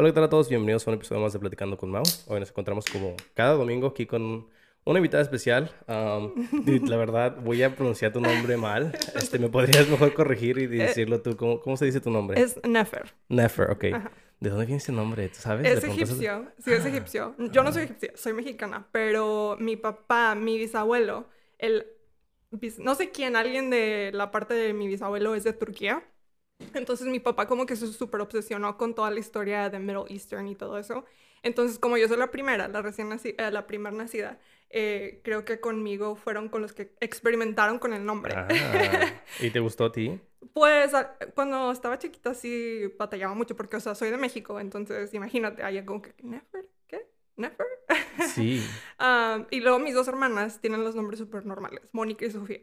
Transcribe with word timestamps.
Hola, 0.00 0.08
¿qué 0.08 0.14
tal 0.14 0.24
a 0.24 0.30
todos? 0.30 0.48
Bienvenidos 0.48 0.86
a 0.86 0.92
un 0.92 0.96
episodio 0.96 1.20
más 1.20 1.34
de 1.34 1.38
Platicando 1.38 1.76
con 1.76 1.90
Mau. 1.90 2.02
Hoy 2.26 2.40
nos 2.40 2.48
encontramos 2.48 2.86
como 2.86 3.14
cada 3.34 3.52
domingo 3.52 3.88
aquí 3.88 4.06
con 4.06 4.48
una 4.84 4.98
invitada 4.98 5.22
especial. 5.22 5.70
Um, 5.86 6.32
dude, 6.64 6.86
la 6.88 6.96
verdad, 6.96 7.36
voy 7.44 7.62
a 7.62 7.76
pronunciar 7.76 8.10
tu 8.10 8.18
nombre 8.18 8.56
mal. 8.56 8.98
Este, 9.14 9.38
¿Me 9.38 9.50
podrías 9.50 9.90
mejor 9.90 10.14
corregir 10.14 10.56
y 10.56 10.68
decirlo 10.68 11.20
tú? 11.20 11.36
¿Cómo, 11.36 11.60
cómo 11.60 11.76
se 11.76 11.84
dice 11.84 12.00
tu 12.00 12.08
nombre? 12.08 12.40
Es 12.40 12.58
Nefer. 12.66 13.12
Nefer, 13.28 13.72
ok. 13.72 13.82
¿De 14.40 14.48
dónde 14.48 14.64
viene 14.64 14.78
ese 14.78 14.90
nombre? 14.90 15.28
¿Tú 15.28 15.38
sabes? 15.38 15.66
Es 15.66 15.84
egipcio. 15.84 16.46
Sí, 16.64 16.72
es 16.72 16.86
egipcio. 16.86 17.34
Yo 17.52 17.62
no 17.62 17.70
soy 17.70 17.82
egipcia, 17.82 18.12
soy 18.14 18.32
mexicana. 18.32 18.88
Pero 18.92 19.58
mi 19.60 19.76
papá, 19.76 20.34
mi 20.34 20.56
bisabuelo, 20.56 21.28
el... 21.58 21.86
No 22.78 22.94
sé 22.94 23.10
quién, 23.10 23.36
alguien 23.36 23.68
de 23.68 24.12
la 24.14 24.30
parte 24.30 24.54
de 24.54 24.72
mi 24.72 24.88
bisabuelo 24.88 25.34
es 25.34 25.44
de 25.44 25.52
Turquía. 25.52 26.02
Entonces 26.74 27.06
mi 27.06 27.20
papá 27.20 27.46
como 27.46 27.66
que 27.66 27.76
se 27.76 27.86
súper 27.88 28.20
obsesionó 28.20 28.76
con 28.76 28.94
toda 28.94 29.10
la 29.10 29.20
historia 29.20 29.70
de 29.70 29.78
Middle 29.78 30.04
Eastern 30.08 30.46
y 30.48 30.54
todo 30.54 30.78
eso. 30.78 31.04
Entonces 31.42 31.78
como 31.78 31.96
yo 31.96 32.06
soy 32.08 32.18
la 32.18 32.30
primera, 32.30 32.68
la 32.68 32.82
recién 32.82 33.08
nacida, 33.08 33.50
la 33.50 33.66
primera 33.66 33.96
nacida, 33.96 34.38
eh, 34.68 35.20
creo 35.24 35.44
que 35.44 35.58
conmigo 35.60 36.14
fueron 36.16 36.48
con 36.48 36.62
los 36.62 36.72
que 36.72 36.94
experimentaron 37.00 37.78
con 37.78 37.92
el 37.92 38.04
nombre. 38.04 38.34
Ah, 38.36 38.48
¿Y 39.40 39.50
te 39.50 39.60
gustó 39.60 39.86
a 39.86 39.92
ti? 39.92 40.20
Pues 40.54 40.92
cuando 41.34 41.70
estaba 41.70 41.98
chiquita 41.98 42.32
sí 42.32 42.86
batallaba 42.98 43.34
mucho 43.34 43.54
porque, 43.54 43.76
o 43.76 43.80
sea, 43.80 43.94
soy 43.94 44.10
de 44.10 44.16
México, 44.16 44.58
entonces 44.58 45.12
imagínate, 45.12 45.62
hay 45.62 45.84
como 45.84 46.00
que, 46.00 46.14
¿Nefer? 46.22 46.66
¿Nefer? 47.40 47.66
Sí. 48.34 48.64
Ah, 48.98 49.46
y 49.50 49.60
luego 49.60 49.78
mis 49.78 49.94
dos 49.94 50.08
hermanas 50.08 50.60
tienen 50.60 50.84
los 50.84 50.94
nombres 50.94 51.18
súper 51.18 51.46
normales, 51.46 51.82
Mónica 51.92 52.24
y 52.26 52.30
Sofía. 52.30 52.60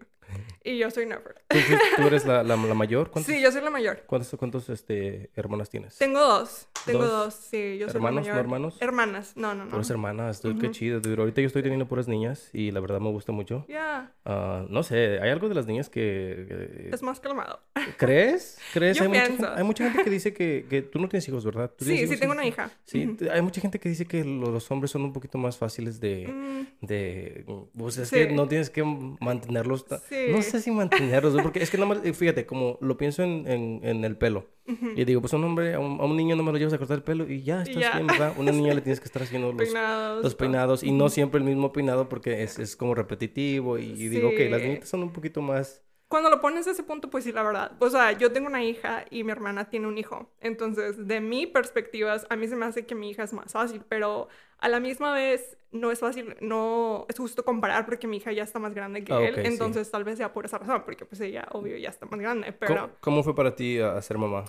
Y 0.63 0.77
yo 0.77 0.91
soy 0.91 1.05
Nefer. 1.05 1.35
¿Tú, 1.47 2.03
eres 2.03 2.25
la, 2.25 2.43
la, 2.43 2.57
mayor? 2.57 3.09
Sí, 3.25 3.41
yo 3.41 3.51
soy 3.51 3.61
la 3.61 3.69
mayor. 3.69 4.03
¿Cuántos, 4.05 4.37
cuántos 4.37 4.69
este, 4.69 5.31
hermanas 5.35 5.69
tienes? 5.69 5.97
Tengo 5.97 6.19
dos. 6.19 6.67
Tengo 6.85 7.05
dos, 7.05 7.33
sí. 7.33 7.77
Yo 7.77 7.87
soy 7.87 7.97
¿Hermanos, 7.97 8.27
la 8.27 8.33
mayor. 8.33 8.35
no 8.35 8.39
hermanos? 8.41 8.77
Hermanas, 8.81 9.33
no, 9.37 9.55
no, 9.55 9.65
no. 9.65 9.71
Puras 9.71 9.89
hermanas, 9.89 10.41
qué 10.59 10.71
chido. 10.71 11.01
Ahorita 11.17 11.41
yo 11.41 11.47
estoy 11.47 11.63
teniendo 11.63 11.87
puras 11.87 12.07
niñas 12.07 12.49
y 12.53 12.71
la 12.71 12.81
verdad 12.81 12.99
me 12.99 13.09
gusta 13.09 13.31
mucho. 13.31 13.65
Ya. 13.69 14.11
Ah, 14.25 14.65
no 14.69 14.83
sé, 14.83 15.19
hay 15.21 15.29
algo 15.29 15.47
de 15.47 15.55
las 15.55 15.65
niñas 15.65 15.89
que... 15.89 16.89
Es 16.91 17.01
más 17.01 17.19
calmado. 17.19 17.61
¿Crees? 17.97 18.59
¿Crees? 18.73 18.97
Yo 18.97 19.05
hay, 19.05 19.09
pienso. 19.11 19.33
Mucha, 19.33 19.55
hay 19.55 19.63
mucha 19.63 19.83
gente 19.85 20.03
que 20.03 20.09
dice 20.09 20.33
que, 20.33 20.65
que 20.69 20.81
tú 20.81 20.99
no 20.99 21.07
tienes 21.07 21.27
hijos, 21.29 21.45
¿verdad? 21.45 21.71
¿Tú 21.77 21.85
Sí, 21.85 21.97
sí, 21.97 22.03
hijos? 22.03 22.19
tengo 22.19 22.33
una 22.33 22.45
hija. 22.45 22.69
Sí, 22.85 23.17
hay 23.31 23.41
mucha 23.41 23.61
gente 23.61 23.79
que 23.79 23.89
dice 23.89 24.05
que 24.05 24.23
los 24.23 24.66
hombres 24.71 24.91
son 24.91 25.03
un 25.03 25.13
poquito 25.13 25.37
más 25.37 25.57
fáciles 25.57 25.99
de... 25.99 26.27
Mm, 26.27 26.85
de 26.85 27.45
pues 27.77 27.97
es 27.97 28.09
Sí. 28.09 28.15
que 28.15 28.27
no 28.31 28.47
tienes 28.47 28.69
que 28.69 28.83
mantenerlos... 28.83 29.85
Sí. 30.09 30.15
No 30.31 30.41
sé 30.41 30.61
si 30.61 30.71
mantenerlos, 30.71 31.41
porque 31.41 31.61
es 31.63 31.69
que 31.69 31.77
nada 31.77 31.93
más, 31.95 32.05
eh, 32.05 32.13
fíjate, 32.13 32.45
como 32.45 32.77
lo 32.81 32.97
pienso 32.97 33.23
en, 33.23 33.47
en, 33.47 33.79
en 33.83 34.03
el 34.05 34.17
pelo. 34.17 34.47
Y 34.95 35.05
digo, 35.05 35.21
pues 35.21 35.31
un 35.31 35.43
hombre, 35.45 35.75
a 35.75 35.79
un, 35.79 36.01
a 36.01 36.03
un 36.03 36.17
niño 36.17 36.35
no 36.35 36.43
me 36.43 36.51
lo 36.51 36.57
llevas 36.57 36.73
a 36.73 36.77
cortar 36.77 36.97
el 36.97 37.03
pelo 37.03 37.25
y 37.29 37.41
ya, 37.41 37.61
estás 37.63 37.77
ya. 37.81 37.93
bien, 37.93 38.07
¿verdad? 38.07 38.33
Una 38.37 38.51
niña 38.51 38.73
le 38.73 38.81
tienes 38.81 38.99
que 38.99 39.05
estar 39.05 39.21
haciendo 39.23 39.53
los, 39.53 39.57
peinados. 39.63 40.23
los 40.23 40.35
peinados 40.35 40.83
y 40.83 40.91
no 40.91 41.07
siempre 41.07 41.37
el 41.39 41.45
mismo 41.45 41.71
peinado 41.71 42.09
porque 42.09 42.43
es, 42.43 42.59
es 42.59 42.75
como 42.75 42.93
repetitivo 42.93 43.77
y, 43.77 43.85
y 43.85 44.09
digo, 44.09 44.27
ok, 44.27 44.39
las 44.49 44.61
Sí. 44.61 44.67
niñitas 44.67 44.89
son 44.89 45.03
un 45.03 45.13
poquito 45.13 45.41
más... 45.41 45.83
Cuando 46.09 46.29
lo 46.29 46.39
pones 46.41 46.67
a 46.67 46.71
ese 46.71 46.83
punto, 46.83 47.09
pues 47.09 47.23
sí, 47.25 47.31
la 47.33 47.43
verdad. 47.43 47.71
O 47.79 47.89
sea, 47.89 48.11
yo 48.13 48.31
tengo 48.31 48.47
una 48.47 48.63
hija 48.63 49.03
y 49.09 49.23
mi 49.25 49.31
hermana 49.31 49.69
tiene 49.69 49.87
un 49.87 49.97
hijo. 49.97 50.29
Entonces, 50.39 51.05
de 51.07 51.19
mi 51.21 51.47
perspectiva, 51.47 52.15
a 52.29 52.35
mí 52.37 52.47
se 52.47 52.55
me 52.55 52.65
hace 52.65 52.85
que 52.85 52.95
mi 52.95 53.09
hija 53.09 53.23
es 53.23 53.33
más 53.33 53.51
fácil, 53.51 53.81
pero 53.89 54.27
a 54.59 54.69
la 54.69 54.79
misma 54.79 55.13
vez 55.13 55.57
no 55.71 55.91
es 55.91 55.99
fácil, 55.99 56.35
no 56.41 57.05
es 57.09 57.17
justo 57.17 57.43
comparar 57.45 57.85
porque 57.85 58.07
mi 58.07 58.17
hija 58.17 58.31
ya 58.31 58.43
está 58.43 58.59
más 58.59 58.73
grande 58.73 59.03
que 59.03 59.13
Ah, 59.13 59.19
él. 59.27 59.39
ok, 59.39 59.51
sí. 59.51 59.65
Entonces, 59.67 59.89
tal 59.91 60.03
vez 60.03 60.17
sea 60.17 60.33
por 60.33 60.45
esa 60.45 60.57
razón, 60.59 60.83
porque 60.85 61.05
pues 61.05 61.21
ella, 61.21 61.47
obvio, 61.51 61.77
ya 61.77 61.89
está 61.89 62.05
más 62.07 62.19
grande. 62.19 62.53
Pero... 62.53 62.89
¿Cómo, 62.89 62.97
cómo 62.99 63.23
fue 63.23 63.35
para 63.35 63.55
ti 63.55 63.79
uh, 63.81 64.01
ser 64.01 64.17
mamá? 64.17 64.45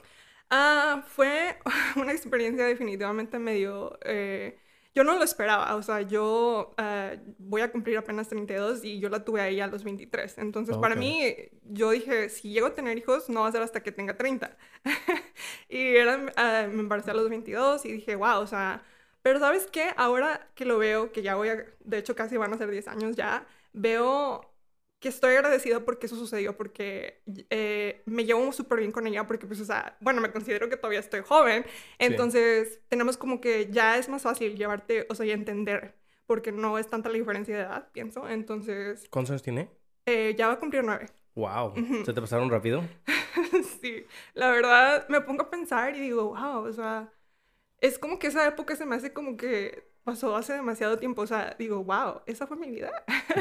Ah, 0.51 1.05
fue 1.09 1.59
una 1.97 2.13
experiencia 2.13 2.65
definitivamente 2.67 3.39
medio... 3.39 3.99
eh, 4.05 4.59
yo 4.95 5.05
no 5.05 5.15
lo 5.17 5.23
esperaba, 5.23 5.77
o 5.77 5.83
sea, 5.83 6.01
yo 6.03 6.75
ah, 6.79 7.13
voy 7.39 7.61
a 7.61 7.71
cumplir 7.71 7.99
apenas 7.99 8.29
32 8.29 8.85
y 8.85 8.99
yo 8.99 9.09
la 9.11 9.25
tuve 9.25 9.41
a 9.41 9.49
ella 9.49 9.65
a 9.65 9.69
los 9.69 9.85
23. 9.85 10.39
Entonces, 10.39 10.77
para 10.79 10.95
Ok. 10.95 10.97
mí, 10.97 11.35
yo 11.63 11.91
dije, 11.91 12.29
si 12.31 12.51
llego 12.51 12.67
a 12.69 12.75
tener 12.75 12.99
hijos, 12.99 13.29
no 13.29 13.43
va 13.43 13.49
a 13.49 13.53
ser 13.53 13.63
hasta 13.63 13.83
que 13.83 13.93
tenga 13.93 14.17
30. 14.17 14.57
y 15.69 15.97
era, 15.97 16.33
ah, 16.37 16.67
me 16.73 16.81
embaracé 16.81 17.11
a 17.13 17.15
los 17.15 17.29
22 17.31 17.85
y 17.85 17.93
dije, 17.93 18.17
wow, 18.17 18.41
o 18.41 18.47
sea, 18.47 18.83
pero 19.23 19.39
¿sabes 19.39 19.67
qué? 19.71 19.93
Ahora 19.97 20.49
que 20.55 20.65
lo 20.65 20.79
veo, 20.79 21.13
que 21.13 21.23
ya 21.23 21.35
voy 21.37 21.49
a, 21.49 21.65
de 21.81 21.99
hecho 21.99 22.15
casi 22.15 22.37
van 22.37 22.53
a 22.53 22.59
ser 22.59 22.71
10 22.71 22.89
años 22.89 23.17
ya, 23.17 23.47
veo 23.73 24.43
que 25.01 25.09
estoy 25.09 25.37
agradecida 25.37 25.85
porque 25.85 26.07
eso 26.07 26.17
sucedió, 26.17 26.57
porque 26.57 27.23
eh, 27.51 28.03
me 28.07 28.25
llevo 28.25 28.51
súper 28.53 28.81
bien 28.81 28.91
con 28.91 29.07
ella, 29.07 29.27
porque 29.27 29.47
pues, 29.47 29.61
o 29.61 29.65
sea, 29.65 29.97
bueno, 30.01 30.21
me 30.21 30.33
considero 30.33 30.69
que 30.69 30.77
todavía 30.77 30.99
estoy 31.01 31.21
joven, 31.21 31.65
entonces 31.99 32.81
tenemos 32.89 33.17
como 33.17 33.41
que 33.41 33.69
ya 33.71 33.97
es 33.97 34.09
más 34.09 34.23
fácil 34.23 34.57
llevarte, 34.57 35.07
o 35.09 35.15
sea, 35.15 35.25
y 35.27 35.31
entender, 35.31 35.95
porque 36.27 36.51
no 36.51 36.79
es 36.79 36.89
tanta 36.89 37.09
la 37.11 37.15
diferencia 37.17 37.55
de 37.57 37.63
edad, 37.63 37.89
pienso, 37.93 38.29
entonces 38.29 39.07
¿Cuántos 39.11 39.31
años 39.31 39.43
tiene? 39.43 39.71
eh, 40.07 40.35
ya 40.37 40.49
va 40.49 40.55
a 40.55 40.59
cumplir 40.59 40.83
nueve. 40.85 41.07
Wow, 41.37 41.75
¿se 42.05 42.13
te 42.13 42.21
pasaron 42.21 42.51
rápido? 42.51 42.83
sí, 43.81 44.05
la 44.35 44.51
verdad 44.51 45.07
me 45.09 45.21
pongo 45.21 45.43
a 45.43 45.51
pensar 45.51 45.95
y 45.95 46.01
digo, 46.01 46.31
wow, 46.35 46.65
o 46.67 46.73
sea, 46.73 47.13
es 47.81 47.99
como 47.99 48.19
que 48.19 48.27
esa 48.29 48.47
época 48.47 48.77
se 48.77 48.87
me 48.87 48.97
hace 48.97 49.13
como 49.13 49.37
que 49.37 49.87
pasó 50.05 50.35
hace 50.37 50.55
demasiado 50.55 50.97
tiempo, 50.99 51.23
o 51.23 51.27
sea, 51.27 51.55
digo, 51.59 51.85
wow, 51.85 52.23
esa 52.27 52.47
fue 52.47 52.57
mi 52.57 52.71
vida. 52.71 52.91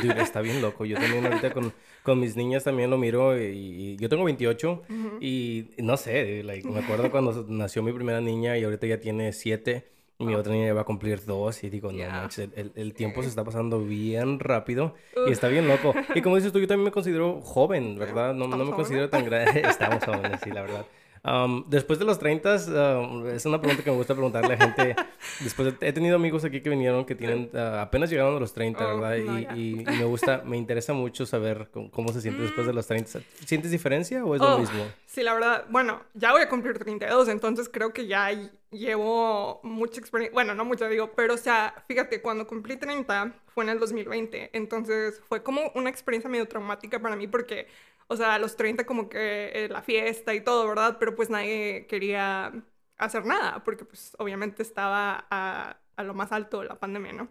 Dude, 0.02 0.22
está 0.22 0.42
bien 0.42 0.62
loco. 0.62 0.84
Yo 0.86 0.98
también 0.98 1.26
ahorita 1.26 1.54
con, 1.54 1.72
con 2.04 2.20
mis 2.20 2.36
niñas 2.36 2.66
también 2.66 2.90
lo 2.90 2.98
miro 2.98 3.38
y, 3.42 3.44
y 3.56 3.96
yo 3.98 4.10
tengo 4.10 4.26
28 4.26 4.82
y 5.22 5.70
no 5.78 5.96
sé, 5.96 6.44
like, 6.44 6.68
me 6.68 6.80
acuerdo 6.80 7.10
cuando 7.10 7.46
nació 7.48 7.84
mi 7.84 7.94
primera 7.94 8.20
niña 8.20 8.58
y 8.58 8.64
ahorita 8.66 8.86
ya 8.86 9.00
tiene 9.00 9.32
7 9.32 9.88
y 10.20 10.26
mi 10.26 10.34
otra 10.36 10.52
niña 10.52 10.74
va 10.74 10.82
a 10.82 10.84
cumplir 10.84 11.24
2 11.26 11.64
y 11.64 11.70
digo, 11.70 11.92
no 11.92 11.98
Yeah. 12.00 12.10
manches, 12.12 12.50
el, 12.56 12.72
el- 12.76 12.94
tiempo 12.96 13.22
se 13.24 13.30
está 13.30 13.44
pasando 13.46 13.80
bien 13.86 14.40
rápido 14.40 14.96
y 15.28 15.32
está 15.32 15.48
bien 15.48 15.68
loco. 15.68 15.94
Y 16.16 16.22
como 16.22 16.36
dices 16.36 16.52
tú, 16.52 16.60
yo 16.60 16.68
también 16.68 16.86
me 16.86 16.92
considero 16.92 17.40
joven, 17.42 17.98
¿verdad? 17.98 18.34
No, 18.34 18.40
no 18.40 18.56
¿Estamos 18.56 18.68
me 18.70 18.76
considero 18.76 19.10
tan 19.10 19.24
grande. 19.26 19.62
Estamos 19.70 20.04
jóvenes, 20.04 20.42
sí, 20.44 20.50
la 20.52 20.64
verdad. 20.64 20.86
Um, 21.30 21.66
después 21.68 22.00
de 22.00 22.06
los 22.06 22.20
30, 22.20 22.56
um, 23.02 23.28
es 23.28 23.46
una 23.46 23.60
pregunta 23.60 23.84
que 23.84 23.92
me 23.92 23.98
gusta 23.98 24.14
preguntarle 24.14 24.54
a 24.54 24.58
gente. 24.58 24.96
Después 25.42 25.78
de- 25.78 25.88
he 25.88 25.92
tenido 25.92 26.16
amigos 26.16 26.46
aquí 26.46 26.62
que 26.62 26.70
vinieron 26.70 27.04
que 27.06 27.16
tienen 27.16 27.50
uh, 27.54 27.58
apenas 27.82 28.10
llegaron 28.10 28.38
a 28.38 28.40
los 28.40 28.54
30, 28.54 28.86
Oh, 28.86 28.98
¿verdad? 29.02 29.18
no, 29.18 29.38
y, 29.40 29.48
y- 29.60 29.82
y 29.82 29.98
me 29.98 30.06
gusta, 30.06 30.42
me 30.46 30.56
interesa 30.56 30.94
mucho 30.94 31.26
saber 31.26 31.68
cómo, 31.74 31.92
cómo 31.92 32.14
se 32.14 32.22
siente 32.22 32.44
después 32.44 32.66
de 32.66 32.72
los 32.74 32.88
30. 32.88 33.20
¿Sientes 33.46 33.72
diferencia 33.72 34.24
o 34.24 34.36
es 34.36 34.42
lo 34.42 34.56
Oh, 34.56 34.60
mismo? 34.60 34.86
Sí, 35.06 35.22
la 35.22 35.34
verdad, 35.34 35.66
bueno, 35.70 36.02
ya 36.14 36.32
voy 36.32 36.44
a 36.44 36.48
cumplir 36.50 36.78
32, 36.78 37.28
entonces 37.28 37.68
creo 37.70 37.92
que 37.92 38.08
ya 38.08 38.32
ll- 38.32 38.52
llevo 38.72 39.60
mucha 39.64 40.00
experiencia, 40.00 40.34
bueno, 40.34 40.56
no 40.56 40.64
mucha 40.64 40.88
digo, 40.88 41.12
pero 41.16 41.34
o 41.34 41.38
sea, 41.38 41.74
fíjate, 41.90 42.22
cuando 42.22 42.48
cumplí 42.48 42.78
30 42.78 43.34
fue 43.48 43.66
en 43.66 43.72
el 43.72 43.80
2020, 43.80 44.52
entonces 44.54 45.20
fue 45.28 45.44
como 45.44 45.72
una 45.76 45.90
experiencia 45.90 46.30
medio 46.30 46.48
traumática 46.48 47.00
para 47.00 47.16
mí 47.18 47.28
porque, 47.28 47.68
o 48.08 48.16
sea, 48.18 48.36
a 48.36 48.40
los 48.40 48.56
30 48.56 48.86
como 48.86 49.10
que 49.10 49.52
eh, 49.54 49.70
la 49.70 49.82
fiesta 49.82 50.34
y 50.34 50.42
todo, 50.44 50.68
¿verdad? 50.68 50.98
Pero 51.00 51.16
pues 51.16 51.30
nadie 51.30 51.88
quería 51.88 52.54
hacer 52.98 53.26
nada 53.26 53.64
porque 53.64 53.86
pues 53.86 54.16
obviamente 54.20 54.64
estaba 54.64 55.28
a, 55.30 55.80
a 55.96 56.04
lo 56.04 56.14
más 56.14 56.32
alto 56.32 56.64
la 56.64 56.80
pandemia, 56.80 57.14
¿no? 57.14 57.30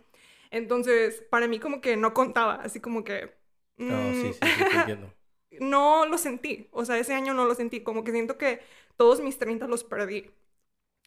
Entonces, 0.51 1.23
para 1.31 1.49
mí 1.49 1.59
como 1.61 1.81
que 1.81 1.97
no 1.97 2.15
contaba, 2.15 2.57
así 2.57 2.81
como 2.81 3.05
que... 3.05 3.35
No, 3.77 3.95
mm, 3.95 4.13
sí, 4.13 4.33
sí, 4.33 4.53
sí, 4.53 4.67
te 4.69 4.77
entiendo. 4.77 5.13
no 5.61 6.07
lo 6.07 6.19
sentí. 6.19 6.69
O 6.73 6.85
sea, 6.85 6.99
ese 6.99 7.15
año 7.15 7.35
no 7.35 7.45
lo 7.47 7.55
sentí. 7.55 7.83
Como 7.83 8.05
que 8.05 8.13
siento 8.13 8.39
que 8.39 8.61
todos 8.97 9.21
mis 9.21 9.39
30 9.39 9.67
los 9.69 9.85
perdí. 9.85 10.31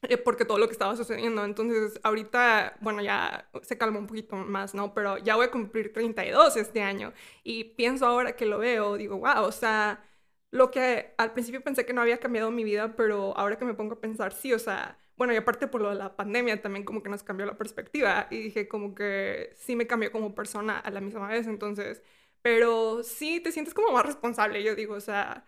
Eh, 0.02 0.18
porque 0.18 0.46
todo 0.46 0.58
lo 0.58 0.68
que 0.68 0.74
estaba 0.74 0.96
sucediendo. 0.96 1.44
Entonces, 1.44 2.00
ahorita, 2.04 2.78
bueno, 2.82 3.02
ya 3.02 3.50
se 3.64 3.78
calmó 3.78 4.00
un 4.00 4.08
poquito 4.08 4.36
más, 4.38 4.74
¿no? 4.74 4.94
Pero 4.94 5.18
ya 5.18 5.36
voy 5.36 5.48
a 5.48 5.52
cumplir 5.52 5.92
32 5.94 6.56
este 6.58 6.82
año. 6.82 7.14
Y 7.44 7.66
pienso 7.66 8.06
ahora 8.06 8.36
que 8.36 8.46
lo 8.46 8.60
veo, 8.60 8.96
digo, 8.98 9.18
wow, 9.18 9.44
o 9.44 9.52
sea, 9.52 10.04
lo 10.52 10.72
que 10.72 11.14
al 11.18 11.34
principio 11.34 11.62
pensé 11.62 11.86
que 11.86 11.94
no 11.94 12.02
había 12.02 12.20
cambiado 12.20 12.50
mi 12.52 12.64
vida, 12.64 12.96
pero 12.96 13.38
ahora 13.38 13.58
que 13.58 13.66
me 13.66 13.74
pongo 13.74 13.96
a 13.96 14.02
pensar, 14.02 14.34
sí, 14.34 14.54
o 14.54 14.60
sea, 14.60 14.98
bueno, 15.18 15.34
y 15.34 15.36
aparte 15.36 15.68
por 15.68 15.82
lo 15.82 15.90
de 15.90 15.96
la 15.96 16.16
pandemia 16.16 16.62
también 16.62 16.86
como 16.86 17.04
que 17.04 17.10
nos 17.10 17.24
cambió 17.24 17.46
la 17.46 17.58
perspectiva. 17.58 18.28
Y 18.32 18.40
dije 18.40 18.68
como 18.70 18.96
que 18.96 19.52
sí 19.58 19.76
me 19.76 19.86
cambió 19.88 20.12
como 20.12 20.34
persona 20.34 20.80
a 20.80 20.92
la 20.92 21.02
misma 21.02 21.28
vez. 21.28 21.46
Entonces, 21.48 22.02
pero 22.42 23.04
sí 23.04 23.42
te 23.42 23.52
sientes 23.52 23.74
como 23.74 23.92
más 23.92 24.06
responsable, 24.06 24.64
yo 24.64 24.76
digo, 24.76 24.96
o 24.96 25.02
sea, 25.02 25.44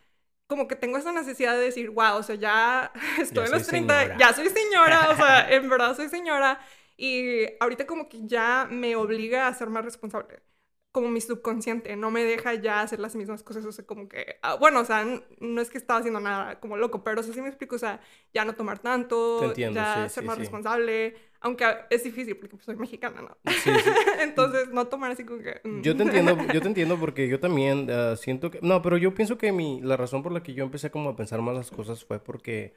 como 0.52 0.68
que 0.68 0.76
tengo 0.76 0.98
esa 0.98 1.14
necesidad 1.14 1.54
de 1.54 1.62
decir, 1.62 1.92
wow, 1.92 2.18
o 2.18 2.24
sea, 2.24 2.36
ya 2.36 2.92
estoy 3.22 3.46
en 3.46 3.52
los 3.52 3.66
30, 3.66 4.00
señora. 4.00 4.18
ya 4.20 4.34
soy 4.34 4.50
señora, 4.50 5.10
o 5.12 5.16
sea, 5.16 5.50
en 5.56 5.70
verdad 5.70 5.96
soy 5.96 6.10
señora. 6.10 6.60
Y 6.98 7.46
ahorita 7.62 7.88
como 7.88 8.10
que 8.10 8.20
ya 8.28 8.68
me 8.70 8.98
obliga 8.98 9.48
a 9.48 9.54
ser 9.54 9.70
más 9.70 9.86
responsable. 9.86 10.42
Como 10.92 11.08
mi 11.10 11.22
subconsciente, 11.22 11.96
no 11.96 12.12
me 12.12 12.26
deja 12.26 12.54
ya 12.56 12.82
hacer 12.82 13.00
las 13.00 13.16
mismas 13.16 13.44
cosas, 13.44 13.64
o 13.64 13.72
sea, 13.72 13.86
como 13.86 14.10
que, 14.10 14.38
ah, 14.42 14.56
bueno, 14.56 14.82
o 14.82 14.86
sea, 14.86 15.06
no 15.40 15.62
es 15.62 15.70
que 15.70 15.78
estaba 15.78 16.00
haciendo 16.00 16.20
nada 16.20 16.60
como 16.60 16.76
loco, 16.76 17.02
pero 17.04 17.22
o 17.22 17.24
sea, 17.24 17.34
sí 17.34 17.42
me 17.42 17.48
explico, 17.48 17.78
o 17.78 17.80
sea, 17.80 18.02
ya 18.34 18.44
no 18.44 18.56
tomar 18.56 18.80
tanto, 18.80 19.42
entiendo, 19.44 19.80
ya 19.80 20.10
sí, 20.10 20.16
ser 20.16 20.24
sí, 20.24 20.28
más 20.28 20.36
sí. 20.36 20.42
responsable, 20.42 21.16
aunque 21.40 21.66
es 21.90 22.04
difícil 22.04 22.36
porque 22.36 22.56
pues, 22.56 22.66
soy 22.66 22.76
mexicana, 22.76 23.22
¿no? 23.22 23.38
Entonces, 24.22 24.70
no 24.70 24.88
tomar 24.88 25.12
así 25.12 25.24
como 25.26 25.40
que... 25.42 25.62
mm. 25.64 25.82
Yo 25.82 25.96
te 25.96 26.04
entiendo, 26.04 26.38
yo 26.54 26.62
te 26.62 26.68
entiendo 26.68 27.00
porque 27.00 27.28
yo 27.30 27.40
también 27.40 27.90
ah, 27.90 28.16
siento 28.18 28.52
que... 28.52 28.60
No, 28.62 28.82
pero 28.82 28.98
yo 28.98 29.14
pienso 29.16 29.38
que 29.38 29.52
mi, 29.52 29.82
la 29.82 29.98
razón 29.98 30.24
por 30.24 30.32
la 30.34 30.44
que 30.44 30.54
yo 30.54 30.64
empecé 30.64 30.92
como 30.92 31.10
a 31.10 31.16
pensar 31.16 31.42
más 31.42 31.56
las 31.56 31.72
cosas 31.72 32.04
fue 32.04 32.20
porque 32.20 32.76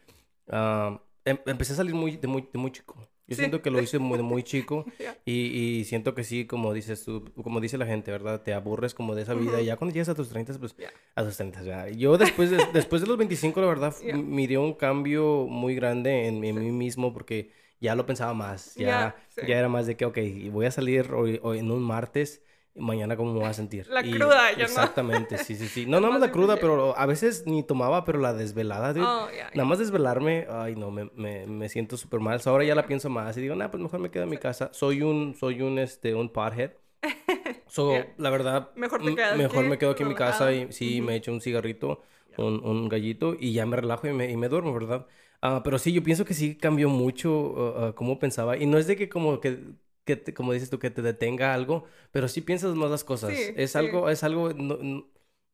ah, 0.48 1.02
em- 1.24 1.38
empecé 1.46 1.72
a 1.74 1.76
salir 1.76 1.94
muy, 1.94 2.16
de, 2.16 2.28
muy, 2.28 2.48
de 2.52 2.58
muy 2.58 2.70
chico. 2.70 2.96
Yo 3.26 3.34
Sí. 3.36 3.40
siento 3.40 3.62
que 3.62 3.70
lo 3.70 3.80
hice 3.80 3.98
muy, 3.98 4.22
muy 4.22 4.42
chico 4.42 4.84
Ya. 4.98 5.16
y, 5.24 5.32
y 5.80 5.84
siento 5.84 6.14
que 6.14 6.24
sí, 6.24 6.46
como 6.46 6.74
dices 6.74 7.04
tú, 7.04 7.24
como 7.42 7.60
dice 7.60 7.78
la 7.78 7.86
gente, 7.86 8.10
¿verdad? 8.10 8.42
Te 8.42 8.52
aburres 8.52 8.92
como 8.94 9.14
de 9.14 9.22
esa 9.22 9.34
vida 9.34 9.60
y 9.62 9.66
ya 9.66 9.76
cuando 9.76 9.94
llegas 9.94 10.10
a 10.10 10.14
tus 10.14 10.28
30, 10.28 10.52
pues 10.58 10.76
Ya. 10.76 10.90
a 11.14 11.24
tus 11.24 11.36
30 11.36 11.62
ya. 11.62 11.88
Yo 11.88 12.18
después 12.18 12.50
de, 12.50 12.58
después 12.72 13.00
de 13.02 13.08
los 13.08 13.16
25, 13.16 13.60
la 13.60 13.66
verdad, 13.66 13.94
Ya. 14.04 14.14
miré 14.16 14.58
un 14.58 14.74
cambio 14.74 15.46
muy 15.48 15.74
grande 15.74 16.26
en, 16.26 16.44
en 16.44 16.58
mí 16.58 16.70
mismo 16.70 17.12
porque 17.14 17.50
ya 17.80 17.94
lo 17.94 18.04
pensaba 18.06 18.34
más. 18.34 18.74
Ya, 18.74 18.86
Ya, 18.86 19.16
sí. 19.28 19.40
ya 19.48 19.58
era 19.58 19.68
más 19.68 19.86
de 19.86 19.96
que, 19.96 20.04
ok, 20.04 20.18
voy 20.50 20.66
a 20.66 20.70
salir 20.70 21.12
hoy, 21.12 21.40
hoy 21.42 21.58
en 21.60 21.70
un 21.70 21.82
martes. 21.82 22.42
Mañana 22.76 23.16
cómo 23.16 23.32
me 23.32 23.38
voy 23.38 23.48
a 23.48 23.52
sentir. 23.52 23.86
La 23.88 24.04
Y- 24.04 24.10
cruda, 24.10 24.50
ya 24.50 24.56
no. 24.58 24.62
Exactamente, 24.64 25.38
sí, 25.38 25.54
sí, 25.54 25.68
sí. 25.68 25.86
No, 25.88 26.00
nada 26.00 26.12
más 26.12 26.20
la 26.20 26.32
cruda, 26.32 26.56
pero 26.56 26.98
a 26.98 27.06
veces 27.06 27.44
ni 27.46 27.62
tomaba, 27.62 28.04
pero 28.04 28.18
la 28.18 28.32
desvelada, 28.34 28.92
dude. 28.92 29.06
Oh, 29.06 29.28
ya. 29.30 29.48
Nada 29.54 29.64
más 29.68 29.78
desvelarme, 29.78 30.46
ay 30.50 30.74
no, 30.74 30.90
me, 30.90 31.08
me, 31.14 31.46
me 31.46 31.68
siento 31.68 31.96
súper 31.96 32.18
mal. 32.20 32.40
So, 32.40 32.50
ahora 32.50 32.64
ya 32.64 32.74
la 32.74 32.86
pienso 32.86 33.08
más 33.10 33.36
y 33.36 33.42
digo, 33.42 33.54
nah, 33.54 33.68
pues 33.68 33.80
mejor 33.82 34.00
me 34.00 34.10
quedo 34.10 34.24
en 34.24 34.30
mi 34.30 34.38
casa. 34.38 34.70
Soy 34.72 35.02
un, 35.02 35.34
soy 35.38 35.62
un, 35.62 35.78
este, 35.78 36.14
un 36.14 36.28
pothead. 36.30 36.72
So, 37.66 37.90
Yeah. 37.92 38.14
la 38.18 38.30
verdad, 38.30 38.70
Mejor 38.76 39.02
te 39.02 39.14
quedas 39.16 39.36
mejor 39.36 39.60
aquí, 39.60 39.68
me 39.68 39.78
quedo 39.78 39.90
aquí 39.92 40.02
en 40.04 40.08
mi 40.08 40.14
casa 40.14 40.52
y 40.52 40.70
sí, 40.72 41.00
me 41.00 41.16
echo 41.16 41.32
un 41.32 41.40
cigarrito, 41.40 42.02
un, 42.38 42.64
un 42.64 42.88
gallito 42.88 43.34
y 43.38 43.52
ya 43.52 43.66
me 43.66 43.76
relajo 43.76 44.06
y 44.06 44.12
me, 44.12 44.30
y 44.30 44.36
me 44.36 44.48
duermo, 44.48 44.72
¿verdad? 44.72 45.06
Ah, 45.40 45.60
pero 45.64 45.78
sí, 45.80 45.92
yo 45.92 46.00
pienso 46.02 46.24
que 46.24 46.34
sí 46.34 46.54
cambió 46.56 46.88
mucho 46.88 47.32
uh, 47.32 47.86
uh, 47.88 47.94
cómo 47.94 48.18
pensaba. 48.20 48.56
Y 48.56 48.66
no 48.66 48.78
es 48.78 48.86
de 48.86 48.94
que 48.96 49.08
como 49.08 49.40
que, 49.40 49.58
que 50.04 50.16
te- 50.16 50.34
como 50.34 50.52
dices 50.52 50.70
tú, 50.70 50.78
que 50.78 50.90
te 50.90 51.02
detenga 51.02 51.54
algo, 51.54 51.84
pero 52.12 52.28
sí 52.28 52.40
piensas 52.40 52.74
más 52.74 52.90
las 52.90 53.04
cosas. 53.04 53.30
Sí, 53.34 53.52
es 53.56 53.72
sí. 53.72 53.78
algo, 53.78 54.08
es 54.10 54.22
algo, 54.24 54.52
no, 54.52 54.76
no- 54.80 55.06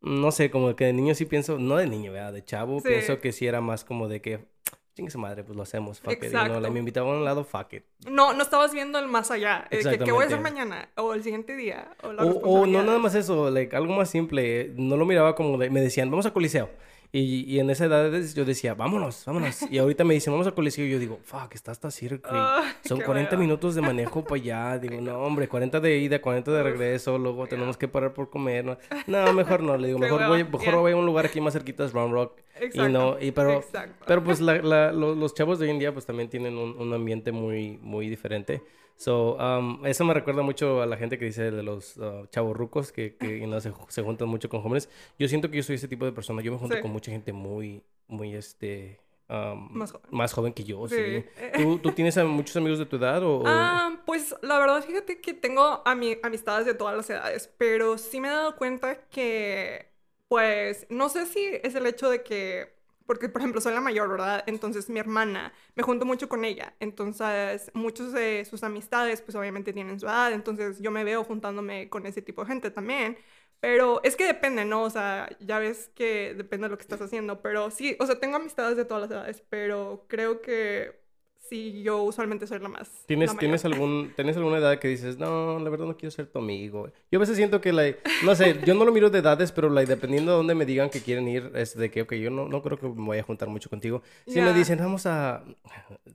no 0.02 0.32
sé, 0.32 0.50
como 0.50 0.74
que 0.76 0.86
de 0.86 0.92
niño 0.92 1.14
sí 1.14 1.24
pienso, 1.26 1.58
no 1.58 1.76
de 1.76 1.86
niño, 1.86 2.12
¿verdad? 2.12 2.32
De 2.32 2.44
chavo, 2.44 2.80
Sí. 2.80 2.88
pienso 2.88 3.20
que 3.20 3.32
sí 3.32 3.46
era 3.46 3.60
más 3.60 3.84
como 3.84 4.08
de 4.08 4.20
que, 4.22 4.46
chingue 4.94 5.10
su 5.10 5.18
madre, 5.18 5.44
pues 5.44 5.56
lo 5.56 5.62
hacemos, 5.62 6.00
fuck 6.00 6.12
it. 6.14 6.22
you 6.24 6.28
know, 6.30 6.38
like, 6.40 6.48
Exacto. 6.56 6.72
me 6.72 6.78
invitaban 6.80 7.14
a 7.14 7.18
un 7.18 7.24
lado, 7.24 7.44
fuck 7.44 7.72
it. 7.74 7.84
No, 8.10 8.32
no 8.32 8.42
estabas 8.42 8.72
viendo 8.72 8.98
el 8.98 9.06
más 9.08 9.30
allá. 9.30 9.66
eh, 9.70 9.80
que, 9.82 9.98
¿Qué 9.98 10.10
voy 10.12 10.24
a 10.24 10.26
hacer 10.26 10.40
mañana? 10.40 10.88
O 10.96 11.14
el 11.14 11.22
siguiente 11.22 11.54
día. 11.54 11.94
O 12.02 12.12
la 12.12 12.24
O, 12.24 12.30
o 12.62 12.66
no 12.66 12.82
nada 12.82 12.98
más 12.98 13.14
eso, 13.14 13.50
like, 13.50 13.76
algo 13.76 13.92
más 13.94 14.10
simple. 14.10 14.62
eh, 14.62 14.72
No 14.76 14.96
lo 14.96 15.04
miraba 15.06 15.34
como 15.34 15.58
de, 15.58 15.70
me 15.70 15.80
decían, 15.80 16.10
vamos 16.10 16.26
a 16.26 16.32
Coliseo. 16.32 16.70
Y, 17.12 17.42
y 17.52 17.58
en 17.58 17.68
esa 17.70 17.86
edad 17.86 18.12
yo 18.36 18.44
decía, 18.44 18.74
vámonos, 18.74 19.24
vámonos. 19.26 19.62
Y 19.68 19.78
ahorita 19.78 20.04
me 20.04 20.14
dicen, 20.14 20.32
vamos 20.32 20.46
a 20.46 20.52
Coliseo. 20.52 20.86
Y 20.86 20.90
yo 20.90 20.98
digo, 21.00 21.18
fuck, 21.24 21.52
está 21.54 21.72
hasta 21.72 21.90
Circle. 21.90 22.20
Ah, 22.32 22.62
Son 22.84 22.98
qué 23.00 23.04
40 23.04 23.30
hueva. 23.32 23.40
minutos 23.42 23.74
de 23.74 23.80
manejo 23.82 24.22
para 24.22 24.40
allá. 24.40 24.78
Digo, 24.78 25.00
no, 25.00 25.18
hombre, 25.18 25.48
40 25.48 25.80
de 25.80 25.98
ida, 25.98 26.20
40 26.20 26.52
de 26.52 26.62
regreso. 26.62 27.18
Luego 27.18 27.48
tenemos 27.48 27.76
que 27.76 27.88
parar 27.88 28.12
por 28.14 28.30
comer. 28.30 28.64
No, 28.64 28.78
No, 29.08 29.32
mejor 29.32 29.60
no. 29.62 29.76
Le 29.76 29.88
digo, 29.88 29.98
mejor 30.00 30.24
voy, 30.28 30.44
mejor 30.44 30.60
ya. 30.64 30.76
voy 30.76 30.92
a 30.92 30.96
un 30.96 31.04
lugar 31.06 31.26
aquí 31.26 31.40
más 31.40 31.52
cerquita, 31.52 31.84
es 31.84 31.92
Round 31.92 32.12
Rock. 32.12 32.38
Y 32.60 32.64
Exacto, 32.66 32.88
no, 32.90 33.16
y 33.20 33.32
pero, 33.32 33.54
exacto. 33.54 34.04
pero 34.06 34.22
pues 34.22 34.40
la- 34.40 34.58
la- 34.62 34.92
lo- 34.92 35.14
los 35.14 35.34
chavos 35.34 35.58
de 35.58 35.64
hoy 35.64 35.70
en 35.72 35.78
día 35.78 35.92
pues 35.92 36.04
también 36.06 36.28
tienen 36.28 36.58
un, 36.58 36.76
un 36.78 36.92
ambiente 36.92 37.32
muy, 37.32 37.78
muy 37.82 38.08
diferente. 38.08 38.62
So, 39.00 39.36
um, 39.38 39.86
eso 39.86 40.04
me 40.04 40.12
recuerda 40.12 40.42
mucho 40.42 40.82
a 40.82 40.86
la 40.86 40.98
gente 40.98 41.18
que 41.18 41.24
dice 41.24 41.50
de 41.50 41.62
los 41.62 41.96
uh, 41.96 42.26
chavos 42.26 42.54
rucos 42.54 42.92
que, 42.92 43.16
que 43.16 43.48
se, 43.62 43.72
se 43.88 44.02
juntan 44.02 44.28
mucho 44.28 44.50
con 44.50 44.60
jóvenes. 44.60 44.90
Yo 45.18 45.26
siento 45.26 45.50
que 45.50 45.56
yo 45.56 45.62
soy 45.62 45.76
ese 45.76 45.88
tipo 45.88 46.04
de 46.04 46.12
persona. 46.12 46.42
Yo 46.42 46.52
me 46.52 46.58
junto 46.58 46.76
Sí. 46.76 46.82
con 46.82 46.90
mucha 46.90 47.10
gente 47.10 47.32
muy, 47.32 47.82
muy, 48.08 48.34
este... 48.34 49.00
um, 49.30 49.68
Más 49.72 49.92
joven. 49.92 50.06
más 50.10 50.32
joven 50.34 50.52
que 50.52 50.64
yo, 50.64 50.86
sí. 50.86 50.96
Sí. 50.96 51.24
¿Tú, 51.62 51.78
tú 51.78 51.92
tienes 51.92 52.18
a 52.18 52.26
muchos 52.26 52.54
amigos 52.58 52.78
de 52.78 52.84
tu 52.84 52.96
edad 52.96 53.22
o...? 53.22 53.38
o- 53.38 53.44
Ah, 53.46 53.96
pues 54.04 54.34
la 54.42 54.58
verdad, 54.58 54.84
fíjate 54.84 55.18
que 55.22 55.32
tengo 55.32 55.82
ami- 55.84 56.18
amistades 56.22 56.66
de 56.66 56.74
todas 56.74 56.94
las 56.94 57.08
edades, 57.08 57.50
pero 57.56 57.96
sí 57.96 58.20
me 58.20 58.28
he 58.28 58.32
dado 58.32 58.54
cuenta 58.56 59.00
que, 59.08 59.86
pues, 60.28 60.86
no 60.90 61.08
sé 61.08 61.24
si 61.24 61.40
es 61.62 61.74
el 61.74 61.86
hecho 61.86 62.10
de 62.10 62.22
que, 62.22 62.74
porque 63.10 63.28
por 63.28 63.40
ejemplo 63.40 63.60
soy 63.60 63.74
la 63.74 63.80
mayor, 63.80 64.08
¿verdad? 64.08 64.44
Entonces 64.46 64.88
mi 64.88 65.00
hermana, 65.00 65.52
me 65.74 65.82
junto 65.82 66.06
mucho 66.06 66.28
con 66.28 66.44
ella, 66.44 66.76
entonces 66.78 67.72
muchos 67.74 68.12
de 68.12 68.44
sus 68.48 68.62
amistades, 68.62 69.20
pues 69.20 69.34
obviamente 69.34 69.72
tienen 69.72 69.98
su 69.98 70.06
edad, 70.06 70.32
entonces 70.32 70.78
yo 70.80 70.92
me 70.92 71.02
veo 71.02 71.24
juntándome 71.24 71.88
con 71.88 72.06
ese 72.06 72.22
tipo 72.22 72.42
de 72.42 72.48
gente 72.52 72.70
también. 72.70 73.18
Pero 73.58 74.00
es 74.04 74.14
que 74.14 74.26
depende, 74.26 74.64
¿no? 74.64 74.84
O 74.84 74.90
sea, 74.90 75.28
ya 75.40 75.58
ves 75.58 75.90
que 75.96 76.34
depende 76.34 76.66
de 76.66 76.70
lo 76.70 76.78
que 76.78 76.82
estás 76.82 77.00
haciendo. 77.02 77.42
Pero 77.42 77.72
sí, 77.72 77.96
o 77.98 78.06
sea, 78.06 78.20
tengo 78.20 78.36
amistades 78.36 78.76
de 78.76 78.84
todas 78.84 79.02
las 79.02 79.10
edades, 79.10 79.42
pero 79.50 80.06
creo 80.08 80.40
que 80.40 80.99
sí, 81.48 81.82
yo 81.82 82.02
usualmente 82.02 82.46
soy 82.46 82.58
la 82.60 82.68
más. 82.68 82.88
¿Tienes, 83.06 83.32
la. 83.34 83.38
¿tienes, 83.40 83.64
algún, 83.64 84.12
¿Tienes 84.16 84.36
alguna 84.36 84.58
edad 84.58 84.78
que 84.78 84.88
dices, 84.88 85.18
no, 85.18 85.58
la 85.58 85.68
verdad 85.70 85.86
no 85.86 85.96
quiero 85.96 86.10
ser 86.10 86.26
tu 86.26 86.38
amigo? 86.38 86.88
Yo 87.10 87.18
a 87.18 87.20
veces 87.20 87.36
siento 87.36 87.60
que, 87.60 87.72
like, 87.72 87.98
no 88.24 88.34
sé, 88.34 88.58
yo 88.64 88.74
no 88.74 88.84
lo 88.84 88.92
miro 88.92 89.10
de 89.10 89.18
edades, 89.18 89.50
pero 89.52 89.68
like, 89.70 89.88
dependiendo 89.92 90.30
de 90.32 90.36
dónde 90.36 90.54
me 90.54 90.66
digan 90.66 90.90
que 90.90 91.00
quieren 91.00 91.26
ir, 91.28 91.50
es 91.54 91.76
de 91.76 91.90
que, 91.90 92.02
ok, 92.02 92.12
yo 92.14 92.30
no, 92.30 92.48
no 92.48 92.62
creo 92.62 92.78
que 92.78 92.86
me 92.88 93.04
voy 93.06 93.18
a 93.18 93.22
juntar 93.22 93.48
mucho 93.48 93.68
contigo. 93.70 94.02
Si 94.26 94.40
me 94.40 94.46
Ya. 94.46 94.52
dicen, 94.52 94.78
vamos 94.78 95.06
a... 95.06 95.42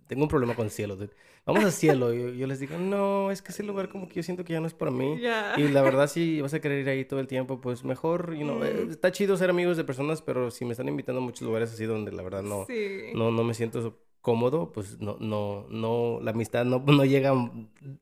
Tengo 0.07 0.23
un 0.23 0.29
problema 0.29 0.55
con 0.55 0.69
cielo, 0.69 0.95
dude. 0.95 1.11
Vamos 1.45 1.63
al 1.63 1.71
cielo. 1.71 2.11
Yo, 2.11 2.29
yo 2.29 2.47
les 2.47 2.59
digo, 2.59 2.75
no, 2.77 3.29
es 3.29 3.41
que 3.43 3.51
ese 3.51 3.61
lugar 3.61 3.87
como 3.89 4.07
que 4.09 4.15
yo 4.15 4.23
siento 4.23 4.43
que 4.43 4.53
ya 4.53 4.59
no 4.59 4.65
es 4.67 4.73
para 4.73 4.89
mí. 4.89 5.19
Ya. 5.21 5.53
Y 5.57 5.67
la 5.67 5.83
verdad, 5.83 6.07
si 6.07 6.41
vas 6.41 6.53
a 6.55 6.59
querer 6.59 6.79
ir 6.79 6.89
ahí 6.89 7.05
todo 7.05 7.19
el 7.19 7.27
tiempo, 7.27 7.61
pues 7.61 7.83
mejor, 7.83 8.33
you 8.35 8.43
know, 8.43 8.63
eh, 8.63 8.85
Mm. 8.87 8.89
está 8.91 9.11
chido 9.11 9.37
ser 9.37 9.49
amigos 9.51 9.77
de 9.77 9.83
personas, 9.83 10.21
pero 10.23 10.49
si 10.49 10.65
me 10.65 10.71
están 10.71 10.87
invitando 10.87 11.21
a 11.21 11.23
muchos 11.23 11.43
lugares 11.43 11.71
así 11.71 11.85
donde 11.85 12.11
la 12.11 12.23
verdad 12.23 12.41
no 12.41 12.65
Sí. 12.67 13.11
no, 13.13 13.29
no 13.31 13.43
me 13.43 13.53
siento 13.53 13.95
cómodo, 14.25 14.71
pues 14.71 14.99
no, 14.99 15.17
no, 15.19 15.67
no, 15.69 16.19
la 16.23 16.31
amistad 16.31 16.65
no, 16.65 16.79
no 16.87 17.05
llega, 17.05 17.31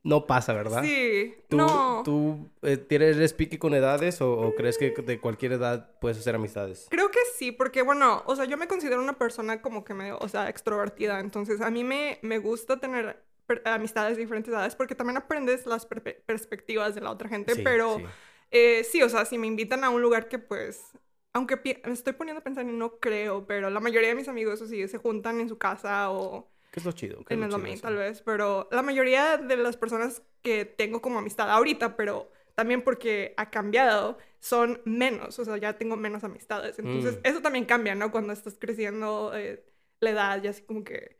no 0.04 0.26
pasa, 0.26 0.54
¿verdad? 0.54 0.82
Sí. 0.82 1.36
¿Tú, 1.50 1.58
no. 1.58 2.02
tú 2.06 2.50
eh, 2.62 2.78
tienes- 2.78 3.18
eres 3.18 3.34
pique 3.34 3.60
con 3.60 3.74
edades 3.74 4.22
o, 4.22 4.32
o 4.32 4.56
crees 4.56 4.78
que 4.78 4.92
de 4.92 5.20
cualquier 5.20 5.52
edad 5.52 6.00
puedes 6.00 6.18
hacer 6.18 6.34
amistades? 6.36 6.88
Creo 6.90 7.12
que 7.12 7.20
sí, 7.38 7.52
porque 7.52 7.82
bueno, 7.82 8.24
o 8.26 8.36
sea, 8.38 8.46
yo 8.46 8.56
me 8.56 8.70
considero 8.70 9.02
una 9.02 9.18
persona 9.18 9.62
como 9.62 9.84
que 9.84 9.94
medio, 9.94 10.18
o 10.22 10.30
sea, 10.30 10.48
extrovertida, 10.48 11.20
entonces 11.20 11.60
a 11.60 11.70
mí 11.70 11.84
me, 11.84 12.20
me 12.22 12.38
gusta 12.38 12.80
tener 12.80 13.22
amistades 13.66 14.16
de 14.16 14.24
diferentes 14.24 14.54
edades 14.54 14.76
porque 14.76 14.96
también 14.96 15.18
aprendes 15.18 15.66
las 15.66 15.86
perspectivas 15.86 16.96
de 16.96 17.02
la 17.02 17.12
otra 17.12 17.28
gente, 17.28 17.56
Sí, 17.56 17.62
pero 17.64 17.98
sí. 17.98 18.06
eh, 18.52 18.84
sí, 18.90 19.04
o 19.04 19.10
sea, 19.10 19.26
si 19.26 19.38
me 19.38 19.48
invitan 19.48 19.84
a 19.84 19.90
un 19.90 20.02
lugar 20.02 20.30
que 20.30 20.40
pues, 20.40 20.80
aunque 21.34 21.60
me 21.86 21.94
estoy 21.94 22.14
poniendo 22.14 22.40
a 22.40 22.44
pensar 22.44 22.66
y 22.66 22.72
no 22.72 23.00
creo, 23.00 23.46
pero 23.48 23.70
la 23.70 23.80
mayoría 23.80 24.10
de 24.10 24.16
mis 24.16 24.28
amigos, 24.28 24.62
o 24.62 24.68
sí, 24.68 24.88
se 24.88 24.98
juntan 24.98 25.40
en 25.40 25.50
su 25.50 25.58
casa 25.58 26.12
o 26.12 26.50
¿Qué 26.72 26.80
es 26.80 26.86
lo 26.86 26.92
chido? 26.92 27.18
¿Qué 27.26 27.34
es 27.34 27.38
en 27.38 27.44
el 27.44 27.50
domain 27.52 27.80
tal 27.80 27.96
vez, 27.96 28.22
pero 28.22 28.68
la 28.72 28.82
mayoría 28.82 29.38
de 29.38 29.58
las 29.58 29.78
personas 29.78 30.22
que 30.42 30.66
tengo 30.66 31.02
como 31.02 31.20
amistad 31.20 31.50
ahorita, 31.50 31.96
pero 31.96 32.32
también 32.56 32.82
porque 32.82 33.34
ha 33.38 33.50
cambiado, 33.50 34.18
son 34.40 34.82
menos, 34.86 35.38
o 35.40 35.46
sea, 35.46 35.58
ya 35.58 35.78
tengo 35.78 35.96
menos 35.96 36.24
amistades. 36.24 36.78
Entonces, 36.80 37.16
Mm. 37.18 37.28
eso 37.28 37.42
también 37.42 37.66
cambia, 37.66 37.96
¿no? 37.96 38.12
Cuando 38.12 38.34
estás 38.34 38.58
creciendo 38.60 39.32
eh, 39.36 39.64
la 40.00 40.10
edad 40.10 40.44
y 40.44 40.48
así 40.48 40.64
como 40.64 40.84
que 40.84 41.18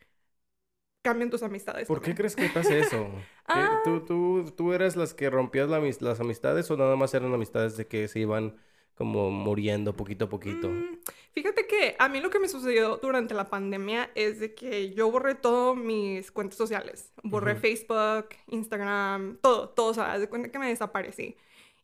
cambian 1.04 1.30
tus 1.30 1.44
amistades. 1.44 1.88
¿Por 1.88 2.02
qué 2.02 2.16
crees 2.16 2.36
que 2.36 2.50
pasa 2.50 2.76
eso? 2.76 2.98
¿Qué- 3.48 3.54
Ah. 3.56 3.82
¿Tú, 3.84 4.00
tú, 4.06 4.52
¿Tú 4.56 4.74
eras 4.74 4.96
las 4.96 5.14
que 5.14 5.30
rompías 5.30 5.70
la 5.70 5.80
las 5.80 6.20
amistades 6.20 6.72
o 6.72 6.78
nada 6.78 6.96
más 6.96 7.14
eran 7.14 7.34
amistades 7.34 7.76
de 7.78 7.88
que 7.88 8.08
se 8.08 8.20
iban 8.20 8.56
como 8.96 9.32
muriendo 9.32 9.96
poquito 9.96 10.26
a 10.26 10.30
poquito? 10.30 10.70
Mm, 10.70 10.98
fíjate 11.34 11.68
que 11.68 11.96
a 12.00 12.10
mí 12.10 12.20
lo 12.20 12.30
que 12.30 12.40
me 12.40 12.48
sucedió 12.48 12.98
durante 12.98 13.34
la 13.34 13.50
pandemia 13.50 14.12
es 14.16 14.40
de 14.40 14.54
que 14.54 14.92
yo 14.94 15.10
borré 15.12 15.36
todos 15.36 15.76
mis 15.76 16.32
cuentas 16.32 16.58
sociales. 16.58 17.12
Borré. 17.24 17.56
Facebook, 17.56 18.30
Instagram, 18.48 19.38
todo, 19.42 19.70
todo. 19.70 19.88
O 19.88 19.94
sea, 19.94 20.18
de 20.20 20.30
cuenta 20.30 20.50
que 20.52 20.60
me 20.60 20.68
desaparecí. 20.68 21.36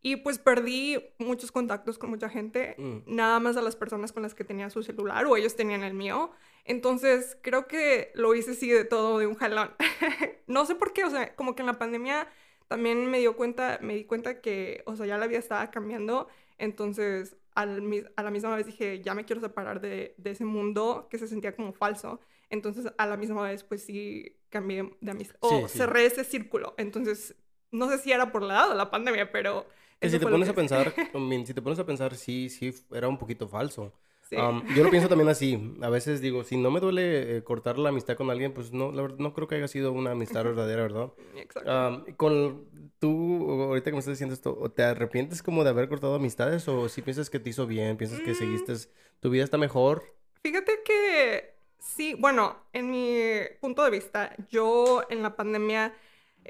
Y 0.02 0.16
pues 0.16 0.40
perdí 0.40 0.98
muchos 1.18 1.52
contactos 1.52 1.98
con 1.98 2.10
mucha 2.10 2.30
gente, 2.30 2.76
Mm. 2.78 3.00
nada 3.06 3.40
más 3.42 3.58
a 3.58 3.62
las 3.62 3.76
personas 3.76 4.14
con 4.14 4.24
las 4.24 4.34
que 4.34 4.46
tenía 4.46 4.70
su 4.70 4.82
celular 4.82 5.26
o 5.26 5.36
ellos 5.36 5.58
tenían 5.58 5.84
el 5.84 5.94
mío. 5.94 6.32
Entonces 6.64 7.38
creo 7.42 7.68
que 7.68 8.12
lo 8.16 8.34
hice 8.36 8.52
así 8.52 8.70
de 8.70 8.86
todo 8.86 9.20
de 9.20 9.28
un 9.28 9.36
jalón. 9.36 9.72
no 10.48 10.66
sé 10.66 10.76
por 10.76 10.94
qué, 10.94 11.04
o 11.04 11.10
sea, 11.10 11.36
como 11.36 11.54
que 11.56 11.64
en 11.64 11.66
la 11.68 11.78
pandemia 11.80 12.30
también 12.70 13.10
me 13.10 13.20
dio 13.20 13.36
cuenta, 13.36 13.80
me 13.82 13.96
di 13.96 14.06
cuenta 14.06 14.40
que, 14.42 14.84
o 14.86 14.96
sea, 14.96 15.06
ya 15.06 15.18
la 15.18 15.28
vida 15.28 15.40
estaba 15.40 15.70
cambiando. 15.72 16.28
Entonces, 16.60 17.36
al, 17.56 17.82
a 18.16 18.24
la 18.24 18.32
misma 18.32 18.56
vez 18.56 18.68
dije, 18.68 19.02
ya 19.02 19.16
me 19.16 19.26
quiero 19.26 19.42
separar 19.42 19.82
de, 19.82 20.14
de 20.18 20.32
ese 20.32 20.46
mundo 20.46 21.08
que 21.10 21.18
se 21.18 21.28
sentía 21.28 21.56
como 21.56 21.74
falso. 21.74 22.20
Entonces, 22.50 22.92
a 22.98 23.06
la 23.08 23.18
misma 23.18 23.44
vez, 23.44 23.64
pues 23.64 23.84
sí, 23.84 24.38
cambié 24.50 24.96
de 25.02 25.12
amistad. 25.12 25.38
O 25.40 25.68
Sí, 25.68 25.78
cerré 25.78 26.06
ese 26.06 26.24
círculo. 26.24 26.76
Entonces, 26.78 27.36
no 27.72 27.90
sé 27.90 27.98
si 28.00 28.12
era 28.12 28.32
por 28.32 28.44
la 28.44 28.56
edad 28.56 28.70
de 28.70 28.76
la 28.76 28.92
pandemia, 28.92 29.32
pero... 29.32 29.66
Que 30.00 30.10
si 30.10 30.20
te 30.20 30.26
pones 30.26 30.48
a 30.50 30.54
pensar, 30.54 30.94
si 31.46 31.54
te 31.54 31.62
pones 31.62 31.80
a 31.80 31.86
pensar, 31.86 32.16
sí, 32.16 32.50
sí, 32.50 32.74
era 32.92 33.08
un 33.08 33.18
poquito 33.18 33.48
falso. 33.48 33.94
Sí. 34.30 34.36
Um, 34.36 34.64
yo 34.76 34.84
lo 34.84 34.92
pienso 34.92 35.10
también 35.10 35.28
así. 35.30 35.74
A 35.82 35.90
veces 35.90 36.22
digo, 36.22 36.44
si 36.44 36.56
no 36.56 36.70
me 36.70 36.80
duele 36.80 37.38
eh, 37.38 37.44
cortar 37.44 37.80
la 37.80 37.90
amistad 37.90 38.16
con 38.16 38.30
alguien, 38.30 38.54
pues 38.54 38.72
no, 38.72 38.92
la 38.92 39.02
verdad, 39.02 39.18
no 39.18 39.34
creo 39.34 39.48
que 39.48 39.56
haya 39.56 39.68
sido 39.68 39.92
una 39.92 40.12
amistad 40.12 40.44
verdadera, 40.46 40.84
¿verdad? 40.84 41.12
Exacto. 41.36 41.72
Um, 41.72 42.14
con 42.16 42.66
tú, 43.00 43.52
ahorita 43.64 43.86
que 43.90 43.94
me 43.94 44.00
estás 44.00 44.14
diciendo 44.14 44.36
esto, 44.36 44.72
¿te 44.76 44.84
arrepientes 44.84 45.42
como 45.42 45.64
de 45.64 45.72
haber 45.72 45.90
cortado 45.90 46.14
amistades 46.14 46.68
o 46.68 46.88
si 46.90 47.02
piensas 47.02 47.30
que 47.32 47.40
te 47.40 47.50
hizo 47.50 47.66
bien, 47.66 47.98
piensas 47.98 48.20
que 48.20 48.32
Mm. 48.32 48.36
seguiste, 48.36 48.74
tu 49.20 49.32
vida 49.32 49.44
está 49.44 49.58
mejor? 49.58 50.04
Fíjate 50.44 50.74
que 50.86 51.56
sí, 51.80 52.14
bueno, 52.14 52.56
en 52.72 52.92
mi 52.92 53.16
punto 53.60 53.84
de 53.84 53.90
vista, 53.90 54.36
yo 54.52 55.02
en 55.10 55.24
la 55.24 55.36
pandemia 55.36 55.94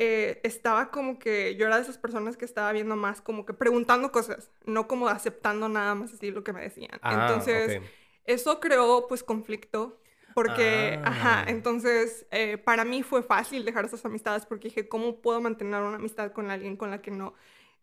eh, 0.02 0.40
estaba 0.44 0.92
como 0.92 1.20
que 1.20 1.56
yo 1.58 1.66
era 1.68 1.76
de 1.76 1.82
esas 1.84 1.98
personas 1.98 2.38
que 2.38 2.46
estaba 2.46 2.72
viendo 2.72 2.96
más 2.96 3.20
como 3.22 3.46
que 3.46 3.54
preguntando 3.54 4.12
cosas, 4.14 4.50
no 4.66 4.88
como 4.88 5.10
aceptando 5.10 5.68
nada 5.68 5.94
más 5.96 6.14
así 6.14 6.32
lo 6.32 6.44
que 6.44 6.54
me 6.54 6.62
decían. 6.62 7.00
Ah, 7.02 7.12
Entonces, 7.28 7.82
eso 8.26 8.60
creó 8.62 9.08
pues 9.08 9.24
conflicto. 9.24 10.00
porque, 10.36 11.02
ajá, 11.04 11.42
Ah. 11.42 11.46
entonces 11.50 12.26
eh, 12.32 12.58
para 12.58 12.86
mí 12.86 13.04
fue 13.04 13.24
fácil 13.24 13.66
dejar 13.66 13.86
esas 13.86 14.06
amistades 14.06 14.46
porque 14.46 14.70
dije, 14.70 14.88
¿cómo 14.88 15.22
puedo 15.22 15.42
mantener 15.42 15.82
una 15.82 15.98
amistad 15.98 16.32
con 16.32 16.50
alguien 16.52 16.78
con 16.78 16.92
la 16.92 17.02
que 17.02 17.12
no 17.12 17.34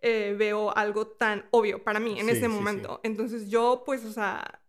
eh, 0.01 0.35
veo 0.39 0.75
algo 0.77 1.07
tan 1.09 1.45
obvio 1.51 1.83
para 1.85 2.01
mí 2.01 2.19
en 2.21 2.27
Sí, 2.27 2.33
ese 2.33 2.47
sí, 2.47 2.47
sí. 2.49 2.51
momento? 2.57 3.01
Entonces 3.03 3.51
yo, 3.51 3.83
pues, 3.85 4.05
o 4.07 4.13
sea, 4.13 4.61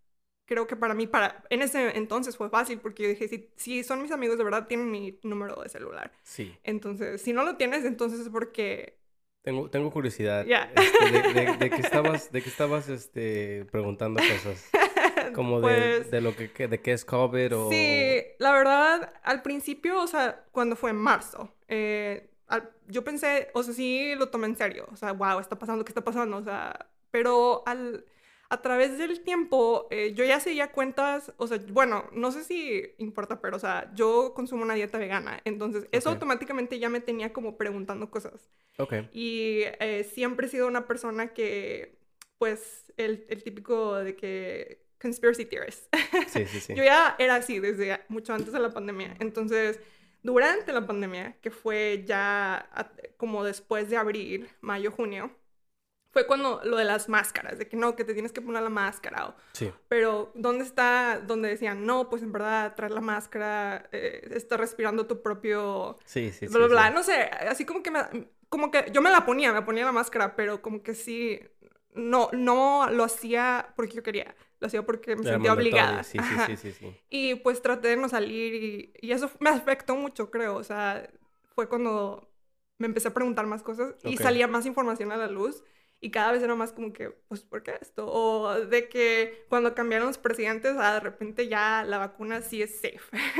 creo 0.47 0.65
que 0.65 0.75
para 0.75 0.95
mí, 0.95 1.05
para, 1.05 1.43
en 1.51 1.61
ese 1.61 1.95
entonces 1.95 2.35
fue 2.35 2.49
fácil 2.49 2.79
porque 2.79 3.03
yo 3.03 3.09
dije, 3.09 3.27
si, 3.27 3.49
si 3.55 3.83
son 3.83 4.01
mis 4.01 4.11
amigos 4.11 4.39
de 4.39 4.43
verdad, 4.43 4.65
tienen 4.65 4.89
mi 4.89 5.19
número 5.21 5.61
de 5.61 5.69
celular. 5.69 6.11
Sí. 6.23 6.57
Entonces, 6.63 7.21
si 7.21 7.33
no 7.33 7.43
lo 7.43 7.55
tienes, 7.57 7.85
entonces 7.85 8.21
es 8.21 8.29
porque... 8.29 8.97
Tengo, 9.43 9.69
tengo 9.69 9.91
curiosidad. 9.91 10.45
Ya. 10.45 10.71
este, 10.75 11.11
de, 11.11 11.33
de- 11.33 11.57
de 11.57 11.69
que 11.69 11.75
estabas, 11.81 12.31
de 12.31 12.41
que 12.41 12.49
estabas 12.49 12.89
este, 12.89 13.65
preguntando 13.71 14.19
cosas. 14.19 14.69
Como 15.35 15.59
de, 15.61 15.97
Pues- 15.99 16.11
de 16.11 16.21
lo 16.21 16.35
que, 16.35 16.51
que- 16.51 16.67
de 16.67 16.81
qué 16.81 16.93
es 16.93 17.05
COVID 17.05 17.55
o... 17.55 17.69
Sí, 17.69 18.23
la 18.39 18.51
verdad, 18.53 19.13
al 19.23 19.41
principio, 19.41 20.01
o 20.01 20.07
sea, 20.07 20.45
cuando 20.51 20.75
fue 20.75 20.89
en 20.91 20.95
marzo, 20.97 21.53
eh, 21.67 22.29
al- 22.47 22.71
yo 22.87 23.03
pensé, 23.03 23.49
o 23.53 23.63
sea, 23.63 23.73
sí 23.73 24.15
lo 24.15 24.29
tomé 24.29 24.47
en 24.47 24.55
serio, 24.55 24.87
o 24.91 24.95
sea, 24.95 25.11
wow, 25.11 25.39
está 25.39 25.59
pasando, 25.59 25.83
¿qué 25.83 25.91
está 25.91 26.03
pasando? 26.03 26.37
O 26.37 26.43
sea, 26.43 26.87
pero 27.11 27.63
al, 27.65 28.05
a 28.49 28.61
través 28.61 28.97
del 28.97 29.21
tiempo, 29.23 29.87
eh, 29.91 30.13
yo 30.13 30.23
ya 30.25 30.39
seguía 30.39 30.71
cuentas, 30.71 31.33
o 31.37 31.47
sea, 31.47 31.59
bueno, 31.71 32.09
no 32.13 32.31
sé 32.31 32.43
si 32.43 32.83
importa, 32.97 33.41
pero, 33.41 33.57
o 33.57 33.59
sea, 33.59 33.91
yo 33.95 34.33
consumo 34.33 34.63
una 34.63 34.73
dieta 34.75 34.97
vegana, 34.97 35.41
entonces 35.45 35.87
eso 35.91 36.09
Ok. 36.09 36.11
automáticamente 36.11 36.79
ya 36.79 36.89
me 36.89 37.01
tenía 37.01 37.33
como 37.33 37.57
preguntando 37.57 38.09
cosas. 38.11 38.49
Ok. 38.79 38.93
Y 39.11 39.61
eh, 39.79 40.03
siempre 40.03 40.47
he 40.47 40.49
sido 40.49 40.67
una 40.67 40.87
persona 40.87 41.33
que, 41.33 41.99
pues, 42.37 42.93
el, 42.97 43.25
el 43.29 43.43
típico 43.43 43.95
de 43.95 44.15
que 44.15 44.85
conspiracy 45.01 45.45
theorist. 45.45 45.93
Sí, 46.27 46.45
sí, 46.45 46.59
sí. 46.59 46.73
Yo 46.73 46.83
ya 46.83 47.15
era 47.19 47.35
así 47.35 47.59
desde 47.59 47.99
mucho 48.09 48.33
antes 48.33 48.53
de 48.53 48.59
la 48.59 48.73
pandemia. 48.73 49.15
Entonces, 49.19 49.79
durante 50.23 50.71
la 50.73 50.85
pandemia, 50.85 51.37
que 51.41 51.51
fue 51.51 52.03
ya 52.05 52.69
como 53.17 53.43
después 53.43 53.89
de 53.89 53.97
abril, 53.97 54.49
mayo, 54.61 54.91
junio, 54.91 55.31
fue 56.11 56.25
cuando 56.25 56.61
lo 56.63 56.77
de 56.77 56.85
las 56.85 57.09
máscaras, 57.09 57.59
de 57.59 57.67
que 57.67 57.77
no, 57.77 57.95
que 57.95 58.03
te 58.03 58.13
tienes 58.13 58.31
que 58.31 58.41
poner 58.41 58.63
la 58.63 58.69
máscara. 58.69 59.27
o- 59.27 59.35
Sí. 59.53 59.71
pero, 59.87 60.31
¿dónde 60.35 60.63
está 60.63 61.19
donde 61.25 61.49
decían, 61.49 61.85
no, 61.85 62.09
pues 62.09 62.21
en 62.23 62.31
verdad, 62.31 62.75
traer 62.75 62.91
la 62.91 63.01
máscara, 63.01 63.87
eh, 63.91 64.27
está 64.33 64.57
respirando 64.57 65.05
tu 65.07 65.21
propio 65.21 65.97
Sí, 66.05 66.31
sí, 66.31 66.47
sí. 66.47 66.47
bla, 66.47 66.59
bla, 66.59 66.67
bla. 66.67 66.87
sí. 66.89 66.93
No 66.93 67.03
sé, 67.03 67.21
así 67.49 67.65
como 67.65 67.83
que 67.83 67.91
me, 67.91 67.99
como 68.49 68.71
que 68.71 68.89
yo 68.91 69.01
me 69.01 69.11
la 69.11 69.25
ponía, 69.25 69.51
me 69.53 69.61
ponía 69.61 69.85
la 69.85 69.91
máscara, 69.91 70.35
pero 70.35 70.61
como 70.61 70.81
que 70.83 70.93
sí, 70.95 71.39
no, 71.93 72.29
no 72.33 72.89
lo 72.91 73.03
hacía 73.03 73.73
porque 73.75 73.95
yo 73.95 74.03
quería, 74.03 74.35
lo 74.59 74.67
hacía 74.67 74.83
porque 74.85 75.15
me 75.15 75.21
Era 75.23 75.33
sentía 75.33 75.53
obligada. 75.53 76.03
Sí, 76.03 76.19
sí, 76.19 76.35
sí, 76.45 76.57
sí, 76.57 76.71
sí. 76.73 77.01
Y 77.09 77.35
pues 77.35 77.61
traté 77.61 77.89
de 77.89 77.97
no 77.97 78.07
salir 78.09 78.53
y, 78.53 78.93
y 79.01 79.11
eso 79.11 79.29
me 79.39 79.49
afectó 79.49 79.95
mucho, 79.95 80.29
creo. 80.29 80.55
O 80.55 80.63
sea, 80.63 81.09
fue 81.55 81.67
cuando 81.67 82.29
me 82.77 82.85
empecé 82.87 83.07
a 83.07 83.13
preguntar 83.13 83.47
más 83.47 83.63
cosas 83.63 83.95
y 84.03 84.15
Ok. 84.15 84.21
salía 84.21 84.47
más 84.47 84.65
información 84.65 85.11
a 85.11 85.17
la 85.17 85.27
luz. 85.27 85.63
Y 85.99 86.11
cada 86.11 86.31
vez 86.31 86.43
era 86.43 86.53
más 86.55 86.73
como 86.73 86.93
que, 86.93 87.09
pues, 87.27 87.41
¿por 87.41 87.63
qué 87.63 87.73
esto? 87.81 88.05
O 88.11 88.53
de 88.65 88.87
que 88.87 89.45
cuando 89.49 89.73
cambiaron 89.73 90.07
los 90.07 90.19
presidentes, 90.19 90.75
ah, 90.77 90.93
de 90.93 90.99
repente 90.99 91.47
ya 91.47 91.83
la 91.83 91.97
vacuna 91.97 92.41
sí 92.41 92.61
es 92.61 92.75
safe. 92.79 92.99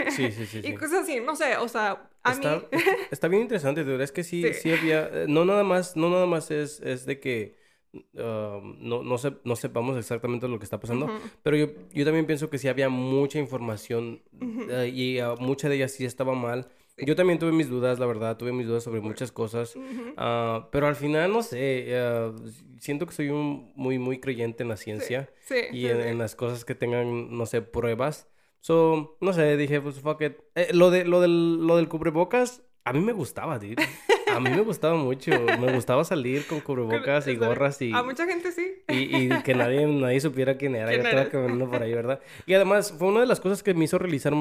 Sí, 0.10 0.32
sí, 0.32 0.46
sí, 0.48 0.60
y 0.64 0.64
sí. 0.64 0.74
cosas 0.74 1.04
así, 1.04 1.20
no 1.20 1.36
sé, 1.36 1.56
o 1.58 1.68
sea, 1.68 2.10
a 2.24 2.32
Está, 2.32 2.56
mí... 2.58 2.66
está- 3.12 3.28
bien 3.28 3.44
interesante, 3.44 3.84
de 3.84 3.92
verdad 3.92 4.04
es 4.06 4.12
que 4.12 4.24
sí, 4.24 4.42
Sí. 4.44 4.54
sí 4.54 4.72
había, 4.74 5.08
eh, 5.08 5.26
no 5.28 5.46
nada 5.46 5.64
más, 5.64 5.96
no 5.96 6.10
nada 6.10 6.26
más 6.26 6.50
es, 6.52 6.80
es 6.82 7.06
de 7.06 7.20
que 7.20 7.56
um, 7.94 8.76
no, 8.80 9.04
no, 9.04 9.16
no 9.44 9.56
sepamos 9.56 9.98
exactamente 9.98 10.48
lo 10.48 10.58
que 10.60 10.66
está 10.66 10.80
pasando, 10.80 11.10
pero 11.44 11.58
yo, 11.58 11.68
yo 11.94 12.06
también 12.06 12.26
pienso 12.26 12.50
que 12.50 12.58
sí 12.58 12.68
había 12.68 12.90
mucha 12.90 13.40
información 13.40 14.22
eh, 14.70 14.92
y 14.94 15.20
ah, 15.20 15.36
mucha 15.40 15.70
de 15.70 15.76
ella 15.76 15.88
sí 15.88 16.06
estaba 16.06 16.34
mal. 16.34 16.68
Yo 16.98 17.16
también 17.16 17.38
tuve 17.38 17.52
mis 17.52 17.70
dudas, 17.70 18.00
la 18.00 18.08
verdad, 18.08 18.38
tuve 18.38 18.52
mis 18.52 18.66
dudas 18.68 18.84
sobre 18.84 19.02
muchas 19.02 19.32
cosas, 19.32 19.76
ah, 20.18 20.68
pero 20.72 20.88
al 20.88 20.96
final, 20.96 21.32
no 21.32 21.44
sé, 21.44 21.96
ah, 21.96 22.32
siento 22.80 23.06
que 23.06 23.14
soy 23.14 23.30
un 23.30 23.72
muy, 23.76 24.00
muy 24.00 24.20
creyente 24.20 24.64
en 24.64 24.70
la 24.70 24.78
ciencia 24.78 25.30
Sí, 25.40 25.56
y 25.72 25.82
sí, 25.82 25.88
en, 25.88 26.02
sí. 26.02 26.08
en 26.10 26.18
las 26.18 26.36
cosas 26.36 26.66
que 26.66 26.74
tengan, 26.76 27.38
no 27.38 27.46
sé, 27.46 27.62
pruebas. 27.62 28.28
So, 28.62 29.18
no 29.22 29.32
sé, 29.34 29.56
dije, 29.58 29.80
pues 29.80 30.00
fuck 30.00 30.22
it. 30.22 30.38
Eh, 30.56 30.70
lo, 30.74 30.90
de, 30.90 31.06
lo, 31.06 31.22
del, 31.22 31.66
lo 31.68 31.78
del 31.78 31.88
cubrebocas, 31.88 32.64
a 32.84 32.94
mí 32.94 33.00
me 33.00 33.14
gustaba, 33.14 33.60
dude. 33.60 33.76
A 34.38 34.40
mí 34.40 34.50
me 34.50 34.62
gustaba 34.62 34.96
mucho. 34.96 35.32
Me 35.60 35.74
gustaba 35.74 36.04
salir 36.04 36.46
con 36.48 36.60
cubrebocas 36.62 37.28
y 37.28 37.36
gorras 37.36 37.82
y, 37.82 37.92
A 37.94 38.04
mucha 38.04 38.26
gente 38.26 38.52
sí. 38.52 38.84
y, 38.88 39.26
y 39.26 39.30
que 39.44 39.54
nadie, 39.56 39.86
nadie 39.88 40.20
supiera 40.20 40.56
quién 40.58 40.76
era. 40.76 40.88
¿Quién 40.90 41.02
Yo 41.02 41.08
estaba 41.10 41.30
caminando 41.30 41.70
por 41.70 41.82
ahí, 41.84 41.94
¿verdad? 41.94 42.20
Y 42.46 42.54
además, 42.54 42.92
fue 42.98 43.08
una 43.10 43.22
de 43.22 43.26
las 43.28 43.40
cosas 43.40 43.64
que 43.64 43.74
me 43.74 43.86
hizo 43.86 43.98
realizar 43.98 44.34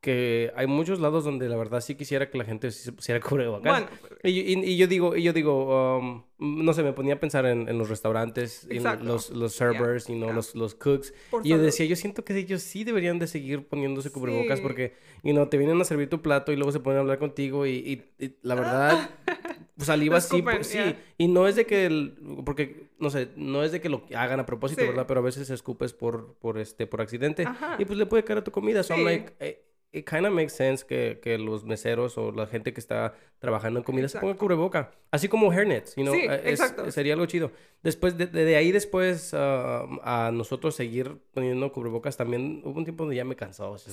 que 0.00 0.52
hay 0.56 0.66
muchos 0.66 1.00
lados 1.00 1.24
donde 1.24 1.48
la 1.48 1.56
verdad 1.56 1.80
sí 1.80 1.94
quisiera 1.94 2.30
que 2.30 2.38
la 2.38 2.44
gente 2.44 2.70
se 2.70 2.92
pusiera 2.92 3.20
cubrebocas. 3.20 3.72
Bueno, 3.72 3.86
Y, 4.22 4.34
yo- 4.34 4.60
y- 4.60 4.64
y 4.72 4.76
yo 4.76 4.86
digo, 4.86 5.16
y 5.16 5.22
yo 5.22 5.32
digo, 5.32 5.98
um, 5.98 6.22
no 6.40 6.72
sé, 6.72 6.82
me 6.82 6.92
ponía 6.92 7.14
a 7.14 7.20
pensar 7.20 7.44
en, 7.46 7.68
en 7.68 7.76
los 7.78 7.88
restaurantes, 7.90 8.66
en 8.70 8.82
los, 9.06 9.30
los 9.30 9.52
servers, 9.52 10.08
y 10.08 10.14
no 10.14 10.28
ya. 10.28 10.32
los, 10.32 10.54
los 10.54 10.74
cooks. 10.74 11.12
por 11.30 11.46
Y 11.46 11.50
yo 11.50 11.58
decía, 11.58 11.84
yo 11.86 11.96
siento 11.96 12.24
que 12.24 12.36
ellos 12.36 12.62
sí 12.62 12.82
deberían 12.82 13.18
de 13.18 13.26
seguir 13.26 13.66
poniéndose 13.68 14.10
cubrebocas 14.10 14.58
Sí. 14.58 14.62
porque, 14.62 14.94
y 15.22 15.32
no, 15.34 15.48
te 15.48 15.58
vienen 15.58 15.80
a 15.80 15.84
servir 15.84 16.08
tu 16.08 16.22
plato 16.22 16.50
y 16.52 16.56
luego 16.56 16.72
se 16.72 16.80
ponen 16.80 16.96
a 16.98 17.00
hablar 17.02 17.18
contigo 17.18 17.66
y, 17.66 17.72
y- 18.18 18.24
y 18.24 18.34
la 18.42 18.54
verdad, 18.54 19.10
saliva 19.78 20.18
pues, 20.20 20.66
sí. 20.66 20.76
ya. 20.78 20.96
Y 21.18 21.28
no 21.28 21.46
es 21.46 21.56
de 21.56 21.66
que, 21.66 21.86
el- 21.86 22.14
porque, 22.44 22.88
no 22.98 23.10
sé, 23.10 23.28
no 23.36 23.62
es 23.62 23.72
de 23.72 23.80
que 23.80 23.88
lo 23.88 24.04
hagan 24.14 24.40
a 24.40 24.46
propósito, 24.46 24.82
Sí. 24.82 24.88
¿verdad? 24.88 25.06
Pero 25.06 25.20
a 25.20 25.22
veces 25.22 25.48
escupes 25.50 25.92
por, 25.92 26.34
por, 26.34 26.58
este, 26.58 26.86
por 26.86 27.00
accidente 27.00 27.44
Ajá. 27.46 27.76
y 27.78 27.84
pues 27.84 27.98
le 27.98 28.06
puede 28.06 28.24
caer 28.24 28.38
a 28.40 28.44
tu 28.44 28.50
comida. 28.50 28.82
So 28.82 28.94
I'm 28.94 29.00
Sí. 29.00 29.04
like, 29.04 29.32
eh, 29.40 29.62
it 29.92 30.08
kind 30.08 30.26
of 30.26 30.32
makes 30.32 30.50
sense 30.50 30.84
que, 30.86 31.18
que 31.22 31.38
los 31.38 31.64
meseros 31.64 32.16
o 32.18 32.30
la 32.32 32.46
gente 32.46 32.72
que 32.72 32.80
está 32.80 33.14
trabajando 33.40 33.80
en 33.80 33.84
comida 33.84 34.08
se 34.08 34.18
ponga 34.20 34.30
Exacto. 34.32 34.40
cubreboca. 34.44 34.90
Así 35.10 35.26
como 35.28 35.50
hairnets, 35.50 35.96
you 35.96 36.04
know, 36.04 36.14
Sí, 36.14 36.20
eh, 36.22 36.40
es- 36.44 36.60
exacto. 36.60 36.88
sería 36.92 37.14
algo 37.14 37.26
chido. 37.26 37.50
Después, 37.82 38.16
de, 38.16 38.26
de- 38.26 38.56
ahí 38.56 38.70
después 38.70 39.32
ah, 39.34 39.86
a 40.04 40.30
nosotros 40.32 40.74
seguir 40.76 41.16
poniendo 41.32 41.72
cubrebocas 41.72 42.16
también 42.16 42.60
hubo 42.64 42.78
un 42.78 42.84
tiempo 42.84 43.04
donde 43.04 43.16
ya 43.16 43.24
me 43.24 43.34
cansaba. 43.34 43.76
Sí. 43.78 43.90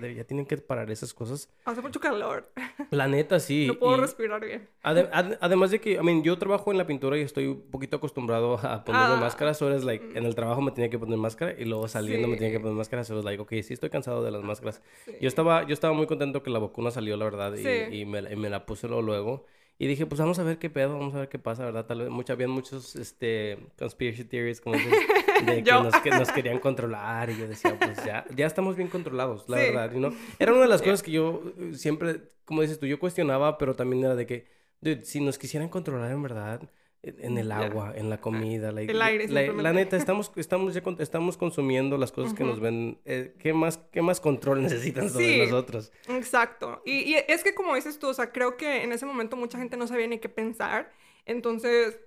no, 0.00 0.06
ya, 0.06 0.12
ya 0.12 0.24
tienen 0.24 0.44
que 0.44 0.56
parar 0.58 0.90
esas 0.90 1.14
cosas. 1.14 1.48
Hace 1.64 1.80
mucho 1.80 2.00
calor. 2.00 2.50
La 2.90 3.06
neta, 3.06 3.38
sí. 3.40 3.66
no 3.68 3.78
puedo 3.78 3.96
y 3.96 4.00
respirar 4.00 4.44
bien. 4.44 4.68
ade- 4.82 5.08
ad- 5.12 5.38
además 5.40 5.70
de 5.70 5.80
que, 5.80 5.92
I 5.92 6.02
mean, 6.02 6.22
yo 6.24 6.36
trabajo 6.36 6.70
en 6.72 6.78
la 6.78 6.86
pintura 6.86 7.16
y 7.16 7.20
estoy 7.22 7.46
un 7.46 7.70
poquito 7.70 7.96
acostumbrado 7.96 8.54
a 8.58 8.84
ponerme 8.84 9.14
Ah. 9.14 9.18
máscaras. 9.20 9.56
So, 9.58 9.72
es 9.72 9.84
like, 9.84 10.18
en 10.18 10.24
el 10.26 10.34
trabajo 10.34 10.60
me 10.60 10.72
tenía 10.72 10.90
que 10.90 10.98
poner 10.98 11.16
máscara 11.18 11.54
y 11.56 11.64
luego 11.64 11.86
saliendo 11.88 12.26
me 12.28 12.36
tenía 12.36 12.50
que 12.50 12.56
Sí. 12.58 12.62
poner 12.62 12.76
máscara. 12.76 13.04
So, 13.04 13.14
was 13.16 13.24
like, 13.24 13.40
ok, 13.40 13.52
sí 13.62 13.72
estoy 13.74 13.88
cansado 13.90 14.24
de 14.24 14.32
las 14.32 14.42
máscaras. 14.42 14.82
Sí. 15.04 15.12
Yo 15.20 15.28
estaba, 15.28 15.64
yo 15.66 15.72
estaba 15.74 15.94
muy 15.94 16.06
contento 16.06 16.42
que 16.42 16.50
la 16.50 16.58
vacuna 16.58 16.90
salió, 16.90 17.16
la 17.16 17.24
verdad, 17.26 17.54
y, 17.54 17.62
Sí. 17.62 17.96
y 18.00 18.04
me, 18.04 18.18
y 18.32 18.36
me 18.36 18.50
la 18.50 18.66
puse 18.66 18.87
luego, 18.88 19.02
luego. 19.02 19.46
Y 19.80 19.86
dije, 19.86 20.06
pues 20.06 20.20
vamos 20.20 20.38
a 20.40 20.42
ver 20.42 20.58
qué 20.58 20.70
pedo, 20.70 20.98
vamos 20.98 21.14
a 21.14 21.20
ver 21.20 21.28
qué 21.28 21.38
pasa, 21.38 21.64
¿verdad? 21.64 21.86
Tal 21.86 22.00
vez, 22.00 22.10
mucha, 22.10 22.32
habían 22.32 22.50
muchos, 22.50 22.96
este, 22.96 23.58
conspiracy 23.78 24.24
theories, 24.24 24.60
como 24.60 24.74
dices, 24.76 24.92
de 25.46 25.62
que 25.62 25.70
nos, 25.72 25.94
que 26.00 26.10
nos 26.10 26.30
querían 26.32 26.58
controlar. 26.58 27.30
Y 27.30 27.36
yo 27.38 27.46
decía, 27.46 27.78
pues 27.78 28.04
ya, 28.04 28.24
ya 28.34 28.46
estamos 28.46 28.74
bien 28.74 28.88
controlados, 28.88 29.48
la 29.48 29.58
Sí. 29.58 29.62
verdad, 29.66 29.92
¿no? 29.92 30.12
Era 30.40 30.52
una 30.52 30.62
de 30.62 30.68
las 30.68 30.82
cosas 30.82 31.02
que 31.02 31.12
yo 31.12 31.42
eh, 31.58 31.74
siempre, 31.74 32.22
como 32.44 32.62
dices 32.62 32.80
tú, 32.80 32.86
yo 32.86 32.98
cuestionaba, 32.98 33.56
pero 33.56 33.74
también 33.76 34.02
era 34.04 34.16
de 34.16 34.26
que, 34.26 34.46
dude, 34.80 35.04
si 35.04 35.20
nos 35.20 35.38
quisieran 35.38 35.68
controlar 35.68 36.10
en 36.10 36.22
verdad, 36.22 36.60
en 37.02 37.38
el 37.38 37.52
agua, 37.52 37.92
en 37.96 38.10
la 38.10 38.20
comida, 38.20 38.72
like, 38.72 38.90
El 38.92 39.00
aire, 39.02 39.28
la, 39.28 39.42
la 39.62 39.72
neta, 39.72 39.96
estamos, 39.96 40.32
estamos, 40.36 40.74
ya 40.74 40.82
con- 40.82 41.00
estamos 41.00 41.36
consumiendo 41.36 41.96
las 41.96 42.10
cosas 42.12 42.34
que 42.34 42.44
nos 42.44 42.58
ven. 42.60 43.00
eh, 43.04 43.34
¿qué, 43.38 43.52
más, 43.52 43.78
¿Qué 43.92 44.02
más 44.02 44.20
control 44.20 44.62
necesitan 44.62 45.08
sobre 45.08 45.26
Sí. 45.26 45.38
nosotros? 45.42 45.92
Exacto. 46.08 46.82
Y, 46.84 47.12
y 47.12 47.14
es 47.28 47.44
que 47.44 47.54
como 47.54 47.74
dices 47.76 47.98
tú, 47.98 48.08
o 48.08 48.14
sea, 48.14 48.32
creo 48.32 48.56
que 48.56 48.82
en 48.82 48.92
ese 48.92 49.06
momento 49.06 49.36
mucha 49.36 49.58
gente 49.58 49.76
no 49.76 49.86
sabía 49.86 50.06
ni 50.08 50.18
qué 50.18 50.28
pensar. 50.28 50.92
Entonces, 51.24 52.00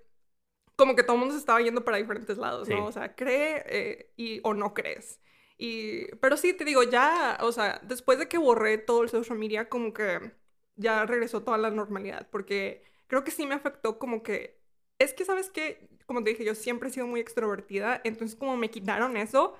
como 0.75 0.95
que 0.95 1.03
todo 1.03 1.13
el 1.15 1.19
mundo 1.19 1.33
se 1.35 1.39
estaba 1.39 1.61
yendo 1.61 1.85
para 1.85 1.97
diferentes 1.97 2.37
lados, 2.37 2.67
Sí. 2.67 2.73
¿no? 2.73 2.85
O 2.85 2.91
sea, 2.91 3.15
cree 3.15 3.63
eh, 3.67 4.11
y, 4.17 4.39
o 4.43 4.53
no 4.53 4.73
crees. 4.73 5.19
Y, 5.57 6.07
pero 6.15 6.37
sí, 6.37 6.53
te 6.53 6.65
digo, 6.65 6.83
ya, 6.83 7.37
o 7.41 7.51
sea, 7.51 7.79
después 7.83 8.17
de 8.19 8.27
que 8.27 8.37
borré 8.39 8.77
todo 8.79 9.03
el 9.03 9.09
social 9.09 9.37
media, 9.37 9.69
como 9.69 9.93
que 9.93 10.31
ya 10.75 11.05
regresó 11.05 11.43
toda 11.43 11.57
la 11.59 11.69
normalidad, 11.69 12.27
porque 12.31 12.83
creo 13.07 13.23
que 13.23 13.29
sí 13.31 13.45
me 13.45 13.53
afectó 13.53 13.99
como 13.99 14.23
que, 14.23 14.59
es 15.03 15.13
que, 15.13 15.25
¿sabes 15.25 15.49
qué? 15.49 15.87
Como 16.05 16.23
te 16.23 16.31
dije, 16.31 16.43
yo 16.43 16.55
siempre 16.55 16.89
he 16.89 16.91
sido 16.91 17.07
muy 17.07 17.19
extrovertida, 17.19 18.01
entonces 18.03 18.37
como 18.37 18.57
me 18.57 18.69
quitaron 18.69 19.17
eso, 19.17 19.55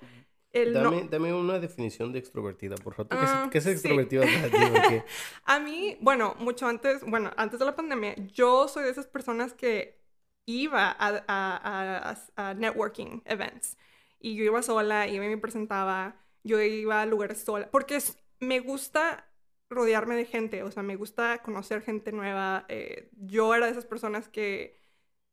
el 0.51 0.73
no... 0.73 0.83
Dame, 0.91 1.07
dame 1.09 1.33
una 1.33 1.59
definición 1.59 2.11
de 2.11 2.19
extrovertida, 2.19 2.75
por 2.75 2.93
favor. 2.93 3.09
¿Tú 3.09 3.49
¿Qué, 3.49 3.57
es- 3.57 3.63
sí. 3.63 3.69
extrovertida 3.69 4.21
para 4.21 5.03
A 5.45 5.59
mí, 5.59 5.97
bueno, 6.01 6.35
mucho 6.39 6.67
antes, 6.67 7.03
bueno, 7.03 7.31
antes 7.37 7.59
de 7.59 7.65
la 7.65 7.75
pandemia, 7.75 8.15
yo 8.33 8.67
soy 8.67 8.83
de 8.83 8.89
esas 8.91 9.07
personas 9.07 9.53
que 9.53 9.97
iba 10.45 10.89
a, 10.89 11.07
a- 11.07 11.23
a- 11.27 12.11
a- 12.11 12.49
a 12.49 12.53
networking 12.53 13.21
events. 13.25 13.77
Y 14.19 14.35
yo 14.35 14.43
iba 14.43 14.61
sola, 14.61 15.07
iba 15.07 15.25
y 15.25 15.29
me 15.29 15.37
presentaba, 15.37 16.15
yo 16.43 16.61
iba 16.61 17.01
a 17.01 17.05
lugares 17.05 17.41
sola, 17.43 17.69
porque 17.71 17.95
es- 17.95 18.17
me 18.39 18.59
gusta 18.59 19.27
rodearme 19.69 20.15
de 20.15 20.25
gente, 20.25 20.63
o 20.63 20.71
sea, 20.71 20.83
me 20.83 20.95
gusta 20.97 21.41
conocer 21.43 21.81
gente 21.81 22.11
nueva. 22.11 22.65
eh, 22.67 23.09
yo 23.17 23.55
era 23.55 23.65
de 23.67 23.71
esas 23.71 23.85
personas 23.85 24.27
que, 24.27 24.77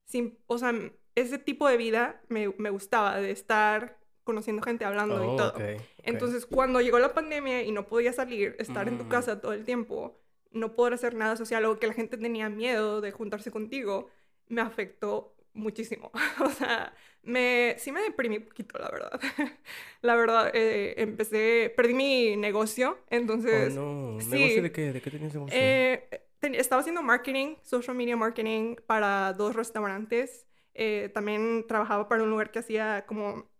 sin, 0.09 0.39
o 0.47 0.59
sea, 0.59 0.73
ese 1.15 1.39
tipo 1.39 1.69
de 1.69 1.77
vida 1.77 2.21
me, 2.29 2.49
me 2.59 2.71
gustaba, 2.71 3.19
de 3.21 3.31
estar 3.31 3.99
conociendo 4.25 4.63
gente, 4.63 4.85
hablando 4.85 5.17
Oh, 5.21 5.35
y 5.35 5.37
todo. 5.39 5.51
ok, 5.51 5.57
ok. 5.57 5.85
Entonces, 6.05 6.47
cuando 6.47 6.81
llegó 6.81 6.99
la 6.99 7.15
pandemia 7.15 7.63
y 7.63 7.73
no 7.73 7.87
podía 7.87 8.13
salir, 8.13 8.57
estar 8.59 8.89
en 8.89 8.99
tu 8.99 9.05
Mm. 9.05 9.09
casa 9.09 9.41
todo 9.41 9.53
el 9.55 9.65
tiempo, 9.65 10.19
no 10.53 10.75
poder 10.75 10.95
hacer 10.95 11.15
nada 11.15 11.37
social 11.37 11.65
o 11.67 11.79
que 11.79 11.87
la 11.87 11.95
gente 11.95 12.17
tenía 12.19 12.49
miedo 12.49 13.01
de 13.01 13.13
juntarse 13.13 13.51
contigo, 13.51 14.09
me 14.49 14.61
afectó 14.63 15.35
muchísimo. 15.55 16.11
o 16.45 16.51
sea, 16.51 16.93
me, 17.23 17.75
sí 17.79 17.91
me 17.93 18.01
deprimí 18.03 18.37
un 18.39 18.45
poquito, 18.45 18.79
la 18.79 18.91
verdad. 18.91 19.21
la 20.03 20.15
verdad, 20.15 20.51
eh, 20.55 20.95
empecé, 20.99 21.73
perdí 21.77 21.95
mi 21.95 22.37
negocio, 22.37 22.99
entonces... 23.11 23.77
Oh, 23.77 24.15
no. 24.15 24.21
sí. 24.21 24.29
¿Negocio 24.31 24.63
de 24.63 24.73
qué? 24.73 24.93
¿De 24.93 25.01
qué 25.01 25.11
tenías 25.11 25.35
negocio? 25.35 25.59
Eh, 25.59 26.28
estaba 26.43 26.81
haciendo 26.81 27.03
marketing, 27.03 27.57
social 27.63 27.97
media 27.97 28.17
marketing 28.17 28.77
para 28.87 29.33
dos 29.33 29.55
restaurantes. 29.57 30.47
Eh, 30.75 31.11
también 31.13 31.67
trabajaba 31.67 32.09
para 32.09 32.23
un 32.23 32.31
lugar 32.31 32.51
que 32.51 32.61
hacía 32.61 33.05
como 33.07 33.51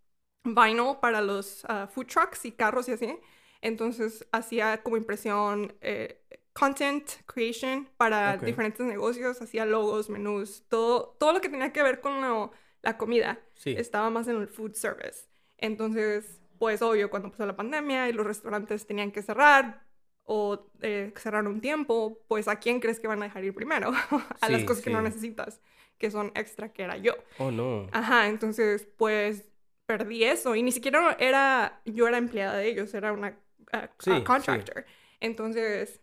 vinyl 0.43 0.97
para 1.01 1.21
los 1.21 1.65
ah, 1.67 1.87
food 1.87 2.07
trucks 2.07 2.45
y 2.45 2.51
carros 2.51 2.87
y 2.89 2.93
así. 2.93 3.17
Entonces 3.61 4.25
hacía 4.31 4.81
como 4.83 4.97
impresión, 4.97 5.75
eh, 5.81 6.21
content 6.53 7.09
creation 7.25 7.89
para 7.97 8.37
diferentes 8.37 8.85
negocios, 8.85 9.41
hacía 9.41 9.65
logos, 9.65 10.09
menús, 10.09 10.63
todo, 10.69 11.15
todo 11.19 11.33
lo 11.33 11.41
que 11.41 11.49
tenía 11.49 11.71
que 11.73 11.83
ver 11.83 11.99
con 12.01 12.21
lo- 12.21 12.51
la 12.81 12.97
comida 12.97 13.39
sí. 13.55 13.71
estaba 13.71 14.09
más 14.09 14.27
en 14.27 14.37
el 14.37 14.47
food 14.47 14.73
service. 14.75 15.27
Entonces, 15.57 16.41
pues 16.57 16.81
obvio, 16.81 17.09
cuando 17.09 17.31
pasó 17.31 17.45
la 17.45 17.55
pandemia 17.55 18.07
y 18.09 18.13
los 18.13 18.25
restaurantes 18.25 18.87
tenían 18.87 19.11
que 19.11 19.21
cerrar 19.21 19.85
o 20.31 20.69
eh, 20.81 21.11
cerrar 21.17 21.47
un 21.47 21.59
tiempo, 21.61 22.19
pues 22.27 22.47
¿a 22.47 22.57
quién 22.59 22.79
crees 22.79 22.99
que 22.99 23.07
van 23.07 23.21
a 23.23 23.25
dejar 23.25 23.43
ir 23.45 23.53
primero? 23.55 23.91
a 24.41 24.49
las 24.49 24.63
Sí, 24.63 24.65
cosas 24.65 24.83
que 24.83 24.91
no 24.91 25.01
sí. 25.01 25.03
necesitas, 25.03 25.61
que 25.97 26.11
son 26.11 26.31
extra, 26.35 26.71
que 26.73 26.83
era 26.83 26.97
yo. 26.97 27.13
Oh, 27.39 27.49
no. 27.49 27.89
Ajá, 27.91 28.27
entonces, 28.27 28.87
pues 28.97 29.45
perdí 29.87 30.23
eso 30.25 30.55
y 30.55 30.63
ni 30.63 30.71
siquiera 30.71 31.17
era, 31.19 31.81
yo 31.85 32.07
era 32.07 32.17
empleada 32.19 32.57
de 32.57 32.69
ellos, 32.69 32.93
era 32.93 33.13
una 33.13 33.39
ah, 33.73 33.89
Sí, 33.99 34.33
sí. 34.39 34.63
contractor. 34.63 34.85
Entonces, 35.19 36.01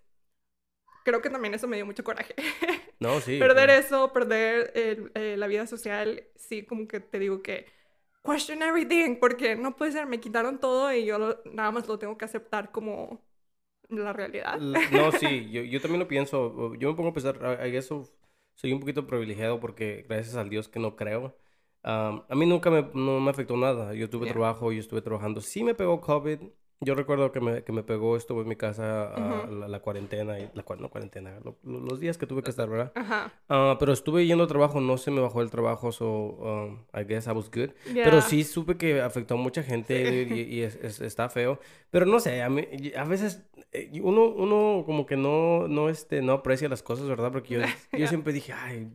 creo 1.03 1.23
que 1.23 1.31
también 1.31 1.55
eso 1.55 1.69
me 1.69 1.77
dio 1.77 1.87
mucho 1.87 2.05
coraje. 2.05 2.35
No, 3.01 3.21
sí. 3.21 3.39
perder 3.39 3.71
eso, 3.71 4.13
perder 4.13 4.73
el- 4.75 5.13
eh, 5.15 5.37
la 5.37 5.47
vida 5.47 5.67
social, 5.67 6.25
sí, 6.37 6.65
como 6.65 6.89
que 6.89 7.01
te 7.01 7.19
digo 7.19 7.43
que 7.43 7.67
question 8.25 8.63
everything, 8.63 9.17
porque 9.21 9.57
no 9.57 9.77
puede 9.77 9.93
ser, 9.93 10.07
me 10.07 10.21
quitaron 10.21 10.59
todo 10.61 10.93
y 10.93 11.05
yo 11.07 11.19
lo- 11.19 11.43
nada 11.47 11.71
más 11.73 11.87
lo 11.89 11.99
tengo 11.99 12.19
que 12.19 12.25
aceptar 12.27 12.73
como 12.73 13.26
la 13.89 14.13
realidad. 14.13 14.61
No, 14.91 15.13
sí, 15.13 15.51
yo, 15.51 15.63
yo 15.63 15.81
también 15.81 16.01
lo 16.01 16.09
pienso. 16.09 16.75
Yo 16.77 16.89
me 16.91 16.95
pongo 16.97 17.11
a 17.11 17.13
pensar, 17.13 17.45
a, 17.45 17.51
a 17.63 17.67
eso 17.67 18.05
soy 18.55 18.73
un 18.73 18.81
poquito 18.81 19.07
privilegiado 19.07 19.61
porque 19.61 20.05
gracias 20.09 20.37
al 20.37 20.49
Dios 20.49 20.69
que 20.69 20.79
no 20.79 20.97
creo. 20.97 21.37
Am, 21.83 22.25
a 22.29 22.35
mí 22.35 22.47
nunca 22.47 22.71
me, 22.71 22.83
no 22.95 23.21
me 23.21 23.31
afectó 23.31 23.57
nada. 23.57 23.95
Yo 23.95 24.09
tuve 24.11 24.27
Yeah. 24.27 24.27
trabajo, 24.27 24.73
yo 24.73 24.81
estuve 24.81 25.03
trabajando. 25.03 25.41
Sí 25.41 25.63
me 25.63 25.75
pegó 25.75 26.01
COVID. 26.01 26.41
Yo 26.81 26.95
recuerdo 26.95 27.33
que 27.33 27.41
me, 27.41 27.65
que 27.65 27.73
me 27.73 27.83
pegó, 27.83 28.17
estuve 28.19 28.43
en 28.43 28.49
mi 28.49 28.57
casa 28.57 29.13
ah, 29.15 29.47
la, 29.51 29.67
la 29.67 29.81
cuarentena, 29.81 30.39
y, 30.39 30.51
la, 30.53 30.63
no 30.79 30.91
cuarentena, 30.91 31.41
lo- 31.43 31.57
lo- 31.65 31.81
los 31.81 32.01
días 32.01 32.19
que 32.19 32.27
tuve 32.27 32.43
que 32.43 32.51
estar, 32.51 32.69
¿verdad? 32.69 32.93
Ajá. 32.95 33.33
Ah, 33.49 33.77
pero 33.81 33.93
estuve 33.95 34.27
yendo 34.27 34.45
a 34.45 34.47
trabajo, 34.47 34.81
no 34.83 34.99
se 34.99 35.11
me 35.11 35.21
bajó 35.23 35.41
el 35.41 35.51
trabajo, 35.51 35.91
so 35.91 36.07
um, 36.07 36.79
I 36.95 37.05
guess 37.05 37.27
I 37.27 37.31
was 37.31 37.51
good. 37.51 37.71
Yeah. 37.93 38.05
Pero 38.05 38.21
sí 38.21 38.45
supe 38.45 38.77
que 38.77 39.01
afectó 39.01 39.35
a 39.35 39.37
mucha 39.39 39.63
gente 39.63 40.27
Sí. 40.29 40.35
y, 40.35 40.41
y 40.57 40.63
es- 40.65 40.77
es- 40.83 41.01
está 41.01 41.31
feo. 41.31 41.59
Pero 41.91 42.05
no 42.05 42.21
sé, 42.21 42.43
a, 42.43 42.51
mí, 42.51 42.67
a 42.95 43.05
veces 43.05 43.43
eh, 43.73 43.91
uno, 44.03 44.27
uno 44.27 44.83
como 44.85 45.07
que 45.07 45.17
no, 45.17 45.69
no, 45.69 45.89
este, 45.89 46.21
no 46.21 46.33
aprecia 46.35 46.69
las 46.69 46.83
cosas, 46.83 47.09
¿verdad? 47.09 47.33
Porque 47.33 47.55
yo, 47.99 48.07
siempre 48.07 48.35
dije, 48.35 48.53
ay, 48.53 48.91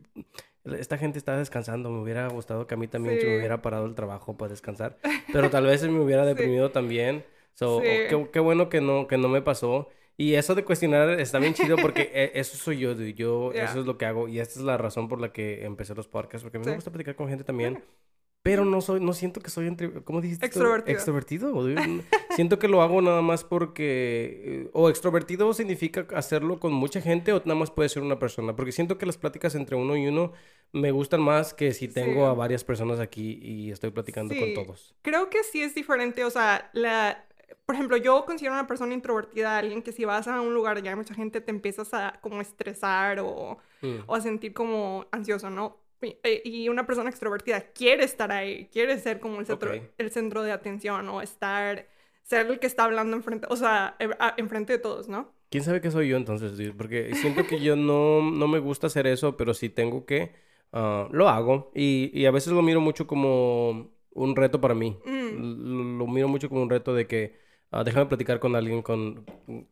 esta 0.78 0.98
gente 0.98 1.18
está 1.18 1.36
descansando, 1.36 1.90
me 1.90 2.00
hubiera 2.00 2.28
gustado 2.28 2.68
que 2.68 2.74
a 2.74 2.76
mí 2.76 2.86
también 2.86 3.18
se 3.18 3.26
me 3.26 3.32
Sí. 3.32 3.38
hubiera 3.38 3.60
parado 3.60 3.86
el 3.86 3.96
trabajo 3.96 4.36
para 4.36 4.50
descansar. 4.50 4.98
Pero 5.32 5.50
tal 5.50 5.66
vez 5.66 5.82
me 5.88 5.98
hubiera 6.00 6.22
Sí. 6.26 6.28
deprimido 6.28 6.70
también. 6.70 7.24
So, 7.54 7.80
Sí. 7.80 7.86
qué, 8.08 8.28
qué 8.32 8.40
bueno 8.40 8.68
que 8.68 8.80
no, 8.80 9.06
que 9.06 9.18
no 9.18 9.28
me 9.28 9.42
pasó. 9.42 9.88
Y 10.16 10.34
eso 10.34 10.54
de 10.54 10.64
cuestionar 10.64 11.18
está 11.20 11.38
bien 11.38 11.54
chido 11.54 11.76
porque 11.78 12.10
eh, 12.14 12.32
eso 12.34 12.56
soy 12.56 12.78
yo, 12.78 12.94
dude. 12.94 13.14
Yo, 13.14 13.50
Yeah. 13.52 13.64
eso 13.64 13.80
es 13.80 13.86
lo 13.86 13.96
que 13.98 14.04
hago. 14.06 14.28
Y 14.28 14.40
esta 14.40 14.58
es 14.58 14.64
la 14.64 14.76
razón 14.76 15.08
por 15.08 15.20
la 15.20 15.32
que 15.32 15.64
empecé 15.64 15.94
los 15.94 16.06
podcasts, 16.08 16.42
porque 16.42 16.58
a 16.58 16.60
mí 16.60 16.66
me 16.66 16.72
Sí. 16.72 16.76
gusta 16.76 16.90
platicar 16.90 17.16
con 17.16 17.28
gente 17.28 17.44
también. 17.44 17.82
Pero 18.44 18.64
no 18.64 18.80
soy, 18.80 18.98
no 19.00 19.12
siento 19.12 19.40
que 19.40 19.50
soy, 19.50 19.68
entre, 19.68 20.02
¿cómo 20.02 20.20
dijiste? 20.20 20.44
Extrovertido. 20.46 20.92
Extrovertido. 20.96 21.50
dude. 21.52 21.76
siento 22.30 22.58
que 22.58 22.66
lo 22.68 22.82
hago 22.82 23.00
nada 23.00 23.22
más 23.22 23.44
porque, 23.44 24.68
o 24.72 24.88
extrovertido 24.90 25.52
significa 25.54 26.06
hacerlo 26.14 26.58
con 26.58 26.72
mucha 26.72 27.00
gente 27.00 27.32
o 27.32 27.38
nada 27.44 27.54
más 27.54 27.70
puede 27.70 27.88
ser 27.88 28.02
una 28.02 28.18
persona. 28.18 28.56
Porque 28.56 28.72
siento 28.72 28.98
que 28.98 29.06
las 29.06 29.16
pláticas 29.16 29.54
entre 29.54 29.76
uno 29.76 29.96
y 29.96 30.06
uno 30.08 30.32
me 30.72 30.90
gustan 30.90 31.20
más 31.22 31.54
que 31.54 31.72
si 31.72 31.86
tengo 31.88 32.24
Sí. 32.24 32.30
a 32.30 32.32
varias 32.32 32.64
personas 32.64 32.98
aquí 33.00 33.38
y 33.42 33.70
estoy 33.70 33.90
platicando 33.90 34.34
Sí. 34.34 34.40
con 34.40 34.54
todos. 34.64 34.94
Creo 35.02 35.28
que 35.30 35.42
sí 35.44 35.62
es 35.62 35.74
diferente, 35.74 36.24
o 36.24 36.30
sea, 36.30 36.70
la... 36.72 37.24
Por 37.66 37.74
ejemplo, 37.74 37.96
yo 37.96 38.24
considero 38.24 38.54
una 38.54 38.66
persona 38.66 38.94
introvertida 38.94 39.58
alguien 39.58 39.82
que 39.82 39.92
si 39.92 40.04
vas 40.04 40.28
a 40.28 40.40
un 40.40 40.54
lugar 40.54 40.80
y 40.84 40.88
hay 40.88 40.96
mucha 40.96 41.14
gente 41.14 41.40
te 41.40 41.50
empiezas 41.50 41.92
a 41.94 42.18
como 42.20 42.40
estresar 42.40 43.20
o, 43.20 43.58
Mm. 43.82 44.04
o 44.06 44.14
a 44.14 44.20
sentir 44.20 44.52
como 44.54 45.06
ansioso, 45.10 45.50
¿no? 45.50 45.78
Y, 46.00 46.16
eh, 46.24 46.42
y 46.44 46.68
una 46.68 46.86
persona 46.86 47.10
extrovertida 47.10 47.60
quiere 47.72 48.04
estar 48.04 48.30
ahí, 48.32 48.66
quiere 48.72 48.98
ser 48.98 49.18
como 49.20 49.38
el 49.40 49.46
centro, 49.46 49.70
Ok. 49.72 49.82
el 49.98 50.10
centro 50.10 50.42
de 50.42 50.52
atención 50.52 51.08
o 51.08 51.20
estar, 51.22 51.86
ser 52.22 52.46
el 52.46 52.58
que 52.58 52.66
está 52.66 52.84
hablando 52.84 53.16
enfrente, 53.16 53.46
o 53.50 53.56
sea, 53.56 53.96
e- 53.98 54.10
a- 54.18 54.34
enfrente 54.36 54.72
de 54.72 54.78
todos, 54.78 55.08
¿no? 55.08 55.32
¿Quién 55.50 55.64
sabe 55.64 55.80
qué 55.80 55.90
soy 55.90 56.08
yo 56.08 56.16
entonces? 56.16 56.52
Porque 56.76 57.14
siento 57.14 57.46
que 57.46 57.60
yo 57.60 57.76
no, 57.76 58.22
no 58.30 58.48
me 58.48 58.58
gusta 58.58 58.86
hacer 58.86 59.06
eso, 59.06 59.36
pero 59.36 59.52
si 59.54 59.68
tengo 59.68 60.06
que, 60.06 60.32
ah, 60.72 61.08
lo 61.12 61.28
hago. 61.28 61.70
Y, 61.74 62.10
y 62.14 62.26
a 62.26 62.30
veces 62.30 62.52
lo 62.52 62.62
miro 62.62 62.80
mucho 62.80 63.06
como 63.06 63.90
un 64.12 64.36
reto 64.36 64.60
para 64.60 64.74
mí. 64.74 64.96
Mm, 65.04 65.98
Lo, 65.98 65.98
lo 65.98 66.06
miro 66.06 66.26
mucho 66.28 66.48
como 66.48 66.62
un 66.62 66.70
reto 66.70 66.94
de 66.94 67.06
que 67.06 67.41
ah, 67.72 67.82
déjame 67.82 68.06
platicar 68.06 68.38
con 68.38 68.54
alguien 68.54 68.82
con... 68.82 69.24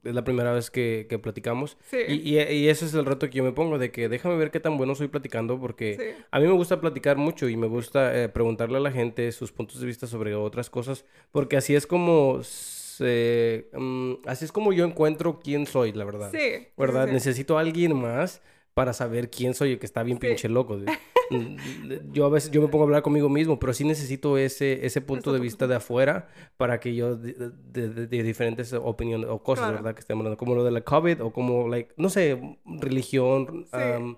Es 0.03 0.15
la 0.15 0.25
primera 0.25 0.53
vez 0.53 0.71
que, 0.71 1.07
que 1.09 1.19
platicamos. 1.19 1.79
sí, 1.91 1.99
Y, 2.09 2.37
y, 2.37 2.41
y 2.41 2.69
ese 2.69 2.87
es 2.87 2.95
el 2.95 3.05
reto 3.07 3.29
que 3.31 3.37
yo 3.37 3.45
me 3.45 3.53
pongo, 3.53 3.79
de 3.79 3.93
que 3.93 4.09
déjame 4.09 4.37
ver 4.37 4.51
qué 4.51 4.59
tan 4.59 4.77
bueno 4.77 4.95
soy 4.95 5.09
platicando, 5.09 5.61
porque 5.61 5.97
sí, 5.97 6.25
a 6.31 6.41
mí 6.41 6.47
me 6.47 6.53
gusta 6.55 6.81
platicar 6.81 7.17
mucho 7.17 7.49
y 7.49 7.57
me 7.57 7.69
gusta 7.69 8.17
eh, 8.21 8.29
preguntarle 8.29 8.79
a 8.79 8.81
la 8.81 8.91
gente 8.91 9.31
sus 9.31 9.53
puntos 9.53 9.81
de 9.81 9.87
vista 9.87 10.07
sobre 10.07 10.35
otras 10.35 10.71
cosas, 10.71 11.05
porque 11.31 11.57
así 11.57 11.75
es 11.75 11.87
como 11.87 12.41
se, 12.43 13.69
mm, 13.73 14.15
así 14.27 14.45
es 14.45 14.53
como 14.53 14.73
yo 14.73 14.85
encuentro 14.85 15.41
quién 15.41 15.67
soy, 15.67 15.93
la 15.93 16.05
verdad. 16.05 16.31
sí, 16.33 16.67
¿Verdad? 16.77 17.07
sí. 17.07 17.13
Necesito 17.13 17.57
a 17.59 17.61
alguien 17.61 17.95
más 17.97 18.43
para 18.75 18.93
saber 18.93 19.31
quién 19.31 19.55
soy, 19.55 19.73
el 19.73 19.79
que 19.79 19.87
está 19.87 20.03
bien 20.03 20.19
Sí. 20.21 20.27
pinche 20.29 20.49
loco. 20.49 20.79
Mm, 21.33 22.11
yo 22.13 22.27
a 22.27 22.29
veces 22.29 22.51
yo 22.51 22.61
me 22.61 22.67
pongo 22.67 22.83
a 22.83 22.87
hablar 22.87 23.03
conmigo 23.03 23.29
mismo, 23.29 23.61
pero 23.61 23.73
sí 23.73 23.85
necesito 23.85 24.37
ese, 24.37 24.85
ese 24.85 25.01
punto 25.01 25.33
de 25.33 25.39
vista 25.39 25.69
de 25.69 25.77
afuera 25.77 26.29
para 26.57 26.81
que 26.81 26.93
yo 26.97 27.15
de, 27.15 27.35
de- 27.35 27.89
de- 27.89 28.07
de 28.09 28.23
diferentes 28.25 28.73
opiniones 28.73 29.29
o 29.31 29.41
cosas, 29.41 29.67
Claro. 29.67 29.77
¿verdad? 29.77 29.95
Que 29.95 30.01
estemos 30.01 30.23
hablando, 30.23 30.37
como 30.37 30.57
lo 30.57 30.65
de 30.65 30.73
la 30.73 30.81
COVID 30.81 31.23
o 31.23 31.33
como, 31.33 31.69
like, 31.69 31.93
no 31.97 32.09
sé, 32.09 32.59
religión. 32.67 33.67
Sí. 33.73 33.79
um, 33.97 34.17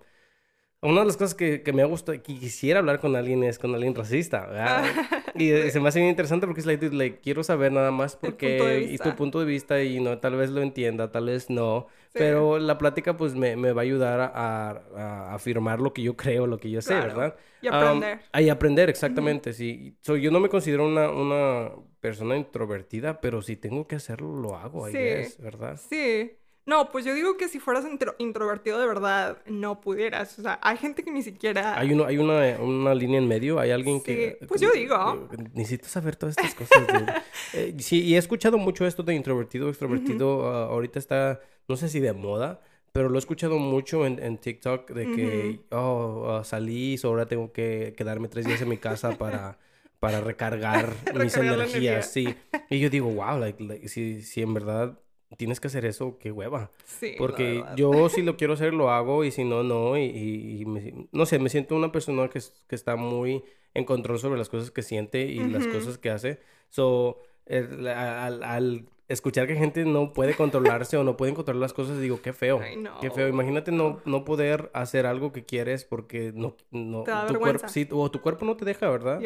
una 0.82 1.00
de 1.00 1.06
las 1.06 1.16
cosas 1.16 1.34
que, 1.34 1.62
que 1.62 1.72
me 1.72 1.84
gusta, 1.84 2.12
que 2.18 2.38
quisiera 2.38 2.80
hablar 2.80 2.98
con 3.00 3.14
alguien 3.16 3.44
es 3.44 3.58
con 3.58 3.74
alguien 3.74 3.94
racista, 3.94 4.46
¿verdad? 4.46 4.84
Y 5.34 5.48
eh, 5.50 5.70
se 5.70 5.80
me 5.80 5.88
hace 5.88 5.98
bien 5.98 6.10
interesante 6.10 6.46
porque 6.46 6.60
es 6.60 6.66
like, 6.66 6.90
like, 6.90 7.20
quiero 7.22 7.42
saber 7.42 7.72
nada 7.72 7.90
más 7.90 8.16
porque 8.16 8.86
y 8.90 8.98
tu 8.98 9.16
punto 9.16 9.40
de 9.40 9.46
vista 9.46 9.82
y 9.82 9.98
no, 9.98 10.18
tal 10.18 10.36
vez 10.36 10.50
lo 10.50 10.60
entienda, 10.60 11.10
tal 11.10 11.26
vez 11.26 11.48
no, 11.48 11.86
Sí. 12.12 12.18
pero 12.18 12.58
la 12.58 12.76
plática 12.76 13.16
pues 13.16 13.34
me, 13.34 13.56
me 13.56 13.72
va 13.72 13.80
a 13.80 13.84
ayudar 13.84 14.20
a, 14.34 15.32
afirmar 15.34 15.80
lo 15.80 15.94
que 15.94 16.02
yo 16.02 16.14
creo, 16.18 16.46
lo 16.46 16.58
que 16.58 16.68
yo 16.70 16.82
sé, 16.82 16.92
Claro. 16.92 17.06
¿verdad? 17.16 17.36
Y 17.62 17.68
Um, 17.68 17.74
aprender. 17.74 18.20
ah, 18.32 18.42
y 18.42 18.48
aprender, 18.50 18.90
exactamente, 18.90 19.54
sí. 19.54 19.96
So, 20.02 20.16
yo 20.16 20.30
no 20.30 20.38
me 20.40 20.50
considero 20.50 20.86
una, 20.86 21.08
una 21.10 21.70
persona 22.00 22.36
introvertida, 22.36 23.20
pero 23.22 23.40
si 23.40 23.56
tengo 23.56 23.86
que 23.86 23.96
hacerlo, 23.96 24.36
lo 24.36 24.56
hago, 24.56 24.86
Sí. 24.88 24.92
guess, 24.98 25.38
¿verdad? 25.40 25.80
Sí. 25.88 26.32
No, 26.64 26.90
pues 26.92 27.04
yo 27.04 27.12
digo 27.14 27.36
que 27.36 27.48
si 27.48 27.58
fueras 27.58 27.84
intro- 27.84 28.14
introvertido 28.18 28.78
de 28.78 28.86
verdad, 28.86 29.38
no 29.46 29.80
pudieras. 29.80 30.38
O 30.38 30.42
sea, 30.42 30.60
hay 30.62 30.76
gente 30.76 31.02
que 31.02 31.10
ni 31.10 31.22
siquiera... 31.22 31.76
Hay, 31.78 31.92
uno, 31.92 32.04
hay 32.04 32.18
una, 32.18 32.56
una 32.60 32.94
línea 32.94 33.18
en 33.18 33.26
medio, 33.26 33.58
hay 33.58 33.72
alguien 33.72 34.00
que... 34.00 34.36
Sí, 34.40 34.46
pues 34.46 34.60
yo 34.60 34.70
digo. 34.70 35.28
Necesito 35.54 35.88
saber 35.88 36.14
todas 36.16 36.36
estas 36.38 36.54
cosas. 36.54 36.86
dude. 36.86 37.12
Eh, 37.54 37.74
sí, 37.80 38.02
y 38.04 38.14
he 38.14 38.18
escuchado 38.18 38.56
mucho 38.58 38.86
esto 38.86 39.02
de 39.02 39.14
introvertido, 39.14 39.68
extrovertido. 39.68 40.48
ah, 40.48 40.66
ahorita 40.66 40.98
está, 40.98 41.40
no 41.68 41.76
sé 41.76 41.88
si 41.90 42.00
de 42.00 42.12
moda, 42.14 42.60
pero 42.92 43.08
lo 43.10 43.16
he 43.16 43.18
escuchado 43.18 43.58
mucho 43.58 44.06
en, 44.06 44.22
en 44.22 44.38
TikTok 44.38 44.90
de 44.92 45.10
que, 45.12 45.60
oh, 45.70 46.28
ah, 46.30 46.44
salí, 46.44 46.98
ahora 47.04 47.26
tengo 47.26 47.52
que 47.52 47.92
quedarme 47.96 48.28
tres 48.28 48.46
días 48.46 48.62
en 48.62 48.68
mi 48.70 48.78
casa 48.78 49.18
para, 49.18 49.58
para 49.98 50.20
recargar 50.20 50.94
mis 51.22 51.36
energías. 51.36 52.10
Sí. 52.10 52.34
Y 52.70 52.78
yo 52.78 52.88
digo, 52.88 53.08
wow, 53.10 53.38
like, 53.38 53.62
like, 53.62 53.88
si, 53.88 54.22
si 54.22 54.40
en 54.42 54.54
verdad 54.54 54.98
tienes 55.36 55.60
que 55.60 55.68
hacer 55.68 55.84
eso, 55.84 56.18
qué 56.18 56.30
hueva. 56.32 56.70
Sí, 56.84 57.14
Porque 57.18 57.64
yo 57.76 58.08
si 58.08 58.22
lo 58.22 58.36
quiero 58.36 58.54
hacer, 58.54 58.74
lo 58.74 58.90
hago 58.90 59.24
y 59.24 59.30
si 59.30 59.44
no, 59.44 59.62
no. 59.62 59.96
Y, 59.96 60.02
y- 60.04 60.60
y 60.62 60.64
me- 60.66 61.08
no 61.12 61.26
sé, 61.26 61.38
me 61.38 61.48
siento 61.48 61.74
una 61.76 61.92
persona 61.92 62.28
que, 62.28 62.40
que 62.68 62.74
está 62.74 62.96
muy 62.96 63.44
en 63.74 63.84
control 63.84 64.18
sobre 64.18 64.38
las 64.38 64.48
cosas 64.48 64.70
que 64.70 64.82
siente 64.82 65.22
y 65.26 65.44
las 65.44 65.66
Ujú. 65.66 65.76
cosas 65.78 65.98
que 65.98 66.10
hace. 66.10 66.40
So, 66.70 67.20
el- 67.46 67.86
al, 67.88 68.42
al 68.44 68.86
escuchar 69.12 69.46
que 69.46 69.54
gente 69.56 69.84
no 69.84 70.12
puede 70.12 70.34
controlarse 70.34 70.96
o 70.96 71.04
no 71.04 71.16
pueden 71.16 71.34
controlar 71.34 71.60
las 71.60 71.72
cosas, 71.72 72.00
digo, 72.00 72.20
qué 72.22 72.32
feo. 72.32 72.60
Ay, 72.62 72.76
no. 72.76 72.98
Qué 73.00 73.10
feo. 73.10 73.28
Imagínate 73.28 73.70
no, 73.72 74.00
no 74.04 74.24
poder 74.24 74.70
hacer 74.74 75.06
algo 75.06 75.32
que 75.32 75.44
quieres 75.44 75.84
porque 75.84 76.32
no, 76.34 76.56
no 76.70 77.02
Te 77.04 77.10
da 77.10 77.26
tu 77.26 77.34
cuerpo, 77.34 77.44
vergüenza. 77.44 77.68
sí, 77.68 77.88
o 77.90 78.10
tu 78.10 78.20
cuerpo 78.20 78.44
no 78.44 78.56
te 78.56 78.64
deja, 78.64 78.88
¿verdad? 78.88 79.20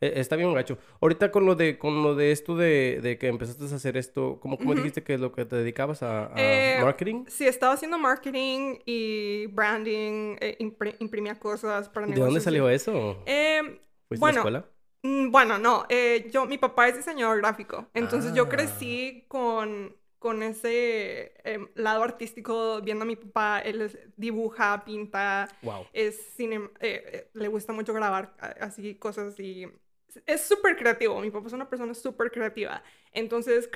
Eh, 0.00 0.12
Está 0.16 0.36
bien 0.36 0.52
gacho. 0.54 0.78
Ahorita 1.00 1.30
con 1.30 1.44
lo 1.46 1.54
de, 1.54 1.78
con 1.78 2.02
lo 2.02 2.14
de 2.14 2.32
esto 2.32 2.56
de, 2.56 3.00
de 3.02 3.18
que 3.18 3.28
empezaste 3.28 3.64
a 3.64 3.76
hacer 3.76 3.96
esto, 3.96 4.38
¿cómo, 4.40 4.56
cómo 4.58 4.74
dijiste 4.74 5.02
que 5.02 5.14
es 5.14 5.20
lo 5.20 5.32
que 5.32 5.44
te 5.44 5.56
dedicabas 5.56 6.02
a, 6.02 6.26
a 6.26 6.32
Eh, 6.36 6.78
marketing? 6.80 7.24
Sí, 7.28 7.46
estaba 7.46 7.74
haciendo 7.74 7.98
marketing 7.98 8.76
y 8.84 9.46
branding, 9.48 10.36
eh, 10.40 10.56
imprimía 10.98 11.38
cosas 11.38 11.88
para 11.88 12.06
¿De 12.06 12.12
negocios. 12.14 12.26
dónde 12.26 12.40
y- 12.40 12.44
salió 12.44 12.68
eso? 12.68 13.22
Eh, 13.26 13.60
¿Fuiste 14.08 14.20
bueno, 14.20 14.26
a 14.26 14.50
la 14.50 14.58
escuela? 14.58 14.64
Mm, 15.02 15.30
Bueno, 15.30 15.58
no, 15.58 15.84
eh, 15.88 16.28
yo, 16.32 16.46
mi 16.46 16.58
papá 16.58 16.88
es 16.88 16.96
diseñador 16.96 17.38
gráfico, 17.38 17.88
entonces 17.94 18.34
yo 18.34 18.44
Ah. 18.44 18.48
crecí 18.48 19.24
con, 19.28 19.96
con 20.18 20.42
ese 20.42 21.32
em, 21.44 21.68
lado 21.74 22.02
artístico, 22.04 22.80
viendo 22.82 23.02
a 23.02 23.06
mi 23.06 23.16
papá, 23.16 23.60
él 23.60 24.12
dibuja, 24.16 24.84
pinta, 24.84 25.48
Wow. 25.62 25.86
es 25.92 26.16
cine, 26.36 26.70
eh, 26.80 27.28
le 27.34 27.48
gusta 27.48 27.72
mucho 27.72 27.92
grabar 27.92 28.34
así 28.60 28.94
cosas 28.94 29.38
y 29.40 29.66
es 30.26 30.42
súper 30.42 30.76
creativo, 30.76 31.20
mi 31.20 31.30
papá 31.30 31.46
es 31.48 31.52
una 31.54 31.68
persona 31.68 31.94
súper 31.94 32.30
creativa, 32.30 32.82
entonces 33.12 33.68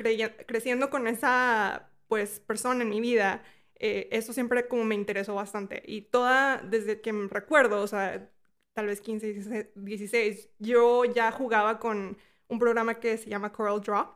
creciendo 0.47 0.91
con 0.91 1.07
esa, 1.09 1.91
pues, 2.09 2.39
persona 2.41 2.83
en 2.83 2.91
mi 2.91 3.01
vida, 3.01 3.43
eh, 3.79 4.09
eso 4.13 4.33
siempre 4.33 4.69
como 4.69 4.85
me 4.85 4.95
interesó 4.95 5.35
bastante 5.35 5.83
y 5.87 6.03
toda, 6.03 6.59
desde 6.59 7.01
que 7.01 7.13
me 7.13 7.29
recuerdo, 7.29 7.83
o 7.83 7.87
sea, 7.89 8.31
tal 8.77 8.87
vez 8.87 9.01
15, 9.03 9.33
16, 9.35 9.67
16, 9.77 10.51
yo 10.61 11.05
ya 11.07 11.33
jugaba 11.33 11.81
con 11.81 12.19
un 12.49 12.61
programa 12.61 12.97
que 13.01 13.19
se 13.19 13.31
llama 13.31 13.53
Coral 13.53 13.81
Draw 13.83 14.09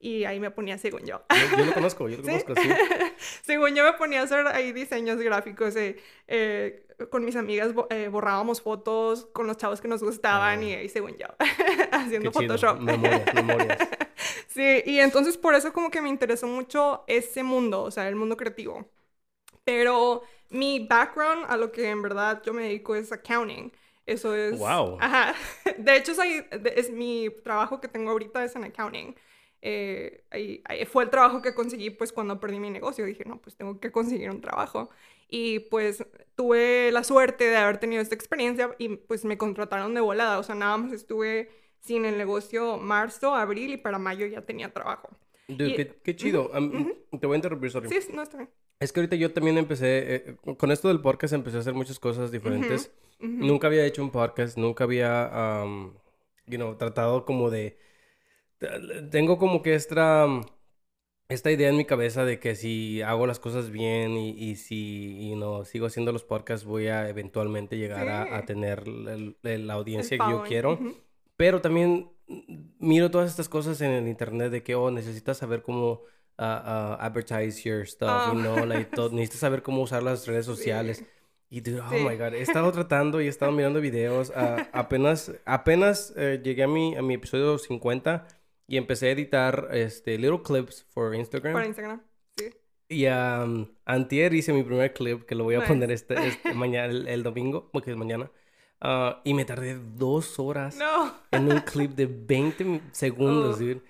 y 0.00 0.24
ahí 0.24 0.40
me 0.40 0.50
ponía 0.50 0.78
según 0.78 1.06
yo. 1.06 1.22
Yo, 1.30 1.48
yo 1.56 1.64
lo 1.64 1.74
conozco, 1.74 2.08
yo 2.08 2.18
lo 2.18 2.22
¿Sí? 2.26 2.32
conozco, 2.32 2.56
sí. 2.56 2.68
Según 3.42 3.74
yo 3.74 3.84
me 3.84 3.92
ponía 3.94 4.20
a 4.20 4.24
hacer 4.24 4.46
ahí 4.48 4.72
diseños 4.72 5.18
gráficos, 5.20 5.76
eh, 5.76 5.98
eh, 6.28 6.86
con 7.10 7.24
mis 7.24 7.36
amigas 7.36 7.72
eh, 7.90 8.08
borrábamos 8.08 8.62
fotos 8.62 9.26
con 9.32 9.46
los 9.46 9.56
chavos 9.56 9.80
que 9.80 9.88
nos 9.88 10.02
gustaban 10.02 10.60
Ah. 10.60 10.64
y 10.64 10.74
ahí 10.74 10.88
según 10.88 11.16
yo, 11.18 11.26
haciendo. 11.92 12.32
Photoshop. 12.32 12.80
Memorias, 12.80 13.34
memorias. 13.34 13.78
Sí, 14.48 14.82
y 14.86 14.98
entonces 15.00 15.36
por 15.38 15.54
eso 15.54 15.72
como 15.72 15.90
que 15.90 16.02
me 16.02 16.08
interesó 16.08 16.46
mucho 16.46 17.04
ese 17.06 17.42
mundo, 17.42 17.82
o 17.84 17.90
sea, 17.90 18.08
el 18.08 18.16
mundo 18.16 18.36
creativo. 18.36 18.88
Pero 19.64 20.22
mi 20.50 20.86
background 20.86 21.46
a 21.48 21.56
lo 21.56 21.72
que 21.72 21.90
en 21.90 22.02
verdad 22.02 22.42
yo 22.44 22.52
me 22.54 22.64
dedico 22.64 22.94
es 22.96 23.12
accounting. 23.12 23.72
Eso 24.10 24.34
es... 24.34 24.58
Wow. 24.58 24.98
Ajá. 25.00 25.34
De 25.78 25.96
hecho, 25.96 26.12
es, 26.12 26.18
ahí- 26.18 26.40
de- 26.50 26.74
es 26.76 26.90
mi 26.90 27.28
trabajo 27.44 27.80
que 27.80 27.88
tengo 27.88 28.10
ahorita 28.10 28.44
es 28.44 28.56
en 28.56 28.64
accounting. 28.64 29.14
Eh, 29.62 30.24
ahí- 30.30 30.62
ahí 30.64 30.84
fue 30.86 31.04
el 31.04 31.10
trabajo 31.10 31.42
que 31.42 31.54
conseguí 31.54 31.90
pues 31.90 32.12
cuando 32.12 32.40
perdí 32.40 32.58
mi 32.58 32.70
negocio. 32.70 33.04
Dije, 33.04 33.24
no, 33.24 33.40
pues 33.40 33.56
tengo 33.56 33.78
que 33.78 33.92
conseguir 33.92 34.30
un 34.30 34.40
trabajo. 34.40 34.90
Y 35.28 35.60
pues 35.60 36.04
tuve 36.34 36.90
la 36.92 37.04
suerte 37.04 37.44
de 37.44 37.56
haber 37.56 37.78
tenido 37.78 38.02
esta 38.02 38.14
experiencia 38.14 38.74
y 38.78 38.96
pues 38.96 39.24
me 39.24 39.38
contrataron 39.38 39.94
de 39.94 40.00
volada. 40.00 40.38
O 40.38 40.42
sea, 40.42 40.54
nada 40.54 40.76
más 40.76 40.92
estuve 40.92 41.50
sin 41.78 42.04
el 42.04 42.18
negocio 42.18 42.78
marzo, 42.78 43.34
abril 43.34 43.72
y 43.72 43.76
para 43.76 43.98
mayo 43.98 44.26
ya 44.26 44.42
tenía 44.42 44.72
trabajo. 44.72 45.08
Dude, 45.46 45.70
Y- 45.70 45.76
qué, 45.76 45.86
qué 46.02 46.16
chido. 46.16 46.50
Te 47.20 47.26
voy 47.26 47.34
a 47.34 47.36
interrumpir, 47.36 47.70
sorry. 47.70 47.88
Sí, 47.88 48.08
no 48.12 48.22
está 48.22 48.38
bien. 48.38 48.50
Es 48.80 48.92
que 48.92 49.00
ahorita 49.00 49.16
yo 49.16 49.30
también 49.32 49.58
empecé, 49.58 50.14
eh, 50.14 50.36
con 50.56 50.72
esto 50.72 50.88
del 50.88 51.02
podcast 51.02 51.34
empecé 51.34 51.58
a 51.58 51.60
hacer 51.60 51.74
muchas 51.74 51.98
cosas 51.98 52.32
diferentes. 52.32 52.90
Ujú. 53.20 53.28
Nunca 53.28 53.66
había 53.66 53.84
hecho 53.84 54.02
un 54.02 54.10
podcast, 54.10 54.56
nunca 54.56 54.84
había, 54.84 55.62
um, 55.64 55.92
you 56.46 56.56
know, 56.56 56.74
tratado 56.76 57.26
como 57.26 57.50
de... 57.50 57.76
Tengo 59.10 59.36
como 59.38 59.60
que 59.62 59.74
esta, 59.74 60.26
esta 61.28 61.50
idea 61.50 61.68
en 61.68 61.76
mi 61.76 61.84
cabeza 61.84 62.24
de 62.24 62.40
que 62.40 62.54
si 62.54 63.02
hago 63.02 63.26
las 63.26 63.38
cosas 63.38 63.70
bien 63.70 64.16
y, 64.16 64.30
y 64.30 64.56
si, 64.56 65.28
you 65.28 65.36
know, 65.36 65.66
sigo 65.66 65.84
haciendo 65.86 66.10
los 66.12 66.24
podcasts 66.24 66.66
voy 66.66 66.86
a 66.88 67.06
eventualmente 67.10 67.76
llegar 67.76 68.08
a, 68.08 68.22
a 68.22 68.40
Sí. 68.40 68.46
tener 68.46 68.88
la 68.88 69.74
audiencia 69.74 70.16
que 70.16 70.30
yo 70.30 70.42
quiero. 70.44 70.72
ujú. 70.74 70.94
Pero 71.36 71.60
también 71.60 72.10
mm, 72.28 72.56
miro 72.78 73.10
todas 73.10 73.28
estas 73.28 73.50
cosas 73.50 73.78
en 73.82 73.90
el 73.90 74.08
internet 74.08 74.50
de 74.50 74.62
que, 74.62 74.74
oh, 74.74 74.90
necesitas 74.90 75.36
saber 75.36 75.60
cómo 75.62 76.00
ah, 76.40 76.96
ah, 76.98 77.06
advertise 77.06 77.62
your 77.68 77.86
stuff, 77.86 78.08
Ah. 78.10 78.30
you 78.32 78.40
know, 78.40 78.64
like, 78.66 78.90
todo- 78.96 79.10
necesitas 79.14 79.40
saber 79.40 79.62
cómo 79.62 79.82
usar 79.82 80.02
las 80.02 80.26
redes 80.26 80.46
Sí. 80.46 80.52
sociales. 80.56 81.04
Y 81.52 81.60
dude, 81.60 81.80
oh 81.80 81.90
Sí. 81.90 81.96
my 82.04 82.16
God, 82.16 82.34
he 82.34 82.42
estado 82.42 82.70
tratando 82.72 83.20
y 83.20 83.26
he 83.26 83.28
estado 83.28 83.52
mirando 83.52 83.80
videos. 83.80 84.32
ah, 84.34 84.68
apenas 84.72 85.32
apenas 85.44 86.12
eh, 86.16 86.40
llegué 86.42 86.62
a 86.62 86.68
mi, 86.68 86.96
a 86.96 87.02
mi 87.02 87.14
episodio 87.14 87.58
50 87.58 88.26
y 88.68 88.76
empecé 88.76 89.08
a 89.08 89.10
editar 89.10 89.68
este, 89.72 90.16
little 90.16 90.42
clips 90.42 90.84
for 90.90 91.14
Instagram. 91.14 91.52
Para 91.54 91.66
Instagram. 91.66 92.00
Sí. 92.36 92.50
Y 92.88 93.06
um, 93.06 93.66
antier 93.84 94.32
hice 94.34 94.52
mi 94.52 94.62
primer 94.62 94.92
clip 94.92 95.24
que 95.24 95.34
lo 95.34 95.44
voy 95.44 95.56
a 95.56 95.58
Nice. 95.58 95.68
poner 95.68 95.90
este, 95.90 96.14
este 96.26 96.54
mañana, 96.54 96.86
el, 96.86 97.08
el 97.08 97.22
domingo, 97.22 97.68
porque 97.72 97.90
es 97.90 97.96
mañana. 97.96 98.30
Ah, 98.80 99.20
y 99.24 99.34
me 99.34 99.44
tardé 99.44 99.76
dos 99.96 100.38
horas 100.38 100.76
No. 100.76 101.12
en 101.32 101.50
un 101.52 101.58
clip 101.60 101.90
de 101.96 102.06
20 102.06 102.64
mi- 102.64 102.80
segundos, 102.92 103.56
Oh. 103.56 103.58
dude. 103.58 103.82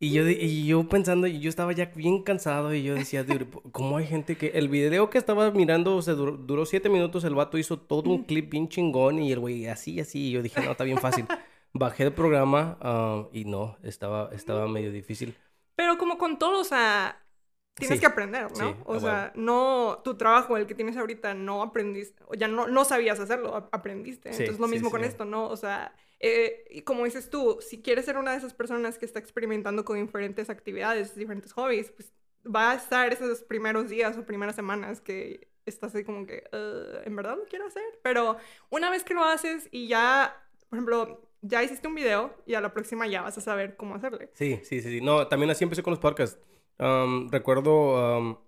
Y 0.00 0.10
yo, 0.12 0.28
y 0.28 0.66
yo 0.66 0.88
pensando, 0.88 1.26
y 1.26 1.40
yo 1.40 1.48
estaba 1.48 1.72
ya 1.72 1.86
bien 1.86 2.22
cansado 2.22 2.74
y 2.74 2.82
yo 2.82 2.94
decía, 2.94 3.24
¿cómo 3.72 3.96
hay 3.96 4.06
gente 4.06 4.36
que... 4.36 4.48
El 4.48 4.68
video 4.68 5.08
que 5.08 5.18
estaba 5.18 5.50
mirando, 5.50 5.96
o 5.96 6.02
sea, 6.02 6.14
duró, 6.14 6.36
duró 6.36 6.66
siete 6.66 6.88
minutos, 6.88 7.24
el 7.24 7.34
vato 7.34 7.58
hizo 7.58 7.78
todo 7.78 8.10
un 8.10 8.24
clip 8.24 8.50
bien 8.50 8.68
chingón 8.68 9.20
y 9.20 9.32
el 9.32 9.38
güey 9.38 9.66
así, 9.66 10.00
así, 10.00 10.28
y 10.28 10.32
yo 10.32 10.42
dije, 10.42 10.60
no, 10.62 10.72
está 10.72 10.84
bien 10.84 10.98
fácil. 10.98 11.26
Bajé 11.72 12.04
el 12.04 12.12
programa 12.12 12.76
ah, 12.82 13.28
y 13.32 13.44
no, 13.46 13.78
estaba, 13.82 14.30
estaba 14.32 14.68
medio 14.68 14.92
difícil. 14.92 15.36
Pero 15.74 15.96
como 15.98 16.18
con 16.18 16.38
todo, 16.38 16.60
o 16.60 16.64
sea, 16.64 17.24
tienes 17.74 17.96
Sí. 17.96 18.00
que 18.00 18.06
aprender, 18.06 18.50
¿no? 18.52 18.72
Sí, 18.72 18.76
o 18.84 19.00
sea, 19.00 19.32
no, 19.34 20.00
tu 20.04 20.16
trabajo, 20.16 20.56
el 20.56 20.66
que 20.66 20.74
tienes 20.74 20.96
ahorita, 20.96 21.34
no 21.34 21.62
aprendiste, 21.62 22.22
o 22.28 22.34
ya 22.34 22.46
no, 22.46 22.68
no 22.68 22.84
sabías 22.84 23.18
hacerlo, 23.20 23.68
aprendiste. 23.72 24.32
Sí, 24.32 24.42
Entonces, 24.42 24.60
lo 24.60 24.68
mismo 24.68 24.90
con 24.90 25.02
esto, 25.02 25.24
¿no? 25.24 25.48
O 25.48 25.56
sea, 25.56 25.92
eh, 26.20 26.64
y 26.70 26.82
como 26.82 27.04
dices 27.04 27.30
tú, 27.30 27.58
si 27.60 27.82
quieres 27.82 28.04
ser 28.04 28.16
una 28.16 28.32
de 28.32 28.38
esas 28.38 28.54
personas 28.54 28.98
que 28.98 29.04
está 29.06 29.18
experimentando 29.18 29.84
con 29.84 30.00
diferentes 30.00 30.50
actividades, 30.50 31.14
diferentes 31.14 31.52
hobbies, 31.52 31.90
pues 31.92 32.12
va 32.46 32.72
a 32.72 32.74
estar 32.74 33.12
esos 33.12 33.42
primeros 33.42 33.88
días 33.90 34.16
o 34.16 34.24
primeras 34.26 34.54
semanas 34.56 35.00
que 35.00 35.48
estás 35.66 35.94
ahí 35.94 36.04
como 36.04 36.26
que, 36.26 36.44
"Uh, 36.52 37.06
en 37.06 37.16
verdad 37.16 37.36
lo 37.36 37.44
quiero 37.44 37.66
hacer. 37.66 37.82
Pero 38.02 38.36
una 38.70 38.90
vez 38.90 39.02
que 39.02 39.14
lo 39.14 39.24
haces 39.24 39.68
y 39.70 39.88
ya, 39.88 40.42
por 40.68 40.76
ejemplo, 40.78 41.30
ya 41.40 41.62
hiciste 41.62 41.88
un 41.88 41.94
video 41.94 42.34
y 42.46 42.54
a 42.54 42.60
la 42.60 42.72
próxima 42.72 43.06
ya 43.06 43.22
vas 43.22 43.36
a 43.38 43.40
saber 43.40 43.76
cómo 43.76 43.94
hacerle. 43.94 44.30
Sí, 44.34 44.60
sí, 44.62 44.80
sí, 44.80 44.90
sí. 44.90 45.00
No, 45.00 45.26
también 45.28 45.50
así 45.50 45.64
empecé 45.64 45.82
con 45.82 45.92
los 45.92 46.00
podcasts. 46.00 46.38
Recuerdo 47.30 48.43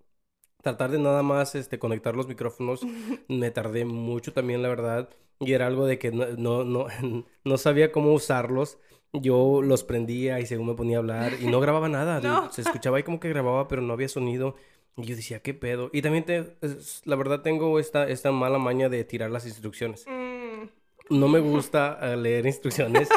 tratar 0.67 0.91
de 0.91 0.99
nada 0.99 1.23
más 1.23 1.55
este, 1.55 1.79
conectar 1.79 2.17
los 2.17 2.27
micrófonos. 2.27 2.81
Me 3.29 3.53
tardé 3.53 3.85
mucho 3.85 4.33
también, 4.33 4.63
la 4.63 4.69
verdad. 4.69 5.09
Y 5.39 5.53
era 5.53 5.67
algo 5.69 5.87
de 5.87 5.99
que 5.99 6.11
no, 6.11 6.27
no, 6.37 6.65
no, 6.65 6.87
no 7.45 7.59
sabía 7.59 7.93
cómo 7.93 8.13
usarlos. 8.13 8.79
Yo 9.13 9.63
los 9.63 9.85
prendía 9.85 10.41
y 10.41 10.47
según 10.47 10.67
me 10.67 10.75
ponía 10.75 10.97
a 10.97 11.01
hablar 11.01 11.35
y 11.41 11.47
no 11.47 11.61
grababa 11.61 11.89
nada. 11.89 12.21
No. 12.23 12.53
Se 12.53 12.63
escuchaba 12.63 12.97
ahí 12.97 13.05
como 13.05 13.21
que 13.21 13.29
grababa, 13.29 13.69
pero 13.69 13.81
no 13.81 13.93
había 13.93 14.09
sonido. 14.09 14.57
Y 14.97 15.05
yo 15.05 15.15
decía, 15.15 15.41
¿qué 15.41 15.55
pedo? 15.55 15.91
Y 15.93 16.03
también, 16.03 16.25
te, 16.25 16.57
la 17.05 17.17
verdad, 17.17 17.43
tengo 17.43 17.79
esta, 17.79 18.09
esta 18.09 18.33
mala 18.33 18.59
maña 18.59 18.89
de 18.89 19.05
tirar 19.05 19.31
las 19.31 19.47
instrucciones 19.47 20.07
Mm, 20.07 20.69
no 21.11 21.29
me 21.29 21.39
gusta 21.39 21.99
eh, 22.03 22.17
leer 22.17 22.47
instrucciones. 22.47 23.09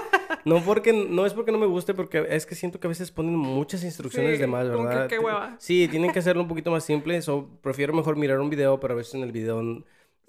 No 0.46 0.62
porque 0.64 0.94
no 0.94 1.26
es 1.26 1.34
porque 1.34 1.52
no 1.52 1.58
me 1.58 1.66
guste, 1.66 1.94
porque 1.94 2.26
es 2.30 2.46
que 2.46 2.56
siento 2.56 2.80
que 2.80 2.88
a 2.88 2.90
veces 2.90 3.12
ponen 3.12 3.36
muchas 3.36 3.84
instrucciones 3.84 4.36
Sí, 4.36 4.42
de 4.42 4.48
más, 4.48 4.66
que 4.70 4.76
¿verdad? 4.76 5.08
qué 5.08 5.20
hueva. 5.20 5.56
Sí, 5.60 5.88
tienen 5.90 6.12
que 6.12 6.20
hacerlo 6.20 6.42
un 6.44 6.48
poquito 6.48 6.72
más 6.72 6.84
simple. 6.84 7.22
So, 7.22 7.50
prefiero 7.62 7.94
mejor 7.94 8.16
mirar 8.16 8.40
un 8.40 8.50
video, 8.50 8.80
pero 8.80 8.94
a 8.94 8.98
veces 8.98 9.16
en 9.16 9.24
el 9.24 9.32
video 9.32 9.62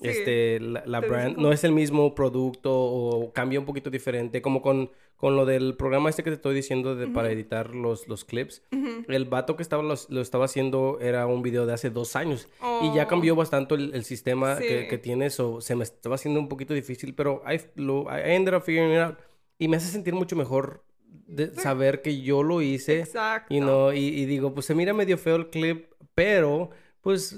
Sí, 0.03 0.09
este 0.09 0.61
la, 0.61 1.01
brand 1.01 1.35
como- 1.35 1.49
no 1.49 1.53
es 1.53 1.63
el 1.63 1.73
mismo 1.73 2.15
producto 2.15 2.71
o 2.75 3.33
cambia 3.35 3.61
un 3.61 3.67
poquito 3.67 3.91
diferente, 3.91 4.41
como 4.43 4.63
con 4.63 4.91
con 5.17 5.37
lo 5.37 5.45
del 5.45 5.77
programa 5.77 6.09
este 6.09 6.23
que 6.25 6.31
te 6.31 6.37
estoy 6.37 6.55
diciendo 6.55 6.97
de, 6.97 7.07
para 7.07 7.31
editar 7.31 7.75
los, 7.75 8.09
los 8.09 8.25
clips. 8.25 8.63
El 9.07 9.27
vato 9.27 9.55
que 9.55 9.63
estaba 9.63 9.83
los- 9.83 10.09
lo 10.09 10.23
estaba 10.23 10.47
haciendo 10.47 10.97
era 10.99 11.27
un 11.27 11.43
video 11.43 11.67
de 11.67 11.75
hace 11.75 11.91
dos 11.91 12.17
años. 12.17 12.49
Y 12.81 12.95
ya 12.95 13.05
Oh. 13.05 13.09
cambió 13.09 13.37
bastante 13.37 13.75
el, 13.75 13.93
el 13.93 14.05
sistema 14.05 14.57
que, 14.57 14.89
que 14.89 14.97
tiene, 14.97 15.29
so, 15.29 15.61
se 15.61 15.77
me 15.77 15.85
estaba 15.85 16.15
haciendo 16.15 16.41
un 16.41 16.49
poquito 16.49 16.73
difícil, 16.73 17.15
pero 17.15 17.43
I, 17.47 17.61
lo, 17.75 18.05
I 18.05 18.33
ended 18.35 18.55
up 18.55 18.63
figuring 18.63 18.93
it 18.95 18.99
out. 19.01 19.19
Y 19.61 19.69
me 19.69 19.77
hace 19.77 19.87
sentir 19.89 20.15
mucho 20.15 20.35
mejor 20.35 20.83
de 21.27 21.55
saber 21.55 22.03
que 22.03 22.23
yo 22.23 22.43
lo 22.43 22.63
hice. 22.63 23.01
Exacto. 23.01 23.55
Y, 23.55 23.61
no, 23.61 23.93
y, 23.93 23.99
y 23.99 24.25
digo, 24.25 24.53
pues 24.55 24.67
se 24.67 24.75
mira 24.75 24.93
medio 24.95 25.17
feo 25.19 25.37
el 25.37 25.51
clip, 25.51 25.93
pero 26.15 26.71
pues... 27.03 27.37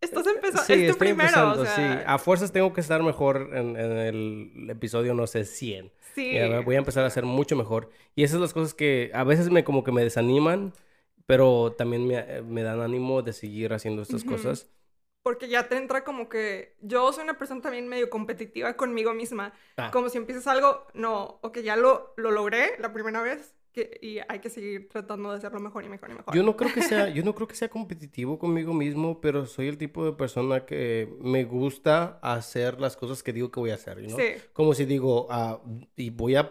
Estás 0.00 0.26
empezando, 0.26 0.64
Sí, 0.64 0.72
es 0.72 0.78
tu 0.78 0.92
estoy 0.92 1.08
primero, 1.08 1.28
empezando, 1.28 1.62
o 1.62 1.64
sea, 1.64 1.74
sí. 2.00 2.04
A 2.06 2.18
fuerzas 2.18 2.52
tengo 2.52 2.72
que 2.72 2.80
estar 2.80 3.02
mejor 3.02 3.50
en, 3.52 3.76
en 3.76 3.92
el 3.98 4.66
episodio, 4.70 5.12
no 5.14 5.26
sé, 5.26 5.44
100. 5.44 5.92
sí. 6.14 6.32
Voy 6.64 6.74
a 6.74 6.78
empezar 6.78 7.04
a 7.04 7.08
hacer 7.08 7.24
mucho 7.26 7.54
mejor. 7.54 7.90
Y 8.16 8.22
esas 8.24 8.32
son 8.32 8.40
las 8.42 8.54
cosas 8.54 8.74
que 8.74 9.10
a 9.12 9.24
veces 9.24 9.50
me 9.50 9.62
como 9.62 9.84
que 9.84 9.92
me 9.92 10.02
desaniman, 10.02 10.72
pero 11.26 11.72
también 11.76 12.06
me, 12.06 12.42
me 12.42 12.62
dan 12.62 12.80
ánimo 12.80 13.20
de 13.22 13.32
seguir 13.34 13.74
haciendo 13.74 14.02
estas 14.02 14.22
Ujú. 14.22 14.32
cosas. 14.32 14.70
Porque 15.28 15.46
ya 15.46 15.68
te 15.68 15.76
entra 15.76 16.04
como 16.04 16.30
que 16.30 16.74
yo 16.80 17.12
soy 17.12 17.22
una 17.24 17.36
persona 17.36 17.60
también 17.60 17.86
medio 17.86 18.08
competitiva 18.08 18.72
conmigo 18.78 19.12
misma. 19.12 19.52
Ah. 19.76 19.90
Como 19.92 20.08
si 20.08 20.16
empiezas 20.16 20.46
algo, 20.46 20.86
no, 20.94 21.38
ok, 21.42 21.58
ya 21.58 21.76
lo, 21.76 22.14
lo 22.16 22.30
logré 22.30 22.78
la 22.78 22.94
primera 22.94 23.20
vez, 23.20 23.54
que, 23.74 23.98
y 24.00 24.20
hay 24.26 24.38
que 24.38 24.48
seguir 24.48 24.88
tratando 24.88 25.30
de 25.30 25.36
hacerlo 25.36 25.60
mejor 25.60 25.84
y 25.84 25.90
mejor 25.90 26.08
y 26.10 26.14
mejor. 26.14 26.34
Yo 26.34 26.42
no 26.42 26.56
creo 26.56 26.72
que 26.72 26.80
sea, 26.80 27.08
yo 27.14 27.22
no 27.22 27.34
creo 27.34 27.46
que 27.46 27.56
sea 27.56 27.68
competitivo 27.68 28.38
conmigo 28.38 28.72
mismo, 28.72 29.20
pero 29.20 29.44
soy 29.44 29.68
el 29.68 29.76
tipo 29.76 30.02
de 30.02 30.12
persona 30.14 30.64
que 30.64 31.14
me 31.20 31.44
gusta 31.44 32.18
hacer 32.22 32.80
las 32.80 32.96
cosas 32.96 33.22
que 33.22 33.34
digo 33.34 33.50
que 33.50 33.60
voy 33.60 33.68
a 33.70 33.74
hacer, 33.74 34.00
¿no? 34.00 34.16
Sí. 34.16 34.32
Como 34.54 34.72
si 34.72 34.86
digo, 34.86 35.26
ah, 35.28 35.60
y 35.94 36.08
voy 36.08 36.36
a 36.36 36.50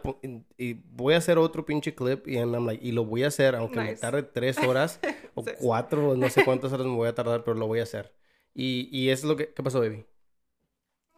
y 0.55 0.73
voy 0.73 1.15
a 1.15 1.17
hacer 1.17 1.39
otro 1.39 1.65
pinche 1.65 1.95
clip 1.95 2.27
y, 2.27 2.35
I'm 2.37 2.67
like, 2.67 2.85
y 2.87 2.91
lo 2.91 3.05
voy 3.05 3.23
a 3.23 3.29
hacer, 3.29 3.55
aunque 3.55 3.79
me 3.79 3.89
Nice. 3.89 4.01
tarde 4.01 4.21
tres 4.21 4.59
horas 4.59 4.99
o 5.33 5.41
Sí. 5.41 5.49
cuatro, 5.59 6.15
no 6.15 6.29
sé 6.29 6.45
cuántas 6.45 6.71
horas 6.73 6.85
me 6.85 6.93
voy 6.93 7.07
a 7.07 7.15
tardar, 7.15 7.43
pero 7.43 7.57
lo 7.57 7.65
voy 7.65 7.79
a 7.79 7.83
hacer. 7.83 8.13
Y, 8.59 8.89
y 8.91 9.11
es 9.11 9.23
lo 9.23 9.35
que, 9.35 9.53
¿qué 9.53 9.61
pasó, 9.61 9.81
baby? 9.81 10.03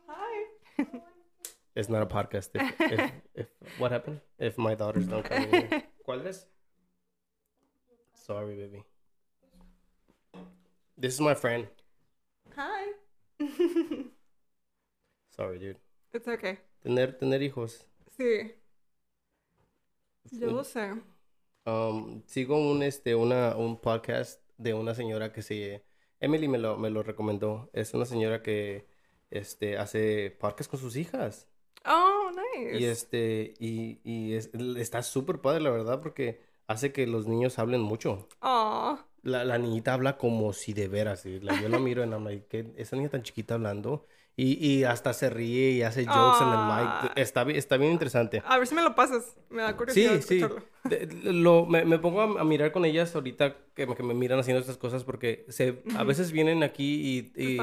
Hi. 0.10 0.46
It's 1.74 1.88
not 1.88 2.02
a 2.02 2.06
podcast. 2.06 2.50
If, 2.54 2.82
if, 2.92 3.12
if, 3.34 3.48
what 3.78 3.94
happened? 3.94 4.20
If 4.38 4.58
my 4.58 4.76
daughters 4.76 5.08
don't 5.08 5.24
come 5.24 5.44
in. 5.44 5.84
¿Cuál 6.06 6.28
es? 6.28 6.46
Sorry, 8.14 8.56
baby. 8.56 8.84
This 10.98 11.14
is 11.14 11.22
my 11.22 11.34
friend. 11.34 11.68
Hi. 12.58 12.92
Sorry, 15.30 15.60
dude. 15.60 15.78
It's 16.14 16.28
okay. 16.28 16.58
Tener, 16.84 17.14
tener 17.14 17.40
hijos. 17.40 17.86
Sí. 18.18 18.52
Yo 20.30 20.52
lo 20.52 20.64
sé. 20.64 21.02
Um, 21.66 22.22
sigo 22.26 22.58
un, 22.58 22.84
este, 22.84 23.16
una, 23.16 23.56
un 23.56 23.80
podcast 23.80 24.42
de 24.58 24.74
una 24.74 24.94
señora 24.94 25.32
que 25.32 25.42
se... 25.42 25.89
Emily 26.20 26.48
me 26.48 26.58
lo, 26.58 26.78
me 26.78 26.90
lo 26.90 27.04
recomendó. 27.04 27.70
Es 27.74 27.94
una 27.94 28.06
señora 28.06 28.42
que 28.42 28.86
este, 29.32 29.78
hace 29.78 30.32
podcast 30.40 30.70
con 30.70 30.80
sus 30.80 30.96
hijas. 30.96 31.48
Oh, 31.86 32.32
nice. 32.32 32.78
Y 32.80 32.86
este, 32.86 33.54
y, 33.60 34.00
y 34.04 34.34
es- 34.34 34.50
está 34.78 35.02
súper 35.02 35.40
padre, 35.40 35.62
la 35.62 35.70
verdad, 35.70 36.02
porque 36.02 36.42
hace 36.68 36.92
que 36.92 37.08
los 37.08 37.28
niños 37.28 37.58
hablen 37.60 37.82
mucho. 37.82 38.28
Oh, 38.42 39.00
La, 39.24 39.44
la 39.46 39.58
niñita 39.58 39.94
habla 39.94 40.18
como 40.18 40.54
si 40.54 40.74
de 40.74 40.88
veras, 40.88 41.26
y 41.26 41.40
la- 41.40 41.60
yo 41.62 41.70
la 41.70 41.80
miro 41.80 42.04
en 42.04 42.12
I'm 42.12 42.24
like, 42.26 42.48
¿qué? 42.48 42.74
esa 42.78 42.96
niña 42.96 43.10
tan 43.10 43.24
chiquita 43.24 43.54
hablando. 43.56 44.06
Y, 44.42 44.54
y 44.66 44.84
hasta 44.86 45.12
se 45.14 45.30
ríe 45.30 45.72
y 45.72 45.82
hace 45.82 46.06
jokes 46.06 46.44
en 46.44 46.50
el 46.50 46.56
Ah. 46.58 47.02
mic. 47.04 47.12
Está, 47.18 47.44
bi- 47.44 47.58
está 47.58 47.76
bien 47.78 47.92
interesante. 47.92 48.42
a 48.46 48.58
ver 48.58 48.68
si 48.68 48.74
me 48.76 48.82
lo 48.82 48.96
pasas. 48.96 49.36
Me 49.50 49.62
da 49.64 49.76
curiosidad 49.76 50.16
Sí, 50.22 50.22
sí. 50.22 50.36
escucharlo. 50.38 50.64
De- 50.86 51.34
lo, 51.34 51.66
me, 51.66 51.84
me 51.84 52.00
pongo 52.00 52.22
a, 52.22 52.42
a 52.42 52.44
mirar 52.46 52.72
con 52.72 52.86
ellas 52.86 53.14
ahorita 53.16 53.58
que, 53.76 53.86
me- 53.86 53.96
que 53.96 54.04
me 54.04 54.14
miran 54.14 54.40
haciendo 54.40 54.62
estas 54.62 54.78
cosas 54.78 55.04
porque 55.04 55.46
se, 55.50 55.84
a 55.98 56.04
veces 56.06 56.32
vienen 56.32 56.64
aquí 56.64 57.32
y, 57.36 57.42
y. 57.56 57.58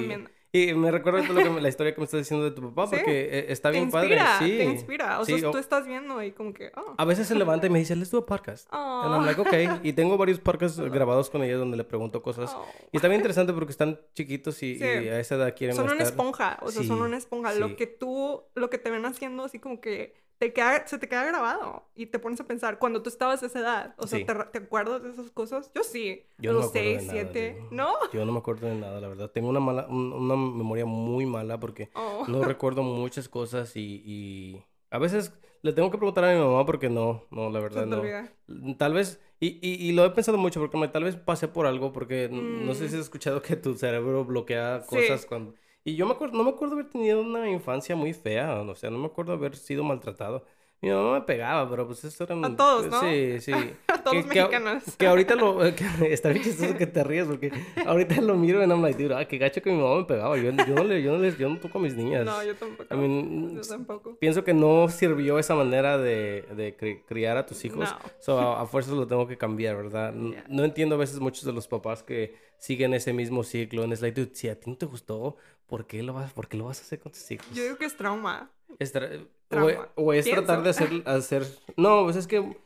y 0.62 0.74
me 0.74 0.90
recuerda 0.90 1.20
la 1.60 1.68
historia 1.68 1.94
que 1.94 2.00
me 2.00 2.04
estás 2.04 2.20
diciendo 2.20 2.44
de 2.44 2.50
tu 2.52 2.62
papá 2.72 2.86
Sí. 2.88 2.96
porque 2.96 3.20
eh, 3.38 3.46
está 3.48 3.70
Te 3.70 3.78
bien 3.78 3.84
inspira, 3.84 4.24
padre. 4.24 4.46
Sí, 4.50 4.56
te 4.58 4.64
inspira. 4.64 5.20
O 5.20 5.24
Sí, 5.24 5.38
sea, 5.38 5.48
o- 5.48 5.52
tú 5.52 5.58
estás 5.58 5.86
viendo 5.86 6.22
y 6.22 6.32
como 6.32 6.52
que, 6.52 6.72
oh. 6.76 6.94
A 6.96 7.04
veces 7.04 7.26
se 7.26 7.34
levanta 7.34 7.66
y 7.66 7.70
me 7.70 7.78
dice, 7.78 7.94
let's 7.96 8.10
do 8.10 8.18
a 8.18 8.26
podcast. 8.26 8.68
And 8.72 9.12
I'm 9.14 9.22
Oh. 9.22 9.26
like, 9.26 9.40
ok. 9.40 9.80
Y 9.84 9.92
tengo 9.92 10.16
varios 10.16 10.38
podcasts 10.40 10.78
grabados 10.90 11.30
con 11.30 11.42
ella 11.42 11.56
donde 11.56 11.76
le 11.76 11.84
pregunto 11.84 12.22
cosas. 12.22 12.52
Oh. 12.56 12.64
Y 12.92 12.96
está 12.96 13.08
bien 13.08 13.20
interesante 13.20 13.52
porque 13.52 13.70
están 13.72 14.00
chiquitos 14.14 14.62
y, 14.62 14.78
Sí. 14.78 14.84
y 14.84 15.08
a 15.08 15.20
esa 15.20 15.36
edad 15.36 15.54
quieren 15.56 15.76
Son 15.76 15.84
una 15.84 15.94
estar- 15.94 16.06
esponja, 16.08 16.58
o 16.62 16.70
sea, 16.70 16.82
son 16.84 17.00
una 17.02 17.16
esponja. 17.16 17.52
Lo 17.54 17.76
que 17.76 17.86
tú, 17.86 18.42
lo 18.54 18.70
que 18.70 18.78
te 18.78 18.90
ven 18.90 19.04
haciendo, 19.06 19.44
así 19.44 19.58
como 19.58 19.80
que 19.80 20.14
te 20.38 20.52
queda, 20.52 20.86
se 20.86 20.98
te 20.98 21.08
queda 21.08 21.24
grabado 21.24 21.84
y 21.94 22.06
te 22.06 22.18
pones 22.18 22.38
a 22.40 22.44
pensar, 22.44 22.78
cuando 22.78 23.02
tú 23.02 23.08
estabas 23.08 23.42
a 23.42 23.46
esa 23.46 23.58
edad, 23.60 23.94
o 23.98 24.06
sea, 24.06 24.18
Sí. 24.18 24.24
¿te, 24.26 24.34
te 24.34 24.58
acuerdas 24.58 25.02
de 25.02 25.10
esas 25.10 25.30
cosas? 25.30 25.70
Yo 25.74 25.82
sí, 25.82 26.22
Yo 26.38 26.50
a 26.50 26.52
no 26.54 26.58
los 26.60 26.68
acuerdo 26.68 26.88
de 26.90 26.94
6, 26.98 27.06
nada, 27.08 27.20
7, 27.32 27.58
dude. 27.60 27.74
¿no? 27.76 27.92
Yo 28.12 28.24
no 28.26 28.32
me 28.32 28.38
acuerdo 28.38 28.66
de 28.66 28.74
nada, 28.74 29.00
la 29.00 29.08
verdad. 29.08 29.30
Tengo 29.30 29.48
una 29.48 29.60
mala, 29.60 29.86
un- 29.88 30.12
una 30.12 30.36
memoria 30.36 30.84
muy 30.84 31.24
mala 31.26 31.58
porque 31.58 31.90
Oh. 31.94 32.24
no 32.28 32.42
recuerdo 32.44 32.82
muchas 32.82 33.28
cosas 33.28 33.74
y, 33.76 34.02
y 34.04 34.62
a 34.90 34.98
veces 34.98 35.32
le 35.62 35.72
tengo 35.72 35.90
que 35.90 35.96
preguntar 35.98 36.24
a 36.24 36.32
mi 36.34 36.38
mamá 36.38 36.64
porque 36.66 36.90
no, 36.90 37.24
no, 37.30 37.50
la 37.50 37.58
verdad 37.60 37.86
no. 37.86 37.98
olvida. 38.00 38.30
Tal 38.78 38.92
vez, 38.92 39.20
y, 39.40 39.58
y, 39.66 39.88
y 39.88 39.92
lo 39.92 40.04
he 40.04 40.10
pensado 40.10 40.36
mucho 40.38 40.60
porque 40.60 40.76
me- 40.76 40.88
tal 40.88 41.04
vez 41.04 41.16
pasé 41.16 41.48
por 41.48 41.66
algo 41.66 41.92
porque 41.92 42.28
no 42.30 42.74
sé 42.74 42.84
Mm. 42.84 42.88
si 42.88 42.94
has 42.96 43.00
escuchado 43.02 43.40
que 43.42 43.56
tu 43.56 43.74
cerebro 43.74 44.24
bloquea 44.24 44.80
Sí. 44.82 44.96
cosas 44.96 45.24
cuando... 45.26 45.54
Y 45.86 45.94
yo 45.96 46.04
me 46.06 46.12
acuerdo, 46.14 46.36
no 46.36 46.42
me 46.44 46.50
acuerdo 46.50 46.74
haber 46.74 46.90
tenido 46.90 47.20
una 47.22 47.48
infancia 47.48 47.94
muy 47.94 48.12
fea, 48.12 48.60
o 48.60 48.74
sea, 48.74 48.90
no 48.90 48.98
me 48.98 49.06
acuerdo 49.06 49.32
haber 49.34 49.56
sido 49.56 49.84
maltratado. 49.84 50.44
Mi 50.82 50.90
mamá 50.90 51.14
me 51.14 51.20
pegaba, 51.22 51.68
pero 51.70 51.86
pues 51.86 52.04
eso 52.04 52.24
era... 52.24 52.36
A 52.46 52.54
todos, 52.54 52.86
¿no? 52.86 53.00
Sí, 53.00 53.40
sí. 53.40 53.52
A 53.88 54.02
todos 54.02 54.16
los 54.18 54.26
que, 54.26 54.40
a- 54.40 54.48
mexicanos. 54.48 54.82
que 54.98 55.06
ahorita 55.06 55.34
lo... 55.34 55.58
que 55.74 56.12
está 56.12 56.28
bien 56.28 56.44
chistoso 56.44 56.76
que 56.76 56.86
te 56.86 57.02
ríes 57.02 57.26
porque 57.26 57.50
ahorita 57.86 58.20
lo 58.20 58.34
miro 58.36 58.60
y 58.62 58.66
I'm 58.68 58.82
like, 58.82 59.02
dude, 59.02 59.14
ah, 59.14 59.26
qué 59.26 59.38
gacho 59.38 59.62
que 59.62 59.70
mi 59.72 59.78
mamá 59.80 59.96
me 60.00 60.04
pegaba. 60.04 60.36
Yo, 60.36 60.44
yo, 60.44 60.52
no, 60.74 60.84
le, 60.84 61.02
yo, 61.02 61.12
no, 61.12 61.18
les, 61.18 61.38
yo 61.38 61.48
no 61.48 61.58
toco 61.58 61.78
a 61.78 61.80
mis 61.80 61.94
niñas. 61.96 62.24
No, 62.26 62.42
yo 62.44 62.54
tampoco. 62.54 62.94
I 62.94 62.96
mean, 62.98 63.54
yo 63.56 63.62
tampoco. 63.62 64.16
pienso 64.18 64.44
que 64.44 64.52
no 64.54 64.88
sirvió 64.88 65.38
esa 65.38 65.54
manera 65.54 65.96
de, 65.98 66.44
de 66.54 66.76
cri- 66.76 67.02
criar 67.06 67.36
a 67.38 67.46
tus 67.46 67.64
hijos. 67.64 67.90
No. 67.90 67.98
So, 68.20 68.38
a, 68.38 68.60
a 68.62 68.66
fuerzas 68.66 68.92
lo 68.94 69.06
tengo 69.06 69.26
que 69.26 69.38
cambiar, 69.38 69.76
¿verdad? 69.76 70.12
Yeah. 70.14 70.44
No 70.48 70.64
entiendo 70.64 70.96
a 70.96 70.98
veces 70.98 71.18
muchos 71.20 71.44
de 71.44 71.52
los 71.54 71.66
papás 71.66 72.02
que 72.02 72.36
siguen 72.58 72.92
ese 72.94 73.12
mismo 73.14 73.42
ciclo. 73.44 73.82
And 73.82 73.92
it's 73.92 74.02
like, 74.02 74.20
dude, 74.20 74.34
si 74.34 74.48
a 74.50 74.60
ti 74.60 74.70
no 74.70 74.76
te 74.76 74.84
gustó, 74.86 75.36
¿por 75.66 75.86
qué 75.86 76.02
lo 76.02 76.12
vas, 76.12 76.32
por 76.34 76.48
qué 76.48 76.56
lo 76.58 76.66
vas 76.66 76.80
a 76.80 76.82
hacer 76.82 77.00
con 77.00 77.12
tus 77.12 77.30
hijos? 77.30 77.46
Yo 77.54 77.62
digo 77.62 77.76
que 77.76 77.86
es 77.86 77.96
trauma. 77.96 78.50
Es 78.78 78.94
tra- 78.94 79.26
Trauma. 79.48 79.88
o 79.94 80.12
es 80.12 80.24
tratar 80.28 80.62
de 80.62 80.70
hacer, 80.70 81.02
hacer... 81.06 81.46
No, 81.76 82.04
pues 82.04 82.16
es 82.16 82.26
que 82.26 82.56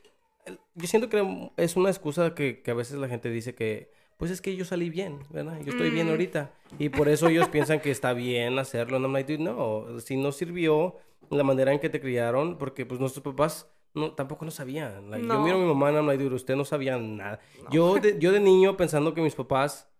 yo 0.75 0.87
siento 0.87 1.09
que 1.09 1.51
es 1.57 1.75
una 1.75 1.89
excusa 1.89 2.33
que, 2.33 2.61
que 2.61 2.71
a 2.71 2.73
veces 2.73 2.97
la 2.97 3.07
gente 3.07 3.29
dice 3.29 3.53
que, 3.55 3.91
pues 4.17 4.31
es 4.31 4.41
que 4.41 4.55
yo 4.55 4.65
salí 4.65 4.89
bien, 4.89 5.19
¿verdad? 5.29 5.59
Yo 5.63 5.71
estoy 5.71 5.89
bien 5.89 6.07
Mm. 6.07 6.11
ahorita. 6.11 6.51
Y 6.79 6.89
por 6.89 7.09
eso 7.09 7.27
ellos 7.27 7.47
piensan 7.51 7.79
que 7.79 7.91
está 7.91 8.13
bien 8.13 8.57
hacerlo. 8.59 8.97
And 8.97 9.05
I'm 9.05 9.13
like, 9.13 9.37
no, 9.37 9.99
si 9.99 10.17
no 10.17 10.31
sirvió 10.31 10.95
la 11.29 11.43
manera 11.43 11.71
en 11.71 11.79
que 11.79 11.89
te 11.89 12.01
criaron, 12.01 12.57
porque 12.57 12.85
pues 12.85 12.99
nuestros 12.99 13.23
papás 13.23 13.69
no, 13.93 14.13
tampoco 14.13 14.45
no 14.45 14.51
sabían. 14.51 15.11
Like, 15.11 15.27
Yo 15.27 15.39
miro 15.41 15.57
a 15.57 15.59
mi 15.59 15.65
mamá 15.65 15.89
and 15.89 15.97
I'm 15.97 16.07
like, 16.07 16.23
dude, 16.23 16.35
usted 16.35 16.55
no 16.55 16.65
sabía 16.65 16.97
nada. 16.97 17.39
Yo, 17.71 17.95
de, 17.95 18.17
yo 18.19 18.31
de 18.31 18.39
niño 18.51 18.77
pensando 18.77 19.13
que 19.13 19.21
mis 19.21 19.35
papás 19.35 19.90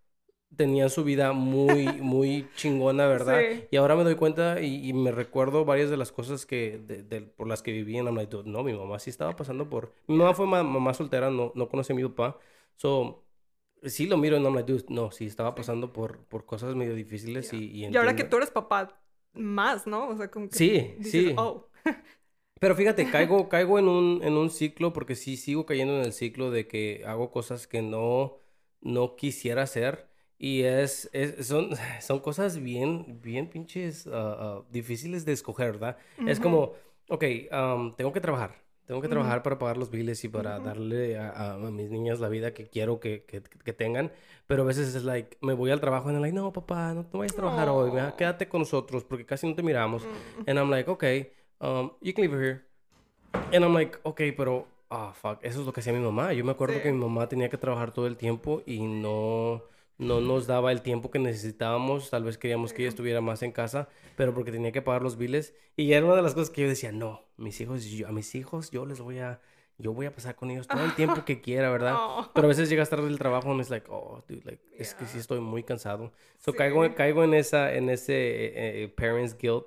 tenían 0.56 0.90
su 0.90 1.04
vida 1.04 1.34
muy, 1.34 1.86
muy 2.02 2.48
chingona, 2.56 3.08
¿verdad? 3.08 3.48
Sí. 3.50 3.68
Y 3.72 3.78
ahora 3.78 3.96
me 3.96 4.04
doy 4.04 4.16
cuenta 4.16 4.62
y, 4.62 4.88
y 4.90 4.94
me 4.94 5.12
recuerdo 5.12 5.66
varias 5.66 5.90
de 5.90 5.98
las 5.98 6.12
cosas 6.12 6.46
que, 6.46 6.78
de- 6.80 7.04
de- 7.04 7.22
por 7.22 7.48
las 7.48 7.62
que 7.62 7.72
viví 7.72 7.98
en 7.98 8.06
I'm 8.08 8.16
like, 8.16 8.36
no, 8.46 8.64
mi 8.64 8.74
mamá 8.74 9.00
sí 9.00 9.10
estaba 9.10 9.36
pasando 9.36 9.70
por... 9.70 9.94
Mi 10.08 10.16
mamá 10.18 10.34
fue 10.34 10.48
ma- 10.48 10.64
mamá 10.64 10.94
soltera, 10.94 11.30
no, 11.30 11.52
no 11.56 11.70
conocí 11.70 11.94
a 11.94 11.96
mi 11.96 12.04
papá. 12.04 12.38
So, 12.76 13.24
sí 13.84 14.08
lo 14.08 14.18
miro 14.18 14.38
y 14.38 14.44
I'm 14.44 14.56
like, 14.56 14.72
dude, 14.72 14.86
no, 14.90 15.12
sí 15.12 15.26
estaba 15.26 15.56
pasando 15.56 15.92
por, 15.94 16.20
por 16.26 16.46
cosas 16.46 16.76
medio 16.76 16.96
difíciles 16.96 17.54
y, 17.54 17.72
y 17.72 17.86
Y 17.86 17.98
ahora 17.98 18.16
que 18.16 18.24
tú 18.24 18.38
eres 18.38 18.52
papá, 18.52 19.02
más, 19.34 19.88
¿no? 19.88 20.10
O 20.10 20.18
sea, 20.18 20.30
como 20.30 20.50
que 20.50 20.58
Sí, 20.58 20.94
dices, 20.98 21.12
sí. 21.12 21.36
oh, 21.38 21.68
Pero 22.60 22.76
fíjate, 22.76 23.10
caigo, 23.10 23.50
caigo 23.50 23.80
en 23.80 23.88
un, 23.88 24.22
en 24.24 24.34
un 24.34 24.52
ciclo 24.52 24.94
porque 24.94 25.16
sí 25.16 25.36
sigo 25.36 25.66
cayendo 25.66 25.98
en 25.98 26.06
el 26.06 26.14
ciclo 26.14 26.52
de 26.52 26.68
que 26.68 27.04
hago 27.08 27.32
cosas 27.32 27.66
que 27.68 27.82
no, 27.82 28.38
no 28.82 29.16
quisiera 29.16 29.64
hacer. 29.64 30.11
Y 30.44 30.64
es, 30.64 31.08
es- 31.14 31.46
son, 31.46 31.70
son 32.02 32.20
cosas 32.20 32.58
bien, 32.60 33.20
bien 33.22 33.48
pinches 33.48 34.08
ah, 34.08 34.36
ah, 34.40 34.62
difíciles 34.72 35.24
de 35.24 35.34
escoger, 35.34 35.74
¿verdad? 35.74 35.98
Es 36.26 36.40
Ujú. 36.40 36.44
como, 36.50 36.74
ok, 37.10 37.24
um, 37.52 37.96
tengo 37.96 38.12
que 38.12 38.22
trabajar. 38.22 38.56
Tengo 38.88 39.02
que 39.04 39.08
trabajar 39.08 39.44
para 39.44 39.60
pagar 39.60 39.78
los 39.78 39.92
biles 39.92 40.22
y 40.24 40.30
para 40.30 40.58
Ujú. 40.58 40.66
darle 40.66 41.18
a, 41.20 41.30
a- 41.30 41.54
a 41.54 41.58
mis 41.72 41.92
niñas 41.92 42.20
la 42.20 42.28
vida 42.28 42.56
que 42.56 42.68
quiero 42.68 43.00
que, 43.00 43.24
que, 43.26 43.42
que 43.44 43.72
tengan. 43.74 44.12
Pero 44.48 44.64
a 44.64 44.66
veces 44.66 44.96
es 44.96 45.04
like, 45.04 45.38
me 45.42 45.54
voy 45.54 45.70
al 45.70 45.80
trabajo 45.80 46.10
y 46.10 46.14
I'm 46.16 46.22
like, 46.22 46.36
no, 46.36 46.52
papá, 46.52 46.92
no, 46.96 47.06
no 47.14 47.20
vayas 47.20 47.34
a 47.34 47.36
trabajar 47.38 47.70
hoy. 47.70 47.92
mira, 47.92 48.08
No. 48.10 48.16
Quédate 48.18 48.50
con 48.50 48.62
nosotros 48.62 49.04
porque 49.04 49.26
casi 49.28 49.48
no 49.48 49.54
te 49.56 49.62
miramos. 49.62 50.04
mm, 50.04 50.50
And 50.50 50.58
I'm 50.58 50.72
like, 50.72 50.90
okay, 50.90 51.32
um, 51.62 51.92
you 52.02 52.14
can 52.14 52.24
leave 52.24 52.34
her 52.36 52.42
here. 52.44 52.66
And 53.54 53.64
I'm 53.64 53.74
like, 53.76 54.00
okay, 54.04 54.32
pero, 54.32 54.66
ah, 54.90 55.14
fuck, 55.14 55.38
eso 55.44 55.60
es 55.62 55.66
lo 55.68 55.72
que 55.72 55.82
hacía 55.82 55.94
mi 55.94 56.00
mamá. 56.00 56.34
Yo 56.34 56.44
me 56.44 56.52
acuerdo 56.52 56.78
Sí. 56.78 56.82
que 56.82 56.92
mi 56.92 56.98
mamá 57.00 57.30
tenía 57.30 57.48
que 57.48 57.58
trabajar 57.58 57.92
todo 57.94 58.08
el 58.08 58.18
tiempo 58.18 58.64
y 58.66 58.82
no, 58.82 59.62
no 60.02 60.20
nos 60.22 60.48
daba 60.48 60.72
el 60.72 60.82
tiempo 60.82 61.10
que 61.12 61.20
necesitábamos. 61.20 62.10
Tal 62.10 62.24
vez 62.24 62.38
queríamos 62.38 62.74
que 62.74 62.82
ella 62.82 62.90
estuviera 62.90 63.22
más 63.22 63.42
en 63.44 63.52
casa, 63.52 63.88
pero 64.18 64.34
porque 64.34 64.52
tenía 64.52 64.72
que 64.72 64.82
pagar 64.82 65.02
los 65.04 65.18
biles. 65.18 65.54
Y 65.78 65.94
era 65.94 66.06
una 66.06 66.16
de 66.16 66.22
las 66.22 66.34
cosas 66.34 66.50
que 66.50 66.62
yo 66.64 66.68
decía, 66.68 66.92
no, 66.92 67.22
mis 67.38 67.60
hijos, 67.62 67.86
yo- 67.86 68.08
a 68.08 68.12
mis 68.12 68.34
hijos 68.36 68.72
yo 68.72 68.86
les 68.86 69.00
voy 69.00 69.20
a, 69.20 69.40
yo 69.78 69.94
voy 69.94 70.06
a 70.06 70.14
pasar 70.14 70.36
con 70.36 70.52
ellos 70.52 70.68
todo 70.68 70.84
el 70.84 70.94
tiempo 70.96 71.24
que 71.26 71.42
quiera, 71.42 71.70
¿verdad? 71.72 71.96
oh. 71.98 72.30
Pero 72.34 72.46
a 72.46 72.50
veces 72.50 72.70
llegas 72.70 72.90
tarde 72.90 73.06
del 73.06 73.18
trabajo 73.18 73.56
y 73.56 73.62
es 73.62 73.70
like, 73.70 73.88
oh, 73.90 74.24
dude, 74.28 74.42
like, 74.46 74.64
es 74.78 74.94
que 74.94 75.06
sí 75.06 75.14
Yeah. 75.14 75.22
estoy 75.22 75.40
muy 75.40 75.64
cansado. 75.64 76.12
So 76.40 76.52
Sí. 76.52 76.58
caigo, 76.58 76.94
caigo 76.96 77.24
en 77.24 77.34
esa, 77.34 77.74
en 77.74 77.90
ese 77.90 78.14
eh, 78.14 78.84
eh, 78.84 78.88
parents 78.90 79.38
guilt. 79.38 79.66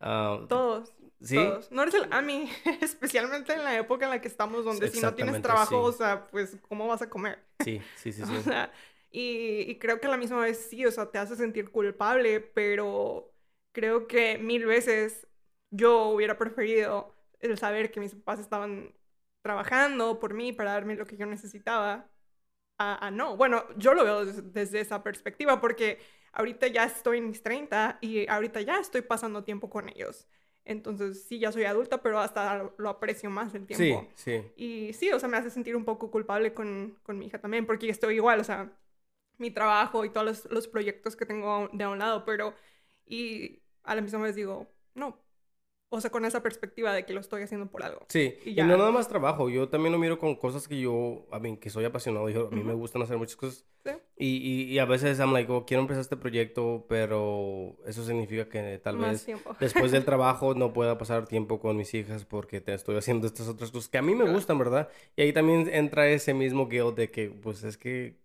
ah, 0.00 0.40
Todos. 0.48 0.92
¿Sí? 1.20 1.34
Todos. 1.34 1.72
No 1.72 1.82
eres 1.82 1.94
el 1.94 2.06
AMI, 2.12 2.48
especialmente 2.80 3.52
en 3.52 3.64
la 3.64 3.76
época 3.76 4.04
en 4.04 4.10
la 4.10 4.20
que 4.20 4.28
estamos, 4.28 4.64
donde 4.64 4.88
si 4.88 5.00
no 5.00 5.14
tienes 5.14 5.42
trabajo, 5.42 5.90
sí. 5.90 5.94
o 5.94 5.98
sea, 5.98 6.28
pues, 6.28 6.56
¿cómo 6.68 6.86
vas 6.86 7.02
a 7.02 7.10
comer? 7.10 7.40
Sí, 7.64 7.80
sí, 7.96 8.12
sí, 8.12 8.22
O 8.22 8.26
sí. 8.26 8.42
sea, 8.44 8.70
y, 9.10 9.62
y 9.70 9.78
creo 9.78 10.00
que 10.00 10.06
a 10.06 10.10
la 10.10 10.16
misma 10.16 10.40
vez 10.40 10.66
sí, 10.70 10.84
o 10.86 10.90
sea, 10.92 11.10
te 11.10 11.18
hace 11.18 11.36
sentir 11.36 11.70
culpable, 11.70 12.40
pero 12.40 13.32
creo 13.72 14.06
que 14.06 14.38
mil 14.38 14.66
veces 14.66 15.26
yo 15.70 16.08
hubiera 16.08 16.38
preferido 16.38 17.14
el 17.40 17.58
saber 17.58 17.90
que 17.90 18.00
mis 18.00 18.14
papás 18.14 18.40
estaban 18.40 18.94
trabajando 19.42 20.18
por 20.20 20.34
mí 20.34 20.52
para 20.52 20.72
darme 20.72 20.96
lo 20.96 21.06
que 21.06 21.16
yo 21.16 21.26
necesitaba 21.26 22.10
a, 22.78 23.06
a 23.06 23.10
no. 23.10 23.36
Bueno, 23.36 23.64
yo 23.76 23.94
lo 23.94 24.04
veo 24.04 24.24
des- 24.24 24.52
desde 24.52 24.80
esa 24.80 25.02
perspectiva 25.02 25.60
porque 25.60 25.98
ahorita 26.32 26.66
ya 26.68 26.84
estoy 26.84 27.18
en 27.18 27.28
mis 27.28 27.42
30 27.42 27.98
y 28.00 28.28
ahorita 28.28 28.60
ya 28.60 28.78
estoy 28.78 29.02
pasando 29.02 29.44
tiempo 29.44 29.70
con 29.70 29.88
ellos. 29.88 30.28
Entonces, 30.64 31.24
sí, 31.26 31.38
ya 31.38 31.50
soy 31.52 31.64
adulta, 31.64 32.02
pero 32.02 32.20
hasta 32.20 32.70
lo 32.76 32.88
aprecio 32.90 33.30
más 33.30 33.54
el 33.54 33.66
tiempo. 33.66 34.08
Sí, 34.08 34.10
sí. 34.14 34.52
Y 34.54 34.92
sí, 34.92 35.10
o 35.12 35.18
sea, 35.20 35.28
me 35.28 35.36
hace 35.38 35.50
sentir 35.50 35.76
un 35.76 35.84
poco 35.84 36.10
culpable 36.10 36.52
con, 36.52 36.98
con 37.02 37.18
mi 37.18 37.26
hija 37.26 37.40
también, 37.40 37.64
porque 37.66 37.88
estoy 37.88 38.16
igual, 38.16 38.40
o 38.40 38.44
sea, 38.44 38.72
mi 39.38 39.50
trabajo 39.50 40.04
y 40.04 40.10
todos 40.10 40.26
los, 40.26 40.44
los 40.50 40.68
proyectos 40.68 41.16
que 41.16 41.26
tengo 41.26 41.68
de 41.72 41.84
a 41.84 41.88
un 41.88 41.98
lado, 41.98 42.24
pero, 42.24 42.54
y 43.06 43.62
a 43.84 43.94
la 43.94 44.02
misma 44.02 44.20
vez 44.20 44.34
digo, 44.34 44.68
no, 44.94 45.18
o 45.90 46.00
sea, 46.02 46.10
con 46.10 46.24
esa 46.26 46.42
perspectiva 46.42 46.92
de 46.92 47.06
que 47.06 47.14
lo 47.14 47.20
estoy 47.20 47.42
haciendo 47.42 47.70
por 47.70 47.82
algo. 47.82 48.04
Sí, 48.08 48.34
y, 48.44 48.54
no 48.56 48.76
nada 48.76 48.90
más 48.90 49.08
trabajo, 49.08 49.48
yo 49.48 49.70
también 49.70 49.92
lo 49.92 49.98
miro 49.98 50.18
con 50.18 50.34
cosas 50.36 50.68
que 50.68 50.78
yo, 50.78 51.26
a 51.32 51.38
mí, 51.38 51.56
que 51.56 51.70
soy 51.70 51.86
apasionado, 51.86 52.28
yo, 52.28 52.48
a 52.48 52.50
mí 52.50 52.62
me 52.62 52.74
gustan 52.74 53.00
hacer 53.00 53.16
muchas 53.16 53.36
cosas. 53.36 53.64
Sí. 53.84 53.92
Y, 54.18 54.62
y, 54.64 54.78
a 54.80 54.84
veces 54.84 55.18
I'm 55.18 55.32
like, 55.32 55.50
oh, 55.50 55.64
quiero 55.64 55.80
empezar 55.80 56.02
este 56.02 56.18
proyecto, 56.18 56.84
pero 56.90 57.78
eso 57.86 58.04
significa 58.04 58.50
que 58.50 58.78
tal 58.82 58.98
vez 58.98 59.26
después 59.60 59.90
del 59.90 60.04
trabajo 60.04 60.54
no 60.54 60.74
pueda 60.74 60.98
pasar 60.98 61.26
tiempo 61.26 61.58
con 61.58 61.78
mis 61.78 61.94
hijas 61.94 62.26
porque 62.26 62.60
te 62.60 62.74
estoy 62.74 62.96
haciendo 62.96 63.26
estas 63.26 63.48
otras 63.48 63.70
cosas 63.70 63.88
que 63.88 63.96
a 63.96 64.02
mí 64.02 64.14
me 64.14 64.30
gustan, 64.30 64.58
¿verdad? 64.58 64.90
Y 65.16 65.22
ahí 65.22 65.32
también 65.32 65.70
entra 65.72 66.06
ese 66.08 66.34
mismo 66.34 66.68
guilt 66.68 66.96
de 66.96 67.10
que, 67.10 67.30
pues 67.30 67.64
es 67.64 67.78
que, 67.78 68.16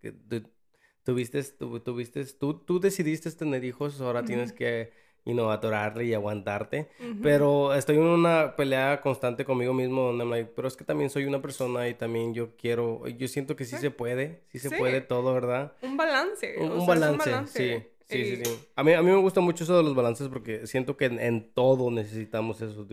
tuviste, 1.03 1.43
tuviste, 1.43 2.25
tú, 2.25 2.53
tú 2.55 2.79
decidiste 2.79 3.31
tener 3.31 3.63
hijos, 3.63 4.01
ahora 4.01 4.23
tienes 4.23 4.53
que 4.53 4.91
y 5.25 5.33
no 5.33 5.51
atorarle 5.51 6.05
y 6.05 6.13
aguantarte. 6.13 6.89
Pero 7.21 7.73
estoy 7.73 7.95
en 7.95 8.03
una 8.03 8.55
pelea 8.55 8.99
constante 9.01 9.45
conmigo 9.45 9.73
mismo 9.73 10.01
donde 10.01 10.25
me 10.25 10.31
like, 10.37 10.51
pero 10.55 10.67
es 10.67 10.75
que 10.75 10.83
también 10.83 11.09
soy 11.09 11.25
una 11.25 11.41
persona 11.41 11.87
y 11.87 11.93
también 11.93 12.33
yo 12.33 12.55
quiero, 12.57 13.07
yo 13.07 13.27
siento 13.27 13.55
que 13.55 13.65
sí, 13.65 13.77
se 13.77 13.91
puede, 13.91 14.41
sí 14.49 14.59
se 14.59 14.71
puede 14.77 15.01
todo, 15.01 15.33
¿verdad? 15.33 15.73
Un 15.81 15.95
balance. 15.97 16.55
Un, 16.59 16.85
balance, 16.85 17.31
sí. 17.47 17.83
Sí, 18.05 18.25
sí, 18.25 18.43
sí. 18.43 18.59
A 18.75 18.83
mí, 18.83 18.93
a 18.93 19.01
mí 19.01 19.09
me 19.09 19.17
gusta 19.17 19.39
mucho 19.39 19.63
eso 19.63 19.77
de 19.77 19.83
los 19.83 19.95
balances 19.95 20.27
porque 20.27 20.67
siento 20.67 20.97
que 20.97 21.05
en, 21.05 21.51
todo 21.53 21.89
necesitamos 21.89 22.61
eso, 22.61 22.85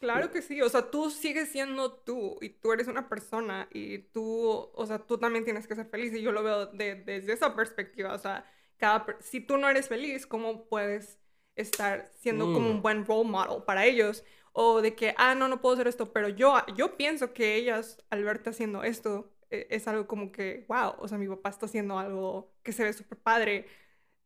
Claro 0.00 0.30
que 0.30 0.42
sí, 0.42 0.62
o 0.62 0.68
sea, 0.68 0.90
tú 0.90 1.10
sigues 1.10 1.48
siendo 1.50 1.92
tú 1.92 2.36
y 2.40 2.50
tú 2.50 2.72
eres 2.72 2.88
una 2.88 3.08
persona 3.08 3.68
y 3.72 3.98
tú, 3.98 4.70
o 4.72 4.86
sea, 4.86 4.98
tú 4.98 5.18
también 5.18 5.44
tienes 5.44 5.66
que 5.66 5.74
ser 5.74 5.86
feliz 5.86 6.12
y 6.14 6.22
yo 6.22 6.32
lo 6.32 6.42
veo 6.42 6.66
desde 6.66 7.32
esa 7.32 7.56
perspectiva, 7.56 8.14
o 8.14 8.18
sea, 8.18 8.44
cada, 8.76 9.06
si 9.20 9.40
tú 9.40 9.56
no 9.56 9.68
eres 9.68 9.88
feliz, 9.88 10.26
¿cómo 10.26 10.68
puedes 10.68 11.18
estar 11.58 12.10
siendo 12.20 12.46
como 12.52 12.70
un 12.70 12.78
mm. 12.78 12.82
buen 12.82 13.04
role 13.04 13.28
model 13.28 13.62
para 13.64 13.84
ellos. 13.84 14.24
O 14.52 14.80
de 14.80 14.94
que, 14.94 15.14
ah, 15.18 15.34
no, 15.34 15.48
no 15.48 15.60
puedo 15.60 15.74
hacer 15.74 15.88
esto, 15.88 16.12
pero 16.12 16.28
yo, 16.28 16.56
yo 16.76 16.96
pienso 16.96 17.32
que 17.32 17.56
ellas, 17.56 17.98
al 18.10 18.24
verte 18.24 18.50
haciendo 18.50 18.82
esto, 18.82 19.30
e, 19.50 19.66
es 19.70 19.86
algo 19.86 20.06
como 20.06 20.32
que, 20.32 20.64
wow, 20.68 20.94
o 20.98 21.06
sea, 21.08 21.18
mi 21.18 21.28
papá 21.28 21.50
está 21.50 21.66
haciendo 21.66 21.98
algo 21.98 22.52
que 22.62 22.72
se 22.72 22.84
ve 22.84 22.92
súper 22.92 23.18
padre, 23.18 23.66